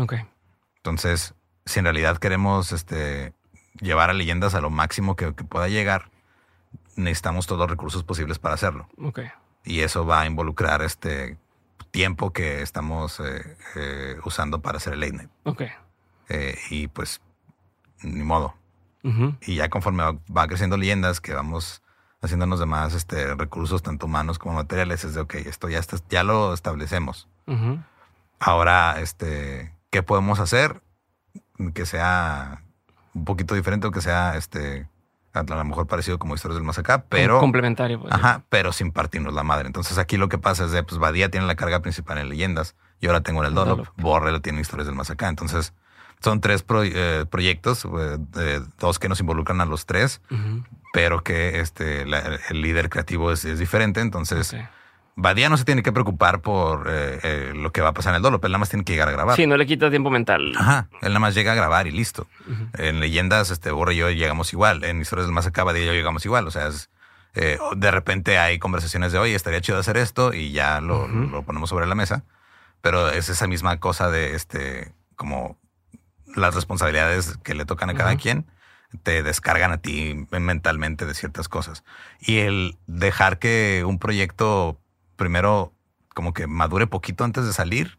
Entonces, 0.77 1.35
si 1.65 1.79
en 1.79 1.85
realidad 1.85 2.19
queremos 2.19 2.73
este, 2.73 3.33
llevar 3.81 4.11
a 4.11 4.13
Leyendas 4.13 4.55
a 4.55 4.61
lo 4.61 4.71
máximo 4.71 5.15
que, 5.15 5.35
que 5.35 5.45
pueda 5.45 5.69
llegar, 5.69 6.11
necesitamos 6.97 7.47
todos 7.47 7.61
los 7.61 7.71
recursos 7.71 8.03
posibles 8.05 8.39
para 8.39 8.55
hacerlo. 8.55 8.89
Ok. 8.99 9.21
Y 9.65 9.81
eso 9.81 10.07
va 10.07 10.23
a 10.23 10.27
involucrar 10.27 10.83
este 10.83 11.37
tiempo 11.91 12.33
que 12.33 12.63
estamos 12.63 13.21
eh, 13.21 13.57
eh, 13.77 14.17
usando 14.25 14.61
para 14.61 14.79
hacer 14.79 14.95
el 14.95 15.01
late 15.01 15.13
night. 15.13 15.31
Ok. 15.45 15.63
Eh, 16.29 16.59
y 16.71 16.89
pues, 16.89 17.21
ni 18.03 18.23
modo. 18.23 18.55
Y 19.41 19.55
ya 19.55 19.71
conforme 19.71 20.03
va, 20.03 20.47
creciendo 20.49 20.77
leyendas, 20.77 21.23
que 21.23 21.33
vamos 21.33 21.83
haciéndonos 22.21 22.61
de 22.61 22.67
más 22.67 22.93
este, 22.93 23.35
recursos, 23.37 23.83
tanto 23.83 24.05
humanos 24.05 24.39
como 24.39 24.57
materiales, 24.57 25.03
es 25.05 25.15
de, 25.15 25.23
ok, 25.23 25.37
esto 25.37 25.71
ya, 25.71 25.79
está, 25.79 25.97
ya 26.11 26.25
lo 26.25 26.53
establecemos. 26.53 27.27
Ahora, 28.39 29.01
este, 29.01 29.73
¿qué 29.89 30.03
podemos 30.03 30.41
hacer? 30.41 30.83
Que 31.73 31.87
sea 31.87 32.63
un 33.15 33.25
poquito 33.25 33.55
diferente 33.55 33.87
o 33.87 33.91
que 33.91 34.03
sea 34.03 34.37
este, 34.37 34.89
a 35.33 35.43
lo 35.43 35.65
mejor 35.65 35.87
parecido 35.87 36.19
como 36.19 36.35
historias 36.35 36.57
del 36.57 36.65
más 36.65 36.79
acá, 36.79 37.05
pero. 37.09 37.41
Complementario. 37.41 38.01
Pues, 38.01 38.13
ajá, 38.13 38.45
pero 38.49 38.73
sin 38.73 38.93
partirnos 38.93 39.35
la 39.35 39.43
madre. 39.43 39.67
Entonces 39.67 39.99
aquí 39.99 40.17
lo 40.17 40.29
que 40.29 40.39
pasa 40.39 40.65
es 40.65 40.73
de, 40.73 40.83
pues 40.83 40.99
Badía 40.99 41.31
tiene 41.31 41.47
la 41.47 41.55
carga 41.55 41.81
principal 41.81 42.19
en 42.19 42.29
leyendas 42.29 42.75
y 43.01 43.07
ahora 43.07 43.21
tengo 43.21 43.43
en 43.43 43.49
el 43.49 43.55
Dolop. 43.55 43.87
Borre 43.97 44.33
lo 44.33 44.41
tiene 44.41 44.61
historias 44.61 44.87
del 44.87 44.97
más 44.97 45.11
acá. 45.11 45.29
Entonces 45.29 45.73
son 46.21 46.41
tres 46.41 46.65
eh, 46.69 47.25
proyectos, 47.31 47.87
eh, 48.37 48.61
dos 48.79 48.99
que 48.99 49.09
nos 49.09 49.21
involucran 49.21 49.61
a 49.61 49.67
los 49.67 49.87
tres, 49.87 50.21
pero 50.93 51.23
que 51.23 51.61
este, 51.61 52.03
el 52.03 52.63
líder 52.63 52.89
creativo 52.89 53.33
es, 53.33 53.43
diferente. 53.59 54.01
Entonces. 54.01 54.57
Badía 55.21 55.49
no 55.49 55.57
se 55.57 55.65
tiene 55.65 55.83
que 55.83 55.91
preocupar 55.91 56.43
por 56.43 56.87
eh, 56.89 57.19
eh, 57.25 57.53
lo 57.53 57.73
que 57.73 57.81
va 57.81 57.89
a 57.89 57.93
pasar 57.93 58.13
en 58.13 58.19
el 58.19 58.23
Dolop. 58.23 58.45
Él 58.45 58.53
nada 58.53 58.61
más 58.61 58.69
tiene 58.69 58.85
que 58.85 58.93
llegar 58.93 59.09
a 59.09 59.11
grabar. 59.11 59.35
Sí, 59.35 59.49
no 59.49 59.57
le 59.57 59.67
quita 59.67 59.91
tiempo 59.91 60.11
mental. 60.11 60.53
Ajá. 60.57 60.89
Él 61.03 61.09
nada 61.09 61.19
más 61.19 61.35
llega 61.35 61.51
a 61.51 61.55
grabar 61.57 61.89
y 61.89 61.91
listo. 61.91 62.29
En 62.75 63.01
leyendas, 63.01 63.51
este 63.51 63.73
Borre 63.73 63.95
y 63.95 63.97
yo 63.97 64.11
llegamos 64.11 64.53
igual. 64.53 64.85
En 64.85 65.01
historias 65.01 65.27
del 65.27 65.35
más 65.35 65.45
acá, 65.45 65.65
Badía 65.65 65.83
y 65.83 65.87
yo 65.87 65.93
llegamos 65.93 66.25
igual. 66.25 66.47
O 66.47 66.53
sea, 66.53 66.71
eh, 67.35 67.59
de 67.77 67.91
repente 67.91 68.39
hay 68.39 68.61
conversaciones 68.61 69.11
de, 69.11 69.19
oye, 69.19 69.35
estaría 69.35 69.61
chido 69.61 69.79
hacer 69.79 69.97
esto 69.97 70.33
y 70.33 70.53
ya 70.53 70.81
lo, 70.81 71.09
ponemos 71.45 71.69
sobre 71.69 71.89
la 71.89 71.97
mesa. 71.97 72.23
Pero 72.81 73.09
es 73.09 73.29
esa 73.29 73.49
misma 73.49 73.81
cosa 73.81 74.13
de, 74.13 74.37
este, 74.37 74.93
como 75.17 75.59
las 76.37 76.55
responsabilidades 76.55 77.39
que 77.43 77.55
le 77.55 77.65
tocan 77.65 77.91
a 77.91 77.95
cada 77.95 78.15
quien 78.15 78.47
te 79.03 79.25
descargan 79.25 79.73
a 79.73 79.79
ti 79.79 80.29
mentalmente 80.31 81.07
de 81.07 81.15
ciertas 81.15 81.49
cosas. 81.49 81.83
Y 82.21 82.39
el 82.39 82.77
dejar 82.87 83.41
que 83.41 83.83
un 83.85 83.99
proyecto 83.99 84.79
primero 85.19 85.75
como 86.15 86.33
que 86.33 86.47
madure 86.47 86.87
poquito 86.87 87.25
antes 87.25 87.45
de 87.45 87.53
salir, 87.53 87.99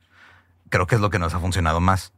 creo 0.70 0.88
que 0.88 0.96
es 0.96 1.02
lo 1.02 1.12
que 1.12 1.20
nos 1.20 1.36
ha 1.36 1.40
funcionado 1.40 1.80
más. 1.80 2.14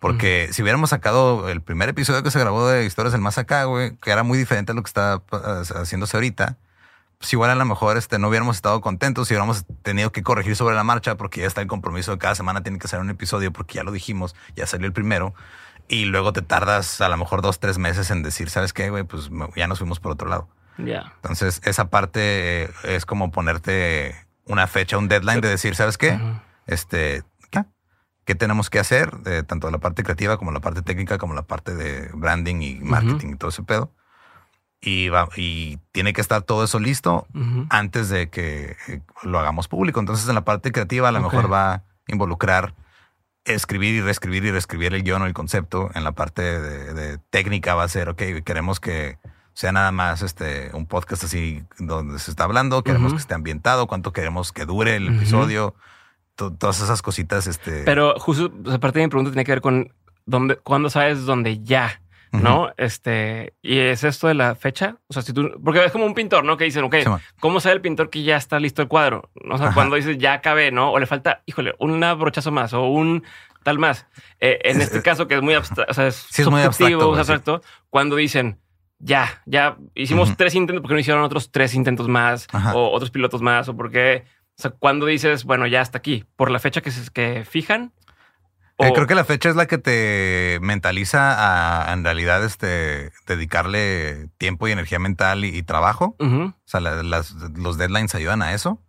Porque 0.00 0.48
si 0.52 0.62
hubiéramos 0.62 0.90
sacado 0.90 1.48
el 1.48 1.62
primer 1.62 1.88
episodio 1.88 2.22
que 2.22 2.30
se 2.30 2.38
grabó 2.38 2.66
de 2.68 2.84
Historias 2.84 3.12
del 3.12 3.20
Más 3.20 3.38
Acá, 3.38 3.64
güey, 3.64 3.96
que 3.96 4.10
era 4.10 4.22
muy 4.22 4.36
diferente 4.36 4.72
a 4.72 4.74
lo 4.74 4.82
que 4.82 4.88
está 4.88 5.22
haciéndose 5.30 6.16
ahorita, 6.16 6.58
pues 7.18 7.32
igual 7.32 7.50
a 7.50 7.54
lo 7.54 7.64
mejor 7.64 7.96
este, 7.96 8.18
no 8.18 8.28
hubiéramos 8.28 8.56
estado 8.56 8.80
contentos 8.80 9.28
si 9.28 9.34
hubiéramos 9.34 9.64
tenido 9.82 10.12
que 10.12 10.22
corregir 10.22 10.56
sobre 10.56 10.74
la 10.74 10.84
marcha 10.84 11.16
porque 11.16 11.40
ya 11.40 11.46
está 11.46 11.62
el 11.62 11.68
compromiso 11.68 12.12
de 12.12 12.18
cada 12.18 12.34
semana 12.34 12.62
tiene 12.62 12.78
que 12.78 12.88
ser 12.88 13.00
un 13.00 13.08
episodio 13.08 13.50
porque 13.52 13.74
ya 13.74 13.84
lo 13.84 13.92
dijimos, 13.92 14.34
ya 14.54 14.66
salió 14.66 14.86
el 14.86 14.92
primero. 14.92 15.34
Y 15.88 16.06
luego 16.06 16.32
te 16.32 16.42
tardas 16.42 17.00
a 17.00 17.08
lo 17.08 17.16
mejor 17.16 17.42
dos, 17.42 17.60
tres 17.60 17.78
meses 17.78 18.10
en 18.10 18.22
decir, 18.22 18.50
¿sabes 18.50 18.72
qué, 18.72 18.90
güey? 18.90 19.04
Pues 19.04 19.30
ya 19.56 19.66
nos 19.66 19.78
fuimos 19.78 20.00
por 20.00 20.12
otro 20.12 20.28
lado. 20.28 20.48
Ya. 20.78 21.12
Entonces, 21.16 21.60
esa 21.64 21.88
parte 21.88 22.70
es 22.82 23.06
como 23.06 23.30
ponerte 23.30 24.23
una 24.46 24.66
fecha, 24.66 24.98
un 24.98 25.08
deadline 25.08 25.40
de 25.40 25.48
decir, 25.48 25.74
¿sabes 25.74 25.98
qué? 25.98 26.18
Este, 26.66 27.22
¿qué? 27.50 27.64
¿qué 28.24 28.34
tenemos 28.34 28.70
que 28.70 28.78
hacer? 28.78 29.18
De, 29.18 29.42
tanto 29.42 29.70
la 29.70 29.78
parte 29.78 30.02
creativa 30.02 30.36
como 30.36 30.52
la 30.52 30.60
parte 30.60 30.82
técnica, 30.82 31.18
como 31.18 31.34
la 31.34 31.42
parte 31.42 31.74
de 31.74 32.10
branding 32.14 32.60
y 32.60 32.74
marketing 32.80 33.34
y 33.34 33.36
todo 33.36 33.50
ese 33.50 33.62
pedo. 33.62 33.92
Y, 34.80 35.08
va, 35.08 35.28
y 35.36 35.78
tiene 35.92 36.12
que 36.12 36.20
estar 36.20 36.42
todo 36.42 36.64
eso 36.64 36.78
listo 36.78 37.26
antes 37.70 38.10
de 38.10 38.28
que 38.28 38.76
lo 39.22 39.38
hagamos 39.38 39.66
público. 39.66 39.98
Entonces, 39.98 40.28
en 40.28 40.34
la 40.34 40.44
parte 40.44 40.72
creativa, 40.72 41.08
a 41.08 41.12
lo 41.12 41.22
mejor 41.22 41.50
va 41.50 41.72
a 41.72 41.82
involucrar 42.06 42.74
escribir 43.44 43.94
y 43.94 44.00
reescribir 44.00 44.44
y 44.44 44.50
reescribir 44.50 44.94
el 44.94 45.02
guion 45.02 45.22
o 45.22 45.26
el 45.26 45.34
concepto. 45.34 45.90
En 45.94 46.04
la 46.04 46.12
parte 46.12 46.42
de, 46.42 47.18
técnica 47.30 47.74
va 47.74 47.84
a 47.84 47.88
ser, 47.88 48.08
ok, 48.08 48.22
queremos 48.44 48.80
que 48.80 49.18
sea 49.54 49.72
nada 49.72 49.92
más 49.92 50.20
este 50.22 50.70
un 50.74 50.86
podcast 50.86 51.24
así 51.24 51.62
donde 51.78 52.18
se 52.18 52.30
está 52.30 52.44
hablando, 52.44 52.82
queremos 52.82 53.12
que 53.12 53.20
esté 53.20 53.34
ambientado, 53.34 53.86
cuánto 53.86 54.12
queremos 54.12 54.52
que 54.52 54.66
dure 54.66 54.96
el 54.96 55.16
episodio, 55.16 55.74
todas 56.34 56.80
esas 56.80 57.00
cositas. 57.02 57.46
Este... 57.46 57.84
Pero 57.84 58.18
justo, 58.18 58.52
aparte 58.70 58.98
de 58.98 59.06
mi 59.06 59.10
pregunta 59.10 59.30
tiene 59.30 59.44
que 59.44 59.52
ver 59.52 59.60
con 59.60 59.92
dónde, 60.26 60.56
cuándo 60.56 60.90
sabes 60.90 61.24
dónde 61.24 61.62
ya. 61.62 62.00
¿no? 62.32 62.72
Este, 62.76 63.54
y 63.62 63.78
es 63.78 64.02
esto 64.02 64.26
de 64.26 64.34
la 64.34 64.56
fecha. 64.56 64.96
O 65.06 65.12
sea, 65.12 65.22
si 65.22 65.32
tú, 65.32 65.52
porque 65.62 65.84
es 65.84 65.92
como 65.92 66.04
un 66.04 66.14
pintor, 66.14 66.44
¿no? 66.44 66.56
Que 66.56 66.64
dicen, 66.64 66.82
ok, 66.82 66.96
¿cómo 67.38 67.60
sabe 67.60 67.76
el 67.76 67.80
pintor 67.80 68.10
que 68.10 68.24
ya 68.24 68.36
está 68.36 68.58
listo 68.58 68.82
el 68.82 68.88
cuadro? 68.88 69.30
O 69.48 69.56
sea, 69.56 69.72
cuando 69.72 69.94
dices 69.94 70.18
ya 70.18 70.32
acabé, 70.32 70.72
¿no? 70.72 70.90
O 70.90 70.98
le 70.98 71.06
falta, 71.06 71.42
híjole, 71.46 71.76
un 71.78 72.00
brochazo 72.18 72.50
más 72.50 72.72
o 72.72 72.88
un 72.88 73.22
tal 73.62 73.78
más. 73.78 74.06
Eh, 74.40 74.58
en 74.64 74.80
este 74.80 75.00
caso, 75.00 75.28
que 75.28 75.36
es 75.36 75.42
muy 75.42 75.54
abstracto, 75.54 75.90
o 75.90 75.94
sea, 75.94 76.08
es, 76.08 76.26
sí, 76.30 76.42
es 76.42 76.48
muy 76.48 76.62
abstracto, 76.62 77.62
cuando 77.88 78.16
dicen 78.16 78.58
ya, 78.98 79.42
ya 79.46 79.76
hicimos 79.94 80.36
tres 80.36 80.54
intentos, 80.54 80.82
porque 80.82 80.94
no 80.94 81.00
hicieron 81.00 81.22
otros 81.22 81.50
tres 81.50 81.74
intentos 81.74 82.08
más 82.08 82.46
o 82.74 82.90
otros 82.90 83.10
pilotos 83.10 83.42
más? 83.42 83.68
O 83.68 83.76
porque, 83.76 84.24
o 84.58 84.62
sea, 84.62 84.70
cuando 84.70 85.06
dices, 85.06 85.44
bueno, 85.44 85.66
ya 85.66 85.80
hasta 85.80 85.98
aquí, 85.98 86.24
por 86.36 86.50
la 86.50 86.58
fecha 86.58 86.80
que, 86.80 86.90
se, 86.90 87.10
que 87.10 87.44
fijan 87.44 87.92
eh, 88.78 88.92
creo 88.92 89.06
que 89.06 89.14
la 89.14 89.24
fecha 89.24 89.48
es 89.48 89.54
la 89.54 89.66
que 89.66 89.78
te 89.78 90.58
mentaliza 90.60 91.88
a 91.88 91.92
en 91.92 92.02
realidad 92.02 92.44
este 92.44 93.12
dedicarle 93.26 94.30
tiempo 94.36 94.66
y 94.66 94.72
energía 94.72 94.98
mental 94.98 95.44
y, 95.44 95.62
trabajo. 95.62 96.16
O 96.18 96.52
sea, 96.64 96.80
los 96.80 97.78
deadlines 97.78 98.14
ayudan 98.16 98.42
a 98.42 98.52
eso, 98.52 98.80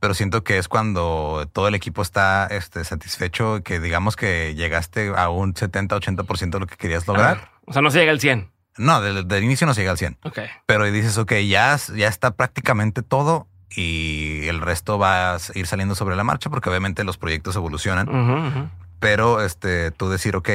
pero 0.00 0.14
siento 0.14 0.42
que 0.42 0.58
es 0.58 0.66
cuando 0.66 1.48
todo 1.52 1.68
el 1.68 1.76
equipo 1.76 2.02
está 2.02 2.46
este, 2.46 2.82
satisfecho 2.84 3.62
que 3.62 3.78
digamos 3.78 4.16
que 4.16 4.54
llegaste 4.56 5.12
a 5.16 5.28
un 5.28 5.54
70, 5.54 5.96
80% 5.96 6.50
de 6.50 6.60
lo 6.60 6.66
que 6.66 6.76
querías 6.76 7.06
lograr. 7.06 7.52
o 7.66 7.72
sea, 7.72 7.80
no 7.80 7.90
se 7.90 8.00
llega 8.00 8.10
al 8.10 8.20
100. 8.20 8.50
No, 8.78 9.00
del, 9.00 9.44
inicio 9.44 9.66
no 9.66 9.74
se 9.74 9.82
llega 9.82 9.92
al 9.92 9.98
100. 9.98 10.18
Ok. 10.22 10.38
Pero 10.66 10.84
dices, 10.84 11.18
ok, 11.18 11.32
ya, 11.46 11.78
ya 11.94 12.08
está 12.08 12.32
prácticamente 12.32 13.02
todo 13.02 13.46
y 13.70 14.46
el 14.46 14.60
resto 14.60 14.98
va 14.98 15.34
a 15.34 15.38
ir 15.54 15.66
saliendo 15.66 15.94
sobre 15.94 16.16
la 16.16 16.24
marcha 16.24 16.50
porque 16.50 16.70
obviamente 16.70 17.04
los 17.04 17.18
proyectos 17.18 17.56
evolucionan. 17.56 18.70
Pero 19.00 19.42
este, 19.42 19.90
tú 19.90 20.08
decir, 20.08 20.36
ok, 20.36 20.50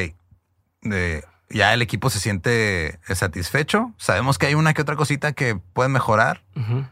ya 1.49 1.73
el 1.73 1.81
equipo 1.81 2.09
se 2.09 2.19
siente 2.19 2.99
satisfecho. 3.13 3.91
Sabemos 3.97 4.37
que 4.37 4.47
hay 4.47 4.55
una 4.55 4.73
que 4.73 4.81
otra 4.81 4.95
cosita 4.95 5.33
que 5.33 5.55
puede 5.55 5.89
mejorar, 5.89 6.41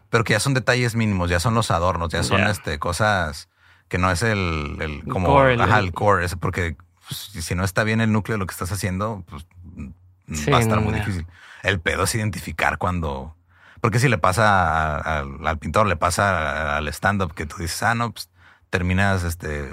pero 0.10 0.24
que 0.24 0.34
ya 0.34 0.40
son 0.40 0.54
detalles 0.54 0.96
mínimos, 0.96 1.30
ya 1.30 1.40
son 1.40 1.54
los 1.54 1.72
adornos, 1.72 2.10
ya 2.10 2.24
son 2.24 2.42
este, 2.42 2.80
cosas 2.80 3.50
que 3.88 3.98
no 3.98 4.10
es 4.10 4.24
el, 4.24 4.78
el 4.80 5.04
como 5.04 5.28
core, 5.28 5.56
el, 5.56 5.92
core, 5.92 6.26
porque 6.40 6.78
pues, 7.08 7.46
si 7.46 7.56
no 7.56 7.66
está 7.66 7.84
bien 7.84 8.00
el 8.00 8.14
núcleo 8.14 8.36
de 8.36 8.40
lo 8.40 8.46
que 8.46 8.54
estás 8.54 8.72
haciendo, 8.72 9.26
pues 9.30 9.46
va 10.52 10.58
a 10.58 10.62
estar 10.62 10.80
muy 10.80 10.94
difícil. 10.94 11.26
El 11.64 11.80
pedo 11.80 12.04
es 12.04 12.16
identificar 12.16 12.78
cuando, 12.78 13.36
porque 13.82 14.00
si 14.00 14.10
le 14.10 14.18
pasa 14.18 14.98
al 14.98 15.58
pintor, 15.60 15.88
le 15.88 15.96
pasa 15.96 16.78
al 16.78 16.88
stand-up 16.88 17.34
que 17.34 17.46
tú 17.46 17.58
dices, 17.58 17.84
ah, 17.84 17.96
no, 17.96 18.12
pues 18.12 18.30
terminas, 18.70 19.24
este, 19.24 19.72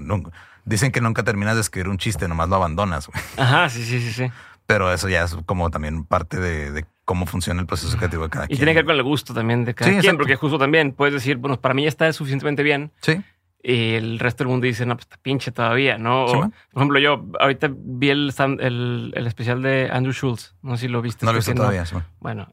Dicen 0.64 0.92
que 0.92 1.00
nunca 1.00 1.22
terminas 1.22 1.54
de 1.54 1.62
escribir 1.62 1.88
un 1.88 1.96
chiste, 1.96 2.28
nomás 2.28 2.50
lo 2.50 2.56
abandonas. 2.56 3.08
Ajá, 3.38 3.70
sí, 3.70 3.82
sí, 3.84 4.00
sí, 4.02 4.12
sí. 4.12 4.30
Pero 4.66 4.92
eso 4.92 5.08
ya 5.08 5.24
es 5.24 5.34
como 5.46 5.70
también 5.70 6.04
parte 6.04 6.38
de, 6.38 6.84
cómo 7.06 7.24
funciona 7.24 7.58
el 7.62 7.66
proceso 7.66 7.96
creativo 7.96 8.24
de 8.24 8.28
cada 8.28 8.46
quien. 8.46 8.56
Y 8.56 8.58
tiene 8.58 8.72
que 8.72 8.80
ver 8.80 8.84
con 8.84 8.96
el 8.96 9.02
gusto 9.02 9.32
también 9.32 9.64
de 9.64 9.74
cada 9.74 9.98
quien, 9.98 10.18
porque 10.18 10.36
justo 10.36 10.58
también 10.58 10.92
puedes 10.92 11.14
decir, 11.14 11.38
bueno, 11.38 11.58
para 11.58 11.72
mí 11.72 11.84
ya 11.84 11.88
está 11.88 12.12
suficientemente 12.12 12.62
bien. 12.62 12.92
Sí. 13.00 13.22
Y 13.70 13.96
el 13.96 14.18
resto 14.18 14.44
del 14.44 14.48
mundo 14.48 14.66
dice, 14.66 14.86
no, 14.86 14.96
pues 14.96 15.04
está 15.04 15.18
pinche 15.18 15.52
todavía, 15.52 15.98
¿no? 15.98 16.24
por 16.24 16.50
ejemplo, 16.74 16.98
yo 16.98 17.26
ahorita 17.38 17.70
vi 17.70 18.08
el, 18.08 18.32
el, 18.60 19.26
especial 19.26 19.60
de 19.60 19.90
Andrew 19.92 20.14
Schultz. 20.14 20.54
No 20.62 20.76
sé 20.76 20.86
si 20.86 20.88
lo 20.88 21.02
viste. 21.02 21.26
No 21.26 21.32
lo 21.32 21.36
he 21.36 21.40
visto 21.40 21.52
todavía. 21.52 21.84
Sí. 21.84 21.96
Bueno, 22.18 22.48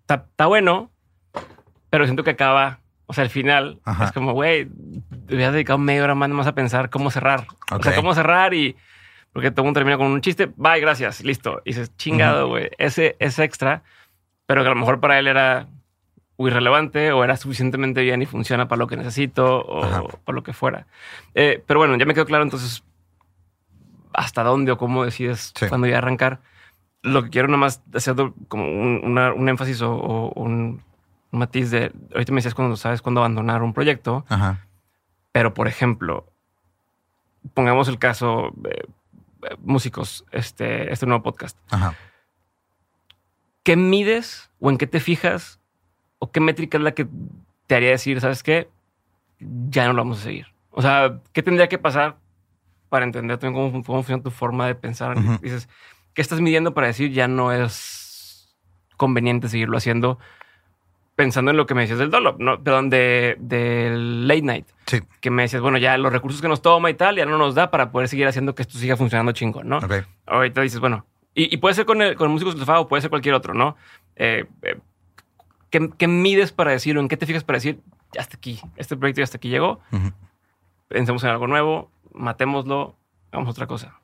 está, 0.00 0.26
está 0.28 0.46
bueno, 0.46 0.90
pero 1.88 2.04
siento 2.04 2.24
que 2.24 2.30
acaba 2.30 2.80
o 3.06 3.12
sea, 3.12 3.22
al 3.22 3.30
final 3.30 3.78
es 4.02 4.10
como, 4.10 4.32
güey, 4.32 4.68
hubieras 5.28 5.52
dedicado 5.52 5.78
media 5.78 6.02
hora 6.02 6.16
más, 6.16 6.46
a 6.48 6.54
pensar 6.56 6.90
cómo 6.90 7.12
cerrar. 7.12 7.46
O 7.70 7.80
sea, 7.80 7.94
cómo 7.94 8.12
cerrar 8.14 8.52
y 8.52 8.74
porque 9.32 9.52
todo 9.52 9.62
el 9.62 9.66
mundo 9.66 9.78
termina 9.78 9.96
con 9.96 10.08
un 10.08 10.20
chiste. 10.20 10.50
Bye, 10.56 10.80
gracias, 10.80 11.22
listo. 11.22 11.62
Y 11.64 11.70
dices, 11.70 11.96
chingado, 11.96 12.48
güey, 12.48 12.70
ese 12.78 13.14
es 13.20 13.38
extra, 13.38 13.84
pero 14.46 14.62
que 14.62 14.66
a 14.66 14.74
lo 14.74 14.80
mejor 14.80 14.98
para 14.98 15.20
él 15.20 15.28
era 15.28 15.68
irrelevante 16.38 17.12
o 17.12 17.24
era 17.24 17.36
suficientemente 17.36 18.02
bien 18.02 18.22
y 18.22 18.26
funciona 18.26 18.68
para 18.68 18.78
lo 18.78 18.86
que 18.86 18.96
necesito 18.96 19.64
o, 19.66 20.08
por 20.24 20.34
lo 20.34 20.42
que 20.42 20.52
fuera. 20.52 20.86
Eh, 21.34 21.62
pero 21.66 21.80
bueno, 21.80 21.96
ya 21.96 22.06
me 22.06 22.14
quedó 22.14 22.26
claro 22.26 22.44
entonces 22.44 22.84
hasta 24.12 24.42
dónde 24.42 24.72
o 24.72 24.78
cómo 24.78 25.04
decides 25.04 25.52
cuando 25.68 25.86
ya 25.86 25.98
arrancar. 25.98 26.40
Lo 27.02 27.22
que 27.22 27.30
quiero 27.30 27.48
nomás 27.48 27.82
hacer 27.94 28.16
como 28.48 28.64
un, 28.64 29.48
énfasis 29.48 29.80
o 29.82 30.32
un 30.34 30.82
matiz 31.30 31.70
de, 31.70 31.92
ahorita 32.12 32.32
me 32.32 32.36
decías 32.36 32.54
cuando 32.54 32.76
sabes 32.76 33.02
cuándo 33.02 33.20
abandonar 33.20 33.62
un 33.62 33.72
proyecto, 33.72 34.24
pero 35.32 35.54
por 35.54 35.68
ejemplo, 35.68 36.26
pongamos 37.54 37.88
el 37.88 37.98
caso, 37.98 38.50
de 38.56 38.88
músicos, 39.58 40.24
este, 40.32 40.92
este 40.92 41.06
nuevo 41.06 41.22
podcast. 41.22 41.58
¿Qué 43.62 43.76
mides 43.76 44.50
o 44.60 44.70
en 44.70 44.78
qué 44.78 44.86
te 44.86 45.00
fijas 45.00 45.60
o 46.18 46.30
qué 46.30 46.40
métrica 46.40 46.78
es 46.78 46.84
la 46.84 46.92
que 46.92 47.06
te 47.66 47.74
haría 47.74 47.90
decir, 47.90 48.20
sabes 48.20 48.42
qué, 48.42 48.68
ya 49.38 49.86
no 49.86 49.92
lo 49.92 50.02
vamos 50.02 50.20
a 50.20 50.24
seguir? 50.24 50.46
O 50.70 50.82
sea, 50.82 51.20
¿qué 51.32 51.42
tendría 51.42 51.68
que 51.68 51.78
pasar 51.78 52.16
para 52.88 53.04
entender 53.04 53.38
también 53.38 53.70
cómo, 53.70 53.82
funciona 53.82 54.22
tu 54.22 54.30
forma 54.30 54.66
de 54.66 54.74
pensar? 54.74 55.16
Dices, 55.40 55.68
¿qué 56.14 56.22
estás 56.22 56.40
midiendo 56.40 56.74
para 56.74 56.86
decir 56.86 57.12
ya 57.12 57.28
no 57.28 57.52
es 57.52 58.56
conveniente 58.96 59.48
seguirlo 59.48 59.76
haciendo? 59.76 60.18
pensando 61.16 61.50
en 61.50 61.56
lo 61.56 61.66
que 61.66 61.74
me 61.74 61.80
decías 61.80 61.98
del 61.98 62.10
dolop, 62.10 62.38
no, 62.38 62.62
perdón, 62.62 62.90
de, 62.90 63.36
del 63.40 64.28
late 64.28 64.42
night. 64.42 64.66
Sí. 64.84 65.00
Que 65.20 65.30
me 65.30 65.42
decías, 65.42 65.62
bueno, 65.62 65.78
ya 65.78 65.96
los 65.96 66.12
recursos 66.12 66.42
que 66.42 66.46
nos 66.46 66.60
toma 66.60 66.90
y 66.90 66.94
tal, 66.94 67.16
ya 67.16 67.24
no 67.24 67.38
nos 67.38 67.54
da 67.54 67.70
para 67.70 67.90
poder 67.90 68.08
seguir 68.08 68.28
haciendo 68.28 68.54
que 68.54 68.62
esto 68.62 68.78
siga 68.78 68.96
funcionando 68.96 69.32
chingón, 69.32 69.66
¿no? 69.66 69.78
Okay. 69.78 70.02
Ahorita 70.26 70.60
dices, 70.60 70.78
bueno, 70.78 71.06
y, 71.34 71.56
puede 71.56 71.74
ser 71.74 71.86
con, 71.86 72.00
el, 72.02 72.16
con 72.16 72.30
músicos 72.30 72.54
de 72.54 72.72
o 72.72 72.86
puede 72.86 73.00
ser 73.00 73.10
cualquier 73.10 73.34
otro, 73.34 73.54
¿no? 73.54 73.76
Eh, 74.14 74.44
eh, 74.62 74.76
¿qué, 75.70 76.08
mides 76.08 76.52
para 76.52 76.70
decirlo? 76.70 77.00
¿En 77.00 77.08
qué 77.08 77.16
te 77.16 77.26
fijas 77.26 77.44
para 77.44 77.58
decir, 77.58 77.80
ya 78.12 78.20
hasta 78.20 78.36
aquí, 78.36 78.60
este 78.76 78.96
proyecto 78.96 79.20
ya 79.20 79.24
hasta 79.24 79.36
aquí 79.36 79.48
llegó? 79.48 79.80
Pensemos 80.88 81.22
en 81.24 81.30
algo 81.30 81.46
nuevo, 81.46 81.90
matémoslo, 82.12 82.96
hagamos 83.30 83.50
otra 83.50 83.66
cosa. 83.66 83.98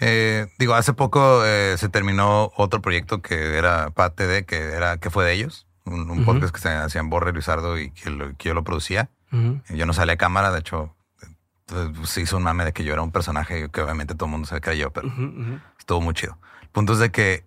Eh, 0.00 0.46
digo, 0.58 0.74
hace 0.74 0.92
poco 0.92 1.42
se 1.42 1.88
terminó 1.88 2.52
otro 2.56 2.80
proyecto 2.80 3.20
que 3.20 3.56
era 3.56 3.90
PATD, 3.90 4.44
que 4.46 4.56
era 4.56 4.98
que 4.98 5.10
fue 5.10 5.24
de 5.24 5.32
ellos 5.32 5.68
un, 5.92 6.24
podcast 6.24 6.54
que 6.54 6.60
se 6.60 6.68
hacían 6.68 7.10
Borre 7.10 7.32
Luisardo 7.32 7.78
y 7.78 7.90
que, 7.90 8.34
yo 8.38 8.54
lo 8.54 8.64
producía. 8.64 9.10
Yo 9.30 9.86
no 9.86 9.92
salía 9.92 10.14
a 10.14 10.16
cámara, 10.16 10.50
de 10.50 10.60
hecho, 10.60 10.94
eh, 11.22 11.92
se 12.04 12.22
hizo 12.22 12.38
un 12.38 12.42
mame 12.42 12.64
de 12.64 12.72
que 12.72 12.82
yo 12.82 12.94
era 12.94 13.02
un 13.02 13.12
personaje 13.12 13.68
que 13.70 13.82
obviamente 13.82 14.14
todo 14.14 14.24
el 14.26 14.32
mundo 14.32 14.46
se 14.46 14.60
creyó, 14.60 14.90
pero 14.90 15.12
estuvo 15.78 16.00
muy 16.00 16.14
chido. 16.14 16.38
El 16.62 16.68
punto 16.68 16.94
es 16.94 16.98
de 16.98 17.10
que 17.10 17.44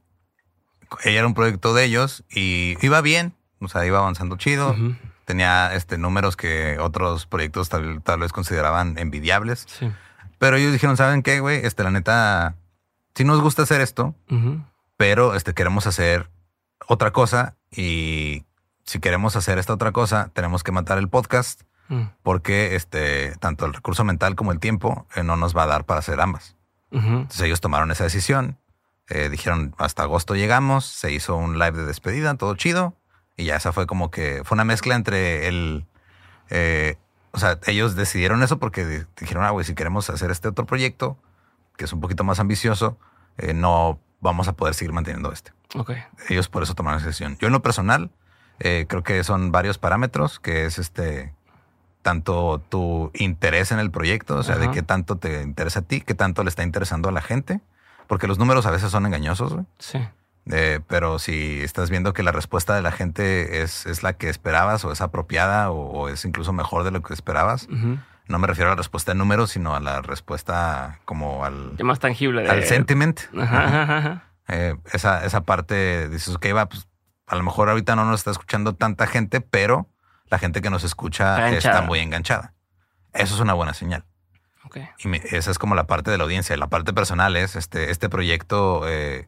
ella 1.03 1.19
era 1.19 1.27
un 1.27 1.33
proyecto 1.33 1.73
de 1.73 1.85
ellos 1.85 2.23
y 2.29 2.75
iba 2.81 3.01
bien, 3.01 3.33
o 3.61 3.67
sea, 3.67 3.85
iba 3.85 3.99
avanzando 3.99 4.35
chido. 4.37 4.75
Tenía 5.25 5.73
este, 5.75 5.97
números 5.97 6.35
que 6.35 6.77
otros 6.79 7.25
proyectos 7.27 7.69
tal, 7.69 8.19
vez 8.19 8.31
consideraban 8.33 8.97
envidiables. 8.97 9.67
Pero 10.39 10.57
ellos 10.57 10.73
dijeron, 10.73 10.97
¿saben 10.97 11.21
qué, 11.21 11.39
güey? 11.39 11.63
Este, 11.63 11.83
la 11.83 11.91
neta, 11.91 12.55
sí 13.15 13.23
nos 13.23 13.41
gusta 13.41 13.63
hacer 13.63 13.81
esto, 13.81 14.15
pero 14.97 15.35
este, 15.35 15.53
queremos 15.53 15.87
hacer 15.87 16.29
otra 16.87 17.11
cosa 17.11 17.55
y 17.71 18.45
si 18.83 18.99
queremos 18.99 19.35
hacer 19.35 19.57
esta 19.57 19.73
otra 19.73 19.91
cosa, 19.91 20.29
tenemos 20.33 20.63
que 20.63 20.71
matar 20.71 20.97
el 20.97 21.07
podcast 21.07 21.61
mm. 21.89 22.03
porque 22.23 22.75
este, 22.75 23.35
tanto 23.37 23.65
el 23.65 23.73
recurso 23.73 24.03
mental 24.03 24.35
como 24.35 24.51
el 24.51 24.59
tiempo 24.59 25.07
eh, 25.15 25.23
no 25.23 25.37
nos 25.37 25.55
va 25.55 25.63
a 25.63 25.67
dar 25.67 25.85
para 25.85 25.99
hacer 25.99 26.19
ambas. 26.19 26.55
Entonces 26.91 27.41
ellos 27.41 27.61
tomaron 27.61 27.89
esa 27.91 28.03
decisión. 28.03 28.57
Eh, 29.07 29.29
dijeron 29.29 29.73
hasta 29.77 30.03
agosto 30.03 30.35
llegamos, 30.35 30.85
se 30.85 31.11
hizo 31.11 31.37
un 31.37 31.57
live 31.57 31.77
de 31.77 31.85
despedida, 31.85 32.35
todo 32.35 32.55
chido. 32.55 32.95
Y 33.41 33.45
ya 33.45 33.55
esa 33.55 33.73
fue 33.73 33.87
como 33.87 34.11
que 34.11 34.43
fue 34.45 34.55
una 34.55 34.65
mezcla 34.65 34.93
entre 34.95 35.47
el. 35.47 35.87
Eh, 36.51 36.97
o 37.31 37.39
sea, 37.39 37.57
ellos 37.65 37.95
decidieron 37.95 38.43
eso 38.43 38.59
porque 38.59 39.05
dijeron, 39.19 39.43
ah, 39.43 39.49
güey, 39.49 39.65
si 39.65 39.73
queremos 39.73 40.09
hacer 40.11 40.29
este 40.29 40.47
otro 40.47 40.67
proyecto, 40.67 41.17
que 41.75 41.85
es 41.85 41.93
un 41.93 42.01
poquito 42.01 42.23
más 42.23 42.39
ambicioso, 42.39 42.99
eh, 43.37 43.55
no 43.55 43.99
vamos 44.19 44.47
a 44.47 44.53
poder 44.53 44.75
seguir 44.75 44.93
manteniendo 44.93 45.31
este. 45.31 45.53
Ok. 45.75 45.91
Ellos 46.29 46.49
por 46.49 46.61
eso 46.61 46.75
tomaron 46.75 46.99
esa 46.99 47.07
decisión. 47.07 47.35
Yo 47.39 47.47
en 47.47 47.53
lo 47.53 47.63
personal, 47.63 48.11
eh, 48.59 48.85
creo 48.87 49.01
que 49.01 49.23
son 49.23 49.51
varios 49.51 49.79
parámetros, 49.79 50.39
que 50.39 50.65
es 50.65 50.77
este 50.77 51.33
tanto 52.03 52.61
tu 52.69 53.09
interés 53.15 53.71
en 53.71 53.79
el 53.79 53.89
proyecto, 53.89 54.35
o 54.35 54.43
sea, 54.43 54.57
de 54.57 54.69
qué 54.69 54.83
tanto 54.83 55.17
te 55.17 55.41
interesa 55.41 55.79
a 55.79 55.83
ti, 55.83 56.01
qué 56.01 56.13
tanto 56.13 56.43
le 56.43 56.49
está 56.49 56.63
interesando 56.63 57.09
a 57.09 57.11
la 57.11 57.21
gente, 57.21 57.59
porque 58.07 58.27
los 58.27 58.37
números 58.37 58.67
a 58.67 58.71
veces 58.71 58.91
son 58.91 59.05
engañosos, 59.07 59.53
güey. 59.53 59.65
Sí. 59.79 59.99
Eh, 60.49 60.79
pero 60.87 61.19
si 61.19 61.61
estás 61.61 61.89
viendo 61.89 62.13
que 62.13 62.23
la 62.23 62.31
respuesta 62.31 62.75
de 62.75 62.81
la 62.81 62.91
gente 62.91 63.61
es, 63.61 63.85
es 63.85 64.01
la 64.01 64.13
que 64.13 64.29
esperabas 64.29 64.83
o 64.85 64.91
es 64.91 65.01
apropiada 65.01 65.69
o, 65.71 66.09
es 66.09 66.25
incluso 66.25 66.51
mejor 66.51 66.83
de 66.83 66.91
lo 66.91 67.01
que 67.01 67.13
esperabas, 67.13 67.67
no 67.69 68.39
me 68.39 68.47
refiero 68.47 68.69
a 68.69 68.73
la 68.73 68.77
respuesta 68.77 69.11
en 69.11 69.19
números, 69.19 69.51
sino 69.51 69.75
a 69.75 69.79
la 69.79 70.01
respuesta 70.01 70.99
como 71.05 71.45
al... 71.45 71.73
más 71.83 71.99
tangible. 71.99 72.49
Al 72.49 72.63
sentiment. 72.63 73.19
Eh, 74.47 74.75
esa, 74.91 75.23
esa 75.23 75.41
parte, 75.41 76.09
dices, 76.09 76.35
ok, 76.35 76.47
va, 76.53 76.67
pues 76.67 76.85
a 77.27 77.37
lo 77.37 77.43
mejor 77.43 77.69
ahorita 77.69 77.95
no 77.95 78.03
nos 78.03 78.19
está 78.19 78.31
escuchando 78.31 78.75
tanta 78.75 79.07
gente, 79.07 79.39
pero 79.39 79.87
la 80.29 80.39
gente 80.39 80.61
que 80.61 80.69
nos 80.69 80.83
escucha 80.83 81.49
está 81.51 81.81
muy 81.83 81.99
enganchada. 81.99 82.53
Eso 83.13 83.35
es 83.35 83.39
una 83.39 83.53
buena 83.53 83.73
señal. 83.73 84.03
Y 84.99 85.35
esa 85.35 85.51
es 85.51 85.57
como 85.57 85.75
la 85.75 85.85
parte 85.85 86.11
de 86.11 86.17
la 86.17 86.23
audiencia. 86.23 86.55
La 86.57 86.67
parte 86.67 86.93
personal 86.93 87.35
es 87.35 87.55
este, 87.55 87.91
este 87.91 88.09
proyecto. 88.09 88.87
Eh, 88.87 89.27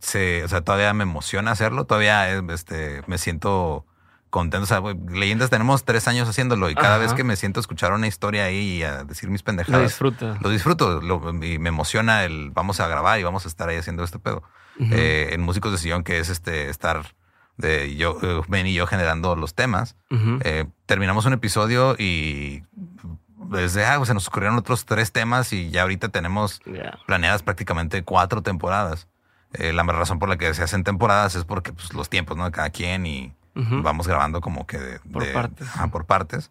se, 0.00 0.44
o 0.44 0.48
sea, 0.48 0.62
todavía 0.62 0.92
me 0.94 1.02
emociona 1.04 1.50
hacerlo. 1.50 1.84
Todavía 1.84 2.30
este, 2.36 3.02
me 3.06 3.18
siento 3.18 3.86
contento. 4.32 4.64
O 4.64 4.66
sea, 4.66 4.82
leyendas 5.10 5.50
tenemos 5.50 5.84
tres 5.84 6.08
años 6.08 6.28
haciéndolo 6.28 6.70
y 6.70 6.74
cada 6.74 6.98
vez 6.98 7.12
que 7.12 7.22
me 7.22 7.36
siento 7.36 7.60
a 7.60 7.62
escuchar 7.62 7.92
una 7.92 8.08
historia 8.08 8.44
ahí 8.44 8.78
y 8.78 8.82
a 8.82 9.04
decir 9.04 9.30
mis 9.30 9.42
pendejadas. 9.42 9.80
Lo 9.80 9.86
disfruto. 9.86 10.38
Lo 10.40 10.50
disfruto 10.50 11.00
y 11.44 11.58
me 11.58 11.68
emociona 11.68 12.24
el 12.24 12.50
vamos 12.50 12.80
a 12.80 12.88
grabar 12.88 13.20
y 13.20 13.22
vamos 13.22 13.44
a 13.44 13.48
estar 13.48 13.68
ahí 13.68 13.76
haciendo 13.76 14.02
este 14.02 14.18
pedo. 14.18 14.42
Eh, 14.80 15.30
en 15.32 15.42
Músicos 15.42 15.70
de 15.70 15.78
Sillón, 15.78 16.02
que 16.02 16.18
es 16.18 16.30
este 16.30 16.70
estar 16.70 17.14
de 17.58 17.94
yo, 17.94 18.18
eh, 18.22 18.40
Ben 18.48 18.66
y 18.66 18.72
yo 18.72 18.86
generando 18.86 19.36
los 19.36 19.54
temas. 19.54 19.96
Eh, 20.10 20.64
terminamos 20.86 21.26
un 21.26 21.34
episodio 21.34 21.94
y 21.98 22.62
desde 23.50 23.84
ah, 23.84 24.02
se 24.04 24.14
nos 24.14 24.26
ocurrieron 24.28 24.58
otros 24.58 24.86
tres 24.86 25.12
temas 25.12 25.52
y 25.52 25.70
ya 25.70 25.82
ahorita 25.82 26.08
tenemos 26.08 26.60
planeadas 27.06 27.42
prácticamente 27.42 28.02
cuatro 28.02 28.42
temporadas. 28.42 29.08
La 29.58 29.82
razón 29.84 30.18
por 30.18 30.28
la 30.28 30.36
que 30.36 30.54
se 30.54 30.62
hacen 30.62 30.84
temporadas 30.84 31.34
es 31.34 31.44
porque 31.44 31.72
pues, 31.72 31.92
los 31.92 32.08
tiempos 32.08 32.36
¿no? 32.36 32.44
de 32.44 32.50
cada 32.50 32.70
quien 32.70 33.06
y 33.06 33.34
vamos 33.54 34.08
grabando 34.08 34.40
como 34.40 34.66
que 34.66 34.78
de, 34.78 34.98
por, 35.00 35.30
partes. 35.32 35.68
por 35.90 36.04
partes. 36.06 36.50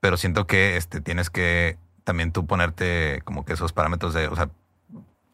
Pero 0.00 0.16
siento 0.16 0.46
que 0.46 0.76
este, 0.76 1.00
tienes 1.00 1.30
que 1.30 1.78
también 2.04 2.32
tú 2.32 2.46
ponerte 2.46 3.22
como 3.24 3.44
que 3.44 3.52
esos 3.52 3.72
parámetros 3.72 4.14
de, 4.14 4.26
o 4.28 4.36
sea, 4.36 4.50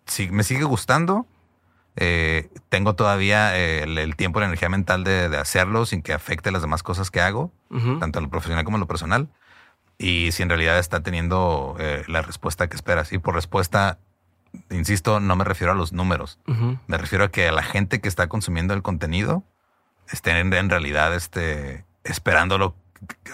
si 0.07 0.29
me 0.31 0.43
sigue 0.43 0.65
gustando, 0.65 1.27
eh, 1.97 2.49
tengo 2.69 2.95
todavía 2.95 3.57
eh, 3.59 3.83
el, 3.83 4.17
tiempo 4.17 4.39
y 4.39 4.43
la 4.43 4.47
energía 4.47 4.69
mental 4.69 5.05
de, 5.05 5.37
hacerlo 5.37 5.87
sin 5.87 6.03
que 6.03 6.13
afecte 6.13 6.51
las 6.51 6.63
demás 6.63 6.83
cosas 6.83 7.11
que 7.11 7.21
hago, 7.21 7.53
tanto 8.01 8.19
en 8.19 8.25
lo 8.25 8.31
profesional 8.31 8.65
como 8.65 8.77
en 8.77 8.81
lo 8.81 8.87
personal. 8.87 9.29
Y 9.99 10.31
si 10.31 10.45
en 10.45 10.49
realidad 10.49 10.79
está 10.79 11.03
teniendo 11.03 11.77
eh, 11.81 12.05
la 12.07 12.23
respuesta 12.23 12.69
que 12.69 12.77
esperas. 12.77 13.13
Y 13.13 13.19
por 13.19 13.35
respuesta, 13.35 13.99
insisto, 14.71 15.21
no 15.21 15.37
me 15.37 15.45
refiero 15.45 15.73
a 15.73 15.77
los 15.77 15.93
números. 15.93 16.39
Me 16.87 16.99
refiero 16.99 17.25
a 17.25 17.31
que 17.31 17.51
la 17.53 17.63
gente 17.63 18.01
que 18.01 18.09
está 18.09 18.29
consumiendo 18.29 18.75
el 18.75 18.83
contenido 18.83 19.45
esté 20.11 20.39
en, 20.39 20.71
realidad 20.71 21.15
este, 21.15 21.85
esperándolo. 22.05 22.75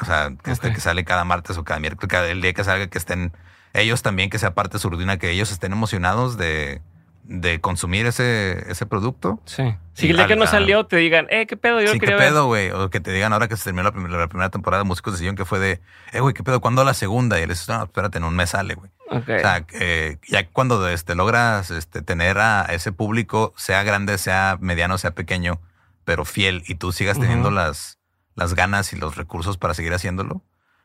O 0.00 0.04
sea, 0.04 0.32
que, 0.42 0.50
este, 0.50 0.72
que 0.72 0.80
sale 0.80 1.04
cada 1.04 1.24
martes 1.24 1.56
o 1.56 1.64
cada 1.64 1.80
miércoles, 1.80 2.10
cada, 2.10 2.28
el 2.28 2.42
día 2.42 2.52
que 2.52 2.64
salga, 2.64 2.88
que 2.88 2.98
estén 2.98 3.32
ellos 3.72 4.02
también, 4.02 4.30
que 4.30 4.38
sea 4.38 4.54
parte 4.54 4.74
de 4.74 4.80
su 4.80 4.90
rutina, 4.90 5.18
que 5.18 5.30
ellos 5.30 5.50
estén 5.50 5.72
emocionados 5.72 6.36
de, 6.36 6.80
de 7.24 7.60
consumir 7.60 8.06
ese, 8.06 8.70
ese 8.70 8.86
producto. 8.86 9.40
Sí. 9.46 9.74
Si 9.94 10.10
el 10.10 10.16
día 10.16 10.26
que 10.26 10.36
no 10.36 10.46
salió 10.46 10.86
te 10.86 10.96
digan, 10.96 11.26
eh, 11.30 11.46
qué 11.46 11.56
pedo, 11.56 11.80
yo 11.80 11.92
sí, 11.92 11.98
qué 11.98 12.12
pedo, 12.12 12.46
güey. 12.46 12.70
O 12.70 12.90
que 12.90 13.00
te 13.00 13.12
digan 13.12 13.32
ahora 13.32 13.48
que 13.48 13.56
se 13.56 13.64
terminó 13.64 13.84
la, 13.84 13.92
primera, 14.28 14.50
temporada 14.50 14.82
de 14.82 14.86
Músicos 14.86 15.14
de 15.14 15.18
Sillón, 15.20 15.36
que 15.36 15.44
fue 15.44 15.58
de, 15.58 15.80
eh, 16.12 16.20
güey, 16.20 16.34
qué 16.34 16.42
pedo, 16.42 16.60
¿cuándo 16.60 16.84
la 16.84 16.94
segunda? 16.94 17.38
Y 17.38 17.46
les 17.46 17.58
dices, 17.58 17.68
no, 17.68 17.82
espérate, 17.82 18.18
en 18.18 18.24
un 18.24 18.36
mes 18.36 18.50
sale, 18.50 18.74
güey. 18.74 18.90
O 19.10 19.22
sea, 19.22 19.66
eh, 19.72 20.18
ya 20.26 20.48
cuando 20.48 20.88
este, 20.88 21.14
logras 21.14 21.70
este, 21.70 22.02
tener 22.02 22.38
a 22.38 22.62
ese 22.62 22.90
público, 22.90 23.52
sea 23.56 23.82
grande, 23.82 24.18
sea 24.18 24.56
mediano, 24.60 24.98
sea 24.98 25.12
pequeño, 25.12 25.60
pero 26.04 26.24
fiel, 26.24 26.64
y 26.66 26.76
tú 26.76 26.92
sigas 26.92 27.18
teniendo 27.18 27.50
las, 27.50 27.98
las 28.34 28.54
ganas 28.54 28.92
y 28.92 28.96
los 28.96 29.16
recursos 29.16 29.58
para 29.58 29.74
seguir 29.74 29.92
haciéndolo, 29.92 30.42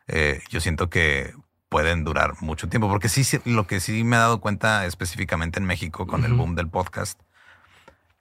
eh, 0.08 0.42
yo 0.50 0.60
siento 0.60 0.90
que 0.90 1.34
pueden 1.70 2.04
durar 2.04 2.34
mucho 2.42 2.68
tiempo. 2.68 2.90
Porque 2.90 3.10
sí, 3.10 3.24
lo 3.46 3.68
que 3.68 3.80
sí 3.80 4.04
me 4.04 4.16
he 4.16 4.20
dado 4.20 4.42
cuenta 4.42 4.86
específicamente 4.86 5.60
en 5.60 5.66
México 5.66 6.08
con 6.08 6.26
el 6.26 6.34
boom 6.34 6.56
del 6.56 6.68
podcast 6.68 7.20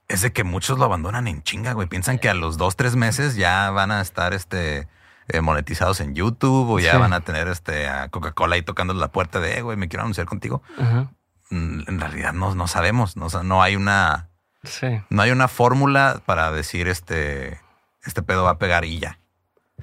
es 0.09 0.22
de 0.22 0.32
que 0.32 0.44
muchos 0.44 0.78
lo 0.78 0.84
abandonan 0.84 1.28
en 1.28 1.42
chinga, 1.42 1.72
güey. 1.72 1.86
Piensan 1.86 2.18
que 2.18 2.28
a 2.28 2.34
los 2.34 2.57
dos, 2.57 2.76
tres 2.76 2.96
meses 2.96 3.36
ya 3.36 3.70
van 3.70 3.90
a 3.90 4.01
estar 4.01 4.32
este, 4.32 4.88
eh, 5.29 5.41
monetizados 5.41 6.01
en 6.01 6.14
YouTube 6.14 6.70
o 6.70 6.79
ya 6.79 6.99
van 6.99 7.12
a 7.12 7.20
tener 7.20 7.49
este, 7.49 7.89
a 7.89 8.09
Coca-Cola 8.09 8.55
ahí 8.55 8.62
tocando 8.62 8.95
la 8.95 9.09
puerta 9.09 9.41
de, 9.41 9.59
eh, 9.59 9.62
güey, 9.62 9.76
me 9.76 9.89
quiero 9.89 10.03
anunciar 10.03 10.26
contigo. 10.26 10.62
Mm, 11.51 11.81
en 11.87 12.01
realidad 12.01 12.33
no, 12.33 12.55
no 12.55 12.66
sabemos. 12.66 13.16
No, 13.16 13.29
no 13.43 13.62
hay 13.62 13.76
una. 13.76 14.29
No 15.11 15.22
hay 15.22 15.31
una 15.31 15.49
fórmula 15.49 16.22
para 16.26 16.51
decir 16.51 16.89
este, 16.89 17.61
este 18.05 18.22
pedo 18.22 18.45
va 18.45 18.51
a 18.51 18.59
pegar 18.59 18.85
y 18.85 18.99
ya. 18.99 19.18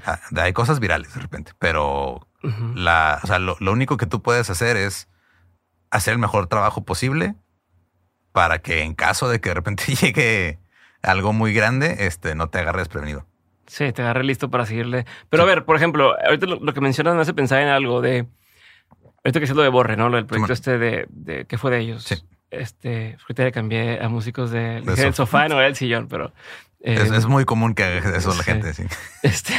Ah, 0.05 0.19
hay 0.37 0.53
cosas 0.53 0.79
virales 0.79 1.13
de 1.13 1.21
repente, 1.21 1.53
pero 1.59 2.27
la, 2.75 3.19
o 3.23 3.27
sea, 3.27 3.39
lo, 3.39 3.55
único 3.59 3.97
que 3.97 4.05
tú 4.05 4.21
puedes 4.21 4.49
hacer 4.49 4.77
es 4.77 5.07
hacer 5.89 6.13
el 6.13 6.19
mejor 6.19 6.47
trabajo 6.47 6.83
posible 6.83 7.35
para 8.31 8.59
que 8.59 8.83
en 8.83 8.93
caso 8.93 9.29
de 9.29 9.39
que 9.39 9.49
de 9.49 9.55
repente 9.55 9.95
llegue 10.01 10.59
algo 11.01 11.33
muy 11.33 11.53
grande, 11.53 11.95
este, 11.99 12.35
no 12.35 12.49
te 12.49 12.59
agarres 12.59 12.87
prevenido. 12.87 13.25
Sí, 13.67 13.91
te 13.91 14.01
agarre 14.01 14.23
listo 14.23 14.49
para 14.49 14.65
seguirle. 14.65 15.05
Pero 15.29 15.43
a 15.43 15.45
ver, 15.45 15.65
por 15.65 15.75
ejemplo, 15.75 16.15
ahorita 16.23 16.45
lo, 16.45 16.73
que 16.73 16.81
mencionas 16.81 17.15
me 17.15 17.21
hace 17.21 17.33
pensar 17.33 17.61
en 17.61 17.69
algo 17.69 18.01
de. 18.01 18.27
Ahorita 19.23 19.39
que 19.39 19.45
es 19.45 19.55
lo 19.55 19.63
de 19.63 19.69
Borre, 19.69 19.97
¿no? 19.97 20.09
Lo 20.09 20.17
del 20.17 20.25
proyecto 20.25 20.53
este 20.53 20.77
de, 20.77 21.07
de. 21.09 21.45
¿Qué 21.45 21.57
fue 21.57 21.71
de 21.71 21.79
ellos? 21.79 22.03
Sí. 22.03 22.15
Este. 22.51 23.17
Ahorita 23.21 23.43
le 23.43 23.51
cambié 23.51 23.99
a 24.01 24.09
músicos 24.09 24.51
de, 24.51 24.81
del 24.81 25.13
sofá, 25.13 25.47
no 25.47 25.55
era 25.55 25.67
el 25.67 25.75
sillón, 25.75 26.07
pero. 26.07 26.31
es, 26.79 27.11
es, 27.11 27.25
muy 27.25 27.45
común 27.45 27.73
que 27.73 27.83
haga 27.83 28.17
eso 28.17 28.33
la 28.35 28.43
gente, 28.43 28.73
sí. 28.73 28.83
Este. 29.23 29.53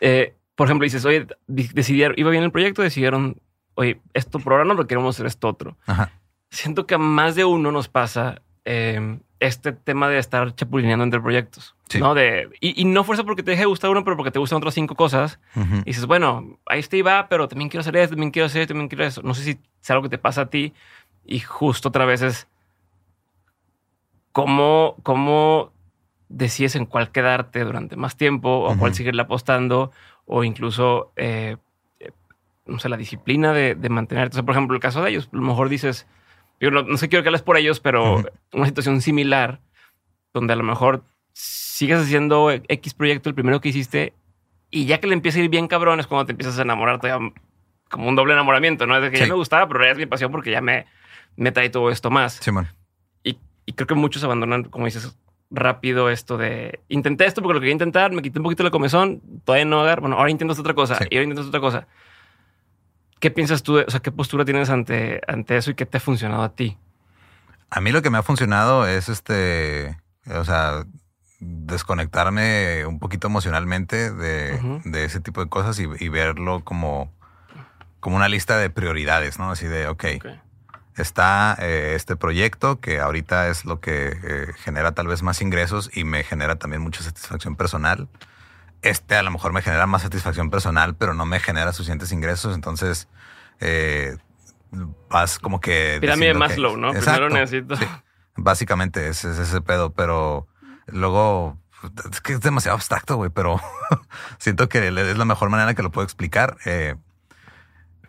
Eh, 0.00 0.34
por 0.58 0.66
ejemplo, 0.66 0.84
dices, 0.84 1.04
oye, 1.04 1.26
decidieron, 1.46 2.18
iba 2.18 2.30
bien 2.30 2.42
el 2.42 2.50
proyecto, 2.50 2.82
decidieron, 2.82 3.40
oye, 3.74 4.00
esto 4.12 4.40
por 4.40 4.54
ahora 4.54 4.64
no 4.64 4.74
lo 4.74 4.88
queremos 4.88 5.14
hacer 5.14 5.26
esto 5.26 5.48
otro. 5.48 5.76
Siento 6.50 6.84
que 6.84 6.94
a 6.94 6.98
más 6.98 7.36
de 7.36 7.44
uno 7.44 7.70
nos 7.70 7.88
pasa 7.88 8.42
em, 8.64 9.20
este 9.40 9.72
tema 9.72 10.08
de 10.08 10.18
estar 10.18 10.54
chapulineando 10.54 11.04
entre 11.04 11.20
proyectos. 11.20 11.74
¿no? 11.98 12.14
De, 12.14 12.48
y, 12.60 12.84
no 12.84 13.04
fuerza 13.04 13.24
porque 13.24 13.42
te 13.42 13.52
deje 13.52 13.64
gustar 13.64 13.90
uno, 13.90 14.04
pero 14.04 14.16
porque 14.16 14.30
te 14.30 14.38
gustan 14.38 14.58
otras 14.58 14.74
cinco 14.74 14.94
cosas. 14.94 15.38
Y 15.54 15.84
dices, 15.84 16.06
bueno, 16.06 16.58
ahí 16.66 16.80
está 16.80 16.96
y 16.96 17.02
va, 17.02 17.28
pero 17.28 17.48
también 17.48 17.68
quiero 17.70 17.80
hacer 17.80 17.96
esto, 17.96 18.14
también 18.14 18.30
quiero 18.30 18.46
hacer 18.46 18.62
esto, 18.62 18.74
también 18.74 18.88
quiero 18.88 19.04
eso. 19.04 19.22
No 19.22 19.34
sé 19.34 19.42
si 19.44 19.58
es 19.82 19.90
algo 19.90 20.02
que 20.02 20.08
te 20.08 20.18
pasa 20.18 20.42
a 20.42 20.46
ti. 20.50 20.74
Y 21.24 21.40
justo 21.40 21.88
otra 21.88 22.04
vez 22.04 22.22
es 22.22 22.48
cómo, 24.32 24.96
cómo 25.02 25.72
decides 26.28 26.76
en 26.76 26.86
cuál 26.86 27.10
quedarte 27.10 27.64
durante 27.64 27.96
más 27.96 28.16
tiempo 28.16 28.48
o 28.50 28.76
cuál 28.76 28.94
seguirle 28.94 29.22
apostando 29.22 29.92
o 30.26 30.44
incluso, 30.44 31.12
eh, 31.16 31.56
eh, 32.00 32.10
no 32.66 32.78
sé, 32.78 32.88
la 32.88 32.96
disciplina 32.96 33.52
de, 33.52 33.74
de 33.74 33.88
mantenerte. 33.88 34.42
por 34.42 34.52
ejemplo, 34.52 34.74
el 34.74 34.82
caso 34.82 35.02
de 35.02 35.10
ellos, 35.10 35.28
a 35.32 35.36
lo 35.36 35.42
mejor 35.42 35.68
dices, 35.68 36.06
yo 36.60 36.70
no, 36.70 36.96
sé, 36.96 37.08
quiero 37.08 37.22
que 37.22 37.28
hables 37.28 37.42
por 37.42 37.56
ellos, 37.56 37.80
pero 37.80 38.24
una 38.52 38.66
situación 38.66 39.00
similar, 39.00 39.60
donde 40.32 40.52
a 40.52 40.56
lo 40.56 40.64
mejor 40.64 41.04
sigues 41.32 42.00
haciendo 42.00 42.50
X 42.50 42.94
proyecto, 42.94 43.28
el 43.28 43.34
primero 43.34 43.60
que 43.60 43.68
hiciste, 43.68 44.12
y 44.70 44.86
ya 44.86 44.98
que 45.00 45.06
le 45.06 45.14
empieza 45.14 45.38
a 45.38 45.42
ir 45.42 45.50
bien 45.50 45.68
cabrón, 45.68 46.00
es 46.00 46.06
cuando 46.06 46.26
te 46.26 46.32
empiezas 46.32 46.58
a 46.58 46.62
enamorar 46.62 47.00
como 47.88 48.08
un 48.08 48.16
doble 48.16 48.32
enamoramiento, 48.32 48.86
¿no? 48.86 48.96
Es 48.96 49.02
de 49.02 49.10
que 49.10 49.18
ya 49.18 49.26
me 49.26 49.34
gustaba, 49.34 49.66
pero 49.68 49.84
ya 49.84 49.92
es 49.92 49.98
mi 49.98 50.06
pasión 50.06 50.30
porque 50.30 50.50
ya 50.50 50.60
me, 50.60 50.86
me 51.36 51.52
trae 51.52 51.70
todo 51.70 51.90
esto 51.90 52.10
más. 52.10 52.34
Sí, 52.34 52.50
man. 52.50 52.68
Y, 53.22 53.38
y 53.64 53.72
creo 53.72 53.86
que 53.86 53.94
muchos 53.94 54.22
abandonan, 54.24 54.64
como 54.64 54.84
dices, 54.84 55.16
rápido 55.50 56.10
esto 56.10 56.36
de 56.36 56.80
intenté 56.88 57.24
esto 57.24 57.40
porque 57.40 57.54
lo 57.54 57.60
quería 57.60 57.72
intentar, 57.72 58.12
me 58.12 58.22
quité 58.22 58.38
un 58.38 58.42
poquito 58.42 58.62
la 58.62 58.70
comezón, 58.70 59.22
todavía 59.44 59.64
no 59.64 59.80
agarro, 59.80 60.02
bueno, 60.02 60.16
ahora 60.16 60.30
intento 60.30 60.60
otra 60.60 60.74
cosa 60.74 60.98
y 61.08 61.16
ahora 61.16 61.24
intento 61.24 61.48
otra 61.48 61.60
cosa. 61.60 61.86
¿Qué 63.20 63.30
piensas 63.30 63.62
tú? 63.62 63.78
o 63.78 63.90
sea, 63.90 64.00
¿qué 64.00 64.12
postura 64.12 64.44
tienes 64.44 64.70
ante, 64.70 65.20
ante 65.26 65.56
eso 65.56 65.70
y 65.70 65.74
qué 65.74 65.86
te 65.86 65.96
ha 65.96 66.00
funcionado 66.00 66.42
a 66.42 66.54
ti? 66.54 66.76
A 67.70 67.80
mí 67.80 67.90
lo 67.92 68.02
que 68.02 68.10
me 68.10 68.18
ha 68.18 68.22
funcionado 68.22 68.86
es 68.86 69.08
este, 69.08 69.98
o 70.26 70.44
sea, 70.44 70.84
desconectarme 71.40 72.86
un 72.86 72.98
poquito 72.98 73.28
emocionalmente 73.28 74.10
de, 74.10 74.80
de 74.84 75.04
ese 75.04 75.20
tipo 75.20 75.42
de 75.42 75.50
cosas 75.50 75.78
y, 75.78 76.08
verlo 76.08 76.64
como, 76.64 77.12
como 78.00 78.16
una 78.16 78.28
lista 78.28 78.56
de 78.56 78.70
prioridades, 78.70 79.38
¿no? 79.38 79.50
Así 79.50 79.66
de, 79.66 79.86
ok, 79.88 80.04
está 80.96 81.56
eh, 81.60 81.92
este 81.94 82.16
proyecto 82.16 82.80
que 82.80 83.00
ahorita 83.00 83.48
es 83.48 83.64
lo 83.64 83.80
que 83.80 84.16
eh, 84.22 84.52
genera 84.56 84.92
tal 84.92 85.06
vez 85.06 85.22
más 85.22 85.40
ingresos 85.42 85.90
y 85.94 86.04
me 86.04 86.24
genera 86.24 86.56
también 86.56 86.82
mucha 86.82 87.02
satisfacción 87.02 87.56
personal. 87.56 88.08
Este 88.82 89.16
a 89.16 89.22
lo 89.22 89.30
mejor 89.30 89.52
me 89.52 89.62
genera 89.62 89.86
más 89.86 90.02
satisfacción 90.02 90.50
personal, 90.50 90.94
pero 90.94 91.14
no 91.14 91.26
me 91.26 91.40
genera 91.40 91.72
suficientes 91.72 92.12
ingresos. 92.12 92.54
Entonces, 92.54 93.08
eh, 93.60 94.16
vas 95.10 95.38
como 95.38 95.60
que... 95.60 95.98
Pirámide 96.00 96.34
más 96.34 96.56
low, 96.58 96.76
¿no? 96.76 96.92
Primero 96.92 97.28
necesito... 97.30 97.74
Básicamente 98.36 99.08
es, 99.08 99.24
es, 99.24 99.38
ese 99.38 99.60
pedo, 99.60 99.92
pero 99.92 100.46
luego... 100.86 101.58
Es 102.10 102.20
que 102.20 102.32
es 102.34 102.40
demasiado 102.40 102.76
abstracto, 102.76 103.16
güey, 103.16 103.30
pero 103.30 103.60
siento 104.38 104.68
que 104.68 104.88
es 104.88 105.18
la 105.18 105.24
mejor 105.24 105.48
manera 105.48 105.74
que 105.74 105.82
lo 105.82 105.90
puedo 105.90 106.04
explicar. 106.04 106.56
Eh, 106.64 106.96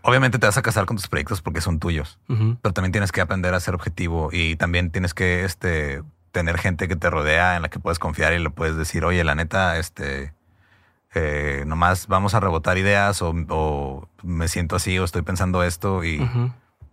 obviamente 0.02 0.40
te 0.40 0.46
vas 0.46 0.58
a 0.58 0.62
casar 0.62 0.86
con 0.86 0.98
tus 0.98 1.08
proyectos 1.08 1.42
porque 1.42 1.62
son 1.62 1.80
tuyos, 1.80 2.20
pero 2.28 2.74
también 2.74 2.92
tienes 2.92 3.12
que 3.12 3.22
aprender 3.22 3.54
a 3.54 3.60
ser 3.60 3.76
objetivo 3.76 4.30
y 4.32 4.56
también 4.56 4.92
tienes 4.92 5.14
que 5.14 5.46
este, 5.46 6.02
tener 6.32 6.58
gente 6.58 6.88
que 6.88 6.96
te 6.96 7.10
rodea 7.10 7.56
en 7.56 7.62
la 7.62 7.70
que 7.70 7.80
puedes 7.80 8.00
confiar 8.00 8.34
y 8.34 8.40
le 8.40 8.50
puedes 8.50 8.76
decir, 8.76 9.06
oye, 9.06 9.24
la 9.24 9.36
neta, 9.36 9.78
este, 9.78 10.34
eh, 11.16 11.64
nomás 11.66 12.08
vamos 12.08 12.34
a 12.34 12.40
rebotar 12.40 12.78
ideas 12.78 13.22
o, 13.22 14.08
me 14.24 14.48
siento 14.48 14.76
así 14.76 14.98
o 15.00 15.04
estoy 15.04 15.22
pensando 15.22 15.64
esto 15.64 16.04
y 16.04 16.20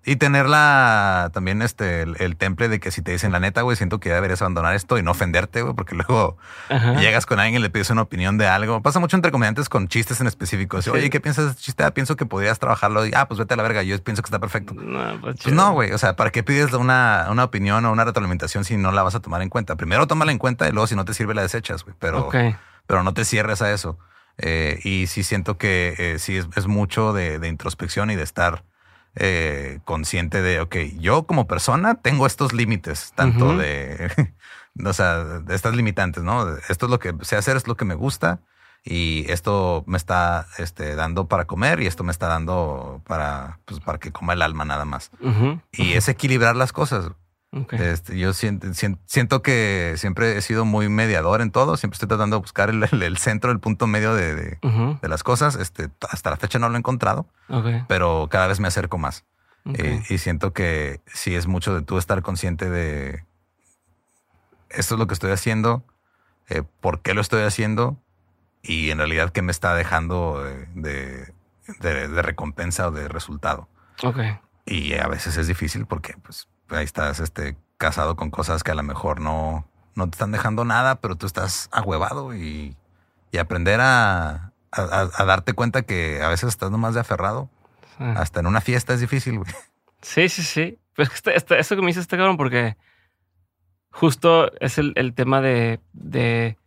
y 0.08 0.14
tenerla 0.14 1.30
también 1.34 1.62
este, 1.62 2.02
el, 2.02 2.36
temple 2.36 2.68
de 2.68 2.78
que 2.78 2.92
si 2.92 3.02
te 3.02 3.10
dicen 3.10 3.32
la 3.32 3.40
neta, 3.40 3.62
güey, 3.62 3.76
siento 3.76 3.98
que 3.98 4.10
deberías 4.10 4.40
abandonar 4.40 4.76
esto 4.76 4.98
y 4.98 5.02
no 5.02 5.10
ofenderte, 5.10 5.62
güey, 5.62 5.74
porque 5.74 5.96
luego 6.08 6.38
llegas 7.00 7.26
con 7.26 7.40
alguien 7.40 7.60
y 7.60 7.62
le 7.64 7.70
pides 7.70 7.90
una 7.90 8.02
opinión 8.02 8.38
de 8.38 8.46
algo. 8.46 8.80
Pasa 8.82 9.00
mucho 9.00 9.16
entre 9.16 9.32
comediantes 9.32 9.68
con 9.68 9.88
chistes 9.88 10.20
en 10.20 10.28
específico. 10.28 10.78
Oye, 10.92 11.10
¿qué 11.10 11.20
piensas 11.20 11.46
de 11.46 11.50
este 11.50 11.62
chiste? 11.62 11.82
Ah, 11.82 11.92
pienso 11.92 12.14
que 12.14 12.24
podrías 12.24 12.60
trabajarlo. 12.60 13.04
Y, 13.04 13.10
ah, 13.16 13.26
pues 13.26 13.38
vete 13.38 13.54
a 13.54 13.56
la 13.56 13.64
verga. 13.64 13.82
Yo 13.82 14.00
pienso 14.00 14.22
que 14.22 14.28
está 14.28 14.38
perfecto. 14.38 14.74
No, 14.74 15.20
pues, 15.20 15.38
pues 15.42 15.52
no, 15.52 15.72
güey. 15.72 15.90
O 15.90 15.98
sea, 15.98 16.14
¿para 16.14 16.30
qué 16.30 16.44
pides 16.44 16.72
una, 16.72 17.26
una, 17.28 17.42
opinión 17.42 17.84
o 17.84 17.90
una 17.90 18.04
retroalimentación 18.04 18.64
si 18.64 18.76
no 18.76 18.92
la 18.92 19.02
vas 19.02 19.16
a 19.16 19.20
tomar 19.20 19.42
en 19.42 19.48
cuenta? 19.48 19.74
Primero 19.74 20.06
tómala 20.06 20.30
en 20.30 20.38
cuenta 20.38 20.68
y 20.68 20.70
luego 20.70 20.86
si 20.86 20.94
no 20.94 21.04
te 21.04 21.14
sirve 21.14 21.34
la 21.34 21.42
desechas, 21.42 21.82
güey. 21.82 21.96
Pero, 21.98 22.30
pero 22.86 23.02
no 23.02 23.14
te 23.14 23.24
cierres 23.24 23.62
a 23.62 23.72
eso. 23.72 23.98
Eh, 24.38 24.80
y 24.84 25.06
sí 25.06 25.22
siento 25.22 25.56
que 25.56 25.94
eh, 25.98 26.18
sí 26.18 26.36
es, 26.36 26.66
mucho 26.66 27.12
de, 27.12 27.38
de 27.38 27.48
introspección 27.48 28.10
y 28.10 28.16
de 28.16 28.22
estar 28.22 28.64
eh, 29.18 29.80
consciente 29.86 30.42
de, 30.42 30.60
ok, 30.60 30.76
yo 30.98 31.26
como 31.26 31.46
persona 31.46 31.94
tengo 31.94 32.26
estos 32.26 32.52
límites, 32.52 33.12
tanto 33.14 33.56
de, 33.56 34.10
o 34.84 34.92
sea, 34.92 35.24
de 35.24 35.54
estas 35.54 35.74
limitantes, 35.74 36.22
¿no? 36.22 36.54
Esto 36.68 36.84
es 36.84 36.90
lo 36.90 36.98
que 36.98 37.14
sé 37.22 37.36
hacer, 37.36 37.56
es 37.56 37.66
lo 37.66 37.78
que 37.78 37.86
me 37.86 37.94
gusta 37.94 38.40
y 38.84 39.24
esto 39.32 39.84
me 39.86 39.96
está 39.96 40.46
este, 40.58 40.94
dando 40.96 41.28
para 41.28 41.46
comer 41.46 41.80
y 41.80 41.86
esto 41.86 42.04
me 42.04 42.12
está 42.12 42.26
dando 42.26 43.00
para, 43.06 43.58
pues, 43.64 43.80
para 43.80 43.96
que 43.96 44.12
coma 44.12 44.34
el 44.34 44.42
alma 44.42 44.66
nada 44.66 44.84
más. 44.84 45.10
Y 45.72 45.94
es 45.94 46.08
equilibrar 46.08 46.54
las 46.54 46.74
cosas. 46.74 47.10
Este, 47.70 48.18
yo 48.18 48.32
siento, 48.32 48.68
siento, 49.06 49.42
que 49.42 49.94
siempre 49.96 50.36
he 50.36 50.42
sido 50.42 50.64
muy 50.64 50.88
mediador 50.88 51.40
en 51.40 51.50
todo, 51.50 51.76
siempre 51.76 51.96
estoy 51.96 52.08
tratando 52.08 52.36
de 52.36 52.40
buscar 52.40 52.70
el, 52.70 53.16
centro, 53.18 53.50
el 53.50 53.60
punto 53.60 53.86
medio 53.86 54.14
de, 54.14 54.58
las 55.02 55.22
cosas. 55.22 55.56
Este, 55.56 55.88
hasta 56.10 56.30
la 56.30 56.36
fecha 56.36 56.58
no 56.58 56.68
lo 56.68 56.74
he 56.74 56.78
encontrado, 56.78 57.26
pero 57.88 58.28
cada 58.30 58.46
vez 58.46 58.60
me 58.60 58.68
acerco 58.68 58.98
más. 58.98 59.24
Eh, 59.74 60.02
y 60.08 60.18
siento 60.18 60.52
que 60.52 61.00
sí 61.06 61.34
es 61.34 61.48
mucho 61.48 61.74
de 61.74 61.82
tú 61.82 61.98
estar 61.98 62.22
consciente 62.22 62.70
de 62.70 63.24
esto 64.70 64.94
es 64.94 64.98
lo 64.98 65.06
que 65.06 65.14
estoy 65.14 65.32
haciendo, 65.32 65.84
eh, 66.48 66.62
por 66.80 67.00
qué 67.00 67.14
lo 67.14 67.20
estoy 67.20 67.42
haciendo 67.42 68.00
y 68.62 68.90
en 68.90 68.98
realidad 68.98 69.30
qué 69.30 69.42
me 69.42 69.52
está 69.52 69.74
dejando 69.74 70.42
de, 70.74 71.32
recompensa 72.22 72.88
o 72.88 72.90
de 72.90 73.08
resultado. 73.08 73.68
Y 74.64 74.94
a 74.94 75.06
veces 75.08 75.36
es 75.36 75.46
difícil 75.46 75.86
porque 75.86 76.14
pues 76.22 76.48
ahí 76.70 76.84
estás 76.84 77.20
este, 77.20 77.56
casado 77.78 78.16
con 78.16 78.30
cosas 78.30 78.62
que 78.62 78.72
a 78.72 78.74
lo 78.74 78.82
mejor 78.82 79.20
no, 79.20 79.66
no 79.94 80.04
te 80.04 80.14
están 80.14 80.32
dejando 80.32 80.64
nada, 80.64 81.00
pero 81.00 81.16
tú 81.16 81.26
estás 81.26 81.68
ahuevado 81.72 82.34
y, 82.34 82.76
y 83.32 83.38
aprender 83.38 83.80
a, 83.80 84.52
a, 84.70 85.24
darte 85.24 85.52
cuenta 85.52 85.82
que 85.82 86.22
a 86.22 86.28
veces 86.28 86.48
estás 86.48 86.70
nomás 86.70 86.94
de 86.94 87.00
aferrado. 87.00 87.50
Hasta 87.98 88.40
en 88.40 88.46
una 88.46 88.60
fiesta 88.60 88.92
es 88.92 89.00
difícil, 89.00 89.38
güey. 89.38 89.50
Sí, 90.02 90.28
sí, 90.28 90.42
sí. 90.42 90.78
Pues 90.94 91.10
este, 91.14 91.34
este, 91.34 91.58
eso 91.58 91.76
que 91.76 91.80
me 91.80 91.88
dices 91.88 92.02
este 92.02 92.18
cabrón, 92.18 92.36
porque 92.36 92.76
justo 93.90 94.52
es 94.60 94.76
el, 94.76 94.92
el 94.96 95.14
tema 95.14 95.40
de, 95.40 95.80
de, 95.94 96.58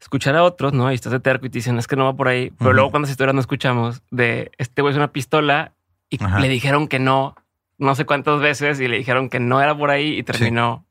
escuchar 0.00 0.34
a 0.36 0.42
otros, 0.42 0.72
¿no? 0.72 0.90
Y 0.90 0.94
estás 0.94 1.12
de 1.12 1.20
terco 1.20 1.46
y 1.46 1.50
te 1.50 1.58
dicen, 1.58 1.78
es 1.78 1.86
que 1.86 1.96
no 1.96 2.06
va 2.06 2.14
por 2.14 2.28
ahí. 2.28 2.50
Pero 2.58 2.72
luego 2.72 2.90
cuando 2.90 3.08
historias 3.08 3.34
no 3.34 3.40
escuchamos 3.40 4.02
de 4.10 4.50
este 4.58 4.82
güey 4.82 4.92
es 4.92 4.96
una 4.96 5.12
pistola 5.12 5.72
y 6.08 6.18
le 6.18 6.48
dijeron 6.48 6.88
que 6.88 6.98
no 6.98 7.36
no 7.78 7.94
sé 7.94 8.04
cuántas 8.04 8.40
veces 8.40 8.80
y 8.80 8.88
le 8.88 8.98
dijeron 8.98 9.28
que 9.28 9.40
no 9.40 9.62
era 9.62 9.76
por 9.76 9.90
ahí 9.90 10.18
y 10.18 10.22
terminó 10.22 10.86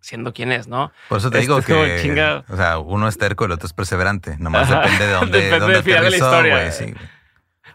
siendo 0.00 0.32
quien 0.32 0.52
es, 0.52 0.68
¿no? 0.68 0.92
Por 1.08 1.18
eso 1.18 1.30
te 1.30 1.38
digo 1.38 1.60
que, 1.62 2.44
o 2.48 2.56
sea, 2.56 2.78
uno 2.78 3.08
es 3.08 3.18
terco 3.18 3.44
y 3.44 3.46
el 3.46 3.52
otro 3.52 3.66
es 3.66 3.72
perseverante. 3.72 4.36
Nomás 4.38 4.68
depende 4.68 5.06
de 5.06 5.12
dónde, 5.12 5.40
depende 5.50 5.82
de 5.82 6.10
la 6.10 6.16
historia. 6.16 6.70
sí. 6.70 6.94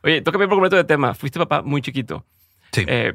Oye, 0.03 0.21
toca 0.21 0.39
por 0.39 0.49
completo 0.49 0.75
de 0.75 0.83
tema. 0.83 1.13
Fuiste 1.13 1.37
papá 1.39 1.61
muy 1.61 1.81
chiquito. 1.81 2.25
Sí. 2.71 2.85
Eh, 2.87 3.13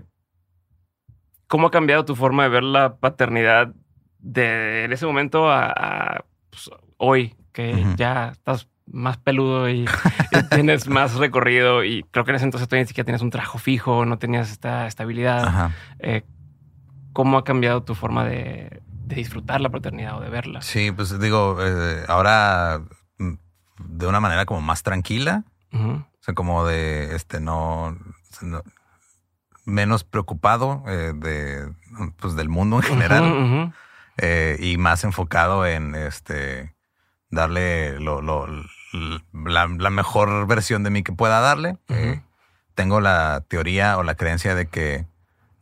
¿Cómo 1.49 1.69
ha 1.69 1.71
cambiado 1.71 2.05
tu 2.05 2.15
forma 2.15 2.45
de 2.45 2.49
ver 2.49 2.63
la 2.63 2.97
paternidad 2.97 3.73
de 4.19 4.85
en 4.85 4.93
ese 4.93 5.07
momento 5.07 5.51
a, 5.51 6.25
pues, 6.51 6.71
hoy 6.97 7.35
que 7.53 7.85
ya 7.97 8.31
estás 8.33 8.69
más 8.87 9.17
peludo 9.19 9.69
y, 9.69 9.85
tienes 10.51 10.89
más 10.89 11.15
recorrido. 11.15 11.85
Y 11.85 12.05
creo 12.11 12.25
que 12.25 12.31
en 12.31 12.37
ese 12.37 12.45
entonces 12.45 12.69
todavía 12.69 12.85
ni 12.85 12.89
siquiera 12.89 13.07
tienes 13.07 13.23
un 13.23 13.31
trabajo 13.31 13.59
fijo, 13.59 14.05
no 14.07 14.19
tenías 14.19 14.51
esta 14.51 14.87
estabilidad. 14.87 15.71
Eh, 15.99 16.25
¿Cómo 17.13 17.39
ha 17.39 17.45
cambiado 17.45 17.83
tu 17.83 17.95
forma 17.95 18.25
de, 18.25 18.83
disfrutar 19.07 19.61
la 19.61 19.71
paternidad 19.71 20.19
o 20.19 20.21
de 20.21 20.29
verla? 20.29 20.63
Sí, 20.63 20.91
pues 20.93 21.19
digo, 21.19 21.59
eh, 21.61 22.05
ahora 22.09 22.83
mm, 23.19 23.35
de 23.79 24.07
una 24.07 24.21
manera 24.21 24.47
como 24.47 24.61
más 24.61 24.83
tranquila, 24.83 25.45
o 25.73 26.07
sea, 26.21 26.35
como 26.35 26.65
de 26.65 27.15
este 27.15 27.39
no, 27.39 27.97
menos 29.67 30.05
preocupado 30.05 30.83
eh, 30.89 31.13
de 31.15 31.71
pues 32.17 32.35
del 32.35 32.49
mundo 32.49 32.77
en 32.77 32.83
general. 32.83 33.75
Y 34.59 34.79
más 34.79 35.05
enfocado 35.05 35.67
en 35.67 35.95
este 35.95 36.76
darle 37.37 38.01
lo, 38.01 38.21
la, 39.33 39.91
mejor 39.91 40.47
versión 40.47 40.83
de 40.83 40.91
mí 40.91 41.03
que 41.03 41.13
pueda 41.13 41.41
darle. 41.41 41.79
Eh, 41.89 42.21
tengo 42.75 43.01
la 43.01 43.45
teoría 43.49 43.97
o 43.99 44.03
la 44.03 44.17
creencia 44.17 44.55
de 44.55 44.67
que 44.67 45.07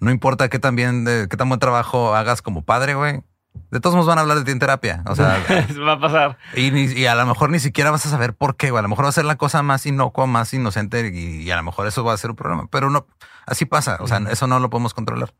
no 0.00 0.10
importa 0.10 0.48
qué 0.48 0.58
tan 0.58 0.76
bien, 0.76 1.04
qué 1.04 1.36
tan 1.36 1.48
buen 1.48 1.60
trabajo 1.60 2.14
hagas 2.14 2.42
como 2.42 2.62
padre, 2.62 2.94
güey. 2.94 3.22
De 3.70 3.80
todos 3.80 3.94
modos 3.94 4.08
van 4.08 4.18
a 4.18 4.22
hablar 4.22 4.38
de 4.38 4.44
ti 4.44 4.50
en 4.50 4.58
terapia. 4.58 5.02
O 5.06 5.14
sea, 5.14 5.42
va 5.86 5.92
a 5.92 6.00
pasar. 6.00 6.38
Y, 6.54 7.06
a 7.06 7.14
lo 7.14 7.26
mejor 7.26 7.50
ni 7.50 7.60
siquiera 7.60 7.90
vas 7.90 8.04
a 8.06 8.10
saber 8.10 8.34
por 8.34 8.56
qué, 8.56 8.70
güey. 8.70 8.80
A 8.80 8.82
lo 8.82 8.88
mejor 8.88 9.04
va 9.04 9.08
a 9.08 9.12
ser 9.12 9.24
la 9.24 9.36
cosa 9.36 9.62
más 9.62 9.86
inocua, 9.86 10.26
más 10.26 10.52
inocente 10.54 11.10
y, 11.12 11.50
a 11.50 11.56
lo 11.56 11.62
mejor 11.62 11.86
eso 11.86 12.04
va 12.04 12.12
a 12.12 12.16
ser 12.16 12.30
un 12.30 12.36
problema. 12.36 12.66
Pero 12.70 12.90
no, 12.90 13.06
así 13.46 13.64
pasa. 13.64 13.98
O 14.00 14.08
sea, 14.08 14.18
eso 14.30 14.46
no 14.46 14.58
lo 14.58 14.70
podemos 14.70 14.94
controlar. 14.94 15.34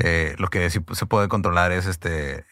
Eh, 0.00 0.34
lo 0.38 0.48
que 0.48 0.68
sí 0.68 0.80
se 0.92 1.06
puede 1.06 1.28
controlar 1.28 1.72
es 1.72 1.86
este 1.86 2.44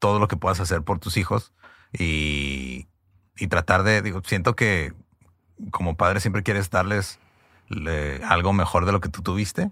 todo 0.00 0.18
lo 0.18 0.26
que 0.26 0.36
puedas 0.36 0.58
hacer 0.58 0.82
por 0.82 0.98
tus 0.98 1.16
hijos 1.16 1.52
y, 1.98 2.86
y 3.36 3.46
tratar 3.46 3.82
de, 3.82 4.02
digo, 4.02 4.22
siento 4.24 4.56
que 4.56 4.92
como 5.70 5.96
padre 5.96 6.20
siempre 6.20 6.42
quieres 6.42 6.70
darles 6.70 7.20
algo 8.28 8.52
mejor 8.52 8.84
de 8.84 8.92
lo 8.92 9.00
que 9.00 9.08
tú 9.08 9.22
tuviste. 9.22 9.70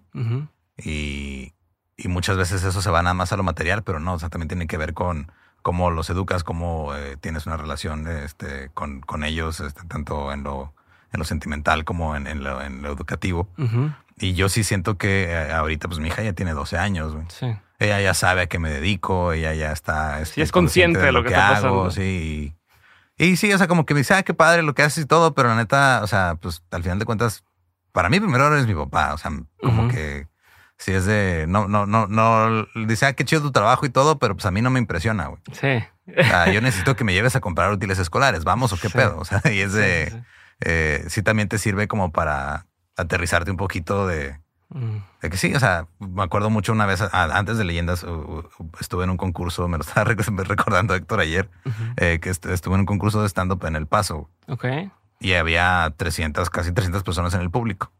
y, 0.77 1.53
y, 1.97 2.09
muchas 2.09 2.37
veces 2.37 2.65
eso 2.65 2.81
se 2.81 2.91
va 2.91 3.03
nada 3.03 3.15
más 3.15 3.33
a 3.33 3.37
lo 3.37 3.43
material, 3.43 3.83
pero 3.83 4.01
no, 4.01 4.15
o 4.15 4.19
sea, 4.19 4.29
también 4.29 4.49
tiene 4.49 4.67
que 4.67 4.79
ver 4.79 4.95
con 4.95 5.31
cómo 5.63 5.91
los 5.91 6.11
educas, 6.11 6.45
cómo 6.45 6.95
eh, 6.95 7.17
tienes 7.21 7.47
una 7.47 7.57
relación 7.57 8.07
este, 8.09 8.71
con, 8.75 9.01
con 9.01 9.25
ellos, 9.25 9.61
este, 9.61 9.85
tanto 9.87 10.33
en 10.33 10.43
lo, 10.43 10.75
en 11.13 11.19
lo 11.19 11.25
sentimental 11.25 11.85
como 11.85 12.17
en, 12.17 12.27
en, 12.27 12.43
lo, 12.43 12.63
en 12.63 12.83
lo, 12.83 12.93
educativo. 12.93 13.49
Y 14.19 14.35
yo 14.35 14.49
sí 14.49 14.65
siento 14.65 14.99
que 14.99 15.25
eh, 15.25 15.53
ahorita, 15.53 15.89
pues 15.89 16.01
mi 16.01 16.09
hija 16.09 16.23
ya 16.23 16.33
tiene 16.33 16.53
12 16.53 16.79
años. 16.79 17.15
Sí. 17.29 17.55
Ella 17.83 18.01
ya 18.01 18.15
sabe 18.15 18.43
a 18.43 18.47
qué 18.47 18.59
me 18.59 18.71
dedico, 18.71 19.33
ella 19.33 19.55
ya 19.55 19.73
está... 19.73 20.17
sí, 20.19 20.23
este, 20.23 20.43
es 20.43 20.53
consciente 20.53 21.01
de 21.01 21.13
lo 21.13 21.23
que, 21.23 21.31
está 21.31 21.57
hago, 21.57 21.91
Sí, 21.91 22.55
y 23.19 23.37
sí, 23.37 23.53
o 23.53 23.59
sea, 23.59 23.69
como 23.69 23.85
que 23.85 23.95
me 23.95 24.01
dice, 24.01 24.15
ah, 24.15 24.23
qué 24.23 24.35
padre 24.35 24.63
lo 24.63 24.75
que 24.75 24.83
haces 24.83 25.05
y 25.05 25.07
todo, 25.07 25.35
pero 25.35 25.49
la 25.49 25.57
neta, 25.57 26.01
o 26.03 26.07
sea, 26.07 26.37
pues 26.41 26.63
al 26.71 26.83
final 26.83 26.99
de 26.99 27.05
cuentas, 27.05 27.45
para 27.93 28.09
mí 28.09 28.21
primero 28.21 28.47
eres 28.53 28.67
mi 28.67 28.75
papá, 28.75 29.15
o 29.15 29.19
sea, 29.19 29.31
como 29.61 29.89
que 29.89 30.27
si 30.79 30.93
es 30.93 31.07
de, 31.07 31.47
no, 31.49 31.69
no, 31.69 31.87
no, 31.87 32.07
no, 32.07 32.67
dice, 32.87 33.07
ah, 33.07 33.13
qué 33.13 33.25
chido 33.25 33.43
tu 33.43 33.53
trabajo 33.53 33.87
y 33.87 33.91
todo, 33.91 34.19
pero 34.19 34.35
pues 34.35 34.47
a 34.47 34.51
mí 34.51 34.63
no 34.63 34.71
me 34.71 34.81
impresiona, 34.81 35.27
güey. 35.27 35.41
Sí. 35.53 35.85
O 36.19 36.25
sea, 36.25 36.51
yo 36.53 36.61
necesito 36.61 36.97
que 36.97 37.05
me 37.05 37.13
lleves 37.13 37.37
a 37.37 37.41
comprar 37.41 37.71
útiles 37.71 37.99
escolares, 37.99 38.45
vamos 38.45 38.73
o 38.73 38.77
qué 38.77 38.91
pedo, 38.91 39.17
o 39.21 39.25
sea, 39.25 39.41
y 39.45 39.61
es 39.61 39.73
de, 39.73 40.11
sí, 40.11 40.17
eh, 40.61 41.05
sí 41.09 41.23
también 41.23 41.49
te 41.49 41.59
sirve 41.59 41.87
como 41.87 42.11
para 42.11 42.67
aterrizarte 42.97 43.51
un 43.51 43.57
poquito. 43.57 44.07
De 44.07 44.41
que 45.21 45.37
sí, 45.37 45.55
o 45.55 45.61
sea, 45.61 45.87
me 45.99 46.23
acuerdo 46.23 46.51
mucho 46.51 46.73
una 46.73 46.87
vez, 46.87 47.03
antes 47.13 47.59
de 47.59 47.65
Leyendas, 47.65 48.05
estuve 48.81 49.05
en 49.05 49.11
un 49.11 49.17
concurso, 49.17 49.69
me 49.69 49.79
lo 49.79 49.85
estaba 49.87 50.05
recordando 50.05 50.95
Héctor 50.95 51.21
ayer, 51.21 51.49
eh, 51.97 52.19
que 52.21 52.31
estuve 52.31 52.75
en 52.75 52.81
un 52.81 52.87
concurso 52.87 53.23
de 53.23 53.29
stand-up 53.29 53.65
en 53.67 53.77
El 53.77 53.87
Paso. 53.87 54.29
Ok. 54.49 54.65
Y 55.21 55.35
había 55.35 55.93
300, 55.97 56.51
casi 56.51 56.73
300 56.73 57.03
personas 57.03 57.35
en 57.35 57.43
el 57.43 57.51
público. 57.51 57.93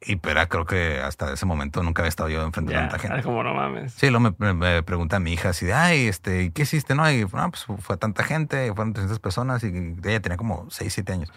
Y 0.00 0.16
pero 0.16 0.46
creo 0.48 0.66
que 0.66 1.00
hasta 1.00 1.32
ese 1.32 1.46
momento 1.46 1.82
nunca 1.82 2.02
había 2.02 2.10
estado 2.10 2.28
yo 2.28 2.42
enfrente 2.42 2.72
de 2.72 2.78
tanta 2.78 2.98
gente. 2.98 3.22
Como 3.24 3.42
no 3.42 3.54
mames. 3.54 3.92
Sí, 3.92 4.10
luego 4.10 4.34
me, 4.38 4.52
me, 4.52 4.82
pregunta 4.82 5.18
mi 5.18 5.32
hija 5.32 5.50
así 5.50 5.66
de, 5.66 5.74
ay, 5.74 6.06
este, 6.06 6.52
¿qué 6.52 6.62
hiciste? 6.62 6.94
No, 6.94 7.10
y 7.10 7.22
no, 7.24 7.50
pues 7.50 7.66
fue 7.80 7.96
tanta 7.96 8.22
gente, 8.22 8.72
fueron 8.74 8.92
300 8.92 9.18
personas 9.20 9.64
y 9.64 9.68
ella 10.04 10.20
tenía 10.20 10.36
como 10.36 10.66
6, 10.70 10.92
7 10.92 11.12
años. 11.12 11.32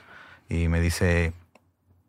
Y 0.49 0.67
me 0.67 0.81
dice, 0.81 1.33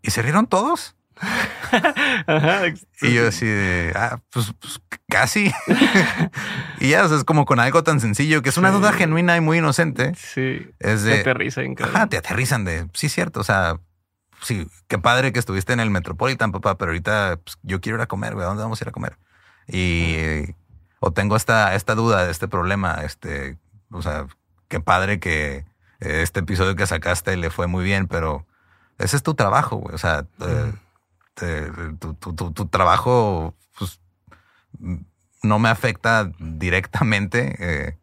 ¿y 0.03 0.11
se 0.11 0.23
rieron 0.23 0.47
todos? 0.47 0.97
y 3.03 3.15
yo 3.15 3.29
así 3.29 3.47
de, 3.47 3.93
ah, 3.95 4.21
pues, 4.31 4.53
pues 4.61 4.81
casi. 5.09 5.53
y 6.81 6.91
ya, 6.91 7.05
es 7.05 7.25
como 7.25 7.45
con 7.45 7.61
algo 7.61 7.83
tan 7.83 8.01
sencillo 8.01 8.43
que 8.43 8.49
es 8.49 8.57
una 8.57 8.71
duda 8.71 8.93
genuina 8.93 9.37
y 9.37 9.41
muy 9.41 9.59
inocente. 9.59 10.15
Sí. 10.15 10.71
Es 10.79 11.03
de, 11.03 11.15
te 11.15 11.21
aterrizan. 11.21 11.75
Ajá, 11.81 12.07
te 12.07 12.17
aterrizan 12.17 12.65
de, 12.65 12.89
sí, 12.95 13.09
cierto. 13.09 13.41
O 13.41 13.45
sea, 13.45 13.79
sí, 14.41 14.67
qué 14.89 14.99
padre 14.99 15.33
que 15.33 15.39
estuviste 15.39 15.73
en 15.73 15.81
el 15.81 15.91
Metropolitan, 15.91 16.53
papá, 16.53 16.77
pero 16.79 16.91
ahorita 16.91 17.39
pues, 17.43 17.59
yo 17.63 17.81
quiero 17.81 17.99
ir 17.99 18.03
a 18.03 18.07
comer, 18.07 18.35
güey. 18.35 18.45
¿A 18.45 18.49
dónde 18.49 18.63
vamos 18.63 18.81
a 18.81 18.85
ir 18.85 18.89
a 18.89 18.93
comer? 18.93 19.17
Y, 19.69 20.55
o 21.01 21.13
tengo 21.13 21.37
esta, 21.37 21.75
esta 21.75 21.95
duda 21.95 22.25
de 22.25 22.31
este 22.31 22.49
problema, 22.49 23.03
este, 23.05 23.59
o 23.91 24.03
sea, 24.03 24.27
qué 24.69 24.81
padre 24.81 25.21
que 25.21 25.65
este 26.01 26.41
episodio 26.41 26.77
que 26.77 26.87
sacaste 26.87 27.37
le 27.37 27.51
fue 27.51 27.67
muy 27.67 27.85
bien, 27.85 28.07
pero 28.09 28.47
ese 28.99 29.17
es 29.17 29.23
tu 29.23 29.35
trabajo, 29.35 29.77
güey. 29.77 29.95
O 29.95 29.99
sea, 29.99 30.27
eh, 30.41 30.73
tu, 31.99 32.15
tu, 32.15 32.67
trabajo 32.67 33.55
pues, 33.79 34.01
no 35.43 35.59
me 35.59 35.69
afecta 35.69 36.31
directamente. 36.39 37.57
Eh, 37.59 37.99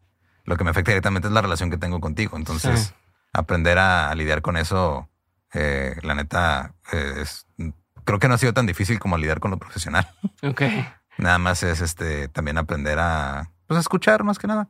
lo 0.45 0.57
que 0.57 0.64
me 0.64 0.69
afecta 0.69 0.91
directamente 0.91 1.27
es 1.27 1.34
la 1.34 1.41
relación 1.41 1.69
que 1.69 1.77
tengo 1.77 1.99
contigo. 1.99 2.38
Entonces, 2.38 2.93
aprender 3.34 3.77
a, 3.77 4.14
lidiar 4.15 4.41
con 4.41 4.57
eso, 4.57 5.09
eh, 5.53 5.95
la 6.03 6.15
neta, 6.15 6.73
es, 6.91 7.47
creo 8.03 8.19
que 8.19 8.27
no 8.27 8.35
ha 8.35 8.38
sido 8.38 8.53
tan 8.53 8.65
difícil 8.65 8.99
como 8.99 9.18
lidiar 9.18 9.39
con 9.39 9.51
lo 9.51 9.57
profesional. 9.57 10.07
Ok. 10.43 10.61
Nada 11.18 11.39
más 11.39 11.64
es 11.64 11.81
este 11.81 12.27
también 12.27 12.59
aprender 12.59 12.99
a, 12.99 13.49
pues, 13.65 13.77
a 13.77 13.81
escuchar 13.81 14.23
más 14.23 14.38
que 14.38 14.45
nada. 14.45 14.69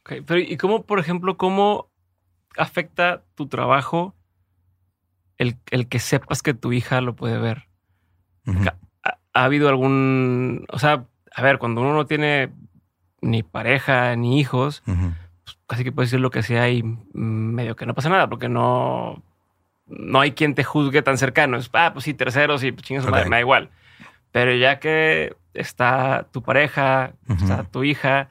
Ok, 0.00 0.24
pero 0.26 0.40
¿y 0.40 0.56
cómo, 0.56 0.84
por 0.84 0.98
ejemplo, 0.98 1.36
cómo 1.36 1.90
afecta 2.56 3.22
tu 3.34 3.48
trabajo 3.48 4.14
el, 5.38 5.56
que 5.88 5.98
sepas 5.98 6.42
que 6.42 6.54
tu 6.54 6.72
hija 6.72 7.00
lo 7.00 7.14
puede 7.14 7.38
ver? 7.38 7.68
¿Ha, 8.44 9.44
habido 9.44 9.68
algún, 9.68 10.66
o 10.68 10.78
sea, 10.78 11.06
a 11.34 11.42
ver, 11.42 11.58
cuando 11.58 11.80
uno 11.80 11.94
no 11.94 12.06
tiene 12.06 12.50
ni 13.20 13.42
pareja 13.42 14.14
ni 14.16 14.38
hijos, 14.38 14.82
pues 14.84 15.58
casi 15.66 15.84
que 15.84 15.92
puedes 15.92 16.10
decir 16.10 16.20
lo 16.20 16.30
que 16.30 16.42
sea 16.42 16.68
y 16.70 16.82
medio 17.12 17.76
que 17.76 17.86
no 17.86 17.94
pasa 17.94 18.08
nada, 18.08 18.28
porque 18.28 18.48
no, 18.48 19.22
no 19.86 20.20
hay 20.20 20.32
quien 20.32 20.54
te 20.54 20.64
juzgue 20.64 21.02
tan 21.02 21.18
cercano. 21.18 21.56
Es, 21.56 21.70
ah, 21.72 21.92
pues 21.92 22.04
sí, 22.04 22.14
terceros 22.14 22.62
y 22.64 22.72
pues 22.72 22.84
chingas 22.86 23.06
me 23.06 23.28
da 23.28 23.40
igual. 23.40 23.70
Pero 24.32 24.54
ya 24.54 24.80
que 24.80 25.36
está 25.54 26.26
tu 26.32 26.42
pareja, 26.42 27.12
está 27.28 27.64
tu 27.64 27.84
hija, 27.84 28.30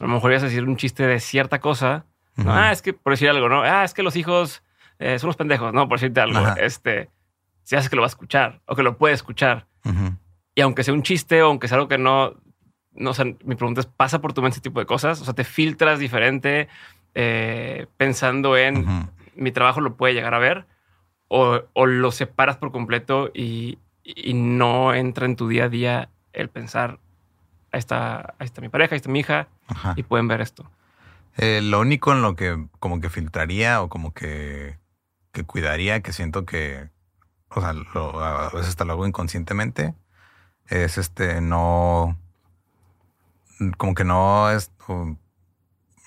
a 0.00 0.04
lo 0.04 0.08
mejor 0.08 0.32
ibas 0.32 0.42
a 0.42 0.46
decir 0.46 0.64
un 0.64 0.76
chiste 0.76 1.06
de 1.06 1.20
cierta 1.20 1.60
cosa. 1.60 2.06
Ah, 2.36 2.72
es 2.72 2.82
que 2.82 2.92
por 2.94 3.12
decir 3.12 3.28
algo, 3.28 3.48
¿no? 3.48 3.62
Ah, 3.62 3.84
es 3.84 3.92
que 3.92 4.02
los 4.02 4.16
hijos 4.16 4.62
eh, 5.02 5.18
son 5.18 5.28
los 5.28 5.36
pendejos, 5.36 5.72
¿no? 5.72 5.88
Por 5.88 5.98
decirte 5.98 6.20
algo. 6.20 6.38
Este, 6.56 7.10
si 7.62 7.76
haces 7.76 7.90
que 7.90 7.96
lo 7.96 8.02
va 8.02 8.06
a 8.06 8.08
escuchar 8.08 8.60
o 8.66 8.76
que 8.76 8.82
lo 8.82 8.96
puede 8.96 9.14
escuchar. 9.14 9.66
Y 10.54 10.60
aunque 10.60 10.84
sea 10.84 10.94
un 10.94 11.02
chiste 11.02 11.42
o 11.42 11.46
aunque 11.46 11.66
sea 11.68 11.76
algo 11.76 11.88
que 11.88 11.98
no, 11.98 12.34
no 12.92 13.14
sé, 13.14 13.36
mi 13.44 13.54
pregunta 13.54 13.80
es, 13.80 13.86
¿pasa 13.86 14.20
por 14.20 14.32
tu 14.32 14.42
mente 14.42 14.54
ese 14.54 14.62
tipo 14.62 14.80
de 14.80 14.86
cosas? 14.86 15.20
O 15.20 15.24
sea, 15.24 15.34
te 15.34 15.44
filtras 15.44 15.98
diferente 15.98 16.68
eh, 17.14 17.86
pensando 17.96 18.56
en 18.56 19.08
mi 19.34 19.52
trabajo 19.52 19.80
lo 19.80 19.96
puede 19.96 20.14
llegar 20.14 20.34
a 20.34 20.38
ver 20.38 20.66
o, 21.28 21.60
o 21.72 21.86
lo 21.86 22.10
separas 22.10 22.56
por 22.56 22.72
completo 22.72 23.30
y, 23.34 23.78
y, 24.04 24.34
no 24.34 24.94
entra 24.94 25.26
en 25.26 25.36
tu 25.36 25.48
día 25.48 25.64
a 25.64 25.68
día 25.68 26.08
el 26.32 26.48
pensar, 26.48 26.98
ahí 27.70 27.78
está, 27.78 28.34
ahí 28.38 28.46
está 28.46 28.60
mi 28.60 28.68
pareja, 28.68 28.94
ahí 28.94 28.96
está 28.96 29.10
mi 29.10 29.20
hija 29.20 29.48
y 29.96 30.02
pueden 30.02 30.28
ver 30.28 30.40
esto. 30.40 30.70
Eh, 31.38 31.60
lo 31.62 31.80
único 31.80 32.12
en 32.12 32.20
lo 32.20 32.36
que 32.36 32.66
como 32.78 33.00
que 33.00 33.08
filtraría 33.08 33.82
o 33.82 33.88
como 33.88 34.12
que, 34.12 34.78
que 35.32 35.44
cuidaría, 35.44 36.00
que 36.00 36.12
siento 36.12 36.44
que, 36.44 36.90
o 37.48 37.60
sea, 37.60 37.70
a 37.70 38.50
veces 38.54 38.70
hasta 38.70 38.84
lo 38.84 38.92
hago 38.92 39.06
inconscientemente, 39.06 39.94
es 40.68 40.98
este, 40.98 41.40
no, 41.40 42.18
como 43.76 43.94
que 43.94 44.04
no 44.04 44.50
es, 44.50 44.70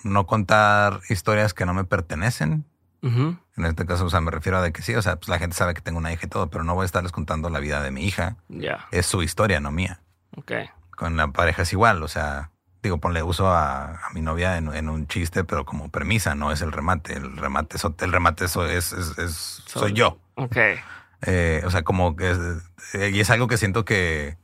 no 0.04 0.26
contar 0.26 1.00
historias 1.08 1.54
que 1.54 1.66
no 1.66 1.74
me 1.74 1.84
pertenecen. 1.84 2.64
En 3.02 3.64
este 3.64 3.86
caso, 3.86 4.04
o 4.04 4.10
sea, 4.10 4.20
me 4.20 4.32
refiero 4.32 4.58
a 4.58 4.62
de 4.62 4.72
que 4.72 4.82
sí, 4.82 4.92
o 4.96 5.02
sea, 5.02 5.14
pues 5.14 5.28
la 5.28 5.38
gente 5.38 5.54
sabe 5.54 5.74
que 5.74 5.80
tengo 5.80 5.98
una 5.98 6.12
hija 6.12 6.26
y 6.26 6.28
todo, 6.28 6.50
pero 6.50 6.64
no 6.64 6.74
voy 6.74 6.82
a 6.82 6.86
estarles 6.86 7.12
contando 7.12 7.50
la 7.50 7.60
vida 7.60 7.80
de 7.80 7.92
mi 7.92 8.04
hija. 8.04 8.36
Ya. 8.48 8.88
Es 8.90 9.06
su 9.06 9.22
historia, 9.22 9.60
no 9.60 9.70
mía. 9.70 10.00
Ok. 10.36 10.52
Con 10.96 11.16
la 11.16 11.28
pareja 11.28 11.62
es 11.62 11.72
igual, 11.72 12.02
o 12.02 12.08
sea, 12.08 12.50
digo, 12.86 12.98
ponle 12.98 13.22
uso 13.22 13.48
a, 13.48 14.00
mi 14.14 14.20
novia 14.20 14.56
en, 14.56 14.88
un 14.88 15.06
chiste, 15.06 15.44
pero 15.44 15.64
como 15.64 15.88
premisa, 15.90 16.34
no 16.34 16.52
es 16.52 16.62
el 16.62 16.72
remate. 16.72 17.14
El 17.14 17.36
remate, 17.36 17.76
el 18.00 18.12
remate 18.12 18.44
es, 18.46 18.56
es, 18.56 18.92
es, 18.92 19.62
soy 19.66 19.92
yo. 19.92 20.18
Ok. 20.34 20.56
Eh, 21.22 21.62
o 21.64 21.70
sea, 21.70 21.82
como 21.82 22.16
que 22.16 22.34
eh, 22.94 23.10
y 23.12 23.20
es 23.20 23.30
algo 23.30 23.48
que 23.48 23.56
siento 23.56 23.84
que 23.84 24.36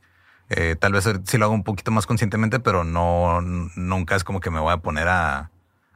eh, 0.49 0.75
tal 0.79 0.93
vez 0.93 1.09
sí 1.25 1.37
lo 1.37 1.45
hago 1.45 1.53
un 1.53 1.63
poquito 1.63 1.91
más 1.91 2.05
conscientemente, 2.05 2.59
pero 2.59 2.83
no, 2.83 3.41
nunca 3.41 4.15
es 4.15 4.23
como 4.23 4.39
que 4.39 4.49
me 4.49 4.59
voy 4.59 4.73
a 4.73 4.77
poner 4.77 5.07
a, 5.07 5.49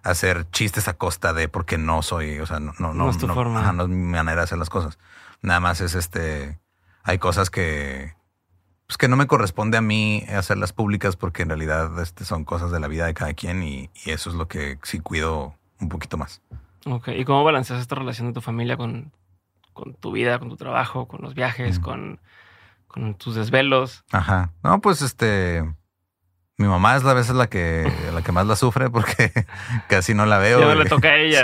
hacer 0.03 0.49
chistes 0.51 0.87
a 0.87 0.93
costa 0.93 1.33
de 1.33 1.49
porque 1.49 1.77
no 1.77 2.01
soy, 2.01 2.39
o 2.39 2.45
sea, 2.45 2.59
no, 2.59 2.73
no, 2.79 2.93
no, 2.93 3.09
es 3.09 3.17
tu 3.17 3.27
forma. 3.27 3.73
no 3.73 3.83
es 3.83 3.89
mi 3.89 3.95
manera 3.95 4.37
de 4.37 4.43
hacer 4.43 4.57
las 4.57 4.69
cosas. 4.69 4.97
Nada 5.41 5.59
más 5.59 5.81
es 5.81 5.95
este, 5.95 6.59
hay 7.03 7.17
cosas 7.17 7.49
que, 7.49 8.15
pues 8.87 8.97
que 8.97 9.09
no 9.09 9.17
me 9.17 9.27
corresponde 9.27 9.77
a 9.77 9.81
mí 9.81 10.23
hacerlas 10.29 10.71
públicas 10.71 11.17
porque 11.17 11.43
en 11.43 11.49
realidad 11.49 11.99
este, 12.01 12.23
son 12.23 12.45
cosas 12.45 12.71
de 12.71 12.79
la 12.79 12.87
vida 12.87 13.05
de 13.05 13.13
cada 13.13 13.33
quien 13.33 13.61
y, 13.61 13.89
eso 14.05 14.29
es 14.29 14.35
lo 14.35 14.47
que 14.47 14.79
sí 14.83 14.99
cuido 14.99 15.55
un 15.79 15.89
poquito 15.89 16.17
más. 16.17 16.41
Ok, 16.85 17.09
¿y 17.09 17.25
cómo 17.25 17.43
balanceas 17.43 17.81
esta 17.81 17.95
relación 17.95 18.27
de 18.27 18.33
tu 18.33 18.41
familia 18.41 18.77
con, 18.77 19.11
con 19.73 19.93
tu 19.93 20.13
vida, 20.13 20.39
con 20.39 20.49
tu 20.49 20.55
trabajo, 20.55 21.07
con 21.07 21.21
los 21.21 21.35
viajes, 21.35 21.79
con, 21.79 22.19
con 22.87 23.15
tus 23.15 23.35
desvelos? 23.35 24.05
Ajá, 24.11 24.53
no, 24.63 24.79
pues 24.79 25.01
este 25.01 25.63
mi 26.57 26.67
mamá 26.67 26.95
es 26.95 27.03
la 27.03 27.13
vez 27.13 27.29
la 27.29 27.47
que, 27.47 27.91
la 28.11 28.23
que 28.23 28.31
más 28.31 28.47
la 28.47 28.55
sufre 28.55 28.89
porque 28.89 29.31
casi 29.87 30.15
no 30.15 30.25
la 30.25 30.39
veo. 30.39 30.59
Ya 30.59 30.73
le 30.73 30.85
toca 30.85 31.09
a 31.09 31.17
ella. 31.17 31.41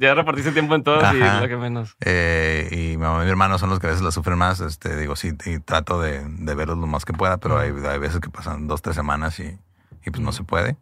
ya 0.00 0.14
repartiste 0.14 0.50
tiempo 0.50 0.74
en 0.74 0.82
todas 0.82 1.14
y 1.14 1.18
la 1.18 1.46
que 1.46 1.56
menos. 1.56 1.96
Eh, 2.04 2.68
y 2.72 2.96
mi 2.96 3.04
mamá 3.04 3.22
y 3.22 3.24
mi 3.24 3.30
hermano 3.30 3.58
son 3.58 3.70
los 3.70 3.78
que 3.78 3.86
a 3.86 3.90
veces 3.90 4.02
la 4.02 4.10
sufren 4.10 4.36
más. 4.36 4.60
Este, 4.60 4.96
digo, 4.96 5.14
sí, 5.14 5.32
y 5.46 5.60
trato 5.60 6.00
de, 6.00 6.24
de 6.24 6.54
verlos 6.56 6.76
lo 6.76 6.88
más 6.88 7.04
que 7.04 7.12
pueda, 7.12 7.38
pero 7.38 7.58
hay, 7.58 7.70
hay, 7.70 7.98
veces 7.98 8.20
que 8.20 8.30
pasan 8.30 8.66
dos, 8.66 8.82
tres 8.82 8.96
semanas 8.96 9.38
y, 9.38 9.58
y 10.04 10.10
pues 10.10 10.20
no 10.20 10.32
se 10.32 10.42
puede. 10.42 10.76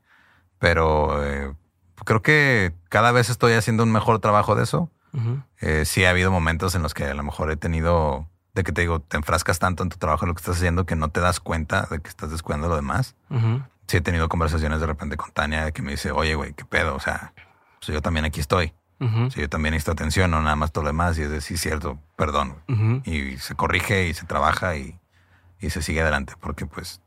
Pero 0.59 1.23
eh, 1.23 1.53
creo 2.05 2.23
que 2.23 2.73
cada 2.89 3.13
vez 3.13 3.29
estoy 3.29 3.53
haciendo 3.53 3.83
un 3.83 3.93
mejor 3.93 4.21
trabajo 4.21 4.55
de 4.55 4.63
eso. 4.63 4.91
Eh, 5.61 5.85
sí 5.87 6.05
ha 6.05 6.11
habido 6.11 6.31
momentos 6.31 6.75
en 6.75 6.83
los 6.83 6.93
que 6.93 7.05
a 7.05 7.15
lo 7.15 7.23
mejor 7.23 7.51
he 7.51 7.57
tenido 7.57 8.29
de 8.57 8.65
que 8.65 8.73
te 8.73 8.81
digo, 8.81 9.01
te 9.01 9.19
enfrascas 9.19 9.59
tanto 9.59 9.83
en 9.83 9.91
tu 9.91 9.99
trabajo, 9.99 10.25
en 10.25 10.31
lo 10.31 10.35
que 10.35 10.41
estás 10.41 10.57
haciendo, 10.57 10.87
que 10.87 10.97
no 10.97 11.11
te 11.11 11.21
das 11.21 11.41
cuenta 11.41 11.87
de 11.91 12.01
que 12.01 12.09
estás 12.09 12.31
descuidando 12.31 12.69
lo 12.69 12.77
demás. 12.77 13.15
Sí 13.87 13.99
he 13.99 14.01
tenido 14.01 14.29
conversaciones 14.31 14.81
de 14.81 14.87
repente 14.87 15.19
con 15.19 15.31
Tania 15.31 15.71
que 15.73 15.83
me 15.83 15.93
dice, 15.93 16.11
oye, 16.11 16.35
güey, 16.35 16.55
qué 16.55 16.65
pedo, 16.65 16.97
o 16.97 17.01
sea, 17.01 17.35
pues 17.79 17.89
yo 17.89 18.01
también 18.01 18.25
aquí 18.25 18.41
estoy. 18.41 18.73
yo 18.99 19.49
también 19.51 19.75
necesito 19.75 19.93
atención, 19.93 20.31
no 20.31 20.41
nada 20.41 20.57
más 20.57 20.73
todo 20.73 20.85
lo 20.85 20.89
demás. 20.89 21.19
Y 21.19 21.23
es 21.23 21.31
decir, 21.31 21.59
cierto, 21.59 22.01
perdón. 22.17 22.57
Y 23.05 23.37
se 23.37 23.55
corrige 23.55 24.09
y 24.09 24.15
se 24.15 24.25
trabaja 24.25 24.75
y, 24.77 24.99
se 25.61 25.83
sigue 25.83 26.01
adelante, 26.01 26.33
porque 26.41 26.65
pues 26.65 27.03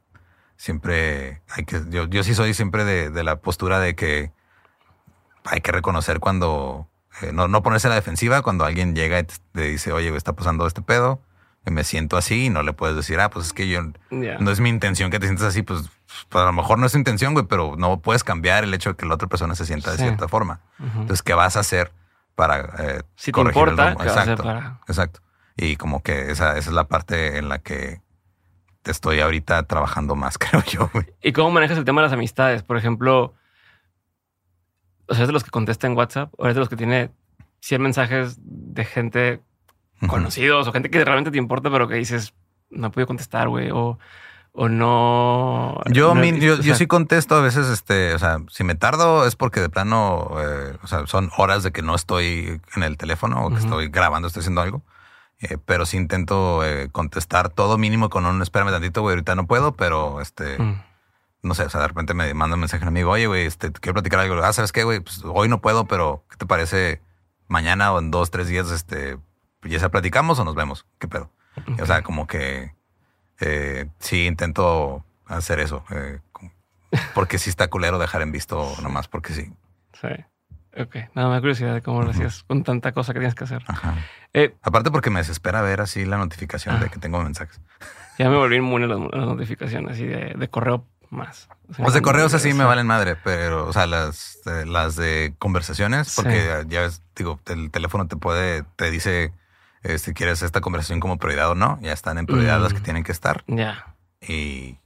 siempre 0.55 1.41
hay 1.49 1.63
que, 1.63 1.81
yo, 1.89 2.05
yo 2.07 2.23
sí 2.23 2.35
soy 2.35 2.53
siempre 2.53 2.84
de, 2.84 3.23
la 3.23 3.38
postura 3.38 3.80
de 3.80 3.95
que 3.95 4.31
hay 5.45 5.61
que 5.61 5.71
reconocer 5.71 6.19
cuando, 6.19 6.88
eh, 7.21 7.31
no, 7.34 7.47
no 7.47 7.63
ponerse 7.63 7.88
a 7.88 7.89
la 7.89 7.95
defensiva 7.95 8.43
cuando 8.43 8.65
alguien 8.65 8.93
llega 8.93 9.19
y 9.19 9.23
te, 9.23 9.61
dice, 9.61 9.93
oye, 9.93 10.15
está 10.15 10.34
pasando 10.34 10.67
este 10.67 10.84
pedo 10.84 11.21
me 11.72 11.84
siento 11.84 12.18
así 12.18 12.46
y 12.46 12.50
no 12.50 12.64
le 12.64 12.74
puedes 12.74 12.96
decir, 12.96 13.20
ah, 13.20 13.30
pues 13.30 13.48
es 13.48 13.54
que 13.54 13.68
yo 13.68 13.82
no 14.12 14.52
es 14.52 14.60
mi 14.60 14.70
intención 14.70 15.12
que 15.12 15.20
te 15.20 15.28
sientas 15.28 15.48
así, 15.48 15.62
pues, 15.62 15.90
pues, 16.30 16.41
a 16.41 16.46
lo 16.46 16.54
mejor 16.54 16.80
no 16.80 16.86
es 16.86 16.96
intención, 16.96 17.34
güey, 17.34 17.46
pero 17.46 17.76
no 17.78 18.00
puedes 18.00 18.24
cambiar 18.24 18.64
el 18.64 18.74
hecho 18.74 18.91
de 18.91 18.96
que 18.96 19.06
la 19.06 19.16
otra 19.16 19.28
persona 19.28 19.56
se 19.56 19.66
sienta 19.66 19.91
de 19.91 19.98
cierta 19.98 20.28
forma. 20.28 20.62
Entonces, 20.80 21.22
¿qué 21.22 21.34
vas 21.34 21.58
a 21.58 21.62
hacer 21.62 21.91
para 22.36 22.74
eh, 22.80 23.02
si 23.16 23.34
te 23.34 23.41
importa, 23.41 23.91
exacto, 23.91 24.50
exacto. 24.88 25.20
Y 25.58 25.76
como 25.76 26.02
que 26.02 26.32
esa, 26.32 26.58
esa 26.58 26.70
es 26.70 26.74
la 26.74 26.86
parte 26.86 27.38
en 27.38 27.50
la 27.50 27.60
que 27.60 28.02
te 28.82 28.91
estoy 28.91 29.20
ahorita 29.20 29.64
trabajando 29.64 30.16
más, 30.16 30.38
creo 30.40 30.64
yo. 30.64 30.90
Güey. 30.94 31.06
¿Y 31.22 31.34
cómo 31.34 31.52
manejas 31.52 31.78
el 31.78 31.84
tema 31.84 32.02
de 32.02 32.08
las 32.08 32.14
amistades? 32.14 32.64
Por 32.64 32.78
ejemplo, 32.78 33.34
o 35.08 35.14
sea, 35.14 35.24
es 35.24 35.28
de 35.28 35.34
los 35.34 35.44
que 35.44 35.52
contesta 35.52 35.86
en 35.86 35.98
WhatsApp 35.98 36.32
o 36.38 36.48
es 36.48 36.54
de 36.54 36.60
los 36.62 36.70
que 36.70 36.78
tiene 36.78 37.12
100 37.60 37.82
mensajes 37.82 38.38
de 38.40 38.86
gente 38.86 39.41
conocidos 40.07 40.67
o 40.67 40.71
gente 40.71 40.89
que 40.89 41.03
realmente 41.03 41.31
te 41.31 41.38
importa, 41.38 41.69
pero 41.69 41.88
que 41.88 41.95
dices, 41.95 42.34
no 42.69 42.91
puedo 42.91 43.07
contestar, 43.07 43.49
güey, 43.49 43.69
o, 43.71 43.99
o 44.53 44.69
no. 44.69 45.81
Yo, 45.91 46.13
yo, 46.15 46.76
sí 46.76 46.88
contesto 46.88 47.35
a 47.35 47.41
veces, 47.41 47.67
este, 47.67 48.13
o 48.13 48.19
sea, 48.19 48.39
si 48.49 48.63
me 48.63 48.76
tardo 48.76 49.26
es 49.26 49.35
porque 49.35 49.59
de 49.59 49.69
plano, 49.69 50.31
eh, 50.39 50.77
o 50.84 50.88
sea, 50.88 51.07
son 51.07 51.31
horas 51.38 51.63
de 51.63 51.71
que 51.71 51.81
no 51.81 51.95
estoy 51.95 52.61
en 52.76 52.84
el 52.84 52.97
teléfono 52.97 53.45
o 53.45 53.49
que 53.49 53.57
estoy 53.57 53.89
grabando, 53.89 54.27
estoy 54.27 54.41
haciendo 54.41 54.61
algo. 54.61 54.84
Eh, 55.41 55.57
pero 55.65 55.85
sí 55.85 55.95
intento 55.95 56.65
eh, 56.65 56.89
contestar 56.91 57.47
todo 57.47 57.77
mínimo 57.77 58.09
con 58.09 58.26
un 58.26 58.41
espérame 58.41 58.71
tantito, 58.71 59.01
güey, 59.01 59.13
ahorita 59.13 59.35
no 59.35 59.47
puedo, 59.47 59.71
pero 59.71 60.19
este, 60.19 60.61
mm. 60.61 60.84
no 61.43 61.53
sé, 61.53 61.63
o 61.63 61.69
sea, 61.69 61.80
de 61.80 61.88
repente 61.88 62.13
me 62.13 62.34
manda 62.34 62.55
un 62.55 62.59
mensaje 62.59 62.84
a 62.84 62.85
un 62.85 62.89
amigo, 62.89 63.11
oye, 63.11 63.27
güey, 63.27 63.45
este, 63.45 63.71
quiero 63.71 63.93
platicar 63.93 64.19
algo. 64.19 64.43
Ah, 64.43 64.51
¿sabes 64.51 64.73
qué, 64.73 64.84
güey? 64.84 64.99
Pues 64.99 65.21
hoy 65.23 65.47
no 65.47 65.61
puedo, 65.61 65.85
pero 65.85 66.26
¿qué 66.30 66.35
te 66.35 66.45
parece 66.45 67.01
mañana 67.47 67.93
o 67.93 67.99
en 67.99 68.11
dos, 68.11 68.31
tres 68.31 68.49
días, 68.49 68.69
este, 68.71 69.17
ya 69.64 69.80
sea 69.80 69.90
platicamos 69.90 70.40
o 70.40 70.45
nos 70.45 70.56
vemos? 70.56 70.86
¿Qué 70.99 71.07
pedo? 71.07 71.31
O 71.81 71.86
sea, 71.86 72.02
como 72.02 72.27
que 72.27 72.73
eh, 73.40 73.88
sí 73.99 74.26
intento 74.26 75.03
hacer 75.26 75.60
eso. 75.60 75.84
Eh, 75.91 76.19
porque 77.14 77.38
sí 77.38 77.49
está 77.49 77.68
culero 77.68 77.99
dejar 77.99 78.22
en 78.22 78.31
visto 78.31 78.73
nomás 78.81 79.07
porque 79.07 79.34
sí. 79.34 79.52
Sí. 79.94 80.07
Ok. 80.77 80.95
Nada 81.15 81.30
más 81.30 81.40
curiosidad 81.40 81.73
de 81.73 81.81
cómo 81.81 82.02
lo 82.03 82.11
hacías 82.11 82.44
con 82.44 82.64
tanta 82.64 82.91
cosa 82.91 83.14
que 83.14 83.19
tienes 83.19 83.36
que 83.36 83.44
hacer. 83.44 83.64
Eh, 84.34 84.56
Aparte 84.61 84.91
porque 84.91 85.10
me 85.10 85.19
desespera 85.19 85.61
ver 85.61 85.81
así 85.81 86.06
la 86.06 86.18
notificación 86.18 86.80
de 86.80 86.86
ah. 86.86 86.90
que 86.90 86.99
tengo 86.99 87.22
mensajes. 87.22 87.60
Ya 88.18 88.30
me 88.30 88.38
volví 88.38 88.57
inmune 88.57 88.86
a 88.86 88.88
las, 88.90 88.99
notificaciones 88.99 89.94
así 89.94 90.06
de, 90.06 90.48
correo 90.49 90.86
más. 91.10 91.49
O 91.77 91.84
los 91.84 91.94
de 91.94 92.02
correos 92.02 92.34
así 92.34 92.53
me 92.53 92.65
valen 92.65 92.86
madre, 92.86 93.15
pero, 93.15 93.68
o 93.68 93.73
sea, 93.73 93.88
las, 93.88 94.40
las 94.65 94.95
de 94.95 95.34
conversaciones, 95.40 96.14
porque 96.15 96.65
ya 96.68 96.81
ves, 96.81 97.02
digo, 97.15 97.40
el 97.48 97.72
teléfono 97.72 98.07
te 98.07 98.15
puede, 98.15 98.64
te 98.76 98.91
dice 98.91 99.31
eh, 99.84 99.97
si 99.97 100.14
quieres 100.14 100.41
esta 100.41 100.61
conversación 100.61 100.99
como 100.99 101.18
prioridad 101.18 101.51
o 101.51 101.56
no. 101.56 101.80
Ya 101.81 101.93
están 101.93 102.18
en 102.18 102.26
prioridad 102.26 102.60
las 102.61 102.73
que 102.73 102.80
mm. 102.80 102.84
tienen 102.84 103.03
que 103.03 103.11
estar. 103.11 103.43
Ya. 103.47 103.95
Y, 104.22 104.77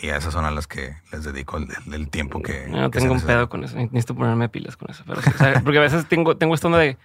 y, 0.00 0.08
a 0.08 0.16
esas 0.16 0.32
son 0.32 0.44
a 0.44 0.50
las 0.50 0.66
que 0.66 0.94
les 1.12 1.24
dedico 1.24 1.58
el, 1.58 2.08
tiempo 2.10 2.42
que. 2.42 2.66
No, 2.68 2.90
tengo 2.90 3.12
un 3.12 3.20
pedo 3.20 3.48
con 3.48 3.64
eso. 3.64 3.76
Necesito 3.76 4.14
ponerme 4.14 4.48
pilas 4.48 4.76
con 4.76 4.90
eso. 4.90 5.04
porque 5.64 5.78
a 5.78 5.82
veces 5.82 6.06
tengo, 6.08 6.36
tengo 6.36 6.54
esta 6.54 6.66
onda 6.66 6.78
de, 6.78 6.96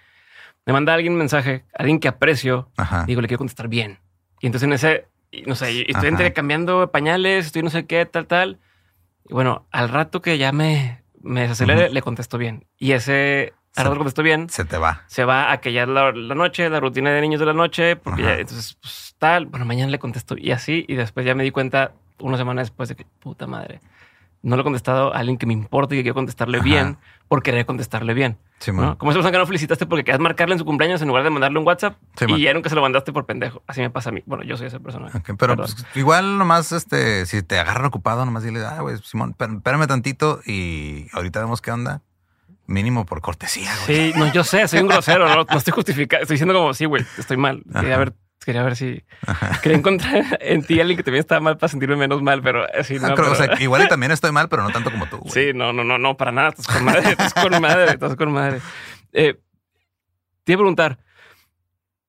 de 0.64 0.72
mandar 0.72 0.94
a 0.94 0.96
alguien 0.96 1.12
un 1.12 1.18
mensaje, 1.18 1.64
a 1.74 1.82
alguien 1.82 2.00
que 2.00 2.08
aprecio. 2.08 2.68
Digo, 3.06 3.20
le 3.20 3.28
quiero 3.28 3.38
contestar 3.38 3.68
bien. 3.68 4.00
Y 4.40 4.46
entonces 4.46 4.66
en 4.66 4.72
ese, 4.72 5.08
no 5.46 5.54
sé, 5.54 5.86
estoy 5.88 6.08
entre 6.08 6.32
cambiando 6.32 6.90
pañales, 6.90 7.46
estoy 7.46 7.62
no 7.62 7.70
sé 7.70 7.86
qué, 7.86 8.04
tal, 8.06 8.26
tal. 8.26 8.58
Y 9.28 9.34
bueno, 9.34 9.66
al 9.70 9.88
rato 9.88 10.20
que 10.20 10.38
ya 10.38 10.52
me, 10.52 11.02
me 11.22 11.42
desacelere, 11.42 11.90
le 11.90 12.02
contesto 12.02 12.38
bien. 12.38 12.66
Y 12.78 12.92
ese 12.92 13.54
Ahora 13.76 13.96
contesto 13.96 14.22
bien. 14.22 14.48
Se 14.48 14.64
te 14.64 14.78
va. 14.78 15.02
Se 15.06 15.24
va 15.24 15.52
a 15.52 15.60
que 15.60 15.72
ya 15.72 15.86
la, 15.86 16.12
la 16.12 16.34
noche, 16.34 16.68
la 16.70 16.80
rutina 16.80 17.10
de 17.10 17.20
niños 17.20 17.40
de 17.40 17.46
la 17.46 17.52
noche, 17.52 17.96
porque 17.96 18.22
ya, 18.22 18.34
entonces, 18.34 18.78
pues 18.80 19.14
tal, 19.18 19.46
bueno, 19.46 19.64
mañana 19.66 19.90
le 19.90 19.98
contesto 19.98 20.36
y 20.38 20.52
así. 20.52 20.84
Y 20.88 20.94
después 20.94 21.26
ya 21.26 21.34
me 21.34 21.44
di 21.44 21.50
cuenta, 21.50 21.92
una 22.18 22.36
semana 22.36 22.62
después, 22.62 22.88
de 22.88 22.96
que 22.96 23.06
puta 23.20 23.46
madre, 23.46 23.80
no 24.42 24.56
le 24.56 24.60
he 24.60 24.64
contestado 24.64 25.12
a 25.14 25.18
alguien 25.18 25.38
que 25.38 25.46
me 25.46 25.52
importa 25.52 25.94
y 25.94 25.98
que 25.98 26.04
quiero 26.04 26.14
contestarle 26.14 26.60
bien 26.60 26.98
por 27.28 27.42
querer 27.42 27.66
contestarle 27.66 28.14
bien. 28.14 28.38
Sí, 28.58 28.72
¿no? 28.72 28.96
Como 28.96 29.10
esa 29.10 29.18
persona 29.18 29.32
que 29.32 29.38
no 29.38 29.46
felicitaste 29.46 29.86
porque 29.86 30.04
querías 30.04 30.20
marcarle 30.20 30.54
en 30.54 30.58
su 30.60 30.64
cumpleaños 30.64 31.02
en 31.02 31.08
lugar 31.08 31.24
de 31.24 31.30
mandarle 31.30 31.58
un 31.58 31.66
WhatsApp 31.66 31.96
y 32.28 32.42
ya 32.42 32.54
nunca 32.54 32.68
se 32.70 32.76
lo 32.76 32.80
mandaste 32.80 33.12
por 33.12 33.26
pendejo. 33.26 33.62
Así 33.66 33.80
me 33.80 33.90
pasa 33.90 34.10
a 34.10 34.12
mí. 34.12 34.22
Bueno, 34.24 34.44
yo 34.44 34.56
soy 34.56 34.68
esa 34.68 34.78
persona. 34.78 35.10
pero 35.36 35.56
pues, 35.56 35.84
igual 35.94 36.38
nomás, 36.38 36.72
este, 36.72 37.26
si 37.26 37.42
te 37.42 37.58
agarran 37.58 37.86
ocupado, 37.86 38.24
nomás 38.24 38.44
dile, 38.44 38.64
ah, 38.64 38.80
güey, 38.80 38.96
Simón, 38.98 39.30
espérame 39.38 39.86
tantito 39.86 40.40
y 40.46 41.08
ahorita 41.12 41.40
vemos 41.40 41.60
qué 41.60 41.72
onda. 41.72 42.02
Mínimo 42.66 43.06
por 43.06 43.20
cortesía, 43.20 43.70
güey. 43.86 44.12
Sí, 44.12 44.18
no, 44.18 44.32
yo 44.32 44.42
sé, 44.42 44.66
soy 44.66 44.80
un 44.80 44.88
grosero, 44.88 45.28
no, 45.28 45.44
no 45.50 45.58
estoy 45.58 45.72
justificando. 45.72 46.22
Estoy 46.22 46.34
diciendo 46.34 46.54
como, 46.54 46.74
sí, 46.74 46.84
güey, 46.84 47.04
estoy 47.16 47.36
mal. 47.36 47.62
Quería 47.72 47.96
ver, 47.96 48.14
quería 48.44 48.62
ver 48.62 48.76
si 48.76 49.04
quería 49.62 49.78
encontrar 49.78 50.38
en 50.40 50.64
ti 50.64 50.80
alguien 50.80 50.96
que 50.96 51.04
también 51.04 51.20
estaba 51.20 51.40
mal 51.40 51.58
para 51.58 51.68
sentirme 51.68 51.96
menos 51.96 52.22
mal, 52.22 52.42
pero 52.42 52.66
así 52.78 52.98
no. 52.98 53.14
o 53.14 53.34
sea, 53.34 53.60
igual 53.60 53.86
también 53.88 54.10
estoy 54.10 54.32
mal, 54.32 54.48
pero 54.48 54.64
no 54.64 54.70
tanto 54.70 54.90
como 54.90 55.06
tú. 55.06 55.18
Güey. 55.18 55.32
Sí, 55.32 55.52
no, 55.54 55.72
no, 55.72 55.84
no, 55.84 55.98
no, 55.98 56.16
para 56.16 56.32
nada. 56.32 56.48
Estás 56.48 56.66
con 56.66 56.84
madre, 56.84 57.10
estás 57.10 57.34
con 57.34 57.60
madre, 57.60 57.84
estás 57.92 58.16
con 58.16 58.32
madre. 58.32 58.60
Eh, 59.12 59.40
te 60.42 60.52
iba 60.52 60.58
a 60.58 60.62
preguntar, 60.62 60.98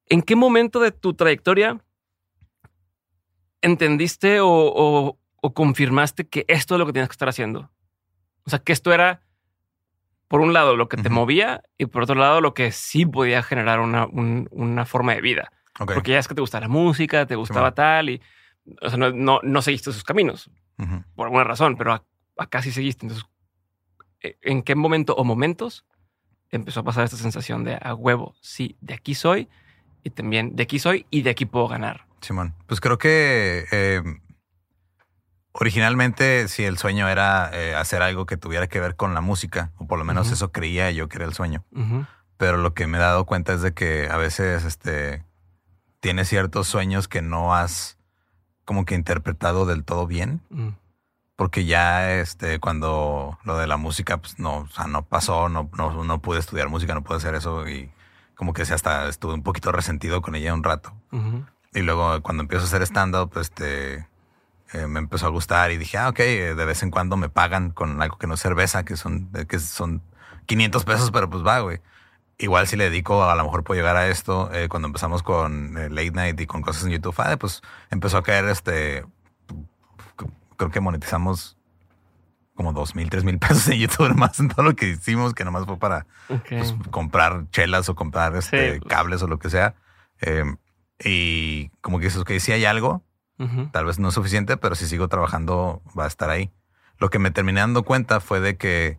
¿en 0.07 0.23
qué 0.23 0.35
momento 0.35 0.79
de 0.79 0.91
tu 0.91 1.13
trayectoria 1.13 1.77
entendiste 3.61 4.39
o, 4.39 4.47
o, 4.47 5.19
o 5.41 5.53
confirmaste 5.53 6.27
que 6.27 6.45
esto 6.47 6.75
es 6.75 6.79
lo 6.79 6.85
que 6.87 6.93
tienes 6.93 7.09
que 7.09 7.13
estar 7.13 7.29
haciendo? 7.29 7.69
O 8.45 8.49
sea, 8.49 8.59
que 8.59 8.73
esto 8.73 8.93
era 8.93 9.21
por 10.27 10.41
un 10.41 10.53
lado 10.53 10.75
lo 10.75 10.89
que 10.89 10.97
te 10.97 11.09
movía 11.09 11.63
y 11.77 11.85
por 11.85 12.03
otro 12.03 12.15
lado 12.15 12.41
lo 12.41 12.53
que 12.53 12.71
sí 12.71 13.05
podía 13.05 13.43
generar 13.43 13.79
una, 13.79 14.07
una 14.07 14.85
forma 14.85 15.15
de 15.15 15.21
vida. 15.21 15.51
Porque 15.77 16.11
ya 16.11 16.19
es 16.19 16.27
que 16.27 16.35
te 16.35 16.41
gustaba 16.41 16.61
la 16.61 16.67
música, 16.67 17.25
te 17.25 17.35
gustaba 17.35 17.73
tal 17.73 18.09
y 18.09 18.21
o 18.81 18.89
sea, 18.89 18.97
no, 18.97 19.39
no, 19.41 19.61
seguiste 19.61 19.89
esos 19.89 20.03
caminos 20.03 20.49
por 21.15 21.27
alguna 21.27 21.43
razón, 21.43 21.75
pero 21.77 22.03
acá 22.37 22.61
sí 22.61 22.71
seguiste. 22.71 23.05
Entonces, 23.05 23.27
e, 24.21 24.37
¿en 24.41 24.61
qué 24.61 24.75
momento 24.75 25.15
o 25.15 25.23
momentos 25.23 25.85
empezó 26.51 26.81
a 26.81 26.83
pasar 26.83 27.05
esta 27.05 27.17
sensación 27.17 27.63
de 27.63 27.77
a 27.81 27.93
huevo? 27.95 28.35
Sí, 28.41 28.77
de 28.81 28.93
aquí 28.93 29.15
soy 29.15 29.49
y 30.03 30.09
también 30.09 30.55
de 30.55 30.63
aquí 30.63 30.79
soy 30.79 31.05
y 31.09 31.21
de 31.21 31.31
aquí 31.31 31.45
puedo 31.45 31.67
ganar. 31.67 32.05
Simón, 32.21 32.53
pues 32.67 32.81
creo 32.81 32.97
que 32.97 33.65
eh, 33.71 34.01
Originalmente, 35.59 36.47
si 36.49 36.65
el 36.65 36.77
sueño 36.77 37.09
era 37.09 37.49
eh, 37.51 37.73
hacer 37.73 38.03
algo 38.03 38.27
que 38.27 38.37
tuviera 38.37 38.67
que 38.67 38.79
ver 38.79 38.95
con 38.95 39.15
la 39.15 39.21
música, 39.21 39.71
o 39.77 39.87
por 39.87 39.97
lo 39.97 40.05
menos 40.05 40.31
eso 40.31 40.51
creía 40.51 40.91
yo 40.91 41.09
que 41.09 41.17
era 41.17 41.25
el 41.25 41.33
sueño. 41.33 41.63
Pero 42.37 42.57
lo 42.57 42.75
que 42.75 42.85
me 42.85 42.99
he 42.99 43.01
dado 43.01 43.25
cuenta 43.25 43.53
es 43.53 43.63
de 43.63 43.73
que 43.73 44.07
a 44.11 44.17
veces 44.17 44.63
este, 44.65 45.23
tienes 45.99 46.29
ciertos 46.29 46.67
sueños 46.67 47.07
que 47.07 47.23
no 47.23 47.55
has 47.55 47.97
como 48.65 48.85
que 48.85 48.93
interpretado 48.93 49.65
del 49.65 49.83
todo 49.83 50.05
bien. 50.05 50.41
Mm. 50.49 50.69
Porque 51.35 51.65
ya 51.65 52.13
este, 52.13 52.59
cuando 52.59 53.39
lo 53.43 53.57
de 53.57 53.65
la 53.65 53.77
música, 53.77 54.17
pues 54.17 54.37
no, 54.37 54.57
o 54.57 54.67
sea, 54.67 54.85
no 54.85 55.05
pasó, 55.05 55.49
no, 55.49 55.71
no, 55.75 56.03
no 56.03 56.21
pude 56.21 56.39
estudiar 56.39 56.69
música, 56.69 56.93
no 56.93 57.03
pude 57.03 57.17
hacer 57.17 57.33
eso 57.33 57.67
y 57.67 57.91
como 58.35 58.53
que 58.53 58.61
hasta 58.61 59.07
estuve 59.07 59.33
un 59.33 59.43
poquito 59.43 59.71
resentido 59.71 60.21
con 60.21 60.35
ella 60.35 60.53
un 60.53 60.63
rato. 60.63 60.93
Y 61.73 61.81
luego 61.81 62.21
cuando 62.21 62.43
empiezo 62.43 62.65
a 62.65 62.67
hacer 62.67 62.83
stand-up, 62.83 63.31
este 63.39 64.07
eh, 64.73 64.87
me 64.87 64.99
empezó 64.99 65.27
a 65.27 65.29
gustar 65.29 65.71
y 65.71 65.77
dije, 65.77 65.97
ah, 65.97 66.09
ok, 66.09 66.19
eh, 66.19 66.55
de 66.55 66.65
vez 66.65 66.83
en 66.83 66.91
cuando 66.91 67.15
me 67.15 67.29
pagan 67.29 67.71
con 67.71 68.01
algo 68.01 68.17
que 68.17 68.27
no 68.27 68.33
es 68.33 68.41
cerveza, 68.41 68.83
que 68.83 68.97
son, 68.97 69.29
eh, 69.33 69.45
que 69.45 69.59
son 69.59 70.01
500 70.45 70.83
pesos, 70.83 71.11
pero 71.11 71.29
pues 71.29 71.45
va, 71.45 71.59
güey. 71.59 71.79
Igual 72.37 72.67
si 72.67 72.75
le 72.75 72.85
dedico, 72.85 73.23
a 73.23 73.35
lo 73.35 73.43
mejor 73.45 73.63
puedo 73.63 73.79
llegar 73.79 73.95
a 73.95 74.07
esto. 74.09 74.51
cuando 74.69 74.87
empezamos 74.87 75.23
con 75.23 75.73
Late 75.73 76.11
Night 76.11 76.39
y 76.39 76.45
con 76.45 76.61
cosas 76.61 76.83
en 76.83 76.91
YouTube, 76.91 77.15
ah, 77.17 77.35
pues 77.37 77.61
empezó 77.89 78.17
a 78.17 78.23
caer 78.23 78.45
este, 78.45 79.05
creo 80.55 80.69
que 80.69 80.79
monetizamos 80.79 81.57
como 82.53 82.73
dos 82.73 82.95
mil, 82.95 83.09
tres 83.09 83.23
mil 83.23 83.39
pesos 83.39 83.67
en 83.69 83.79
YouTube 83.79 84.13
más 84.15 84.39
en 84.39 84.49
todo 84.49 84.63
lo 84.63 84.75
que 84.75 84.89
hicimos, 84.89 85.33
que 85.33 85.45
nomás 85.45 85.65
fue 85.65 85.77
para 85.77 86.05
pues, 86.27 86.75
comprar 86.91 87.49
chelas 87.51 87.89
o 87.89 87.95
comprar 87.95 88.35
este, 88.35 88.81
cables 88.81 89.23
o 89.23 89.27
lo 89.27 89.39
que 89.39 89.49
sea. 89.49 89.73
y 91.03 91.69
como 91.81 91.99
que 91.99 92.07
eso, 92.07 92.23
que 92.23 92.39
si 92.39 92.51
hay 92.51 92.65
algo, 92.65 93.03
Tal 93.71 93.85
vez 93.85 93.99
no 93.99 94.09
es 94.09 94.15
suficiente, 94.15 94.57
pero 94.57 94.73
si 94.73 94.87
sigo 94.87 95.07
trabajando 95.09 95.81
va 95.97 96.05
a 96.05 96.07
estar 96.07 96.29
ahí. 96.29 96.51
Lo 96.97 97.09
que 97.09 97.19
me 97.19 97.29
terminé 97.29 97.59
dando 97.59 97.83
cuenta 97.83 98.19
fue 98.19 98.39
de 98.39 98.57
que 98.57 98.97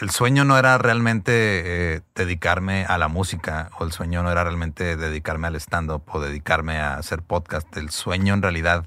el 0.00 0.10
sueño 0.10 0.44
no 0.44 0.58
era 0.58 0.78
realmente 0.78 1.94
eh, 1.94 2.02
dedicarme 2.14 2.84
a 2.84 2.98
la 2.98 3.08
música 3.08 3.70
o 3.78 3.84
el 3.84 3.92
sueño 3.92 4.22
no 4.22 4.30
era 4.30 4.44
realmente 4.44 4.96
dedicarme 4.96 5.48
al 5.48 5.56
stand-up 5.56 6.02
o 6.08 6.20
dedicarme 6.20 6.78
a 6.78 6.96
hacer 6.96 7.22
podcast. 7.22 7.74
El 7.76 7.90
sueño 7.90 8.34
en 8.34 8.42
realidad 8.42 8.86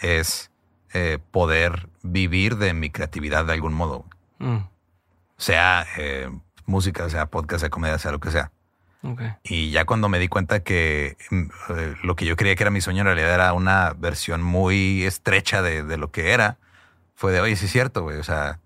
es 0.00 0.50
eh, 0.92 1.18
poder 1.30 1.88
vivir 2.02 2.56
de 2.56 2.74
mi 2.74 2.90
creatividad 2.90 3.44
de 3.44 3.52
algún 3.52 3.74
modo. 3.74 4.06
Mm. 4.38 4.58
Sea 5.36 5.86
eh, 5.96 6.30
música, 6.66 7.08
sea 7.10 7.26
podcast, 7.26 7.60
sea 7.60 7.70
comedia, 7.70 7.98
sea 7.98 8.12
lo 8.12 8.20
que 8.20 8.30
sea. 8.30 8.50
Y 9.44 9.70
ya 9.70 9.84
cuando 9.84 10.08
me 10.08 10.18
di 10.18 10.28
cuenta 10.28 10.60
que 10.60 11.16
mm, 11.30 11.42
eh, 11.70 11.94
lo 12.02 12.16
que 12.16 12.26
yo 12.26 12.36
creía 12.36 12.54
que 12.54 12.62
era 12.62 12.70
mi 12.70 12.80
sueño 12.80 13.00
en 13.00 13.06
realidad 13.06 13.32
era 13.32 13.52
una 13.52 13.94
versión 13.96 14.42
muy 14.42 15.04
estrecha 15.04 15.62
de, 15.62 15.96
lo 15.96 16.10
que 16.10 16.32
era, 16.32 16.58
fue 17.14 17.32
de, 17.32 17.40
oye, 17.40 17.56
sí 17.56 17.66
es 17.66 17.72
cierto, 17.72 18.02
güey. 18.02 18.18
O 18.18 18.24
sea, 18.24 18.60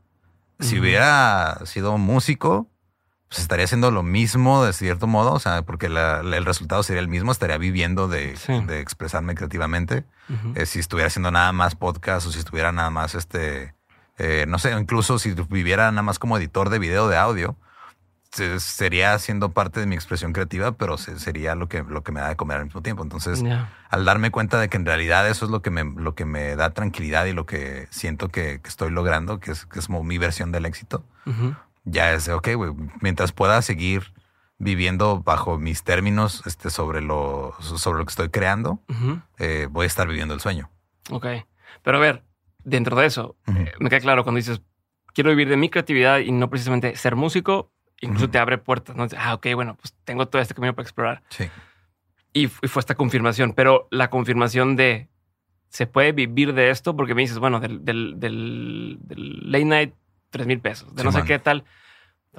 si 0.61 0.79
hubiera 0.79 1.59
sido 1.67 1.99
músico, 1.99 2.69
pues 3.29 3.41
estaría 3.41 3.65
haciendo 3.65 3.91
lo 3.91 4.03
mismo 4.03 4.65
de 4.65 4.73
cierto 4.73 5.07
modo, 5.07 5.33
o 5.33 5.41
sea, 5.41 5.63
porque 5.63 5.87
el 5.87 6.45
resultado 6.45 6.83
sería 6.83 7.01
el 7.01 7.09
mismo, 7.09 7.33
estaría 7.33 7.59
viviendo 7.59 8.09
de, 8.09 8.35
expresarme 8.81 9.35
creativamente. 9.35 10.05
Eh, 10.55 10.67
si 10.67 10.79
estuviera 10.79 11.09
haciendo 11.09 11.31
nada 11.31 11.53
más 11.53 11.75
podcast 11.75 12.27
o 12.27 12.33
si 12.33 12.39
estuviera 12.39 12.73
nada 12.73 12.91
más, 12.91 13.15
este, 13.15 13.75
eh, 14.19 14.47
no 14.49 14.59
sé, 14.59 14.73
incluso 14.73 15.19
si 15.19 15.33
viviera 15.49 15.91
nada 15.91 16.03
más 16.03 16.19
como 16.19 16.39
editor 16.39 16.71
de 16.71 16.79
video, 16.79 17.09
de 17.09 17.17
audio, 17.17 17.57
sería 18.59 19.19
siendo 19.19 19.51
parte 19.53 19.81
de 19.81 19.87
mi 19.87 19.95
expresión 19.95 20.33
creativa, 20.33 20.73
pero 20.73 20.99
sería 20.99 21.55
lo 21.55 21.69
que, 21.69 21.83
lo 21.83 22.03
que 22.03 22.13
me 22.13 22.21
da 22.21 22.29
de 22.29 22.37
comer 22.37 22.59
al 22.59 22.65
mismo 22.65 22.83
tiempo. 22.83 23.03
Entonces, 23.03 23.43
al 23.89 24.05
darme 24.05 24.31
cuenta 24.31 24.61
de 24.61 24.69
que 24.69 24.77
en 24.77 24.87
realidad 24.87 25.29
eso 25.29 25.45
es 25.45 25.51
lo 25.51 25.63
que 25.63 25.71
me, 25.71 25.85
lo 25.85 26.15
que 26.15 26.25
me 26.25 26.57
da 26.57 26.71
tranquilidad 26.71 27.27
y 27.27 27.33
lo 27.33 27.47
que 27.47 27.87
siento 27.91 28.29
que, 28.29 28.61
estoy 28.65 28.91
logrando, 28.91 29.41
que 29.41 29.53
es, 29.53 29.67
que 29.67 29.79
es 29.79 29.87
como 29.87 30.03
mi 30.03 30.19
versión 30.19 30.53
del 30.53 30.67
éxito, 30.67 31.05
ya 31.85 32.13
es, 32.13 32.29
ok, 32.29 32.49
güey, 32.55 32.73
mientras 33.01 33.33
pueda 33.33 33.61
seguir 33.63 34.13
viviendo 34.59 35.21
bajo 35.21 35.59
mis 35.59 35.83
términos 35.83 36.43
este, 36.47 36.71
sobre, 36.71 37.03
lo, 37.03 37.55
sobre 37.61 37.99
lo 37.99 38.05
que 38.07 38.11
estoy 38.11 38.29
creando, 38.31 38.81
eh, 39.39 39.69
voy 39.71 39.85
a 39.85 39.87
estar 39.87 40.09
viviendo 40.09 40.35
el 40.35 40.41
sueño. 40.41 40.71
Ok. 41.11 41.27
Pero 41.83 41.99
a 41.99 42.01
ver, 42.01 42.25
dentro 42.65 42.97
de 42.97 43.07
eso, 43.07 43.37
eh, 43.47 43.73
me 43.79 43.91
queda 43.91 44.01
claro 44.01 44.25
cuando 44.25 44.39
dices, 44.39 44.63
quiero 45.13 45.31
vivir 45.31 45.49
de 45.49 45.57
mi 45.57 45.69
creatividad 45.69 46.19
y 46.19 46.33
no 46.33 46.51
precisamente 46.51 46.97
ser 46.97 47.17
músico, 47.17 47.71
incluso 48.01 48.31
te 48.31 48.39
abre 48.39 48.59
puertas, 48.59 48.97
¿no? 48.97 49.07
Ah, 49.17 49.35
ok, 49.35 49.49
bueno, 49.55 49.77
pues 49.81 49.95
tengo 50.05 50.27
todo 50.29 50.41
este 50.41 50.55
camino 50.55 50.75
para 50.75 50.85
explorar. 50.85 51.23
Sí. 51.29 51.49
y, 52.33 52.49
fue 52.49 52.81
esta 52.81 52.95
confirmación, 52.95 53.53
pero 53.53 53.89
la 53.91 54.11
confirmación 54.11 54.77
de 54.77 55.09
se 55.75 55.89
puede 55.89 56.13
vivir 56.13 56.55
de 56.55 56.71
esto 56.71 56.95
porque 56.95 57.17
me 57.17 57.23
dices, 57.23 57.41
bueno, 57.41 57.59
del, 57.59 57.85
del, 57.85 58.15
del, 58.21 59.51
late 59.51 59.65
night, 59.65 59.95
tres 60.31 60.47
mil 60.47 60.61
pesos, 60.61 60.95
de 60.95 61.03
no 61.03 61.11
sé 61.11 61.25
qué 61.25 61.41
tal. 61.41 61.65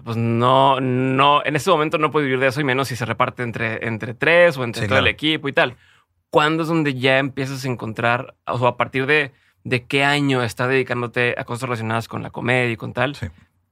Pues 0.04 0.16
no, 0.16 0.80
no, 0.80 1.44
en 1.44 1.56
este 1.58 1.70
momento 1.70 1.98
no 1.98 2.12
puedo 2.12 2.24
vivir 2.24 2.40
de 2.40 2.48
eso 2.48 2.62
y 2.62 2.64
menos 2.64 2.88
si 2.88 2.96
se 2.96 3.06
reparte 3.06 3.44
entre, 3.44 3.86
entre 3.88 4.14
tres 4.14 4.58
o 4.58 4.64
entre 4.64 4.88
todo 4.88 5.00
el 5.00 5.08
equipo 5.08 5.50
y 5.50 5.54
tal. 5.54 5.76
¿Cuándo 6.30 6.64
es 6.64 6.70
donde 6.70 6.96
ya 6.96 7.18
empiezas 7.18 7.66
a 7.66 7.68
encontrar, 7.68 8.36
o 8.46 8.58
sea, 8.58 8.70
a 8.70 8.78
partir 8.78 9.06
de, 9.06 9.34
de 9.66 9.84
qué 9.84 10.06
año 10.06 10.42
estás 10.42 10.70
dedicándote 10.70 11.36
a 11.38 11.44
cosas 11.44 11.64
relacionadas 11.64 12.08
con 12.08 12.24
la 12.24 12.30
comedia 12.30 12.72
y 12.72 12.78
con 12.78 12.94
tal, 12.94 13.18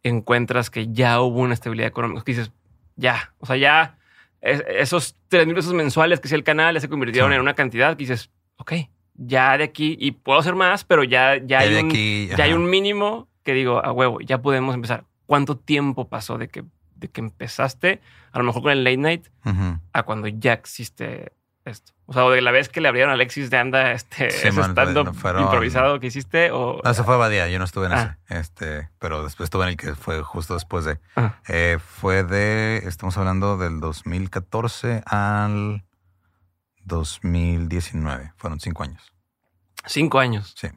encuentras 0.04 0.70
que 0.70 0.92
ya 0.92 1.22
hubo 1.22 1.40
una 1.40 1.54
estabilidad 1.54 1.88
económica? 1.88 2.24
Que 2.24 2.34
dices, 2.34 2.52
ya, 2.96 3.34
o 3.40 3.46
sea, 3.46 3.58
ya 3.58 3.98
esos 4.42 5.16
tres 5.30 5.46
mil 5.46 5.56
pesos 5.56 5.74
mensuales 5.74 6.20
que 6.20 6.28
hacía 6.28 6.38
el 6.38 6.44
canal 6.44 6.76
ya 6.76 6.82
se 6.82 6.90
convirtieron 6.90 7.32
en 7.32 7.40
una 7.40 7.54
cantidad 7.54 7.92
que 7.92 8.04
dices, 8.04 8.30
ok, 8.58 8.74
ya 9.16 9.58
de 9.58 9.64
aquí, 9.64 9.96
y 10.00 10.12
puedo 10.12 10.40
hacer 10.40 10.56
más, 10.56 10.84
pero 10.84 11.04
ya, 11.04 11.38
ya, 11.38 11.60
hay, 11.60 11.76
un, 11.76 11.90
ya 12.36 12.44
hay 12.44 12.54
un 12.54 12.70
mínimo 12.70 13.30
que 13.44 13.54
digo, 13.54 13.84
a 13.84 13.92
huevo, 13.92 14.20
ya 14.22 14.42
podemos 14.42 14.76
empezar. 14.76 15.06
¿Cuánto 15.26 15.58
tiempo 15.58 16.10
pasó 16.10 16.38
de 16.38 16.48
que, 16.48 16.64
de 16.96 17.08
que 17.10 17.22
empezaste, 17.22 18.02
a 18.32 18.40
lo 18.40 18.44
mejor 18.44 18.64
con 18.64 18.72
el 18.72 18.84
late 18.84 18.98
night, 18.98 19.28
a 19.94 20.04
cuando 20.04 20.28
ya 20.28 20.54
existe 20.54 21.32
esto? 21.66 21.94
O 22.06 22.14
sea, 22.14 22.26
o 22.26 22.32
de 22.32 22.42
la 22.42 22.52
vez 22.52 22.70
que 22.70 22.82
le 22.82 22.88
abrieron 22.88 23.12
a 23.12 23.14
Alexis 23.14 23.50
de 23.50 23.58
Anda 23.58 23.94
este 23.94 24.30
improvisado 25.40 26.00
que 26.00 26.08
hiciste 26.08 26.52
o... 26.52 26.82
No, 26.84 26.94
se 26.94 27.04
fue 27.04 27.18
Badía, 27.18 27.48
yo 27.48 27.60
no 27.60 27.66
estuve 27.66 27.88
en 27.88 27.94
ah. 27.94 28.18
ese. 28.28 28.40
Este, 28.40 28.90
pero 29.00 29.24
después 29.24 29.48
estuve 29.48 29.64
en 29.64 29.70
el 29.70 29.78
que 29.78 29.96
fue 29.96 30.22
justo 30.22 30.54
después 30.54 30.86
de... 30.86 31.00
Ah. 31.16 31.36
Eh, 31.48 31.78
fue 31.84 32.24
de, 32.24 32.84
estamos 32.86 33.18
hablando 33.18 33.58
del 33.58 33.80
2014 33.80 35.04
al 35.06 35.84
2019. 36.84 38.34
Fueron 38.36 38.60
cinco 38.60 38.84
años. 38.84 39.14
Cinco 39.86 40.20
años. 40.20 40.54
Sí. 40.58 40.68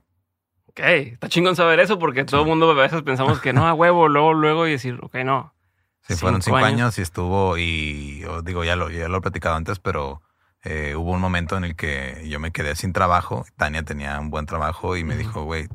Ok, 0.67 0.81
está 0.81 1.29
chingón 1.29 1.57
saber 1.57 1.81
eso 1.81 1.99
porque 1.99 2.25
todo 2.25 2.43
el 2.43 2.47
mundo 2.47 2.71
a 2.71 2.75
veces 2.75 3.03
pensamos 3.03 3.41
que 3.41 3.53
no, 3.53 3.67
a 3.67 3.75
huevo, 3.75 4.09
luego, 4.09 4.35
luego 4.35 4.67
y 4.67 4.73
decir, 4.73 4.99
ok, 5.03 5.17
no. 5.25 5.55
Sí, 6.03 6.15
fueron 6.15 6.43
cinco 6.43 6.59
años. 6.59 6.99
y 6.99 7.03
estuvo 7.03 7.59
y 7.59 8.25
digo, 8.45 8.63
ya 8.63 8.77
lo, 8.77 8.91
ya 8.91 9.09
lo 9.09 9.19
he 9.19 9.21
platicado 9.21 9.57
antes, 9.57 9.81
pero 9.81 10.23
eh, 10.69 10.97
hubo 10.97 11.13
un 11.13 11.21
momento 11.21 11.57
en 11.57 11.63
el 11.63 11.77
que 11.77 12.27
yo 12.29 12.41
me 12.41 12.51
quedé 12.51 12.75
sin 12.75 12.93
trabajo. 12.93 13.47
Tania 13.57 13.85
tenía 13.85 14.19
un 14.19 14.31
buen 14.31 14.47
trabajo 14.47 14.97
y 14.97 15.05
me 15.05 15.17
dijo, 15.17 15.45
güey, 15.45 15.69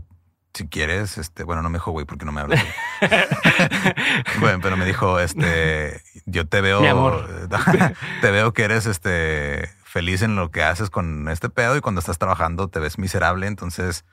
si 0.54 0.68
quieres, 0.68 1.18
este, 1.18 1.46
bueno, 1.46 1.62
no 1.62 1.70
me 1.70 1.78
dijo, 1.78 1.92
güey, 1.92 2.06
porque 2.06 2.26
no 2.26 2.34
me 2.34 2.42
habla. 2.42 2.62
bueno, 4.42 4.60
pero 4.62 4.76
me 4.76 4.86
dijo, 4.86 5.18
este, 5.22 6.02
yo 6.26 6.46
te 6.46 6.60
veo, 6.60 6.82
te 8.22 8.32
veo 8.32 8.52
que 8.52 8.64
eres, 8.64 8.86
este, 8.86 9.70
feliz 9.86 10.24
en 10.24 10.36
lo 10.36 10.52
que 10.52 10.62
haces 10.62 10.90
con 10.90 11.30
este 11.30 11.50
pedo 11.50 11.78
y 11.78 11.82
cuando 11.82 12.00
estás 12.00 12.18
trabajando 12.18 12.68
te 12.68 12.82
ves 12.82 12.98
miserable. 12.98 13.48
Entonces, 13.48 14.04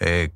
eh, 0.00 0.32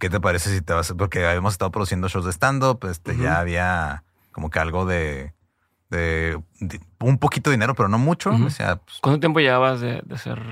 ¿qué 0.00 0.10
te 0.10 0.18
parece 0.18 0.50
si 0.50 0.62
te 0.62 0.72
vas? 0.72 0.92
Porque 0.98 1.24
habíamos 1.24 1.54
estado 1.54 1.70
produciendo 1.70 2.08
shows 2.08 2.24
de 2.24 2.32
stand-up, 2.32 2.84
este, 2.90 3.16
ya 3.16 3.38
había 3.38 4.02
como 4.32 4.50
que 4.50 4.58
algo 4.58 4.84
de, 4.84 5.32
de, 5.94 6.40
un 7.00 7.18
poquito 7.18 7.50
de 7.50 7.56
dinero, 7.56 7.74
pero 7.74 7.88
no 7.88 7.98
mucho. 7.98 8.30
o 8.30 8.50
sea, 8.50 8.76
pues 8.76 8.98
¿Cuánto 9.00 9.20
tiempo 9.20 9.40
llevabas 9.40 9.80
de, 9.80 10.02
hacer 10.10 10.42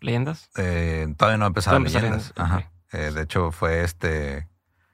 leyendas? 0.00 0.50
Eh, 0.56 1.12
todavía 1.16 1.38
no 1.38 1.46
empezaba 1.46 1.78
leyendas. 1.78 2.32
Ajá. 2.36 2.72
Eh, 2.92 3.10
de 3.12 3.22
hecho, 3.22 3.50
fue 3.52 3.82
este. 3.82 4.48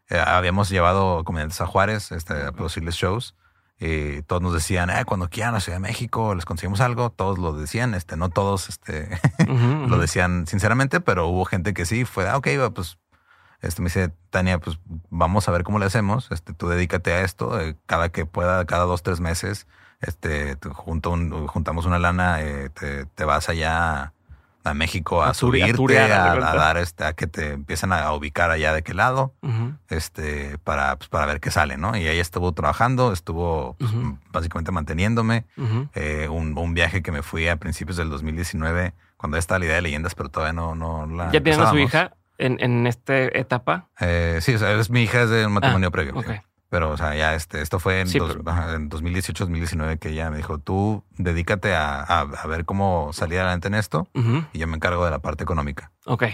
Eh, 0.08 0.18
habíamos 0.18 0.70
llevado 0.70 1.22
comediantes 1.24 1.60
a 1.60 1.66
Juárez 1.66 2.12
este, 2.12 2.34
a 2.46 2.52
producirles 2.52 2.94
shows. 2.94 3.34
Y 3.80 4.22
todos 4.22 4.42
nos 4.42 4.52
decían, 4.52 4.90
eh, 4.90 5.04
cuando 5.04 5.28
quieran 5.28 5.54
a 5.54 5.60
Ciudad 5.60 5.76
de 5.76 5.82
México, 5.82 6.34
les 6.34 6.44
conseguimos 6.44 6.80
algo. 6.80 7.10
Todos 7.10 7.38
lo 7.38 7.52
decían, 7.52 7.94
este, 7.94 8.16
no 8.16 8.28
todos 8.28 8.68
este, 8.68 9.20
lo 9.46 9.98
decían 9.98 10.46
sinceramente, 10.46 11.00
pero 11.00 11.28
hubo 11.28 11.44
gente 11.44 11.74
que 11.74 11.86
sí 11.86 12.04
fue, 12.04 12.28
ah, 12.28 12.36
ok, 12.38 12.48
pues 12.74 12.98
este, 13.60 13.82
me 13.82 13.86
dice, 13.86 14.12
Tania, 14.30 14.58
pues 14.58 14.80
vamos 15.10 15.48
a 15.48 15.52
ver 15.52 15.62
cómo 15.62 15.78
le 15.78 15.86
hacemos. 15.86 16.28
Este, 16.32 16.54
tú 16.54 16.68
dedícate 16.68 17.12
a 17.12 17.20
esto. 17.20 17.56
cada 17.86 18.08
que 18.08 18.26
pueda, 18.26 18.64
cada 18.64 18.84
dos, 18.84 19.02
tres 19.02 19.20
meses, 19.20 19.66
este, 20.00 20.56
junto 20.72 21.16
juntamos 21.48 21.86
una 21.86 21.98
lana, 21.98 22.40
eh, 22.40 22.70
te, 23.14 23.24
vas 23.24 23.48
allá 23.48 24.12
a 24.64 24.74
México 24.74 25.22
a, 25.22 25.34
subirte, 25.34 25.98
a, 25.98 26.34
dar 26.36 26.76
este, 26.76 27.04
a 27.04 27.14
que 27.14 27.26
te 27.26 27.52
empiecen 27.52 27.92
a 27.92 28.12
ubicar 28.12 28.50
allá 28.50 28.72
de 28.72 28.82
qué 28.82 28.94
lado, 28.94 29.32
este, 29.88 30.58
para, 30.58 30.96
pues, 30.96 31.08
para 31.08 31.26
ver 31.26 31.40
qué 31.40 31.50
sale, 31.50 31.76
¿no? 31.76 31.96
Y 31.96 32.06
ahí 32.06 32.18
estuvo 32.18 32.52
trabajando, 32.52 33.12
estuvo 33.12 33.76
pues, 33.78 33.90
básicamente 34.30 34.70
manteniéndome. 34.70 35.46
Eh, 35.94 36.28
un, 36.28 36.74
viaje 36.74 37.02
que 37.02 37.10
me 37.10 37.22
fui 37.22 37.48
a 37.48 37.56
principios 37.56 37.96
del 37.96 38.10
2019, 38.10 38.92
cuando 39.16 39.36
estaba 39.36 39.58
la 39.58 39.64
idea 39.64 39.76
de 39.76 39.82
leyendas, 39.82 40.14
pero 40.14 40.28
todavía 40.28 40.52
no, 40.52 40.74
no 40.74 41.06
la. 41.06 41.32
¿Ya 41.32 41.42
tienes 41.42 41.58
a 41.58 41.70
su 41.70 41.78
hija 41.78 42.12
en, 42.36 42.58
en 42.60 42.86
esta 42.86 43.16
etapa? 43.16 43.88
Eh, 43.98 44.38
sí, 44.42 44.54
o 44.54 44.58
sea, 44.58 44.72
es 44.72 44.90
mi 44.90 45.02
hija 45.02 45.22
es 45.22 45.30
de 45.30 45.46
un 45.46 45.52
matrimonio 45.52 45.88
ah, 45.88 45.92
previo. 45.92 46.14
Pero, 46.70 46.90
o 46.90 46.96
sea, 46.96 47.14
ya 47.14 47.34
este, 47.34 47.62
esto 47.62 47.78
fue 47.78 48.00
en, 48.00 48.88
2018, 48.88 49.44
2019 49.44 49.98
que 49.98 50.10
ella 50.10 50.30
me 50.30 50.36
dijo, 50.36 50.58
tú 50.58 51.02
dedícate 51.16 51.74
a, 51.74 52.26
ver 52.46 52.66
cómo 52.66 53.10
salir 53.12 53.38
adelante 53.38 53.68
en 53.68 53.74
esto 53.74 54.06
y 54.52 54.58
yo 54.58 54.66
me 54.66 54.76
encargo 54.76 55.04
de 55.04 55.10
la 55.10 55.20
parte 55.20 55.44
económica. 55.44 55.92
Ok. 56.04 56.24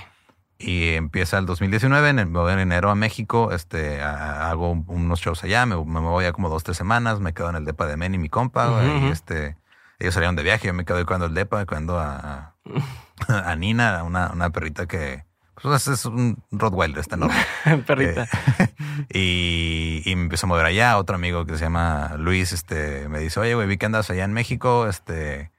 Y 0.58 0.94
empieza 0.94 1.38
el 1.38 1.46
2019, 1.46 2.08
en, 2.10 2.16
me 2.16 2.38
voy 2.38 2.52
en 2.52 2.60
enero 2.60 2.90
a 2.90 2.94
México, 2.94 3.52
este, 3.52 4.00
hago 4.02 4.70
unos 4.86 5.20
shows 5.20 5.42
allá, 5.44 5.66
me, 5.66 5.76
me 5.76 6.00
voy 6.00 6.24
a 6.24 6.32
como 6.32 6.48
dos, 6.48 6.64
tres 6.64 6.76
semanas, 6.76 7.20
me 7.20 7.32
quedo 7.32 7.50
en 7.50 7.56
el 7.56 7.64
depa 7.64 7.86
de 7.86 7.96
Men 7.96 8.14
y 8.14 8.18
mi 8.18 8.28
compa, 8.28 8.82
y 8.84 9.06
este, 9.06 9.56
ellos 9.98 10.14
salieron 10.14 10.36
de 10.36 10.42
viaje, 10.42 10.68
yo 10.68 10.74
me 10.74 10.84
quedo 10.84 11.04
cuando 11.06 11.26
el 11.26 11.34
depa, 11.34 11.66
cuando 11.66 11.98
a, 11.98 12.54
a, 13.28 13.56
Nina, 13.56 14.02
una, 14.04 14.30
una 14.32 14.50
perrita 14.50 14.86
que, 14.86 15.24
pues 15.60 15.88
es 15.88 16.04
un 16.04 16.42
Rottweiler, 16.50 16.98
está 16.98 17.16
enorme. 17.16 17.36
Perrita. 17.86 18.24
Eh, 18.58 18.68
y, 19.12 20.02
me 20.06 20.22
empiezo 20.22 20.46
a 20.46 20.48
mover 20.48 20.66
allá. 20.66 20.98
Otro 20.98 21.16
amigo 21.16 21.46
que 21.46 21.56
se 21.56 21.64
llama 21.64 22.14
Luis, 22.18 22.52
este, 22.52 23.08
me 23.08 23.18
dice, 23.18 23.40
oye, 23.40 23.54
güey, 23.54 23.66
vi 23.66 23.76
que 23.76 23.86
andas 23.86 24.10
allá 24.10 24.24
en 24.24 24.32
México, 24.32 24.86
este, 24.88 25.50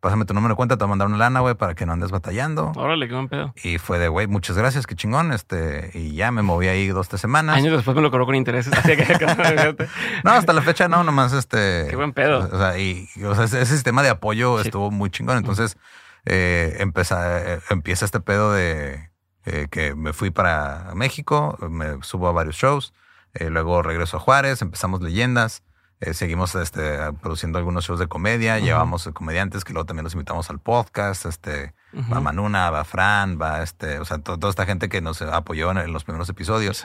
pásame 0.00 0.24
tu 0.24 0.34
número 0.34 0.54
de 0.54 0.56
cuenta, 0.56 0.76
te 0.76 0.84
voy 0.84 0.88
a 0.88 0.90
mandar 0.90 1.06
una 1.06 1.16
lana, 1.16 1.40
güey, 1.40 1.54
para 1.54 1.74
que 1.74 1.86
no 1.86 1.92
andes 1.92 2.10
batallando. 2.10 2.72
Órale, 2.74 3.06
qué 3.06 3.14
buen 3.14 3.28
pedo. 3.28 3.54
Y 3.62 3.78
fue 3.78 4.00
de, 4.00 4.08
güey, 4.08 4.26
muchas 4.26 4.58
gracias, 4.58 4.86
qué 4.86 4.96
chingón, 4.96 5.32
este, 5.32 5.92
y 5.94 6.14
ya 6.14 6.32
me 6.32 6.42
moví 6.42 6.66
ahí 6.66 6.88
dos, 6.88 7.08
tres 7.08 7.20
semanas. 7.20 7.56
Años 7.56 7.72
después 7.72 7.94
me 7.94 8.02
lo 8.02 8.10
cobró 8.10 8.26
con 8.26 8.34
intereses. 8.34 8.72
no, 10.24 10.32
hasta 10.32 10.52
la 10.52 10.62
fecha 10.62 10.88
no, 10.88 11.04
nomás 11.04 11.32
este. 11.32 11.86
Qué 11.88 11.94
buen 11.94 12.12
pedo. 12.12 12.48
O 12.52 12.58
sea, 12.58 12.78
y, 12.78 13.08
o 13.24 13.34
sea 13.34 13.44
ese 13.44 13.64
sistema 13.66 14.02
de 14.02 14.10
apoyo 14.10 14.60
estuvo 14.60 14.90
muy 14.90 15.08
chingón. 15.08 15.38
Entonces, 15.38 15.76
eh, 16.24 16.76
empieza, 16.80 17.54
eh, 17.54 17.60
empieza 17.70 18.04
este 18.04 18.18
pedo 18.18 18.52
de 18.52 19.11
eh, 19.44 19.66
que 19.70 19.94
me 19.94 20.12
fui 20.12 20.30
para 20.30 20.92
México, 20.94 21.58
me 21.68 22.02
subo 22.02 22.28
a 22.28 22.32
varios 22.32 22.56
shows, 22.56 22.94
eh, 23.34 23.50
luego 23.50 23.82
regreso 23.82 24.16
a 24.16 24.20
Juárez, 24.20 24.62
empezamos 24.62 25.00
leyendas, 25.00 25.62
eh, 26.00 26.14
seguimos 26.14 26.54
este, 26.54 27.12
produciendo 27.20 27.58
algunos 27.58 27.84
shows 27.84 27.98
de 27.98 28.06
comedia, 28.06 28.58
llevamos 28.58 29.08
comediantes 29.12 29.64
que 29.64 29.72
luego 29.72 29.86
también 29.86 30.04
nos 30.04 30.14
invitamos 30.14 30.48
al 30.50 30.58
podcast, 30.58 31.26
este, 31.26 31.74
va 32.12 32.20
Manuna, 32.20 32.70
va 32.70 32.84
Fran, 32.84 33.38
va 33.40 33.62
este, 33.62 33.98
o 33.98 34.04
sea, 34.04 34.18
toda 34.18 34.50
esta 34.50 34.64
gente 34.66 34.88
que 34.88 35.00
nos 35.00 35.22
apoyó 35.22 35.70
en, 35.70 35.92
los 35.92 36.04
primeros 36.04 36.28
episodios. 36.28 36.84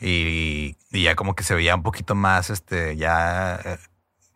Y, 0.00 0.76
ya 0.92 1.16
como 1.16 1.34
que 1.34 1.42
se 1.42 1.54
veía 1.56 1.74
un 1.74 1.82
poquito 1.82 2.14
más, 2.14 2.50
este, 2.50 2.96
ya 2.96 3.78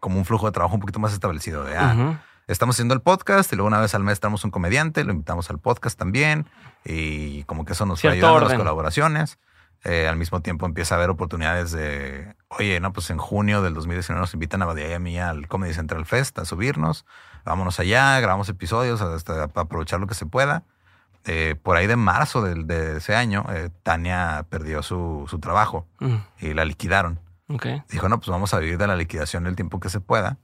como 0.00 0.18
un 0.18 0.24
flujo 0.24 0.46
de 0.46 0.52
trabajo 0.52 0.74
un 0.74 0.80
poquito 0.80 0.98
más 0.98 1.12
establecido. 1.12 1.64
De, 1.64 1.76
ah, 1.76 2.20
estamos 2.46 2.76
haciendo 2.76 2.94
el 2.94 3.00
podcast 3.00 3.52
y 3.52 3.56
luego 3.56 3.68
una 3.68 3.80
vez 3.80 3.94
al 3.94 4.02
mes 4.02 4.20
tenemos 4.20 4.44
un 4.44 4.50
comediante, 4.50 5.04
lo 5.04 5.12
invitamos 5.12 5.50
al 5.50 5.58
podcast 5.58 5.98
también 5.98 6.46
y 6.84 7.44
como 7.44 7.64
que 7.64 7.72
eso 7.72 7.86
nos 7.86 8.04
va 8.04 8.10
ayudando 8.10 8.40
las 8.40 8.54
colaboraciones. 8.54 9.38
Eh, 9.84 10.06
al 10.06 10.16
mismo 10.16 10.40
tiempo 10.42 10.64
empieza 10.64 10.94
a 10.94 10.98
haber 10.98 11.10
oportunidades 11.10 11.72
de, 11.72 12.36
oye, 12.48 12.78
no, 12.78 12.92
pues 12.92 13.10
en 13.10 13.18
junio 13.18 13.62
del 13.62 13.74
2019 13.74 14.20
nos 14.20 14.32
invitan 14.32 14.62
a 14.62 14.66
Badia 14.66 14.88
y 14.88 14.92
a 14.92 15.00
mí 15.00 15.18
al 15.18 15.48
Comedy 15.48 15.74
Central 15.74 16.06
Fest 16.06 16.38
a 16.38 16.44
subirnos, 16.44 17.04
vámonos 17.44 17.80
allá, 17.80 18.20
grabamos 18.20 18.48
episodios 18.48 19.00
hasta 19.00 19.44
aprovechar 19.44 19.98
lo 19.98 20.06
que 20.06 20.14
se 20.14 20.24
pueda. 20.24 20.62
Eh, 21.24 21.56
por 21.60 21.76
ahí 21.76 21.86
de 21.86 21.96
marzo 21.96 22.42
de, 22.42 22.96
ese 22.96 23.14
año, 23.16 23.44
eh, 23.50 23.70
Tania 23.82 24.46
perdió 24.48 24.82
su, 24.82 25.26
su 25.28 25.38
trabajo 25.40 25.86
mm. 26.00 26.16
y 26.40 26.54
la 26.54 26.64
liquidaron. 26.64 27.20
Dijo, 27.90 28.08
no, 28.08 28.18
pues 28.18 28.28
vamos 28.28 28.54
a 28.54 28.58
vivir 28.58 28.78
de 28.78 28.86
la 28.86 28.96
liquidación 28.96 29.46
el 29.46 29.56
tiempo 29.56 29.78
que 29.78 29.90
se 29.90 30.00
pueda. 30.00 30.38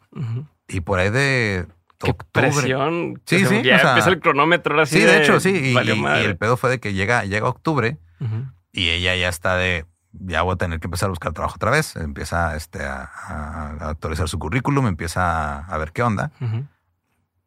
Y 0.67 0.81
por 0.81 0.99
ahí 0.99 1.11
de 1.11 1.67
Qué 1.99 2.15
presión. 2.33 3.21
Sí, 3.27 3.45
sí. 3.45 3.63
Ya 3.63 3.81
empieza 3.81 4.11
el 4.11 4.21
cronómetro 4.21 4.81
así. 4.81 4.99
Sí, 4.99 5.05
de, 5.05 5.23
hecho, 5.23 5.41
sí. 5.41 5.51
Y, 5.51 5.77
el 5.77 6.37
pedo 6.37 6.57
fue 6.57 6.71
de 6.71 6.81
que 6.81 6.95
llega, 6.95 7.25
llega 7.25 7.49
octubre 7.49 7.99
y 8.73 8.91
ella 8.91 9.17
ya 9.17 9.29
está 9.29 9.57
de. 9.57 9.87
Ya 10.13 10.43
voy 10.43 10.55
a 10.55 10.57
tener 10.57 10.81
que 10.81 10.87
empezar 10.87 11.09
a 11.09 11.11
buscar 11.11 11.33
trabajo 11.33 11.57
otra 11.57 11.71
vez. 11.71 11.95
Empieza 11.97 12.57
este, 12.57 12.83
a, 12.83 13.77
actualizar 13.81 14.29
su 14.29 14.39
currículum, 14.39 14.87
empieza 14.87 15.59
a, 15.59 15.79
ver 15.79 15.93
qué 15.93 16.03
onda. 16.03 16.33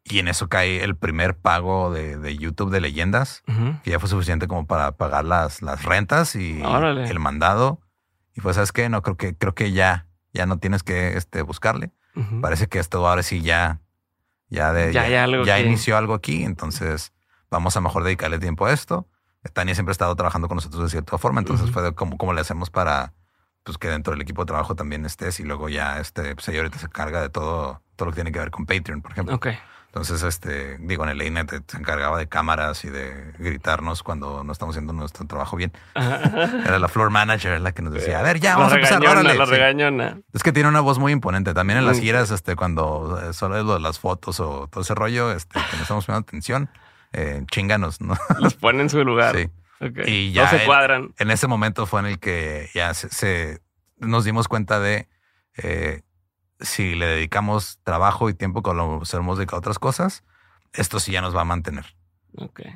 Y 0.04 0.18
en 0.18 0.28
eso 0.28 0.48
cae 0.48 0.82
el 0.82 0.96
primer 0.96 1.36
pago 1.36 1.92
de, 1.92 2.36
YouTube 2.36 2.70
de 2.70 2.80
leyendas, 2.80 3.42
que 3.82 3.90
ya 3.90 3.98
fue 3.98 4.08
suficiente 4.08 4.48
como 4.48 4.66
para 4.66 4.92
pagar 4.92 5.24
las, 5.24 5.62
las 5.62 5.84
rentas 5.84 6.36
y 6.36 6.62
el 6.62 7.18
mandado. 7.18 7.80
Y 8.34 8.40
pues, 8.40 8.56
¿sabes 8.56 8.72
qué? 8.72 8.88
No, 8.88 9.02
creo 9.02 9.16
que, 9.16 9.36
creo 9.36 9.54
que 9.54 9.72
ya, 9.72 10.06
ya 10.32 10.46
no 10.46 10.58
tienes 10.58 10.82
que 10.82 11.16
este, 11.16 11.42
buscarle. 11.42 11.92
Parece 12.42 12.68
que 12.68 12.78
esto 12.78 13.06
ahora 13.06 13.22
sí 13.22 13.40
ya 13.40 13.81
Ya, 14.52 14.72
de, 14.72 14.92
Ya 14.92 15.02
hay 15.02 15.14
algo 15.14 15.44
ya 15.44 15.56
que- 15.56 15.64
inició 15.64 15.96
algo 15.96 16.14
aquí, 16.14 16.44
entonces 16.44 17.12
vamos 17.50 17.76
a 17.76 17.80
mejor 17.80 18.04
dedicarle 18.04 18.38
tiempo 18.38 18.66
a 18.66 18.72
esto. 18.72 19.08
Tania 19.54 19.74
siempre 19.74 19.90
ha 19.90 19.94
estado 19.94 20.14
trabajando 20.14 20.46
con 20.46 20.56
nosotros 20.56 20.82
de 20.84 20.88
cierta 20.90 21.18
forma, 21.18 21.40
entonces 21.40 21.64
Ujú. 21.64 21.72
fue 21.72 21.82
de 21.82 21.92
cómo, 21.94 22.16
cómo 22.18 22.32
le 22.32 22.42
hacemos 22.42 22.70
para 22.70 23.12
pues, 23.64 23.78
que 23.78 23.88
dentro 23.88 24.12
del 24.12 24.20
equipo 24.22 24.42
de 24.42 24.46
trabajo 24.46 24.74
también 24.76 25.04
estés 25.06 25.40
y 25.40 25.44
luego 25.44 25.68
ya 25.68 25.98
este, 26.00 26.34
pues 26.34 26.46
ella 26.48 26.58
ahorita 26.58 26.78
se 26.78 26.88
carga 26.88 27.20
de 27.22 27.28
todo, 27.30 27.80
todo 27.96 28.06
lo 28.06 28.12
que 28.12 28.16
tiene 28.16 28.30
que 28.32 28.38
ver 28.40 28.50
con 28.50 28.66
Patreon, 28.66 29.00
por 29.02 29.12
ejemplo. 29.12 29.34
Entonces, 29.94 30.22
este, 30.22 30.78
digo, 30.80 31.04
en 31.04 31.10
el 31.10 31.18
Late 31.34 31.60
se 31.66 31.76
encargaba 31.76 32.16
de 32.16 32.26
cámaras 32.26 32.82
y 32.86 32.88
de 32.88 33.34
gritarnos 33.38 34.02
cuando 34.02 34.42
no 34.42 34.50
estamos 34.50 34.74
haciendo 34.74 34.94
nuestro 34.94 35.26
trabajo 35.26 35.54
bien. 35.54 35.70
Era 35.94 36.78
la 36.78 36.88
floor 36.88 37.10
manager 37.10 37.60
la 37.60 37.72
que 37.72 37.82
nos 37.82 37.92
decía, 37.92 38.18
a 38.18 38.22
ver, 38.22 38.40
ya, 38.40 38.56
vamos 38.56 38.70
la 38.72 38.76
a 38.76 38.78
empezar, 38.78 39.06
órale. 39.06 39.34
la 39.34 39.44
Sí. 39.44 39.50
regañona. 39.52 40.18
Es 40.32 40.42
que 40.42 40.50
tiene 40.50 40.70
una 40.70 40.80
voz 40.80 40.98
muy 40.98 41.12
imponente. 41.12 41.52
También 41.52 41.78
en 41.78 41.84
las 41.84 41.98
Mm. 41.98 42.00
giras, 42.00 42.30
este, 42.30 42.56
cuando 42.56 43.20
eh, 43.22 43.34
solo 43.34 43.58
es 43.58 43.64
lo 43.66 43.74
de 43.74 43.80
las 43.80 43.98
fotos 43.98 44.40
o 44.40 44.66
todo 44.68 44.80
ese 44.80 44.94
rollo, 44.94 45.30
este, 45.30 45.60
que 45.70 45.76
no 45.76 45.82
estamos 45.82 46.06
poniendo 46.06 46.26
atención, 46.26 46.70
eh, 47.12 47.44
chinganos, 47.50 48.00
¿no? 48.00 48.14
Los 48.40 48.54
pone 48.54 48.80
en 48.80 48.88
su 48.88 49.04
lugar. 49.04 49.36
Sí. 49.36 49.50
Ok. 49.84 50.06
Y 50.06 50.32
ya 50.32 50.44
No 50.44 50.48
se 50.50 50.56
él- 50.56 50.64
cuadran. 50.64 51.12
En 51.18 51.30
ese 51.30 51.48
momento 51.48 51.84
fue 51.84 52.00
en 52.00 52.06
el 52.06 52.18
que 52.18 52.70
ya 52.72 52.94
se, 52.94 53.10
se- 53.10 53.60
nos 53.98 54.24
dimos 54.24 54.48
cuenta 54.48 54.80
de 54.80 55.06
eh, 55.58 56.00
si 56.62 56.94
le 56.94 57.06
dedicamos 57.06 57.78
trabajo 57.84 58.28
y 58.30 58.34
tiempo 58.34 58.62
con 58.62 58.76
lo 58.76 59.02
que 59.08 59.16
hemos 59.16 59.38
dedicado 59.38 59.56
a 59.56 59.60
otras 59.60 59.78
cosas, 59.78 60.24
esto 60.72 60.98
sí 61.00 61.12
ya 61.12 61.20
nos 61.20 61.36
va 61.36 61.42
a 61.42 61.44
mantener. 61.44 61.84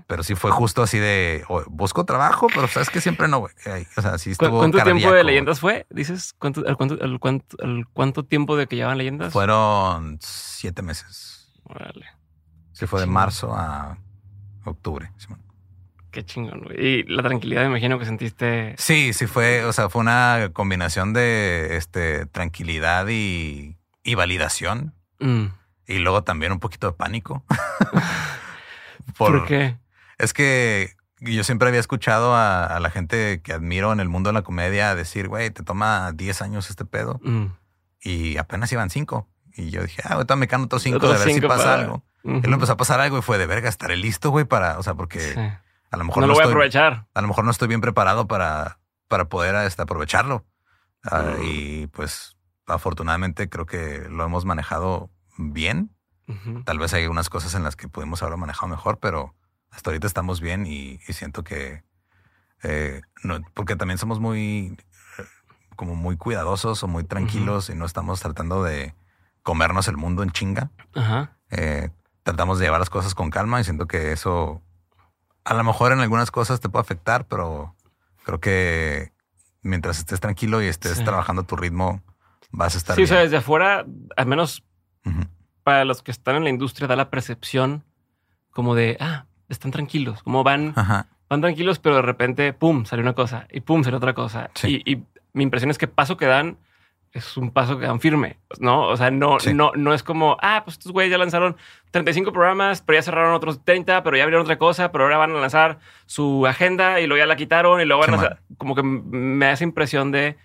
Pero 0.07 0.23
sí 0.23 0.35
fue 0.35 0.51
justo 0.51 0.83
así 0.83 0.99
de 0.99 1.43
"Oh, 1.49 1.63
busco 1.69 2.05
trabajo, 2.05 2.47
pero 2.55 2.69
sabes 2.69 2.91
que 2.91 3.01
siempre 3.01 3.27
no, 3.27 3.39
güey. 3.39 3.55
Ay, 3.65 3.87
O 3.97 4.03
sea, 4.03 4.19
sí 4.19 4.29
¿Cu- 4.37 4.45
estuvo. 4.45 4.59
¿Cuánto 4.59 4.83
tiempo 4.83 5.11
de 5.13 5.25
leyendas 5.25 5.61
fue? 5.61 5.87
¿Dices? 5.89 6.35
¿Cuánto, 6.39 6.63
al 6.69 6.77
cuánto, 6.77 6.99
al 7.03 7.19
cuánto, 7.19 7.57
al 7.65 7.87
cuánto 7.95 8.23
tiempo 8.27 8.57
de 8.59 8.67
que 8.67 8.77
llevaban 8.77 8.99
leyendas? 8.99 9.33
Fueron 9.33 10.19
siete 10.21 10.83
meses. 10.83 11.51
Órale. 11.65 12.05
Sí, 12.73 12.87
fue 12.87 13.01
de 13.01 13.07
chingón. 13.07 13.15
marzo 13.15 13.55
a 13.57 13.97
octubre. 14.67 15.11
Simón. 15.17 15.41
Qué 16.11 16.23
chingón, 16.25 16.61
güey. 16.65 16.77
Y 16.79 17.03
la 17.05 17.23
tranquilidad, 17.23 17.63
me 17.63 17.69
imagino 17.69 17.99
que 17.99 18.05
sentiste. 18.05 18.75
Sí, 18.77 19.15
sí 19.15 19.27
fue, 19.27 19.65
o 19.65 19.73
sea, 19.73 19.89
fue 19.89 20.03
una 20.03 20.51
combinación 20.53 21.15
de 21.15 21.77
este 21.79 22.27
tranquilidad 22.27 23.07
y, 23.09 23.76
y 24.07 24.15
validación. 24.15 24.95
Mm. 25.21 25.47
Y 25.87 25.99
luego 25.99 26.23
también 26.25 26.53
un 26.53 26.61
poquito 26.61 26.87
de 26.89 26.93
pánico. 26.95 27.45
¿Por, 29.19 29.47
qué? 29.47 29.77
Es 30.19 30.33
que 30.33 30.91
yo 31.21 31.45
siempre 31.45 31.69
había 31.69 31.81
escuchado 31.81 32.35
a, 32.35 32.65
a 32.67 32.81
la 32.81 32.91
gente 32.91 33.41
que 33.43 33.53
admiro 33.53 33.93
en 33.93 34.01
el 34.01 34.09
mundo 34.09 34.29
de 34.31 34.35
la 34.35 34.43
comedia 34.43 34.95
decir, 34.95 35.29
güey, 35.29 35.51
te 35.51 35.63
toma 35.63 36.13
10 36.13 36.43
años 36.43 36.71
este 36.71 36.85
pedo 36.85 37.21
Mm. 37.23 37.47
y 38.03 38.37
apenas 38.37 38.71
iban 38.73 38.91
5. 38.91 39.29
Y 39.57 39.71
yo 39.71 39.83
dije, 39.83 40.03
ah, 40.05 40.15
ahorita 40.15 40.37
me 40.37 40.49
quedan 40.49 40.63
otros 40.65 40.83
5 40.83 40.97
Otros 40.99 41.19
de 41.19 41.25
ver 41.25 41.35
si 41.35 41.41
pasa 41.41 41.65
para- 41.65 41.75
algo. 41.75 42.05
Ujú. 42.25 42.37
Y 42.39 42.41
luego 42.43 42.55
empezó 42.55 42.73
a 42.73 42.77
pasar 42.77 43.01
algo 43.01 43.19
y 43.19 43.23
fue 43.23 43.39
de 43.39 43.47
verga, 43.47 43.69
estaré 43.69 43.97
listo, 43.97 44.31
güey, 44.31 44.45
para, 44.45 44.79
o 44.79 44.83
sea, 44.83 44.95
porque 44.95 45.21
Sí. 45.21 45.39
a 45.41 45.97
lo 45.97 46.05
mejor 46.05 46.23
No 46.23 46.27
no, 46.27 46.33
lo 46.33 46.35
voy 46.35 46.45
a 46.45 46.47
aprovechar. 46.49 47.07
a 47.15 47.21
lo 47.23 47.29
mejor 47.29 47.45
no 47.45 47.51
estoy 47.53 47.69
bien 47.69 47.81
preparado 47.81 48.27
para, 48.27 48.79
para 49.09 49.27
poder 49.27 49.55
este, 49.67 49.81
aprovecharlo. 49.83 50.45
Ah. 51.05 51.35
Y 51.43 51.87
pues 51.89 52.36
afortunadamente 52.67 53.49
creo 53.49 53.67
que 53.67 54.07
lo 54.11 54.25
hemos 54.25 54.45
manejado 54.45 55.11
bien. 55.39 55.91
Tal 56.65 56.79
vez 56.81 56.93
hay 56.93 57.03
algunas 57.05 57.29
cosas 57.31 57.55
en 57.55 57.63
las 57.63 57.77
que 57.77 57.87
pudimos 57.89 58.21
haberlo 58.21 58.37
manejado 58.39 58.67
mejor, 58.67 58.99
pero 58.99 59.35
hasta 59.71 59.91
ahorita 59.91 60.09
estamos 60.09 60.41
bien 60.41 60.67
y, 60.67 60.99
y 61.07 61.13
siento 61.13 61.45
que 61.45 61.85
eh, 62.65 63.01
no, 63.23 63.41
porque 63.55 63.77
también 63.77 63.99
somos 63.99 64.19
muy 64.19 64.77
eh, 65.19 65.25
como 65.77 65.95
muy 65.95 66.17
cuidadosos 66.17 66.83
o 66.83 66.89
muy 66.89 67.05
tranquilos 67.05 67.71
y 67.71 67.77
no 67.77 67.85
estamos 67.87 68.21
tratando 68.21 68.65
de 68.65 68.95
comernos 69.43 69.87
el 69.87 69.97
mundo 69.97 70.25
en 70.25 70.31
chinga. 70.33 70.71
Ajá. 70.97 71.37
Eh, 71.51 71.91
tratamos 72.25 72.59
de 72.59 72.65
llevar 72.65 72.81
las 72.81 72.91
cosas 72.91 73.15
con 73.15 73.31
calma 73.31 73.61
y 73.61 73.65
siento 73.65 73.87
que 73.87 74.11
eso 74.11 74.63
a 75.45 75.55
lo 75.55 75.63
mejor 75.63 75.93
en 75.93 76.01
algunas 76.01 76.33
cosas 76.33 76.59
te 76.59 76.69
puede 76.69 76.81
afectar, 76.81 77.27
pero 77.29 77.77
creo 78.25 78.41
que 78.41 79.13
mientras 79.63 79.99
estés 79.99 80.19
tranquilo 80.19 80.61
y 80.61 80.67
estés 80.67 80.97
Sí. 80.99 81.05
trabajando 81.05 81.43
a 81.43 81.47
tu 81.47 81.55
ritmo, 81.55 82.03
vas 82.57 82.75
a 82.75 82.79
estar 82.79 82.97
Sí, 82.97 83.03
o 83.03 83.05
bien. 83.05 83.09
sea, 83.09 83.21
desde 83.21 83.37
afuera, 83.37 83.87
al 84.17 84.27
menos 84.27 84.65
Ujú. 85.05 85.21
para 85.63 85.85
los 85.85 86.03
que 86.03 86.11
están 86.11 86.37
en 86.37 86.45
la 86.45 86.51
industria, 86.51 86.89
da 86.89 86.97
la 86.97 87.11
percepción 87.11 87.85
como 88.51 88.75
de, 88.75 88.97
ah, 89.01 89.27
están 89.49 89.71
tranquilos, 89.71 90.23
como 90.23 90.43
van, 90.43 90.73
Ajá. 90.75 91.07
van 91.29 91.41
tranquilos, 91.41 91.79
pero 91.79 91.97
de 91.97 92.03
repente, 92.03 92.53
pum, 92.53 92.85
sale 92.87 93.03
una 93.03 93.13
cosa 93.13 93.47
y 93.53 93.61
pum, 93.61 93.85
sale 93.85 93.97
otra 93.97 94.15
cosa. 94.15 94.51
Sí. 94.55 94.83
Y, 94.85 94.93
y 94.95 95.03
mi 95.35 95.45
impresión 95.45 95.71
es 95.71 95.79
que 95.79 95.87
paso 95.87 96.17
que 96.17 96.27
dan 96.27 96.57
es 97.13 97.37
un 97.39 97.51
paso 97.51 97.79
que 97.79 97.87
dan 97.87 97.99
firme, 98.01 98.37
¿no? 98.61 98.89
O 98.89 98.97
sea, 98.97 99.11
no, 99.11 99.41
Sí. 99.41 99.55
no, 99.55 99.73
no 99.75 99.95
es 99.95 100.03
como, 100.03 100.37
ah, 100.43 100.63
pues 100.65 100.77
estos 100.77 100.93
güeyes 100.93 101.11
ya 101.11 101.17
lanzaron 101.17 101.57
35 101.91 102.31
programas, 102.31 102.83
pero 102.83 102.99
ya 102.99 103.03
cerraron 103.03 103.33
otros 103.33 103.65
30, 103.65 104.03
pero 104.03 104.17
ya 104.19 104.25
abrieron 104.25 104.45
otra 104.45 104.59
cosa, 104.59 104.93
pero 104.93 105.05
ahora 105.05 105.17
van 105.17 105.31
a 105.31 105.41
lanzar 105.41 105.79
su 106.05 106.47
agenda 106.47 107.01
y 107.01 107.07
luego 107.07 107.19
ya 107.23 107.27
la 107.27 107.37
quitaron 107.37 107.81
y 107.81 107.87
luego 107.87 108.03
van 108.07 108.15
a 108.23 108.39
como 108.59 108.75
que 108.75 108.83
me 108.83 109.47
da 109.47 109.53
esa 109.53 109.65
impresión 109.65 110.11
de 110.13 110.37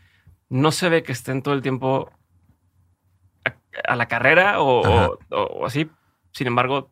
no 0.51 0.71
se 0.71 0.89
ve 0.89 1.01
que 1.01 1.11
estén 1.13 1.41
todo 1.41 1.53
el 1.53 1.61
tiempo 1.61 2.11
a, 3.45 3.53
a 3.91 3.95
la 3.95 4.07
carrera 4.07 4.59
o, 4.61 5.17
así. 5.65 5.89
Sin 6.31 6.47
embargo, 6.47 6.91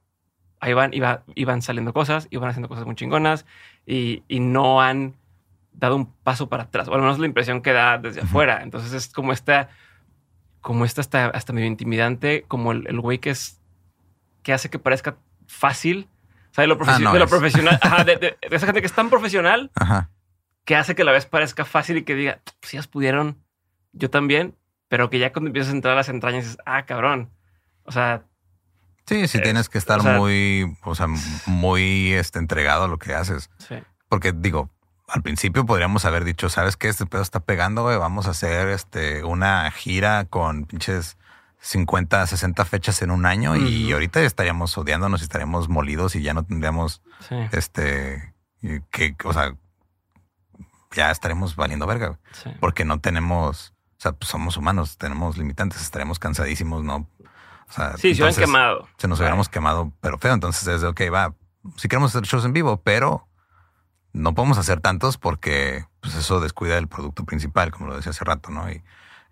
ahí 0.59 0.73
van, 0.73 0.93
iba, 0.93 1.23
iban 1.35 1.61
saliendo 1.61 1.93
cosas, 1.93 2.27
iban 2.31 2.49
haciendo 2.49 2.67
cosas 2.69 2.85
muy 2.85 2.95
chingonas 2.95 3.45
y, 3.85 4.23
y 4.27 4.39
no 4.39 4.81
han 4.81 5.15
dado 5.73 5.95
un 5.95 6.11
paso 6.13 6.49
para 6.49 6.63
atrás, 6.63 6.87
o 6.87 6.93
al 6.93 7.01
menos 7.01 7.19
la 7.19 7.25
impresión 7.25 7.61
que 7.61 7.71
da 7.73 7.97
desde 7.97 8.21
afuera. 8.21 8.63
Entonces 8.63 8.91
es 8.93 9.13
como 9.13 9.31
esta, 9.31 9.69
como 10.61 10.83
esta 10.85 11.01
hasta, 11.01 11.27
hasta 11.27 11.53
medio 11.53 11.67
intimidante, 11.67 12.43
como 12.47 12.71
el 12.71 12.87
el 12.87 12.99
güey 12.99 13.19
que 13.19 13.29
es, 13.29 13.61
que 14.43 14.51
hace 14.53 14.69
que 14.69 14.79
parezca 14.79 15.17
fácil. 15.47 16.09
O 16.51 16.53
sea, 16.53 16.63
de 16.63 16.67
lo, 16.67 16.77
Ah, 16.85 16.97
no 16.99 17.13
de 17.13 17.19
lo 17.19 17.25
es. 17.25 17.29
profesional, 17.31 17.77
ajá, 17.81 18.03
de, 18.03 18.15
de- 18.17 18.37
de 18.49 18.55
esa 18.55 18.65
gente 18.65 18.81
que 18.81 18.87
es 18.87 18.93
tan 18.93 19.09
profesional 19.09 19.71
Ajá. 19.75 20.09
que 20.65 20.75
hace 20.75 20.95
que 20.95 21.03
la 21.03 21.11
vez 21.13 21.25
parezca 21.25 21.63
fácil 21.63 21.97
y 21.97 22.03
que 22.03 22.15
diga, 22.15 22.41
si 22.61 22.75
ellas 22.77 22.87
pudieron, 22.87 23.37
yo 23.93 24.09
también, 24.09 24.55
pero 24.87 25.09
que 25.09 25.19
ya 25.19 25.31
cuando 25.31 25.47
empiezas 25.49 25.71
a 25.73 25.75
entrar 25.75 25.93
a 25.93 25.97
las 25.97 26.09
entrañas 26.09 26.43
dices, 26.45 26.57
ah, 26.65 26.85
cabrón. 26.85 27.29
O 27.83 27.91
sea, 27.91 28.23
Sí, 29.07 29.27
sí 29.27 29.39
Eh, 29.39 29.41
tienes 29.41 29.69
que 29.69 29.79
estar 29.79 29.99
o 29.99 30.03
sea- 30.03 30.17
muy, 30.17 30.77
o 30.83 30.93
sea, 30.93 31.07
muy 31.47 32.13
este, 32.13 32.37
entregado 32.37 32.83
a 32.83 32.87
lo 32.87 32.99
que 32.99 33.15
haces. 33.15 33.49
sí. 33.57 33.75
Porque 34.07 34.31
digo, 34.33 34.69
al 35.07 35.21
principio 35.23 35.65
podríamos 35.65 36.05
haber 36.05 36.23
dicho, 36.23 36.49
¿sabes 36.49 36.77
qué? 36.77 36.89
Este 36.89 37.05
pedo 37.07 37.21
está 37.23 37.39
pegando, 37.39 37.81
güey. 37.83 37.97
Vamos 37.97 38.27
a 38.27 38.31
hacer 38.31 38.69
este, 38.69 39.23
una 39.23 39.69
gira 39.71 40.25
con 40.25 40.65
pinches 40.65 41.17
50, 41.59 42.25
60 42.27 42.65
fechas 42.65 43.01
en 43.01 43.09
un 43.11 43.25
año 43.25 43.55
y 43.55 43.91
ahorita 43.91 44.21
estaríamos 44.21 44.77
odiándonos 44.77 45.21
y 45.21 45.23
estaríamos 45.23 45.69
molidos 45.69 46.15
y 46.15 46.21
ya 46.21 46.33
no 46.35 46.43
tendríamos 46.45 47.01
Sí, 47.27 47.35
este, 47.51 48.33
que, 48.91 49.15
o 49.23 49.33
sea, 49.33 49.55
ya 50.95 51.11
estaremos 51.11 51.55
valiendo 51.55 51.85
verga, 51.87 52.17
sí. 52.31 52.49
porque 52.59 52.85
no 52.85 52.99
tenemos, 52.99 53.73
o 53.99 54.01
sea, 54.01 54.13
pues 54.13 54.29
somos 54.29 54.55
humanos, 54.55 54.97
tenemos 54.97 55.37
limitantes, 55.37 55.81
estaremos 55.81 56.19
cansadísimos, 56.19 56.83
¿no? 56.83 56.95
O 57.67 57.71
sea, 57.71 57.97
Sí, 57.97 58.15
se 58.15 58.21
entonces- 58.21 58.45
quemado. 58.45 58.87
se 58.97 59.09
nos 59.09 59.19
hubiéramos 59.19 59.49
quemado, 59.49 59.91
pero 59.99 60.17
feo. 60.17 60.33
Entonces 60.33 60.65
es 60.67 60.79
de, 60.81 60.87
ok, 60.87 61.01
va, 61.13 61.33
si 61.75 61.89
queremos 61.89 62.15
hacer 62.15 62.23
shows 62.25 62.45
en 62.45 62.53
vivo, 62.53 62.77
pero 62.81 63.27
no 64.13 64.33
podemos 64.33 64.57
hacer 64.57 64.79
tantos 64.79 65.17
porque 65.17 65.85
pues 65.99 66.15
eso 66.15 66.39
descuida 66.39 66.77
el 66.77 66.87
producto 66.87 67.25
principal, 67.25 67.71
como 67.71 67.87
lo 67.87 67.97
decía 67.97 68.11
hace 68.11 68.23
rato, 68.23 68.49
¿no? 68.51 68.71
Y 68.71 68.81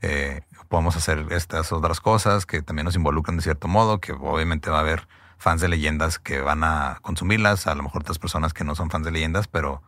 eh, 0.02 0.42
podemos 0.68 0.98
hacer 0.98 1.26
estas 1.32 1.72
otras 1.72 2.02
cosas 2.02 2.46
que 2.46 2.62
también 2.62 2.84
nos 2.86 2.96
involucran 2.98 3.38
de 3.38 3.44
cierto 3.44 3.70
modo, 3.70 4.00
que 4.02 4.12
obviamente 4.12 4.70
va 4.70 4.78
a 4.80 4.82
haber 4.82 5.08
fans 5.38 5.62
de 5.62 5.70
leyendas 5.70 6.20
que 6.20 6.42
van 6.42 6.66
a 6.66 7.00
consumirlas, 7.02 7.68
a 7.68 7.74
lo 7.76 7.84
mejor 7.84 8.02
otras 8.02 8.20
personas 8.20 8.54
que 8.54 8.66
no 8.66 8.76
son 8.76 8.90
fans 8.90 9.06
de 9.06 9.12
leyendas, 9.12 9.48
pero 9.48 9.82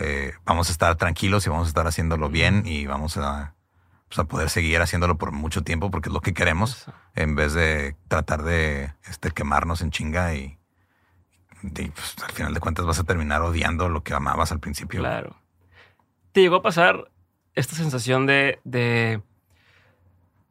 eh, 0.00 0.34
vamos 0.44 0.68
a 0.70 0.72
estar 0.72 0.96
tranquilos 0.96 1.46
y 1.46 1.50
vamos 1.50 1.66
a 1.66 1.68
estar 1.68 1.86
haciéndolo 1.86 2.28
bien 2.28 2.64
y 2.66 2.86
vamos 2.86 3.16
a, 3.16 3.54
pues, 4.08 4.18
a 4.18 4.24
poder 4.24 4.48
seguir 4.50 4.80
haciéndolo 4.80 5.18
por 5.18 5.32
mucho 5.32 5.62
tiempo 5.62 5.90
porque 5.90 6.08
es 6.08 6.12
lo 6.12 6.20
que 6.20 6.34
queremos 6.34 6.82
Eso. 6.82 6.92
en 7.14 7.34
vez 7.34 7.52
de 7.54 7.96
tratar 8.08 8.42
de 8.42 8.92
este, 9.08 9.30
quemarnos 9.30 9.80
en 9.82 9.90
chinga 9.90 10.34
y, 10.34 10.58
y, 11.62 11.88
pues, 11.90 12.16
al 12.24 12.32
final 12.32 12.54
de 12.54 12.60
cuentas 12.60 12.86
vas 12.86 12.98
a 12.98 13.04
terminar 13.04 13.42
odiando 13.42 13.88
lo 13.88 14.02
que 14.02 14.14
amabas 14.14 14.52
al 14.52 14.60
principio. 14.60 15.00
Claro. 15.00 15.36
¿Te 16.32 16.40
llegó 16.40 16.56
a 16.56 16.62
pasar 16.62 17.10
esta 17.54 17.74
sensación 17.74 18.26
de, 18.26 18.60
de 18.64 19.20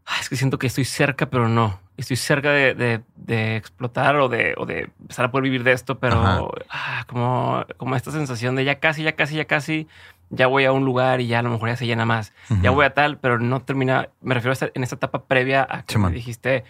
"Ah, 0.05 0.17
es 0.19 0.29
que 0.29 0.35
siento 0.35 0.57
que 0.59 0.67
estoy 0.67 0.85
cerca, 0.85 1.29
pero 1.29 1.47
no. 1.47 1.79
Estoy 1.97 2.15
cerca 2.17 2.51
de, 2.51 2.75
de- 2.75 3.01
de 3.15 3.55
explotar 3.55 4.15
o 4.17 4.29
de, 4.29 4.53
o 4.57 4.65
de 4.65 4.89
empezar 5.01 5.25
a 5.25 5.31
poder 5.31 5.43
vivir 5.45 5.63
de 5.63 5.71
esto, 5.71 5.97
pero 5.99 6.51
ah, 6.69 7.05
como, 7.07 7.65
como 7.77 7.95
esta 7.95 8.11
sensación 8.11 8.55
de 8.55 8.65
ya 8.65 8.79
casi, 8.79 9.03
ya 9.03 9.15
casi, 9.15 9.35
ya 9.35 9.45
casi, 9.45 9.87
ya 10.29 10.47
voy 10.47 10.65
a 10.65 10.71
un 10.71 10.83
lugar 10.85 11.21
y 11.21 11.27
ya 11.27 11.39
a 11.39 11.41
lo 11.41 11.49
mejor 11.49 11.69
ya 11.69 11.75
se 11.77 11.85
llena 11.85 12.05
más. 12.05 12.33
Ya 12.61 12.71
voy 12.71 12.85
a 12.85 12.93
tal, 12.93 13.17
pero 13.17 13.39
no 13.39 13.61
termina. 13.61 14.09
Me 14.21 14.33
refiero 14.33 14.51
a 14.51 14.53
esta- 14.53 14.69
en 14.73 14.83
esta 14.83 14.95
etapa 14.95 15.25
previa 15.25 15.67
a 15.69 15.83
que 15.83 15.93
Sí, 15.93 15.99
me 15.99 16.11
dijiste 16.11 16.63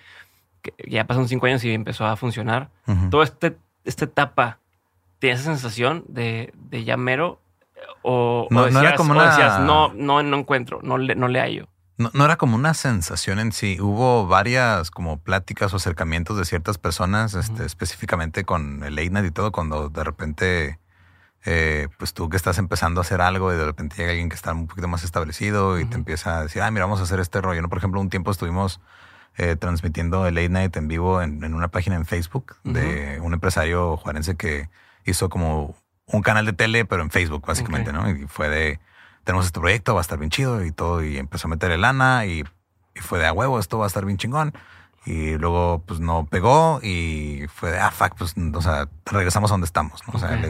que 0.62 0.74
ya 0.88 1.06
pasaron 1.06 1.28
cinco 1.28 1.46
años 1.46 1.64
y 1.64 1.74
empezó 1.74 2.06
a 2.06 2.16
funcionar. 2.16 2.70
Ujú. 2.88 3.10
Toda 3.10 3.24
este, 3.24 3.58
esta 3.86 4.06
etapa, 4.06 4.60
¿tienes 5.20 5.42
esa 5.42 5.52
sensación 5.52 6.04
de, 6.08 6.52
de 6.56 6.84
ya 6.84 6.98
mero? 6.98 7.42
O, 8.02 8.48
o 8.50 8.54
No- 8.54 8.62
no 8.62 8.68
era 8.70 8.80
decías, 8.82 8.94
como 8.98 9.14
o 9.14 9.16
una- 9.16 9.30
decías, 9.30 9.60
no, 9.62 9.94
no, 9.94 10.24
no 10.24 10.38
encuentro, 10.38 10.80
no 10.84 10.98
le, 10.98 11.16
no 11.16 11.28
le 11.28 11.40
hallo. 11.40 11.68
No, 12.00 12.12
no, 12.14 12.26
era 12.26 12.36
como 12.36 12.56
una 12.56 12.76
sensación 12.76 13.40
en 13.40 13.52
sí. 13.52 13.80
Hubo 13.82 14.28
varias 14.28 14.92
como 14.92 15.18
pláticas 15.20 15.74
o 15.74 15.78
acercamientos 15.78 16.38
de 16.38 16.46
ciertas 16.46 16.78
personas, 16.78 17.34
este, 17.34 17.66
específicamente 17.66 18.44
con 18.46 18.84
el 18.84 19.00
y 19.00 19.32
todo, 19.32 19.52
cuando 19.52 19.90
de 19.90 20.04
repente, 20.04 20.80
eh, 21.46 21.88
pues 21.98 22.14
tú 22.14 22.30
que 22.30 22.38
estás 22.38 22.58
empezando 22.58 23.00
a 23.00 23.04
hacer 23.04 23.22
algo 23.22 23.54
y 23.54 23.58
de 23.58 23.66
repente 23.66 23.96
llega 23.98 24.12
alguien 24.12 24.30
que 24.30 24.36
está 24.36 24.54
un 24.54 24.68
poquito 24.68 24.88
más 24.88 25.04
establecido 25.04 25.80
y 25.80 25.86
te 25.86 25.96
empieza 25.96 26.40
a 26.40 26.44
decir, 26.44 26.62
ah, 26.62 26.72
mira, 26.72 26.86
vamos 26.86 27.00
a 27.00 27.04
hacer 27.04 27.20
este 27.20 27.42
rollo. 27.42 27.62
¿no? 27.62 27.70
Por 27.70 27.78
ejemplo, 27.78 28.02
un 28.02 28.10
tiempo 28.10 28.32
estuvimos 28.32 28.82
eh, 29.38 29.56
transmitiendo 29.56 30.28
el 30.28 30.36
late 30.36 30.50
night 30.50 30.76
en 30.78 30.88
vivo 30.88 31.22
en, 31.22 31.44
en 31.44 31.54
una 31.54 31.68
página 31.68 31.96
en 31.96 32.06
Facebook 32.06 32.58
de 32.64 33.20
un 33.22 33.34
empresario 33.34 33.98
juarense 33.98 34.36
que 34.36 34.70
hizo 35.06 35.30
como 35.30 35.76
un 36.08 36.22
canal 36.22 36.46
de 36.46 36.54
tele, 36.54 36.86
pero 36.86 37.04
en 37.04 37.12
Facebook, 37.12 37.46
básicamente, 37.46 37.92
¿no? 37.92 38.10
Y 38.10 38.28
fue 38.28 38.50
de 38.50 38.80
tenemos 39.28 39.46
este 39.46 39.60
proyecto, 39.60 39.94
va 39.94 40.00
a 40.00 40.02
estar 40.02 40.18
bien 40.18 40.32
chido 40.32 40.64
y 40.64 40.72
todo. 40.72 41.04
Y 41.04 41.18
empezó 41.18 41.48
a 41.48 41.50
meterle 41.50 41.78
lana 41.78 42.26
y, 42.26 42.46
fue 42.96 43.20
de 43.20 43.28
a 43.28 43.34
huevo, 43.34 43.60
esto 43.60 43.78
va 43.78 43.84
a 43.84 43.88
estar 43.88 44.06
bien 44.06 44.18
chingón. 44.18 44.54
Y 45.06 45.38
luego, 45.38 45.84
pues 45.86 46.00
no 46.00 46.26
pegó 46.26 46.80
y 46.82 47.46
fue 47.54 47.72
de, 47.72 47.80
ah, 47.80 47.92
fuck, 47.92 48.16
pues, 48.18 48.36
o 48.38 48.62
sea, 48.62 48.90
regresamos 49.06 49.52
a 49.52 49.54
donde 49.54 49.66
estamos, 49.66 50.02
¿no? 50.08 50.14
O 50.16 50.20
sea, 50.20 50.42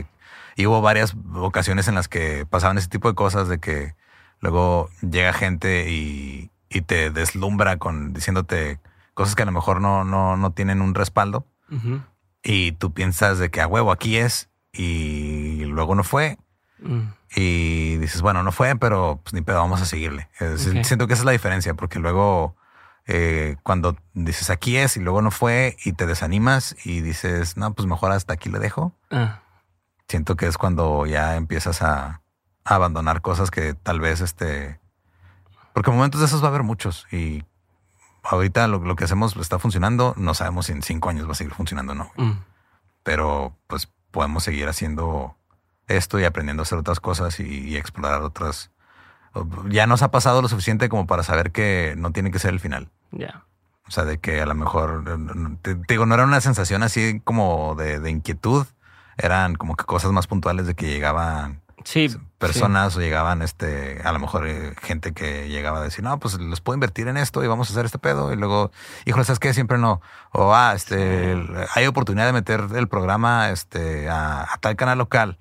y 0.57 0.65
hubo 0.65 0.81
varias 0.81 1.15
ocasiones 1.35 1.87
en 1.87 1.95
las 1.95 2.07
que 2.07 2.45
pasaban 2.49 2.79
ese 2.79 2.89
tipo 2.89 3.07
de 3.07 3.15
cosas 3.15 3.47
de 3.47 3.59
que 3.59 3.93
luego 4.41 4.89
llega 5.07 5.31
gente 5.31 5.89
y, 5.89 6.51
te 6.85 7.09
deslumbra 7.09 7.77
con 7.77 8.13
diciéndote 8.13 8.79
cosas 9.15 9.33
que 9.33 9.41
a 9.41 9.45
lo 9.47 9.51
mejor 9.51 9.81
no, 9.81 10.03
no, 10.03 10.37
no 10.37 10.51
tienen 10.51 10.81
un 10.81 10.93
respaldo. 10.93 11.45
Y 12.43 12.73
tú 12.73 12.93
piensas 12.93 13.39
de 13.39 13.49
que 13.49 13.61
a 13.61 13.67
huevo 13.67 13.91
aquí 13.91 14.17
es 14.17 14.49
y 14.71 15.65
luego 15.65 15.95
no 15.95 16.03
fue. 16.03 16.37
Mm. 16.79 17.01
Y 17.35 17.97
dices, 17.97 18.21
bueno, 18.21 18.43
no 18.43 18.51
fue, 18.51 18.75
pero 18.75 19.19
pues 19.23 19.33
ni 19.33 19.41
pedo, 19.41 19.57
vamos 19.57 19.81
a 19.81 19.85
seguirle. 19.85 20.29
Siento 20.83 21.07
que 21.07 21.13
esa 21.13 21.21
es 21.21 21.25
la 21.25 21.31
diferencia, 21.31 21.73
porque 21.73 21.99
luego 21.99 22.55
eh, 23.07 23.57
cuando 23.63 23.97
dices 24.13 24.49
aquí 24.49 24.77
es 24.77 24.97
y 24.97 24.99
luego 24.99 25.21
no 25.21 25.31
fue 25.31 25.77
y 25.83 25.93
te 25.93 26.05
desanimas 26.05 26.75
y 26.85 27.01
dices, 27.01 27.57
no, 27.57 27.73
pues 27.73 27.87
mejor 27.87 28.11
hasta 28.11 28.33
aquí 28.33 28.49
le 28.49 28.59
dejo. 28.59 28.93
Ah. 29.09 29.41
Siento 30.07 30.35
que 30.35 30.47
es 30.47 30.57
cuando 30.57 31.05
ya 31.05 31.35
empiezas 31.35 31.81
a, 31.81 32.21
abandonar 32.63 33.21
cosas 33.21 33.49
que 33.49 33.73
tal 33.73 33.99
vez 33.99 34.21
este. 34.21 34.79
Porque 35.73 35.91
momentos 35.91 36.19
de 36.19 36.27
esos 36.27 36.41
va 36.41 36.47
a 36.47 36.49
haber 36.49 36.63
muchos 36.63 37.07
y 37.11 37.45
ahorita 38.23 38.67
lo, 38.67 38.95
que 38.95 39.05
hacemos 39.05 39.35
está 39.37 39.59
funcionando. 39.59 40.13
No 40.17 40.33
sabemos 40.33 40.65
si 40.65 40.73
en 40.73 40.81
cinco 40.81 41.09
años 41.09 41.27
va 41.27 41.31
a 41.31 41.35
seguir 41.35 41.53
funcionando 41.53 41.93
o 41.93 41.95
no. 41.95 42.11
Mm. 42.17 42.39
Pero 43.03 43.55
pues 43.67 43.89
podemos 44.11 44.43
seguir 44.43 44.67
haciendo 44.67 45.37
esto 45.87 46.19
y 46.19 46.25
aprendiendo 46.25 46.61
a 46.61 46.63
hacer 46.65 46.77
otras 46.77 46.99
cosas 46.99 47.39
y, 47.39 47.77
explorar 47.77 48.21
otras. 48.21 48.71
Ya 49.69 49.87
nos 49.87 50.01
ha 50.01 50.11
pasado 50.11 50.41
lo 50.41 50.47
suficiente 50.47 50.89
como 50.89 51.05
para 51.07 51.23
saber 51.23 51.51
que 51.51 51.93
no 51.97 52.11
tiene 52.11 52.31
que 52.31 52.39
ser 52.39 52.53
el 52.53 52.59
final. 52.59 52.89
Ya. 53.11 53.45
O 53.87 53.91
sea, 53.91 54.03
de 54.03 54.17
que 54.17 54.41
a 54.41 54.45
lo 54.45 54.55
mejor, 54.55 55.03
te, 55.61 55.75
digo, 55.87 56.05
no 56.05 56.15
era 56.15 56.25
una 56.25 56.41
sensación 56.41 56.83
así 56.83 57.21
como 57.23 57.75
de, 57.75 58.09
inquietud, 58.09 58.65
eran 59.17 59.55
como 59.55 59.75
que 59.75 59.85
cosas 59.85 60.11
más 60.11 60.27
puntuales 60.27 60.67
de 60.67 60.75
que 60.75 60.87
llegaban 60.87 61.61
sí, 61.83 62.09
personas 62.37 62.95
o 62.95 62.99
llegaban 62.99 63.41
este, 63.41 64.01
a 64.03 64.11
lo 64.11 64.19
mejor 64.19 64.47
eh, 64.47 64.75
gente 64.81 65.13
que 65.13 65.49
llegaba 65.49 65.79
a 65.79 65.83
decir, 65.83 66.03
no, 66.03 66.19
pues 66.19 66.39
les 66.39 66.61
puedo 66.61 66.75
invertir 66.75 67.07
en 67.07 67.17
esto 67.17 67.43
y 67.43 67.47
vamos 67.47 67.69
a 67.69 67.73
hacer 67.73 67.85
este 67.85 67.99
pedo. 67.99 68.31
Y 68.33 68.35
luego, 68.35 68.71
híjole, 69.05 69.25
¿sabes 69.25 69.39
qué? 69.39 69.53
Siempre 69.53 69.77
no. 69.77 70.01
O, 70.31 70.53
ah, 70.53 70.73
este, 70.75 71.35
hay 71.73 71.87
oportunidad 71.87 72.25
de 72.25 72.33
meter 72.33 72.67
el 72.75 72.87
programa 72.87 73.49
este, 73.49 74.09
a 74.09 74.47
tal 74.61 74.75
canal 74.75 74.97
local 74.97 75.37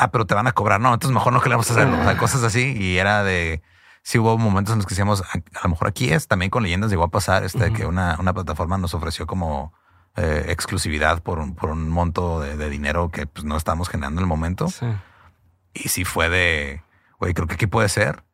ah, 0.00 0.10
pero 0.10 0.26
te 0.26 0.34
van 0.34 0.46
a 0.46 0.52
cobrar. 0.52 0.80
No, 0.80 0.92
entonces 0.92 1.14
mejor 1.14 1.32
no 1.32 1.40
queremos 1.40 1.70
hacerlo. 1.70 2.00
O 2.00 2.02
sea, 2.02 2.16
cosas 2.18 2.42
así. 2.42 2.74
Y 2.76 2.98
era 2.98 3.22
de, 3.22 3.62
sí 4.02 4.18
hubo 4.18 4.36
momentos 4.38 4.72
en 4.72 4.78
los 4.78 4.86
que 4.86 4.90
decíamos, 4.90 5.22
a, 5.22 5.62
lo 5.62 5.70
mejor 5.70 5.88
aquí 5.88 6.12
es, 6.12 6.26
también 6.26 6.50
con 6.50 6.62
leyendas 6.62 6.90
llegó 6.90 7.04
a 7.04 7.08
pasar, 7.08 7.44
este, 7.44 7.72
que 7.72 7.86
una, 7.86 8.16
una 8.18 8.32
plataforma 8.32 8.78
nos 8.78 8.94
ofreció 8.94 9.26
como 9.26 9.72
eh, 10.16 10.46
exclusividad 10.48 11.22
por 11.22 11.38
un, 11.38 11.54
por 11.54 11.70
un 11.70 11.88
monto 11.88 12.40
de, 12.40 12.68
dinero 12.68 13.10
que 13.10 13.26
pues, 13.26 13.44
no 13.44 13.56
estábamos 13.56 13.88
generando 13.88 14.20
en 14.20 14.24
el 14.24 14.28
momento. 14.28 14.66
Y 15.72 15.88
sí 15.88 16.04
fue 16.04 16.28
de, 16.28 16.82
güey, 17.18 17.34
creo 17.34 17.46
que 17.46 17.54
aquí 17.54 17.66
puede 17.66 17.88
ser. 17.88 18.24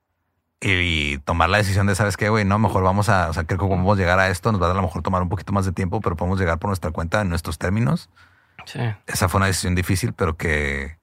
Y, 0.60 1.18
tomar 1.18 1.50
la 1.50 1.58
decisión 1.58 1.86
de, 1.86 1.94
¿sabes 1.94 2.16
qué, 2.16 2.30
güey? 2.30 2.44
No, 2.44 2.58
mejor 2.58 2.82
vamos 2.82 3.08
a, 3.08 3.28
o 3.28 3.32
sea, 3.32 3.44
creo 3.44 3.58
que 3.58 3.66
podemos 3.66 3.98
llegar 3.98 4.18
a 4.18 4.28
esto, 4.28 4.52
nos 4.52 4.62
va 4.62 4.68
a, 4.68 4.70
a 4.70 4.74
lo 4.74 4.82
mejor 4.82 5.02
tomar 5.02 5.22
un 5.22 5.28
poquito 5.28 5.52
más 5.52 5.66
de 5.66 5.72
tiempo, 5.72 6.00
pero 6.00 6.16
podemos 6.16 6.40
llegar 6.40 6.58
por 6.58 6.68
nuestra 6.68 6.90
cuenta 6.90 7.20
en 7.20 7.28
nuestros 7.28 7.58
términos. 7.58 8.08
Sí. 8.64 8.80
Esa 9.06 9.28
fue 9.28 9.38
una 9.38 9.46
decisión 9.46 9.74
difícil, 9.74 10.12
pero 10.14 10.36
que 10.36 10.98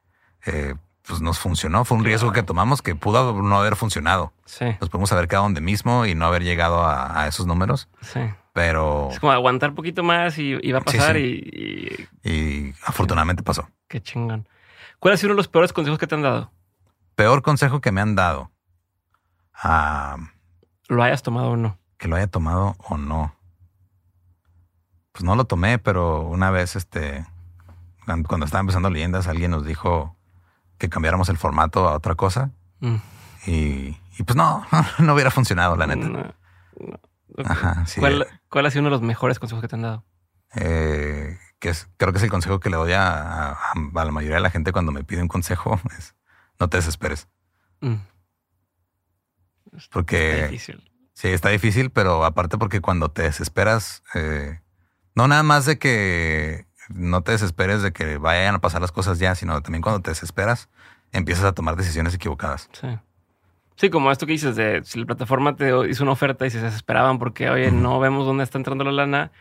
eh, 0.45 0.75
pues 1.07 1.21
nos 1.21 1.39
funcionó. 1.39 1.85
Fue 1.85 1.97
un 1.97 2.03
riesgo 2.03 2.31
que 2.31 2.43
tomamos 2.43 2.81
que 2.81 2.95
pudo 2.95 3.41
no 3.41 3.57
haber 3.57 3.75
funcionado. 3.75 4.33
Sí. 4.45 4.65
Nos 4.79 4.89
podemos 4.89 5.11
haber 5.11 5.27
quedado 5.27 5.45
donde 5.45 5.61
mismo 5.61 6.05
y 6.05 6.15
no 6.15 6.25
haber 6.25 6.43
llegado 6.43 6.85
a, 6.85 7.27
esos 7.27 7.45
números. 7.45 7.89
Sí. 8.01 8.21
Pero. 8.53 9.09
Es 9.11 9.19
como 9.19 9.31
aguantar 9.31 9.71
un 9.71 9.75
poquito 9.75 10.03
más 10.03 10.37
y, 10.37 10.71
va 10.71 10.79
a 10.79 10.81
pasar 10.81 11.17
Y, 11.17 12.07
y, 12.23 12.73
afortunadamente 12.85 13.43
pasó. 13.43 13.67
Qué 13.87 14.01
chingón. 14.01 14.47
¿Cuál 14.99 15.15
ha 15.15 15.17
sido 15.17 15.29
uno 15.29 15.35
de 15.35 15.39
los 15.39 15.47
peores 15.47 15.73
consejos 15.73 15.99
que 15.99 16.07
te 16.07 16.15
han 16.15 16.21
dado? 16.21 16.51
Peor 17.15 17.41
consejo 17.41 17.81
que 17.81 17.91
me 17.91 17.99
han 17.99 18.15
dado. 18.15 18.51
Ah, 19.53 20.17
lo 20.87 21.03
hayas 21.03 21.23
tomado 21.23 21.51
o 21.51 21.57
no. 21.57 21.77
Que 21.97 22.07
lo 22.07 22.15
haya 22.15 22.27
tomado 22.27 22.75
o 22.87 22.97
no. 22.97 23.35
Pues 25.11 25.23
no 25.23 25.35
lo 25.35 25.45
tomé, 25.45 25.77
pero 25.79 26.21
una 26.21 26.49
vez, 26.51 26.75
este, 26.75 27.25
cuando 28.05 28.45
estaba 28.45 28.61
empezando 28.61 28.89
leyendas, 28.89 29.27
alguien 29.27 29.51
nos 29.51 29.65
dijo 29.65 30.15
que 30.77 30.89
cambiáramos 30.89 31.29
el 31.29 31.37
formato 31.37 31.87
a 31.87 31.95
otra 31.95 32.15
cosa. 32.15 32.51
Mm. 32.79 32.95
Y, 33.45 33.97
pues 34.25 34.35
no, 34.35 34.65
no 34.99 35.13
hubiera 35.13 35.31
funcionado, 35.31 35.75
la 35.75 35.87
neta. 35.87 36.35
¿Cuál, 37.35 38.65
ha 38.65 38.71
sido 38.71 38.81
uno 38.81 38.89
de 38.89 38.95
los 38.95 39.01
mejores 39.01 39.39
consejos 39.39 39.61
que 39.61 39.67
te 39.67 39.75
han 39.75 39.81
dado? 39.81 40.05
Eh, 40.55 41.37
que 41.59 41.69
es, 41.69 41.87
creo 41.97 42.11
que 42.11 42.17
es 42.17 42.23
el 42.23 42.29
consejo 42.29 42.59
que 42.59 42.69
le 42.69 42.77
doy 42.77 42.93
a, 42.93 43.57
la 43.93 44.11
mayoría 44.11 44.35
de 44.35 44.41
la 44.41 44.51
gente 44.51 44.71
cuando 44.71 44.91
me 44.91 45.03
pide 45.03 45.21
un 45.21 45.27
consejo, 45.27 45.79
es 45.97 46.15
no 46.59 46.69
te 46.69 46.77
desesperes. 46.77 47.27
Mm. 47.81 47.95
Porque... 49.91 50.33
Está 50.33 50.47
difícil. 50.47 50.91
Sí, 51.13 51.27
está 51.29 51.49
difícil, 51.49 51.89
pero 51.91 52.25
aparte 52.25 52.57
porque 52.57 52.81
cuando 52.81 53.09
te 53.09 53.21
desesperas, 53.23 54.03
eh, 54.15 54.61
no 55.15 55.27
nada 55.27 55.43
más 55.43 55.65
de 55.65 55.77
que 55.77 56.65
no 56.89 57.21
te 57.21 57.33
desesperes 57.33 57.81
de 57.81 57.93
que 57.93 58.17
vayan 58.17 58.55
a 58.55 58.61
pasar 58.61 58.81
las 58.81 58.91
cosas 58.91 59.19
ya, 59.19 59.35
sino 59.35 59.61
también 59.61 59.81
cuando 59.81 60.01
te 60.01 60.11
desesperas, 60.11 60.69
empiezas 61.11 61.45
a 61.45 61.53
tomar 61.53 61.75
decisiones 61.75 62.15
equivocadas. 62.15 62.69
Sí. 62.73 62.87
Sí, 63.75 63.89
como 63.89 64.11
esto 64.11 64.25
que 64.25 64.33
dices 64.33 64.55
de 64.55 64.81
si 64.83 64.99
la 64.99 65.05
plataforma 65.05 65.55
te 65.55 65.71
hizo 65.89 66.03
una 66.03 66.11
oferta 66.11 66.45
y 66.45 66.49
se 66.49 66.61
desesperaban 66.61 67.19
porque, 67.19 67.49
oye, 67.49 67.71
no 67.71 67.99
vemos 67.99 68.25
dónde 68.25 68.43
está 68.43 68.57
entrando 68.57 68.83
la 68.83 68.91
lana, 68.91 69.31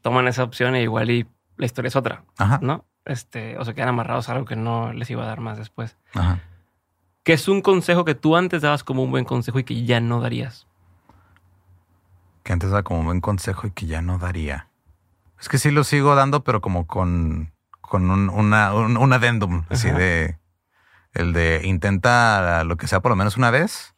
toman 0.00 0.26
esa 0.28 0.42
opción 0.42 0.74
e 0.74 0.82
igual 0.82 1.10
y 1.10 1.26
la 1.56 1.66
historia 1.66 1.88
es 1.88 1.96
otra, 1.96 2.24
Ajá. 2.38 2.58
¿no? 2.62 2.84
Este, 3.04 3.58
o 3.58 3.64
se 3.64 3.74
quedan 3.74 3.90
amarrados 3.90 4.28
a 4.28 4.32
algo 4.32 4.46
que 4.46 4.56
no 4.56 4.92
les 4.92 5.10
iba 5.10 5.22
a 5.22 5.26
dar 5.26 5.40
más 5.40 5.58
después. 5.58 5.96
Ajá. 6.14 6.40
¿Qué 7.24 7.32
es 7.32 7.48
un 7.48 7.62
consejo 7.62 8.04
que 8.04 8.14
tú 8.14 8.36
antes 8.36 8.60
dabas 8.60 8.84
como 8.84 9.02
un 9.02 9.10
buen 9.10 9.24
consejo 9.24 9.58
y 9.58 9.64
que 9.64 9.84
ya 9.84 9.98
no 9.98 10.20
darías? 10.20 10.66
Que 12.42 12.52
antes 12.52 12.70
daba 12.70 12.82
como 12.82 13.00
un 13.00 13.06
buen 13.06 13.20
consejo 13.22 13.66
y 13.66 13.70
que 13.70 13.86
ya 13.86 14.02
no 14.02 14.18
daría. 14.18 14.68
Es 15.40 15.48
que 15.48 15.56
sí 15.56 15.70
lo 15.70 15.84
sigo 15.84 16.14
dando, 16.14 16.44
pero 16.44 16.60
como 16.60 16.86
con, 16.86 17.52
con 17.80 18.10
un, 18.10 18.28
una, 18.28 18.74
un, 18.74 19.12
adendum, 19.12 19.64
así 19.70 19.90
de 19.90 20.38
el 21.14 21.32
de 21.32 21.62
intenta 21.64 22.64
lo 22.64 22.76
que 22.76 22.86
sea 22.86 23.00
por 23.00 23.10
lo 23.10 23.16
menos 23.16 23.36
una 23.36 23.50
vez. 23.50 23.94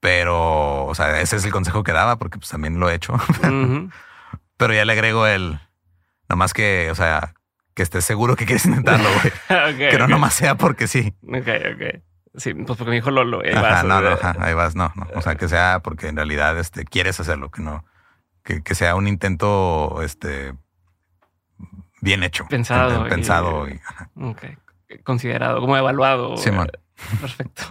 Pero, 0.00 0.86
o 0.86 0.94
sea, 0.94 1.20
ese 1.20 1.36
es 1.36 1.44
el 1.44 1.52
consejo 1.52 1.84
que 1.84 1.92
daba 1.92 2.16
porque 2.16 2.38
pues 2.38 2.50
también 2.50 2.80
lo 2.80 2.90
he 2.90 2.94
hecho. 2.94 3.14
pero 4.56 4.74
ya 4.74 4.84
le 4.84 4.92
agrego 4.92 5.26
el, 5.26 5.60
nomás 6.28 6.52
que, 6.52 6.88
o 6.90 6.94
sea, 6.94 7.34
que 7.74 7.82
estés 7.82 8.04
seguro 8.04 8.36
que 8.36 8.44
quieres 8.44 8.66
intentarlo, 8.66 9.08
güey. 9.48 9.76
que 9.90 9.98
no 9.98 10.08
nomás 10.08 10.34
sea 10.34 10.56
porque 10.56 10.88
sí. 10.88 11.14
Ok, 11.22 11.48
ok. 11.74 12.02
Sí, 12.34 12.54
pues 12.54 12.78
porque 12.78 12.90
mi 12.90 12.96
hijo 12.96 13.10
lo, 13.10 13.24
lo 13.24 13.42
ahí 13.42 13.54
vas. 13.54 13.84
No, 13.84 14.00
no, 14.00 14.18
ahí 14.38 14.54
vas, 14.54 14.74
no, 14.74 14.90
no. 14.94 15.06
O 15.14 15.22
sea, 15.22 15.34
que 15.36 15.48
sea 15.48 15.80
porque 15.82 16.08
en 16.08 16.16
realidad 16.16 16.58
este, 16.58 16.84
quieres 16.84 17.20
hacerlo, 17.20 17.50
que 17.50 17.60
no, 17.60 17.84
que, 18.42 18.74
sea 18.74 18.94
un 18.94 19.06
intento 19.06 20.00
este, 20.02 20.54
bien 22.00 22.22
hecho. 22.22 22.46
Pensado. 22.48 23.06
Pensado. 23.08 23.68
Y, 23.68 23.80
Considerado, 25.04 25.60
como 25.60 25.76
evaluado. 25.76 26.36
Sí, 26.36 26.50
man. 26.50 26.68
Perfecto. 27.20 27.62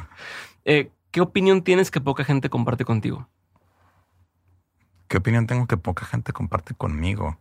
Eh, 0.65 0.91
¿Qué 1.11 1.21
opinión 1.21 1.63
tienes 1.63 1.91
que 1.91 2.01
poca 2.01 2.23
gente 2.23 2.49
comparte 2.49 2.85
contigo? 2.85 3.27
¿Qué 5.07 5.17
opinión 5.17 5.47
tengo 5.47 5.67
que 5.67 5.77
poca 5.77 6.05
gente 6.05 6.31
comparte 6.31 6.73
conmigo? 6.73 7.37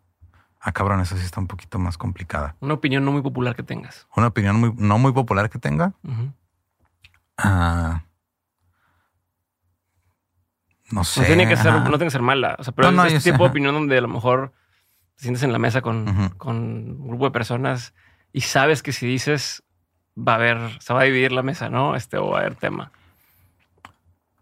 Ah, 0.61 0.73
cabrón, 0.73 1.01
esa 1.01 1.17
sí 1.17 1.25
está 1.25 1.41
un 1.41 1.47
poquito 1.47 1.79
más 1.79 1.97
complicada. 1.97 2.57
Una 2.61 2.75
opinión 2.75 3.05
no 3.05 3.13
muy 3.13 3.23
popular 3.23 3.55
que 3.55 3.63
tengas. 3.63 4.09
Una 4.17 4.27
opinión 4.27 4.57
muy, 4.57 4.73
no 4.77 4.99
muy 4.99 5.13
popular 5.13 5.49
que 5.51 5.59
tenga. 5.59 5.95
Ah 7.39 8.03
no 10.93 11.05
sé. 11.05 11.21
No 11.21 11.27
tiene 11.27 11.49
que 11.49 11.57
ser, 11.57 11.73
no 11.73 11.83
tiene 11.83 12.05
que 12.05 12.11
ser 12.11 12.23
mala. 12.23 12.57
O 12.59 12.65
sea, 12.65 12.75
pero 12.75 12.91
no, 12.91 13.05
este 13.05 13.33
tipo 13.33 13.45
de 13.45 13.51
opinión 13.51 13.75
donde 13.75 13.97
a 13.99 14.01
lo 14.01 14.09
mejor 14.09 14.53
te 15.17 15.23
sientes 15.23 15.43
en 15.43 15.53
la 15.53 15.59
mesa 15.59 15.83
con, 15.83 16.31
con, 16.37 16.57
un 16.57 17.09
grupo 17.09 17.27
de 17.27 17.31
personas 17.31 17.95
y 18.33 18.43
sabes 18.43 18.83
que 18.83 18.93
si 18.93 19.07
dices 19.07 19.63
va 20.27 20.33
a 20.33 20.37
haber, 20.37 20.59
se 20.81 20.93
va 20.93 21.03
a 21.03 21.05
dividir 21.05 21.33
la 21.33 21.43
mesa, 21.43 21.69
¿no? 21.69 21.97
Este 21.97 22.19
o 22.19 22.31
va 22.31 22.39
a 22.39 22.41
haber 22.43 22.55
tema. 22.57 22.93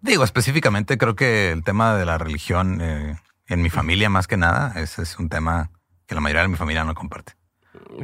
Digo, 0.00 0.24
específicamente 0.24 0.96
creo 0.96 1.16
que 1.16 1.50
el 1.50 1.64
tema 1.64 1.94
de 1.94 2.04
la 2.04 2.18
religión 2.18 2.80
eh, 2.80 3.16
en 3.48 3.62
mi 3.62 3.70
familia 3.70 4.08
más 4.10 4.26
que 4.26 4.36
nada, 4.36 4.72
ese 4.76 5.02
es 5.02 5.18
un 5.18 5.28
tema 5.28 5.70
que 6.06 6.14
la 6.14 6.20
mayoría 6.20 6.42
de 6.42 6.48
mi 6.48 6.56
familia 6.56 6.84
no 6.84 6.94
comparte. 6.94 7.32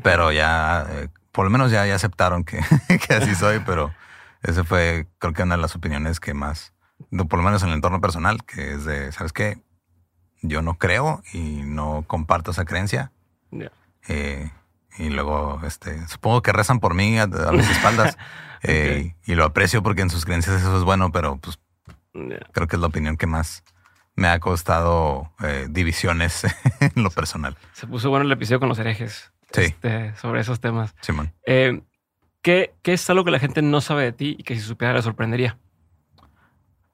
Pero 0.02 0.32
ya, 0.32 0.86
eh, 0.90 1.08
por 1.32 1.44
lo 1.44 1.50
menos 1.50 1.70
ya, 1.70 1.86
ya 1.86 1.94
aceptaron 1.94 2.44
que, 2.44 2.60
que 3.06 3.14
así 3.14 3.34
soy, 3.34 3.60
pero 3.60 3.94
ese 4.42 4.64
fue 4.64 5.06
creo 5.18 5.32
que 5.32 5.42
una 5.42 5.56
de 5.56 5.62
las 5.62 5.76
opiniones 5.76 6.20
que 6.20 6.34
más, 6.34 6.72
por 7.28 7.38
lo 7.38 7.42
menos 7.42 7.62
en 7.62 7.68
el 7.70 7.76
entorno 7.76 8.00
personal, 8.00 8.44
que 8.44 8.74
es 8.74 8.84
de, 8.84 9.12
¿sabes 9.12 9.32
qué? 9.32 9.58
Yo 10.42 10.62
no 10.62 10.76
creo 10.78 11.22
y 11.32 11.62
no 11.62 12.04
comparto 12.06 12.50
esa 12.50 12.64
creencia. 12.64 13.12
Eh, 14.06 14.50
y 14.98 15.10
luego, 15.10 15.60
este, 15.64 16.06
supongo 16.08 16.42
que 16.42 16.52
rezan 16.52 16.80
por 16.80 16.94
mí 16.94 17.18
a, 17.18 17.26
mis 17.26 17.68
espaldas. 17.70 18.16
Eh, 18.66 19.14
y 19.26 19.34
lo 19.34 19.44
aprecio 19.44 19.82
porque 19.82 20.00
en 20.00 20.08
sus 20.08 20.24
creencias 20.24 20.62
eso 20.62 20.78
es 20.78 20.84
bueno, 20.84 21.12
pero 21.12 21.36
pues 21.36 21.58
creo 22.12 22.66
que 22.66 22.76
es 22.76 22.80
la 22.80 22.86
opinión 22.86 23.18
que 23.18 23.26
más 23.26 23.62
me 24.14 24.28
ha 24.28 24.40
costado 24.40 25.30
eh, 25.42 25.66
divisiones 25.68 26.44
en 26.80 27.02
lo 27.02 27.10
personal. 27.10 27.58
Se 27.74 27.86
puso 27.86 28.08
bueno 28.08 28.24
el 28.24 28.32
episodio 28.32 28.60
con 28.60 28.70
los 28.70 28.78
herejes. 28.78 29.32
Este, 29.52 30.16
sobre 30.16 30.40
esos 30.40 30.60
temas. 30.60 30.94
Simón. 31.02 31.32
Eh, 31.46 31.82
¿qué, 32.42 32.74
¿Qué 32.82 32.94
es 32.94 33.08
algo 33.10 33.24
que 33.24 33.30
la 33.30 33.38
gente 33.38 33.62
no 33.62 33.80
sabe 33.80 34.04
de 34.04 34.12
ti 34.12 34.36
y 34.38 34.42
que 34.42 34.54
si 34.54 34.62
supiera 34.62 34.94
le 34.94 35.02
sorprendería? 35.02 35.58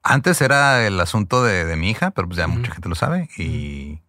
Antes 0.03 0.41
era 0.41 0.85
el 0.85 0.99
asunto 0.99 1.43
de, 1.43 1.75
mi 1.75 1.89
hija, 1.91 2.11
pero 2.11 2.27
pues 2.27 2.37
ya 2.37 2.47
mucha 2.47 2.71
gente 2.71 2.89
lo 2.89 2.95
sabe. 2.95 3.29
Y 3.37 4.01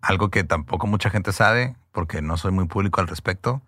algo 0.00 0.30
que 0.30 0.44
tampoco 0.44 0.86
mucha 0.86 1.10
gente 1.10 1.32
sabe, 1.32 1.76
porque 1.92 2.22
no 2.22 2.36
soy 2.36 2.52
muy 2.52 2.66
público 2.66 3.00
al 3.00 3.08
respecto, 3.08 3.62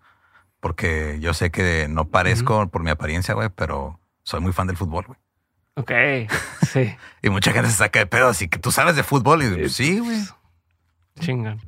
porque 0.59 1.17
yo 1.21 1.33
sé 1.33 1.51
que 1.51 1.87
no 1.87 2.05
parezco 2.05 2.67
por 2.69 2.83
mi 2.83 2.89
apariencia, 2.89 3.33
güey, 3.33 3.49
pero 3.55 3.99
soy 4.23 4.41
muy 4.41 4.51
fan 4.51 4.67
del 4.67 4.77
fútbol, 4.77 5.05
güey. 5.05 5.19
Ok, 5.75 5.91
sí. 6.67 6.95
y 7.21 7.29
mucha 7.29 7.51
gente 7.51 7.69
se 7.69 7.77
saca 7.77 7.99
de 7.99 8.07
pedo, 8.07 8.27
así 8.29 8.47
que 8.47 8.59
tú 8.59 8.71
sabes 8.71 8.95
de 8.95 9.03
fútbol 9.03 9.43
y 9.43 9.69
sí, 9.69 9.99
güey. 9.99 10.19
Chingan. 11.19 11.61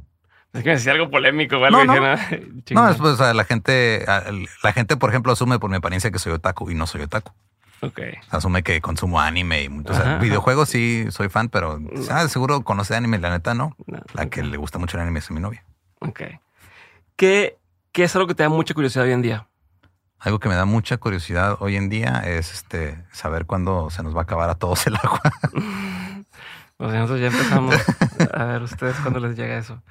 Es 0.53 0.63
que 0.63 0.69
me 0.69 0.75
decía 0.75 0.93
algo 0.93 1.11
polémico, 1.11 1.59
güey. 1.59 1.71
No, 1.71 1.85
no. 1.85 1.95
no, 1.95 2.13
es 2.89 2.97
pues, 2.97 3.19
la 3.19 3.43
gente, 3.43 4.05
la 4.63 4.73
gente, 4.73 4.97
por 4.97 5.09
ejemplo, 5.09 5.31
asume 5.31 5.59
por 5.59 5.69
mi 5.69 5.75
apariencia 5.75 6.09
que 6.09 6.19
soy 6.19 6.33
otaku 6.33 6.71
y 6.71 6.75
no 6.75 6.87
soy 6.87 7.01
otaku. 7.01 7.31
Ok. 7.81 7.99
Asume 8.31 8.63
que 8.63 8.81
consumo 8.81 9.19
anime 9.19 9.63
y 9.63 9.67
o 9.67 9.93
sea, 9.93 10.17
videojuegos 10.17 10.69
sí 10.69 11.05
soy 11.11 11.29
fan, 11.29 11.49
pero 11.49 11.79
ah, 12.09 12.27
seguro 12.27 12.61
conoce 12.61 12.95
anime, 12.95 13.19
la 13.19 13.29
neta 13.29 13.53
no. 13.53 13.75
la 14.13 14.25
que 14.27 14.41
le 14.41 14.57
gusta 14.57 14.79
mucho 14.79 14.97
el 14.97 15.03
anime 15.03 15.19
es 15.19 15.29
mi 15.29 15.39
novia. 15.39 15.63
Ok. 15.99 16.21
¿Qué, 17.17 17.57
¿Qué 17.91 18.03
es 18.03 18.15
algo 18.15 18.27
que 18.27 18.35
te 18.35 18.43
da 18.43 18.49
mucha 18.49 18.75
curiosidad 18.75 19.05
hoy 19.05 19.11
en 19.11 19.23
día? 19.23 19.47
Algo 20.19 20.39
que 20.39 20.49
me 20.49 20.55
da 20.55 20.65
mucha 20.65 20.97
curiosidad 20.97 21.57
hoy 21.59 21.75
en 21.75 21.89
día 21.89 22.21
es 22.25 22.53
este 22.53 23.03
saber 23.11 23.47
cuándo 23.47 23.89
se 23.89 24.03
nos 24.03 24.15
va 24.15 24.19
a 24.19 24.23
acabar 24.23 24.49
a 24.51 24.55
todos 24.55 24.87
el 24.87 24.95
agua. 24.95 25.21
Pues 26.77 26.93
nosotros 26.93 27.19
ya 27.19 27.27
empezamos. 27.27 27.75
A 28.35 28.43
ver, 28.43 28.61
ustedes 28.61 28.95
cuándo 28.97 29.19
les 29.19 29.35
llega 29.35 29.57
eso. 29.57 29.81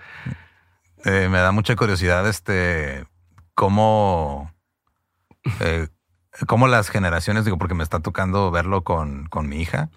Eh, 1.04 1.28
me 1.28 1.38
da 1.38 1.50
mucha 1.50 1.74
curiosidad 1.74 2.28
este 2.28 3.04
cómo, 3.54 4.52
eh, 5.58 5.88
cómo 6.46 6.68
las 6.68 6.88
generaciones, 6.88 7.44
digo, 7.44 7.58
porque 7.58 7.74
me 7.74 7.82
está 7.82 7.98
tocando 7.98 8.52
verlo 8.52 8.84
con, 8.84 9.26
con 9.26 9.48
mi 9.48 9.60
hija. 9.60 9.90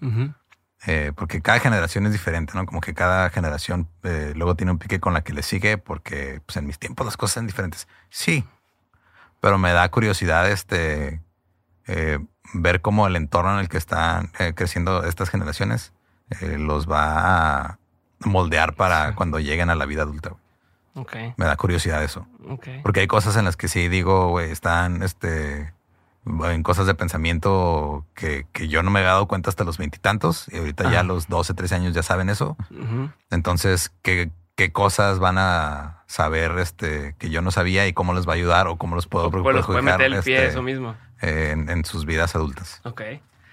Eh, 0.86 1.12
porque 1.14 1.42
cada 1.42 1.60
generación 1.60 2.06
es 2.06 2.12
diferente, 2.12 2.54
¿no? 2.54 2.64
Como 2.64 2.80
que 2.80 2.94
cada 2.94 3.28
generación 3.30 3.88
luego 4.02 4.56
tiene 4.56 4.72
un 4.72 4.78
pique 4.78 4.98
con 4.98 5.12
la 5.12 5.22
que 5.22 5.32
le 5.32 5.42
sigue, 5.42 5.76
porque 5.76 6.40
pues, 6.46 6.56
en 6.56 6.66
mis 6.66 6.78
tiempos 6.78 7.04
las 7.04 7.16
cosas 7.16 7.34
son 7.34 7.46
diferentes. 7.46 7.86
Sí, 8.08 8.44
pero 9.40 9.58
me 9.58 9.72
da 9.72 9.88
curiosidad 9.90 10.50
este 10.50 11.20
eh, 11.86 12.18
ver 12.52 12.80
cómo 12.80 13.06
el 13.06 13.16
entorno 13.16 13.54
en 13.54 13.60
el 13.60 13.68
que 13.68 13.78
están 13.78 14.30
eh, 14.38 14.52
creciendo 14.54 15.04
estas 15.04 15.30
generaciones 15.30 15.92
eh, 16.40 16.56
los 16.58 16.88
va 16.88 17.58
a 17.58 17.78
moldear 18.20 18.74
para 18.74 19.14
cuando 19.14 19.40
lleguen 19.40 19.70
a 19.70 19.74
la 19.74 19.86
vida 19.86 20.02
adulta. 20.02 20.34
Okay. 20.94 21.34
Me 21.36 21.46
da 21.46 21.56
curiosidad 21.56 22.02
eso. 22.02 22.26
Porque 22.82 23.00
hay 23.00 23.06
cosas 23.06 23.36
en 23.36 23.44
las 23.44 23.56
que 23.56 23.68
sí 23.68 23.88
digo, 23.88 24.28
güey, 24.28 24.50
están 24.50 25.02
este, 25.02 25.72
en 26.26 26.62
cosas 26.62 26.86
de 26.86 26.94
pensamiento 26.94 28.04
que, 28.14 28.46
que, 28.52 28.68
yo 28.68 28.82
no 28.82 28.90
me 28.90 29.00
había 29.00 29.12
dado 29.12 29.26
cuenta 29.26 29.50
hasta 29.50 29.64
los 29.64 29.78
veintitantos 29.78 30.48
y, 30.52 30.58
ahorita 30.58 30.90
ya 30.90 31.02
los 31.02 31.28
12, 31.28 31.54
13 31.54 31.74
años 31.74 31.94
ya 31.94 32.02
saben 32.02 32.28
eso. 32.28 32.56
Entonces, 33.30 33.92
¿qué, 34.02 34.30
qué 34.60 34.72
cosas 34.72 35.18
van 35.18 35.38
a 35.38 36.02
saber 36.06 36.58
este, 36.58 37.14
que 37.18 37.30
yo 37.30 37.40
no 37.40 37.50
sabía 37.50 37.86
y 37.86 37.92
cómo 37.92 38.12
les 38.12 38.28
va 38.28 38.32
a 38.32 38.36
ayudar 38.36 38.66
o 38.66 38.76
cómo 38.76 38.94
los 38.94 39.06
puedo 39.06 39.30
meter 39.30 40.02
el 40.02 40.22
pie, 40.22 40.36
este, 40.36 40.46
eso 40.48 40.62
mismo. 40.62 40.96
En, 41.22 41.84
sus 41.84 42.04
vidas 42.04 42.34
adultas. 42.34 42.80
Ok. 42.84 43.00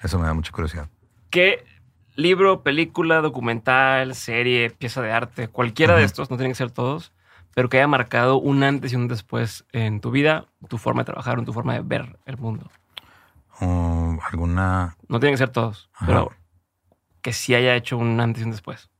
Eso 0.03 0.19
me 0.19 0.25
da 0.25 0.33
mucha 0.33 0.51
curiosidad. 0.51 0.89
¿Qué 1.29 1.63
libro, 2.15 2.63
película, 2.63 3.21
documental, 3.21 4.15
serie, 4.15 4.69
pieza 4.71 5.01
de 5.01 5.11
arte, 5.11 5.47
cualquiera 5.47 5.95
de 5.95 6.03
estos, 6.03 6.29
no 6.29 6.35
tienen 6.35 6.51
que 6.51 6.57
ser 6.57 6.71
todos, 6.71 7.13
pero 7.57 7.69
que 7.69 7.77
haya 7.77 7.87
marcado 7.87 8.37
un 8.37 8.61
antes 8.61 8.93
y 8.93 8.95
un 8.95 9.07
después 9.07 9.65
en 9.71 9.99
tu 9.99 10.11
vida, 10.11 10.45
tu 10.69 10.77
forma 10.77 11.01
de 11.01 11.05
trabajar, 11.05 11.39
en 11.39 11.45
tu 11.45 11.53
forma 11.53 11.73
de 11.73 11.79
ver 11.79 12.19
el 12.27 12.37
mundo? 12.37 12.69
¿Alguna...? 13.59 14.95
No 15.07 15.19
tienen 15.19 15.33
que 15.33 15.39
ser 15.39 15.49
todos, 15.49 15.89
pero 16.05 16.31
que 17.23 17.33
sí 17.33 17.55
haya 17.55 17.73
hecho 17.73 17.97
un 17.97 18.19
antes 18.19 18.43
y 18.43 18.45
un 18.45 18.51
después. 18.51 18.91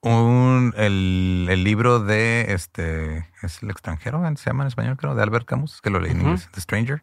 Un, 0.00 0.74
el, 0.76 1.48
el, 1.50 1.64
libro 1.64 1.98
de 1.98 2.52
este 2.52 3.28
es 3.42 3.64
el 3.64 3.70
extranjero, 3.72 4.22
se 4.36 4.50
llama 4.50 4.62
en 4.62 4.68
español, 4.68 4.96
creo, 4.96 5.16
de 5.16 5.24
Albert 5.24 5.46
Camus, 5.46 5.80
que 5.80 5.90
lo 5.90 5.98
leí 5.98 6.12
en 6.12 6.20
inglés, 6.20 6.50
The 6.52 6.60
Stranger, 6.60 7.02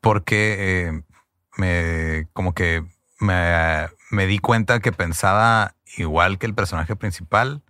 porque 0.00 0.56
eh, 0.88 1.02
me 1.56 2.26
como 2.32 2.52
que 2.52 2.84
me, 3.20 3.86
me, 4.10 4.26
di 4.26 4.40
cuenta 4.40 4.80
que 4.80 4.90
pensaba 4.90 5.76
igual 5.96 6.38
que 6.38 6.46
el 6.46 6.54
personaje 6.54 6.96
principal 6.96 7.62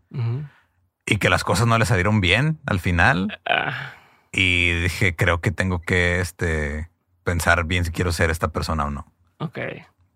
y 1.07 1.19
que 1.19 1.29
las 1.29 1.45
cosas 1.45 1.67
no 1.67 1.79
le 1.79 1.87
salieron 1.87 2.21
bien 2.21 2.59
al 2.67 2.81
final. 2.81 3.41
Ah. 3.47 3.93
Y 4.33 4.73
dije, 4.81 5.15
creo 5.15 5.41
que 5.41 5.51
tengo 5.51 5.81
que 5.81 6.21
este, 6.21 6.91
pensar 7.23 7.65
bien 7.65 7.85
si 7.85 7.93
quiero 7.93 8.13
ser 8.13 8.31
esta 8.31 8.49
persona 8.49 8.87
o 8.87 8.91
no. 8.91 9.13
Ok. 9.39 9.59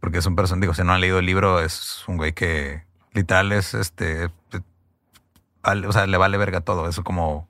Porque 0.01 0.19
es 0.19 0.27
un 0.27 0.37
persona, 0.37 0.61
digo, 0.61 0.75
si 0.75 0.83
no 0.83 0.93
han 0.93 1.01
leído 1.01 1.19
el 1.19 1.27
libro, 1.27 1.61
es 1.61 2.05
un 2.09 2.17
güey 2.17 2.33
que 2.33 2.85
literal 3.13 3.53
es 3.53 3.75
este, 3.75 4.31
o 5.63 5.93
sea, 5.93 6.07
le 6.07 6.17
vale 6.17 6.39
verga 6.39 6.61
todo. 6.61 6.89
Eso 6.89 7.05
como 7.05 7.49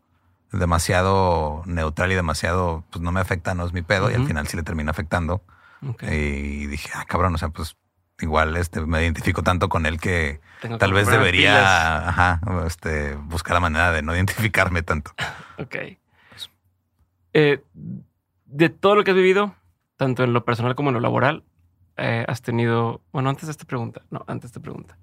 demasiado 0.53 1.63
neutral 1.67 2.11
y 2.13 2.15
demasiado, 2.15 2.85
pues 2.91 3.03
no 3.03 3.13
me 3.13 3.21
afecta, 3.21 3.55
no 3.55 3.67
es 3.67 3.73
mi 3.73 3.83
pedo. 3.83 4.11
Y 4.11 4.15
al 4.15 4.27
final 4.27 4.47
sí 4.49 4.57
le 4.57 4.63
termina 4.63 4.91
afectando. 4.91 5.43
Y 6.03 6.67
dije, 6.67 6.91
ah, 6.95 7.05
cabrón, 7.07 7.35
o 7.35 7.39
sea, 7.39 7.51
pues 7.51 7.77
igual 8.21 8.57
este, 8.57 8.81
me 8.81 9.03
identifico 9.03 9.43
tanto 9.43 9.69
con 9.69 9.87
él 9.87 10.01
que 10.01 10.41
tal 10.79 10.93
vez 10.93 11.09
debería 11.09 12.09
ajá, 12.09 12.41
este, 12.67 13.15
buscar 13.15 13.55
la 13.55 13.61
manera 13.61 13.93
de 13.93 14.03
no 14.03 14.15
identificarme 14.15 14.83
tanto. 14.83 15.13
Ok. 15.61 15.75
Eh, 17.33 17.65
de 18.47 18.69
todo 18.69 18.95
lo 18.95 19.03
que 19.03 19.11
has 19.11 19.17
vivido, 19.17 19.57
tanto 19.97 20.23
en 20.23 20.33
lo 20.33 20.45
personal 20.45 20.77
como 20.77 20.91
en 20.91 20.95
lo 20.95 21.01
laboral, 21.01 21.43
eh, 21.97 22.25
has 22.29 22.43
tenido, 22.43 23.03
bueno, 23.11 23.29
antes 23.29 23.47
de 23.47 23.51
esta 23.51 23.65
pregunta, 23.65 24.03
no, 24.11 24.25
antes 24.29 24.43
de 24.43 24.47
esta 24.47 24.61
pregunta, 24.61 24.97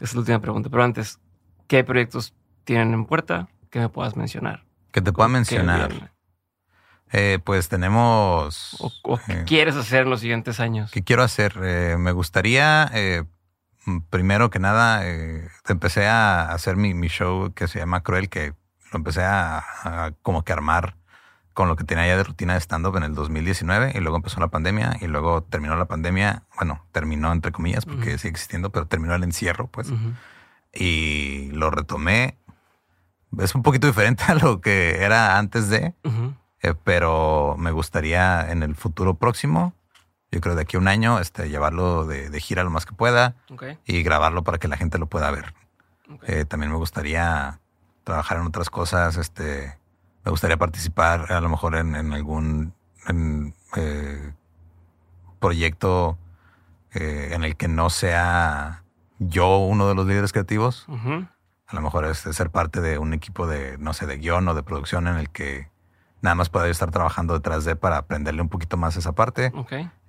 es 0.00 0.14
la 0.14 0.20
última 0.20 0.40
pregunta, 0.40 0.70
pero 0.70 0.82
antes, 0.82 1.20
¿qué 1.66 1.84
proyectos 1.84 2.34
tienen 2.64 2.94
en 2.94 3.04
puerta 3.04 3.48
que 3.68 3.78
me 3.78 3.90
puedas 3.90 4.16
mencionar? 4.16 4.64
Que 4.90 5.02
te 5.02 5.12
pueda 5.12 5.28
mencionar. 5.28 6.12
Eh, 7.12 7.38
pues 7.42 7.68
tenemos. 7.68 8.76
¿O, 8.80 9.18
qué 9.18 9.32
eh, 9.32 9.44
quieres 9.46 9.76
hacer 9.76 10.02
en 10.02 10.10
los 10.10 10.20
siguientes 10.20 10.60
años? 10.60 10.90
¿Qué 10.90 11.02
quiero 11.02 11.22
hacer? 11.22 11.58
Eh, 11.62 11.96
me 11.98 12.12
gustaría, 12.12 12.90
primero 14.10 14.50
que 14.50 14.58
nada, 14.58 15.02
empecé 15.68 16.06
a 16.06 16.50
hacer 16.52 16.76
mi, 16.76 16.92
show 17.08 17.52
que 17.54 17.68
se 17.68 17.78
llama 17.78 18.02
Cruel, 18.02 18.28
que 18.28 18.54
lo 18.92 18.98
empecé 18.98 19.22
a, 19.22 19.58
a 19.58 20.12
como 20.22 20.44
que 20.44 20.52
armar 20.52 20.98
con 21.58 21.66
lo 21.66 21.74
que 21.74 21.82
tenía 21.82 22.06
ya 22.06 22.16
de 22.16 22.22
rutina 22.22 22.52
de 22.52 22.60
stand-up 22.60 22.96
en 22.98 23.02
el 23.02 23.16
2019 23.16 23.90
y 23.96 23.98
luego 23.98 24.18
empezó 24.18 24.38
la 24.38 24.46
pandemia 24.46 24.96
y 25.00 25.08
luego 25.08 25.42
terminó 25.42 25.74
la 25.74 25.86
pandemia, 25.86 26.44
bueno, 26.54 26.86
terminó 26.92 27.32
entre 27.32 27.50
comillas 27.50 27.84
porque 27.84 28.16
sigue 28.16 28.30
existiendo, 28.30 28.70
pero 28.70 28.86
terminó 28.86 29.16
el 29.16 29.24
encierro, 29.24 29.66
pues. 29.66 29.92
Y 30.72 31.50
lo 31.50 31.72
retomé. 31.72 32.38
Es 33.40 33.56
un 33.56 33.64
poquito 33.64 33.88
diferente 33.88 34.22
a 34.28 34.34
lo 34.34 34.60
que 34.60 35.02
era 35.02 35.36
antes 35.36 35.68
de, 35.68 35.94
eh, 36.62 36.74
pero 36.84 37.56
me 37.58 37.70
gustaría 37.70 38.50
en 38.50 38.62
el 38.62 38.74
futuro 38.74 39.14
próximo, 39.14 39.74
yo 40.30 40.40
creo 40.40 40.54
de 40.54 40.62
aquí 40.62 40.76
a 40.76 40.80
un 40.80 40.88
año, 40.88 41.18
este, 41.18 41.48
llevarlo 41.48 42.04
de, 42.04 42.40
gira 42.40 42.62
lo 42.62 42.70
más 42.70 42.84
que 42.84 42.92
pueda 42.92 43.34
y 43.86 44.02
grabarlo 44.02 44.44
para 44.44 44.58
que 44.58 44.68
la 44.68 44.76
gente 44.76 44.98
lo 44.98 45.06
pueda 45.06 45.30
ver. 45.30 45.54
Eh, 46.22 46.44
también 46.44 46.70
me 46.70 46.78
gustaría 46.78 47.60
trabajar 48.04 48.38
en 48.38 48.46
otras 48.46 48.70
cosas, 48.70 49.16
este, 49.16 49.78
me 50.24 50.30
gustaría 50.30 50.56
participar 50.56 51.32
a 51.32 51.40
lo 51.40 51.48
mejor 51.48 51.76
en, 51.76 51.94
algún 52.12 52.74
eh, 53.76 54.32
proyecto 55.38 56.18
eh, 56.92 57.30
en 57.32 57.44
el 57.44 57.56
que 57.56 57.68
no 57.68 57.90
sea 57.90 58.84
yo 59.18 59.58
uno 59.58 59.88
de 59.88 59.94
los 59.94 60.06
líderes 60.06 60.32
creativos. 60.32 60.86
A 61.66 61.74
lo 61.74 61.80
mejor 61.82 62.04
es 62.06 62.18
ser 62.18 62.50
parte 62.50 62.80
de 62.80 62.98
un 62.98 63.12
equipo 63.12 63.46
de, 63.46 63.76
no 63.78 63.92
sé, 63.92 64.06
de 64.06 64.18
guion 64.18 64.48
o 64.48 64.54
de 64.54 64.62
producción 64.62 65.06
en 65.06 65.16
el 65.16 65.30
que 65.30 65.68
nada 66.20 66.34
más 66.34 66.48
pueda 66.48 66.68
estar 66.68 66.90
trabajando 66.90 67.34
detrás 67.34 67.64
de 67.64 67.76
para 67.76 67.98
aprenderle 67.98 68.42
un 68.42 68.48
poquito 68.48 68.76
más 68.76 68.96
esa 68.96 69.12
parte. 69.12 69.52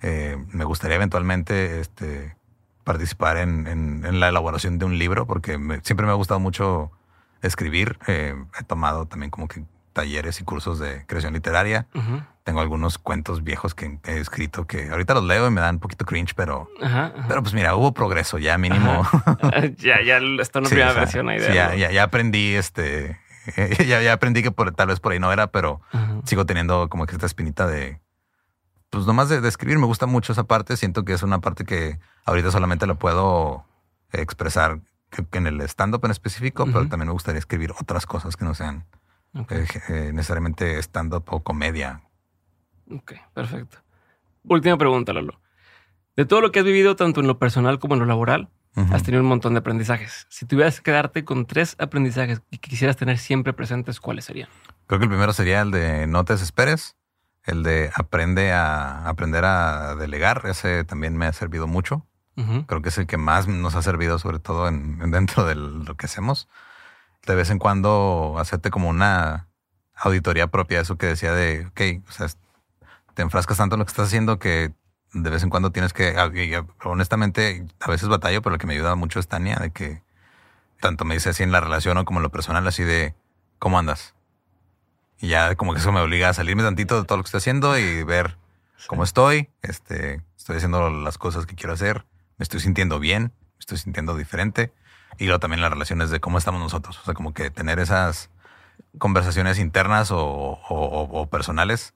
Eh, 0.02 0.38
me 0.52 0.64
gustaría 0.65 0.95
eventualmente 0.95 1.80
este, 1.80 2.36
participar 2.84 3.38
en, 3.38 4.19
la 4.19 4.30
elaboración 4.30 4.80
de 4.80 4.86
un 4.86 4.98
libro, 4.98 5.27
porque 5.27 5.60
siempre 5.84 6.06
me 6.06 6.11
ha 6.11 6.15
gustado 6.15 6.40
mucho 6.40 6.91
escribir. 7.41 7.99
Eh, 8.07 8.36
he 8.60 8.64
tomado 8.64 9.06
también 9.06 9.30
como 9.30 9.48
que 9.48 9.64
talleres 9.94 10.40
y 10.40 10.44
cursos 10.44 10.80
de 10.80 11.06
creación 11.06 11.34
literaria. 11.34 11.88
Tengo 12.44 12.61
algunos 12.61 12.98
cuentos 12.98 13.44
viejos 13.44 13.76
que 13.76 13.99
he 14.06 14.18
escrito 14.18 14.65
que 14.65 14.90
ahorita 14.90 15.14
los 15.14 15.23
leo 15.23 15.48
y 15.48 15.52
me 15.52 15.61
dan 15.61 15.76
un 15.76 15.81
poquito 15.81 16.06
cringe, 16.06 16.34
pero, 16.36 16.69
pero 17.27 17.44
pues 17.44 17.53
mira, 17.53 17.76
hubo 17.76 17.94
progreso 17.94 18.38
ya 18.38 18.57
mínimo. 18.57 19.06
ya, 19.77 20.02
ya 20.02 20.18
está 20.40 20.60
una 20.60 20.69
primera 20.69 20.94
versión 20.94 21.30
ahí. 21.30 21.40
ya, 21.40 21.76
ya, 21.76 22.03
aprendí 22.03 22.56
este, 22.56 23.19
ya, 23.88 24.01
ya 24.01 24.13
aprendí 24.13 24.43
que 24.43 24.51
por, 24.51 24.73
tal 24.73 24.88
vez 24.88 24.99
por 24.99 25.11
ahí 25.11 25.19
no 25.19 25.31
era, 25.31 25.47
pero 25.47 25.81
sigo 26.26 26.45
teniendo 26.45 26.89
como 26.89 27.05
que 27.05 27.13
esta 27.13 27.26
espinita 27.26 27.67
de, 27.67 27.99
pues 28.89 29.05
nomás 29.05 29.30
de, 29.30 29.41
de, 29.41 29.49
escribir. 29.49 29.80
Me 29.80 29.85
gusta 29.85 30.05
mucho 30.05 30.34
esa 30.34 30.43
parte. 30.43 30.77
Siento 30.77 31.05
que 31.05 31.13
es 31.13 31.23
una 31.23 31.39
parte 31.39 31.65
que 31.65 31.99
ahorita 32.26 32.51
solamente 32.51 32.88
la 32.88 32.95
puedo 32.95 33.65
expresar 34.11 34.80
en 35.31 35.47
el 35.47 35.61
stand-up 35.61 36.05
en 36.05 36.11
específico, 36.11 36.65
pero 36.65 36.88
también 36.88 37.07
me 37.07 37.13
gustaría 37.13 37.39
escribir 37.39 37.71
otras 37.80 38.05
cosas 38.05 38.35
que 38.35 38.45
no 38.45 38.53
sean 38.53 38.85
eh, 39.49 39.65
eh, 39.89 40.11
necesariamente 40.13 40.77
stand-up 40.80 41.23
o 41.27 41.41
comedia. 41.41 42.01
Ok, 42.91 43.13
perfecto. 43.34 43.77
Última 44.43 44.77
pregunta, 44.77 45.13
Lolo. 45.13 45.39
De 46.15 46.26
todo 46.26 46.41
lo 46.41 46.51
que 46.51 46.59
has 46.59 46.65
vivido, 46.65 46.95
tanto 46.95 47.21
en 47.21 47.27
lo 47.27 47.39
personal 47.39 47.80
como 47.80 47.93
en 47.93 48.01
lo 48.01 48.05
laboral, 48.05 48.49
has 48.75 49.03
tenido 49.03 49.21
un 49.21 49.29
montón 49.29 49.53
de 49.53 49.59
aprendizajes. 49.59 50.25
Si 50.29 50.45
tuvieras 50.45 50.77
que 50.77 50.83
quedarte 50.83 51.25
con 51.25 51.45
tres 51.45 51.75
aprendizajes 51.79 52.41
que 52.49 52.57
quisieras 52.57 52.97
tener 52.97 53.17
siempre 53.17 53.53
presentes, 53.53 53.99
¿cuáles 53.99 54.25
serían? 54.25 54.49
Creo 54.87 54.99
que 54.99 55.05
el 55.05 55.09
primero 55.09 55.33
sería 55.33 55.61
el 55.61 55.71
de 55.71 56.07
no 56.07 56.23
te 56.25 56.33
desesperes, 56.33 56.95
el 57.43 57.63
de 57.63 57.91
aprende 57.93 58.53
a 58.53 59.07
aprender 59.07 59.45
a 59.45 59.95
delegar. 59.95 60.43
Ese 60.45 60.83
también 60.83 61.17
me 61.17 61.25
ha 61.25 61.33
servido 61.33 61.67
mucho. 61.67 62.05
Creo 62.67 62.81
que 62.81 62.87
es 62.87 62.97
el 62.97 63.05
que 63.05 63.17
más 63.17 63.49
nos 63.49 63.75
ha 63.75 63.81
servido, 63.81 64.17
sobre 64.17 64.39
todo 64.39 64.69
en, 64.69 65.11
dentro 65.11 65.45
de 65.45 65.55
lo 65.55 65.97
que 65.97 66.05
hacemos. 66.05 66.47
De 67.27 67.35
vez 67.35 67.49
en 67.49 67.59
cuando 67.59 68.37
hacerte 68.39 68.71
como 68.71 68.87
una 68.87 69.49
auditoría 69.93 70.47
propia, 70.47 70.79
eso 70.79 70.97
que 70.97 71.07
decía 71.07 71.33
de, 71.33 71.65
ok, 71.65 72.07
o 72.07 72.11
sea, 72.13 72.27
te 73.13 73.23
enfrascas 73.23 73.57
tanto 73.57 73.75
en 73.75 73.79
lo 73.79 73.85
que 73.85 73.89
estás 73.89 74.07
haciendo 74.07 74.39
que 74.39 74.73
de 75.14 75.30
vez 75.30 75.44
en 75.44 75.49
cuando 75.49 75.72
tienes 75.72 75.94
que, 75.94 76.15
ah, 76.18 76.31
honestamente, 76.84 77.65
a 77.80 77.90
veces 77.90 78.10
batallo, 78.10 78.41
pero 78.41 78.56
lo 78.56 78.60
que 78.60 78.68
me 78.68 78.73
ayuda 78.73 78.95
mucho 78.95 79.19
es 79.19 79.27
Tania, 79.27 79.56
de 79.56 79.72
que 79.72 80.02
tanto 80.80 81.06
me 81.06 81.15
dice 81.15 81.30
así 81.30 81.44
en 81.44 81.52
la 81.52 81.60
relación 81.60 81.98
o 81.98 82.06
como 82.06 82.19
en 82.19 82.23
lo 82.23 82.30
personal, 82.30 82.68
así 82.68 82.84
de, 82.84 83.15
¿cómo 83.57 83.80
andas? 83.80 84.14
Y 85.19 85.30
ya 85.30 85.56
como 85.56 85.73
que 85.73 85.80
eso 85.80 85.91
me 85.91 85.99
obliga 85.99 86.30
a 86.30 86.34
salirme 86.34 86.64
tantito 86.64 86.99
de 86.99 87.06
todo 87.06 87.18
lo 87.18 87.23
que 87.23 87.27
estoy 87.27 87.40
haciendo 87.40 87.77
y 87.77 88.03
ver 88.03 88.38
cómo 88.88 89.03
estoy, 89.03 89.49
este, 89.61 90.22
estoy 90.38 90.57
haciendo 90.57 90.90
las 90.90 91.18
cosas 91.18 91.45
que 91.45 91.56
quiero 91.56 91.73
hacer, 91.73 92.06
me 92.38 92.44
estoy 92.44 92.61
sintiendo 92.61 92.99
bien, 92.99 93.23
me 93.23 93.60
estoy 93.60 93.77
sintiendo 93.77 94.15
diferente. 94.15 94.72
Y 95.18 95.26
luego 95.26 95.40
también 95.40 95.61
las 95.61 95.72
relaciones 95.72 96.11
de 96.11 96.22
cómo 96.22 96.38
estamos 96.38 96.61
nosotros. 96.61 96.98
O 96.99 97.03
sea, 97.03 97.14
como 97.14 97.34
que 97.34 97.49
tener 97.49 97.80
esas 97.80 98.30
conversaciones 98.98 99.60
internas 99.60 100.10
o, 100.11 101.27
personales 101.30 101.94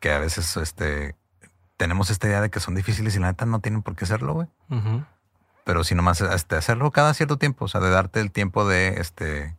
que 0.00 0.10
a 0.10 0.18
veces 0.18 0.56
este, 0.56 1.14
tenemos 1.76 2.10
esta 2.10 2.26
idea 2.26 2.40
de 2.40 2.50
que 2.50 2.60
son 2.60 2.74
difíciles 2.74 3.14
y 3.16 3.18
la 3.18 3.28
neta 3.28 3.46
no 3.46 3.60
tienen 3.60 3.82
por 3.82 3.96
qué 3.96 4.06
serlo, 4.06 4.34
güey. 4.34 4.48
Pero 5.64 5.84
si 5.84 5.94
nomás 5.94 6.20
este, 6.20 6.56
hacerlo 6.56 6.90
cada 6.90 7.12
cierto 7.14 7.38
tiempo, 7.38 7.64
o 7.64 7.68
sea, 7.68 7.80
de 7.80 7.90
darte 7.90 8.20
el 8.20 8.30
tiempo 8.30 8.66
de 8.66 9.00
este 9.00 9.56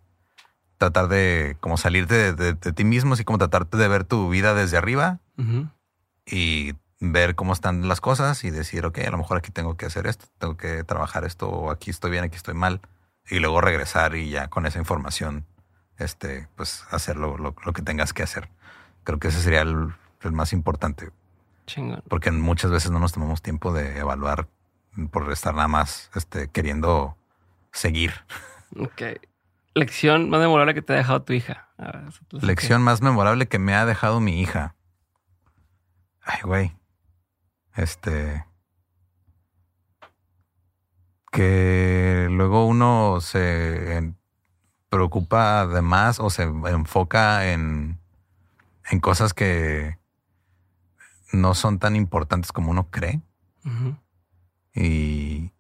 tratar 0.78 1.08
de 1.08 1.58
como 1.60 1.78
salirte 1.78 2.34
de, 2.34 2.54
ti 2.54 2.84
mismo, 2.84 3.14
así 3.14 3.24
como 3.24 3.40
tratarte 3.40 3.78
de 3.78 3.88
ver 3.88 4.04
tu 4.04 4.30
vida 4.30 4.54
desde 4.54 4.78
arriba 4.78 5.20
y 6.26 6.74
ver 7.00 7.36
cómo 7.36 7.54
están 7.54 7.88
las 7.88 8.02
cosas 8.02 8.44
y 8.44 8.52
decir, 8.52 8.86
ok, 8.86 9.00
a 9.00 9.12
lo 9.12 9.18
mejor 9.18 9.38
aquí 9.38 9.52
tengo 9.52 9.78
que 9.78 9.86
hacer 9.86 10.08
esto, 10.08 10.26
tengo 10.38 10.58
que 10.58 10.84
trabajar 10.84 11.26
esto, 11.26 11.48
o 11.50 11.72
aquí 11.72 11.90
estoy 11.90 12.12
bien, 12.12 12.24
aquí 12.24 12.36
estoy 12.36 12.54
mal, 12.54 12.82
y 13.30 13.40
luego 13.40 13.62
regresar 13.62 14.16
y 14.16 14.30
ya 14.30 14.48
con 14.48 14.66
esa 14.66 14.80
información, 14.80 15.46
este, 15.98 16.48
pues 16.56 16.86
hacer 16.92 17.18
lo, 17.18 17.54
que 17.74 17.82
tengas 17.82 18.14
que 18.14 18.24
hacer. 18.24 18.50
Creo 19.04 19.20
que 19.20 19.30
ese 19.30 19.42
sería 19.42 19.62
el, 19.62 19.94
más 20.32 20.54
importante. 20.54 21.12
Porque 22.08 22.32
muchas 22.32 22.72
veces 22.72 22.92
no 22.92 23.00
nos 23.00 23.14
tomamos 23.14 23.42
tiempo 23.42 23.74
de 23.74 24.00
evaluar 24.00 24.48
por 25.12 25.32
estar 25.32 25.54
nada 25.54 25.68
más 25.68 26.10
este, 26.16 26.50
queriendo 26.50 27.18
seguir. 27.72 28.14
Ok. 28.78 29.02
Lección 29.74 30.30
más 30.30 30.40
memorable 30.40 30.74
que 30.74 30.82
te 30.82 30.94
ha 30.94 30.98
dejado 30.98 31.22
tu 31.22 31.34
hija. 31.34 31.70
Lección 32.32 32.82
más 32.82 33.02
memorable 33.02 33.48
que 33.48 33.60
me 33.60 33.76
ha 33.76 33.86
dejado 33.86 34.20
mi 34.20 34.42
hija. 34.42 34.76
Ay, 36.22 36.40
güey. 36.44 36.76
Este. 37.76 38.46
Que 41.32 42.28
luego 42.32 42.66
uno 42.66 43.20
se 43.22 44.14
preocupa 44.90 45.68
de 45.68 45.82
más 45.82 46.20
o 46.20 46.30
se 46.30 46.44
enfoca 46.44 47.52
en, 47.52 48.00
en 48.90 49.00
cosas 49.00 49.34
que 49.34 50.00
no 51.32 51.54
son 51.54 51.80
tan 51.80 51.96
importantes 51.96 52.52
como 52.52 52.72
uno 52.72 52.90
cree. 52.90 53.22
Y 54.74 55.52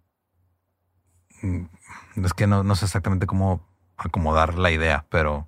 es 2.16 2.34
que 2.34 2.48
no, 2.48 2.76
sé 2.76 2.86
exactamente 2.86 3.28
cómo 3.28 3.68
acomodar 3.98 4.58
la 4.58 4.72
idea, 4.72 5.06
pero 5.10 5.48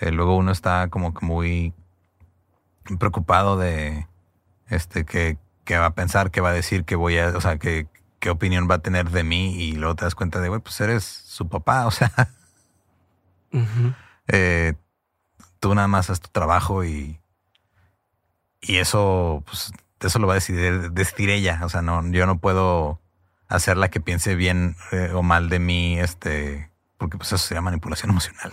eh, 0.00 0.10
luego 0.10 0.36
uno 0.36 0.52
está 0.52 0.88
como 0.88 1.14
que 1.14 1.24
muy 1.24 1.72
preocupado 2.98 3.56
de 3.56 4.06
este 4.68 5.04
que 5.04 5.38
qué 5.64 5.76
va 5.76 5.86
a 5.86 5.94
pensar, 5.94 6.30
qué 6.30 6.40
va 6.40 6.48
a 6.50 6.54
decir, 6.54 6.84
qué 6.84 6.96
voy 6.96 7.18
a, 7.18 7.28
o 7.36 7.40
sea, 7.42 7.58
qué, 7.58 7.86
qué 8.20 8.30
opinión 8.30 8.68
va 8.70 8.76
a 8.76 8.78
tener 8.78 9.10
de 9.10 9.22
mí 9.22 9.54
y 9.62 9.72
luego 9.72 9.96
te 9.96 10.06
das 10.06 10.14
cuenta 10.14 10.40
de, 10.40 10.48
güey, 10.48 10.62
pues 10.62 10.80
eres 10.80 11.04
su 11.04 11.48
papá, 11.48 11.86
o 11.86 11.90
sea, 11.90 12.10
eh, 14.28 14.74
tú 15.60 15.74
nada 15.74 15.86
más 15.86 16.08
haces 16.08 16.20
tu 16.22 16.30
trabajo 16.30 16.84
y, 16.84 17.20
y 18.60 18.76
eso, 18.76 19.42
pues, 19.46 19.72
eso 20.00 20.18
lo 20.18 20.26
va 20.26 20.34
a 20.34 20.36
decidir, 20.36 20.92
decidir 20.92 21.30
ella, 21.30 21.60
o 21.64 21.68
sea, 21.68 21.82
no, 21.82 22.06
yo 22.10 22.26
no 22.26 22.38
puedo 22.38 23.00
hacerla 23.48 23.88
que 23.88 24.00
piense 24.00 24.34
bien 24.34 24.76
eh, 24.92 25.12
o 25.14 25.22
mal 25.22 25.48
de 25.48 25.58
mí, 25.58 25.98
este, 25.98 26.70
porque 26.98 27.16
pues 27.16 27.32
eso 27.32 27.38
sería 27.38 27.60
manipulación 27.60 28.10
emocional. 28.12 28.52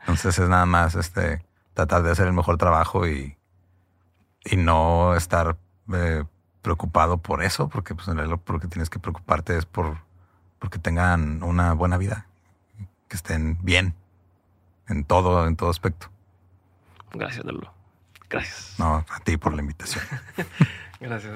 Entonces 0.00 0.38
es 0.38 0.48
nada 0.48 0.66
más, 0.66 0.94
este, 0.94 1.44
tratar 1.74 2.02
de 2.02 2.12
hacer 2.12 2.26
el 2.26 2.32
mejor 2.32 2.56
trabajo 2.58 3.06
y, 3.06 3.36
y 4.44 4.56
no 4.56 5.14
estar 5.14 5.56
eh, 5.92 6.24
preocupado 6.62 7.18
por 7.18 7.42
eso, 7.42 7.68
porque 7.68 7.94
pues 7.94 8.08
en 8.08 8.16
realidad 8.16 8.40
lo 8.46 8.60
que 8.60 8.68
tienes 8.68 8.90
que 8.90 8.98
preocuparte 8.98 9.56
es 9.56 9.66
por 9.66 10.06
porque 10.58 10.78
tengan 10.78 11.42
una 11.42 11.72
buena 11.74 11.98
vida, 11.98 12.26
que 13.08 13.16
estén 13.16 13.58
bien 13.62 13.94
en 14.88 15.04
todo, 15.04 15.46
en 15.46 15.56
todo 15.56 15.70
aspecto. 15.70 16.08
Gracias, 17.12 17.44
Lolo. 17.44 17.72
Gracias. 18.28 18.74
No, 18.78 19.04
a 19.08 19.20
ti 19.24 19.36
por 19.36 19.54
la 19.54 19.62
invitación. 19.62 20.04
Gracias. 21.00 21.34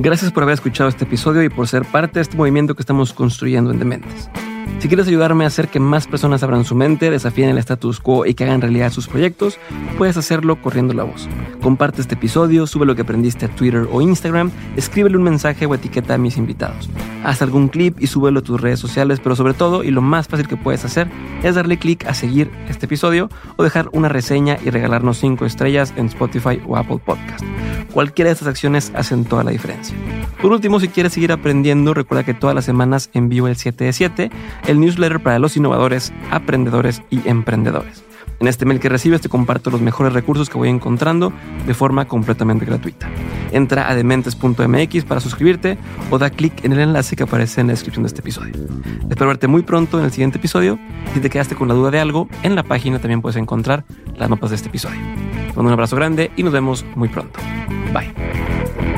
Gracias 0.00 0.30
por 0.30 0.44
haber 0.44 0.54
escuchado 0.54 0.88
este 0.88 1.04
episodio 1.04 1.42
y 1.42 1.48
por 1.48 1.66
ser 1.66 1.84
parte 1.84 2.14
de 2.14 2.22
este 2.22 2.36
movimiento 2.36 2.76
que 2.76 2.82
estamos 2.82 3.12
construyendo 3.12 3.72
en 3.72 3.80
Dementes. 3.80 4.30
Si 4.78 4.86
quieres 4.86 5.08
ayudarme 5.08 5.42
a 5.42 5.48
hacer 5.48 5.68
que 5.68 5.80
más 5.80 6.06
personas 6.06 6.44
abran 6.44 6.64
su 6.64 6.76
mente, 6.76 7.10
desafíen 7.10 7.50
el 7.50 7.58
status 7.58 7.98
quo 7.98 8.24
y 8.24 8.34
que 8.34 8.44
hagan 8.44 8.60
realidad 8.60 8.92
sus 8.92 9.08
proyectos, 9.08 9.58
puedes 9.98 10.16
hacerlo 10.16 10.62
corriendo 10.62 10.94
la 10.94 11.02
voz. 11.02 11.28
Comparte 11.60 12.00
este 12.00 12.14
episodio, 12.14 12.64
sube 12.68 12.86
lo 12.86 12.94
que 12.94 13.02
aprendiste 13.02 13.46
a 13.46 13.48
Twitter 13.48 13.88
o 13.90 14.00
Instagram, 14.00 14.52
escríbele 14.76 15.16
un 15.16 15.24
mensaje 15.24 15.66
o 15.66 15.74
etiqueta 15.74 16.14
a 16.14 16.18
mis 16.18 16.36
invitados. 16.36 16.88
Haz 17.24 17.42
algún 17.42 17.66
clip 17.66 18.00
y 18.00 18.06
súbelo 18.06 18.38
a 18.38 18.42
tus 18.42 18.60
redes 18.60 18.78
sociales, 18.78 19.18
pero 19.20 19.34
sobre 19.34 19.52
todo, 19.52 19.82
y 19.82 19.90
lo 19.90 20.00
más 20.00 20.28
fácil 20.28 20.46
que 20.46 20.56
puedes 20.56 20.84
hacer, 20.84 21.08
es 21.42 21.56
darle 21.56 21.78
clic 21.78 22.06
a 22.06 22.14
seguir 22.14 22.48
este 22.68 22.86
episodio 22.86 23.28
o 23.56 23.64
dejar 23.64 23.88
una 23.90 24.08
reseña 24.08 24.58
y 24.64 24.70
regalarnos 24.70 25.18
5 25.18 25.44
estrellas 25.44 25.92
en 25.96 26.06
Spotify 26.06 26.62
o 26.68 26.76
Apple 26.76 27.00
Podcast. 27.04 27.44
Cualquiera 27.92 28.28
de 28.28 28.34
estas 28.34 28.48
acciones 28.48 28.92
hacen 28.94 29.24
toda 29.24 29.42
la 29.42 29.50
diferencia. 29.50 29.96
Por 30.40 30.52
último, 30.52 30.78
si 30.78 30.86
quieres 30.86 31.14
seguir 31.14 31.32
aprendiendo, 31.32 31.94
recuerda 31.94 32.24
que 32.24 32.34
todas 32.34 32.54
las 32.54 32.64
semanas 32.64 33.10
envío 33.12 33.48
el 33.48 33.56
7 33.56 33.84
de 33.84 33.92
7 33.92 34.30
el 34.68 34.78
newsletter 34.78 35.20
para 35.20 35.40
los 35.40 35.56
innovadores, 35.56 36.12
aprendedores 36.30 37.02
y 37.10 37.26
emprendedores. 37.28 38.04
En 38.40 38.46
este 38.46 38.64
mail 38.64 38.78
que 38.78 38.88
recibes 38.88 39.20
te 39.20 39.28
comparto 39.28 39.70
los 39.70 39.80
mejores 39.80 40.12
recursos 40.12 40.48
que 40.48 40.58
voy 40.58 40.68
encontrando 40.68 41.32
de 41.66 41.74
forma 41.74 42.06
completamente 42.06 42.64
gratuita. 42.64 43.08
Entra 43.50 43.90
a 43.90 43.96
dementes.mx 43.96 45.04
para 45.04 45.20
suscribirte 45.20 45.76
o 46.10 46.18
da 46.18 46.30
clic 46.30 46.64
en 46.64 46.72
el 46.72 46.78
enlace 46.78 47.16
que 47.16 47.24
aparece 47.24 47.60
en 47.60 47.66
la 47.66 47.72
descripción 47.72 48.04
de 48.04 48.08
este 48.08 48.20
episodio. 48.20 48.54
Espero 49.10 49.26
verte 49.26 49.48
muy 49.48 49.62
pronto 49.62 49.98
en 49.98 50.04
el 50.04 50.12
siguiente 50.12 50.38
episodio. 50.38 50.78
Si 51.14 51.20
te 51.20 51.30
quedaste 51.30 51.56
con 51.56 51.66
la 51.66 51.74
duda 51.74 51.90
de 51.90 51.98
algo, 51.98 52.28
en 52.44 52.54
la 52.54 52.62
página 52.62 53.00
también 53.00 53.22
puedes 53.22 53.36
encontrar 53.36 53.84
las 54.16 54.28
mapas 54.28 54.50
de 54.50 54.56
este 54.56 54.68
episodio. 54.68 55.00
Te 55.00 55.56
mando 55.56 55.68
un 55.68 55.72
abrazo 55.72 55.96
grande 55.96 56.30
y 56.36 56.44
nos 56.44 56.52
vemos 56.52 56.84
muy 56.94 57.08
pronto. 57.08 57.40
Bye. 57.92 58.97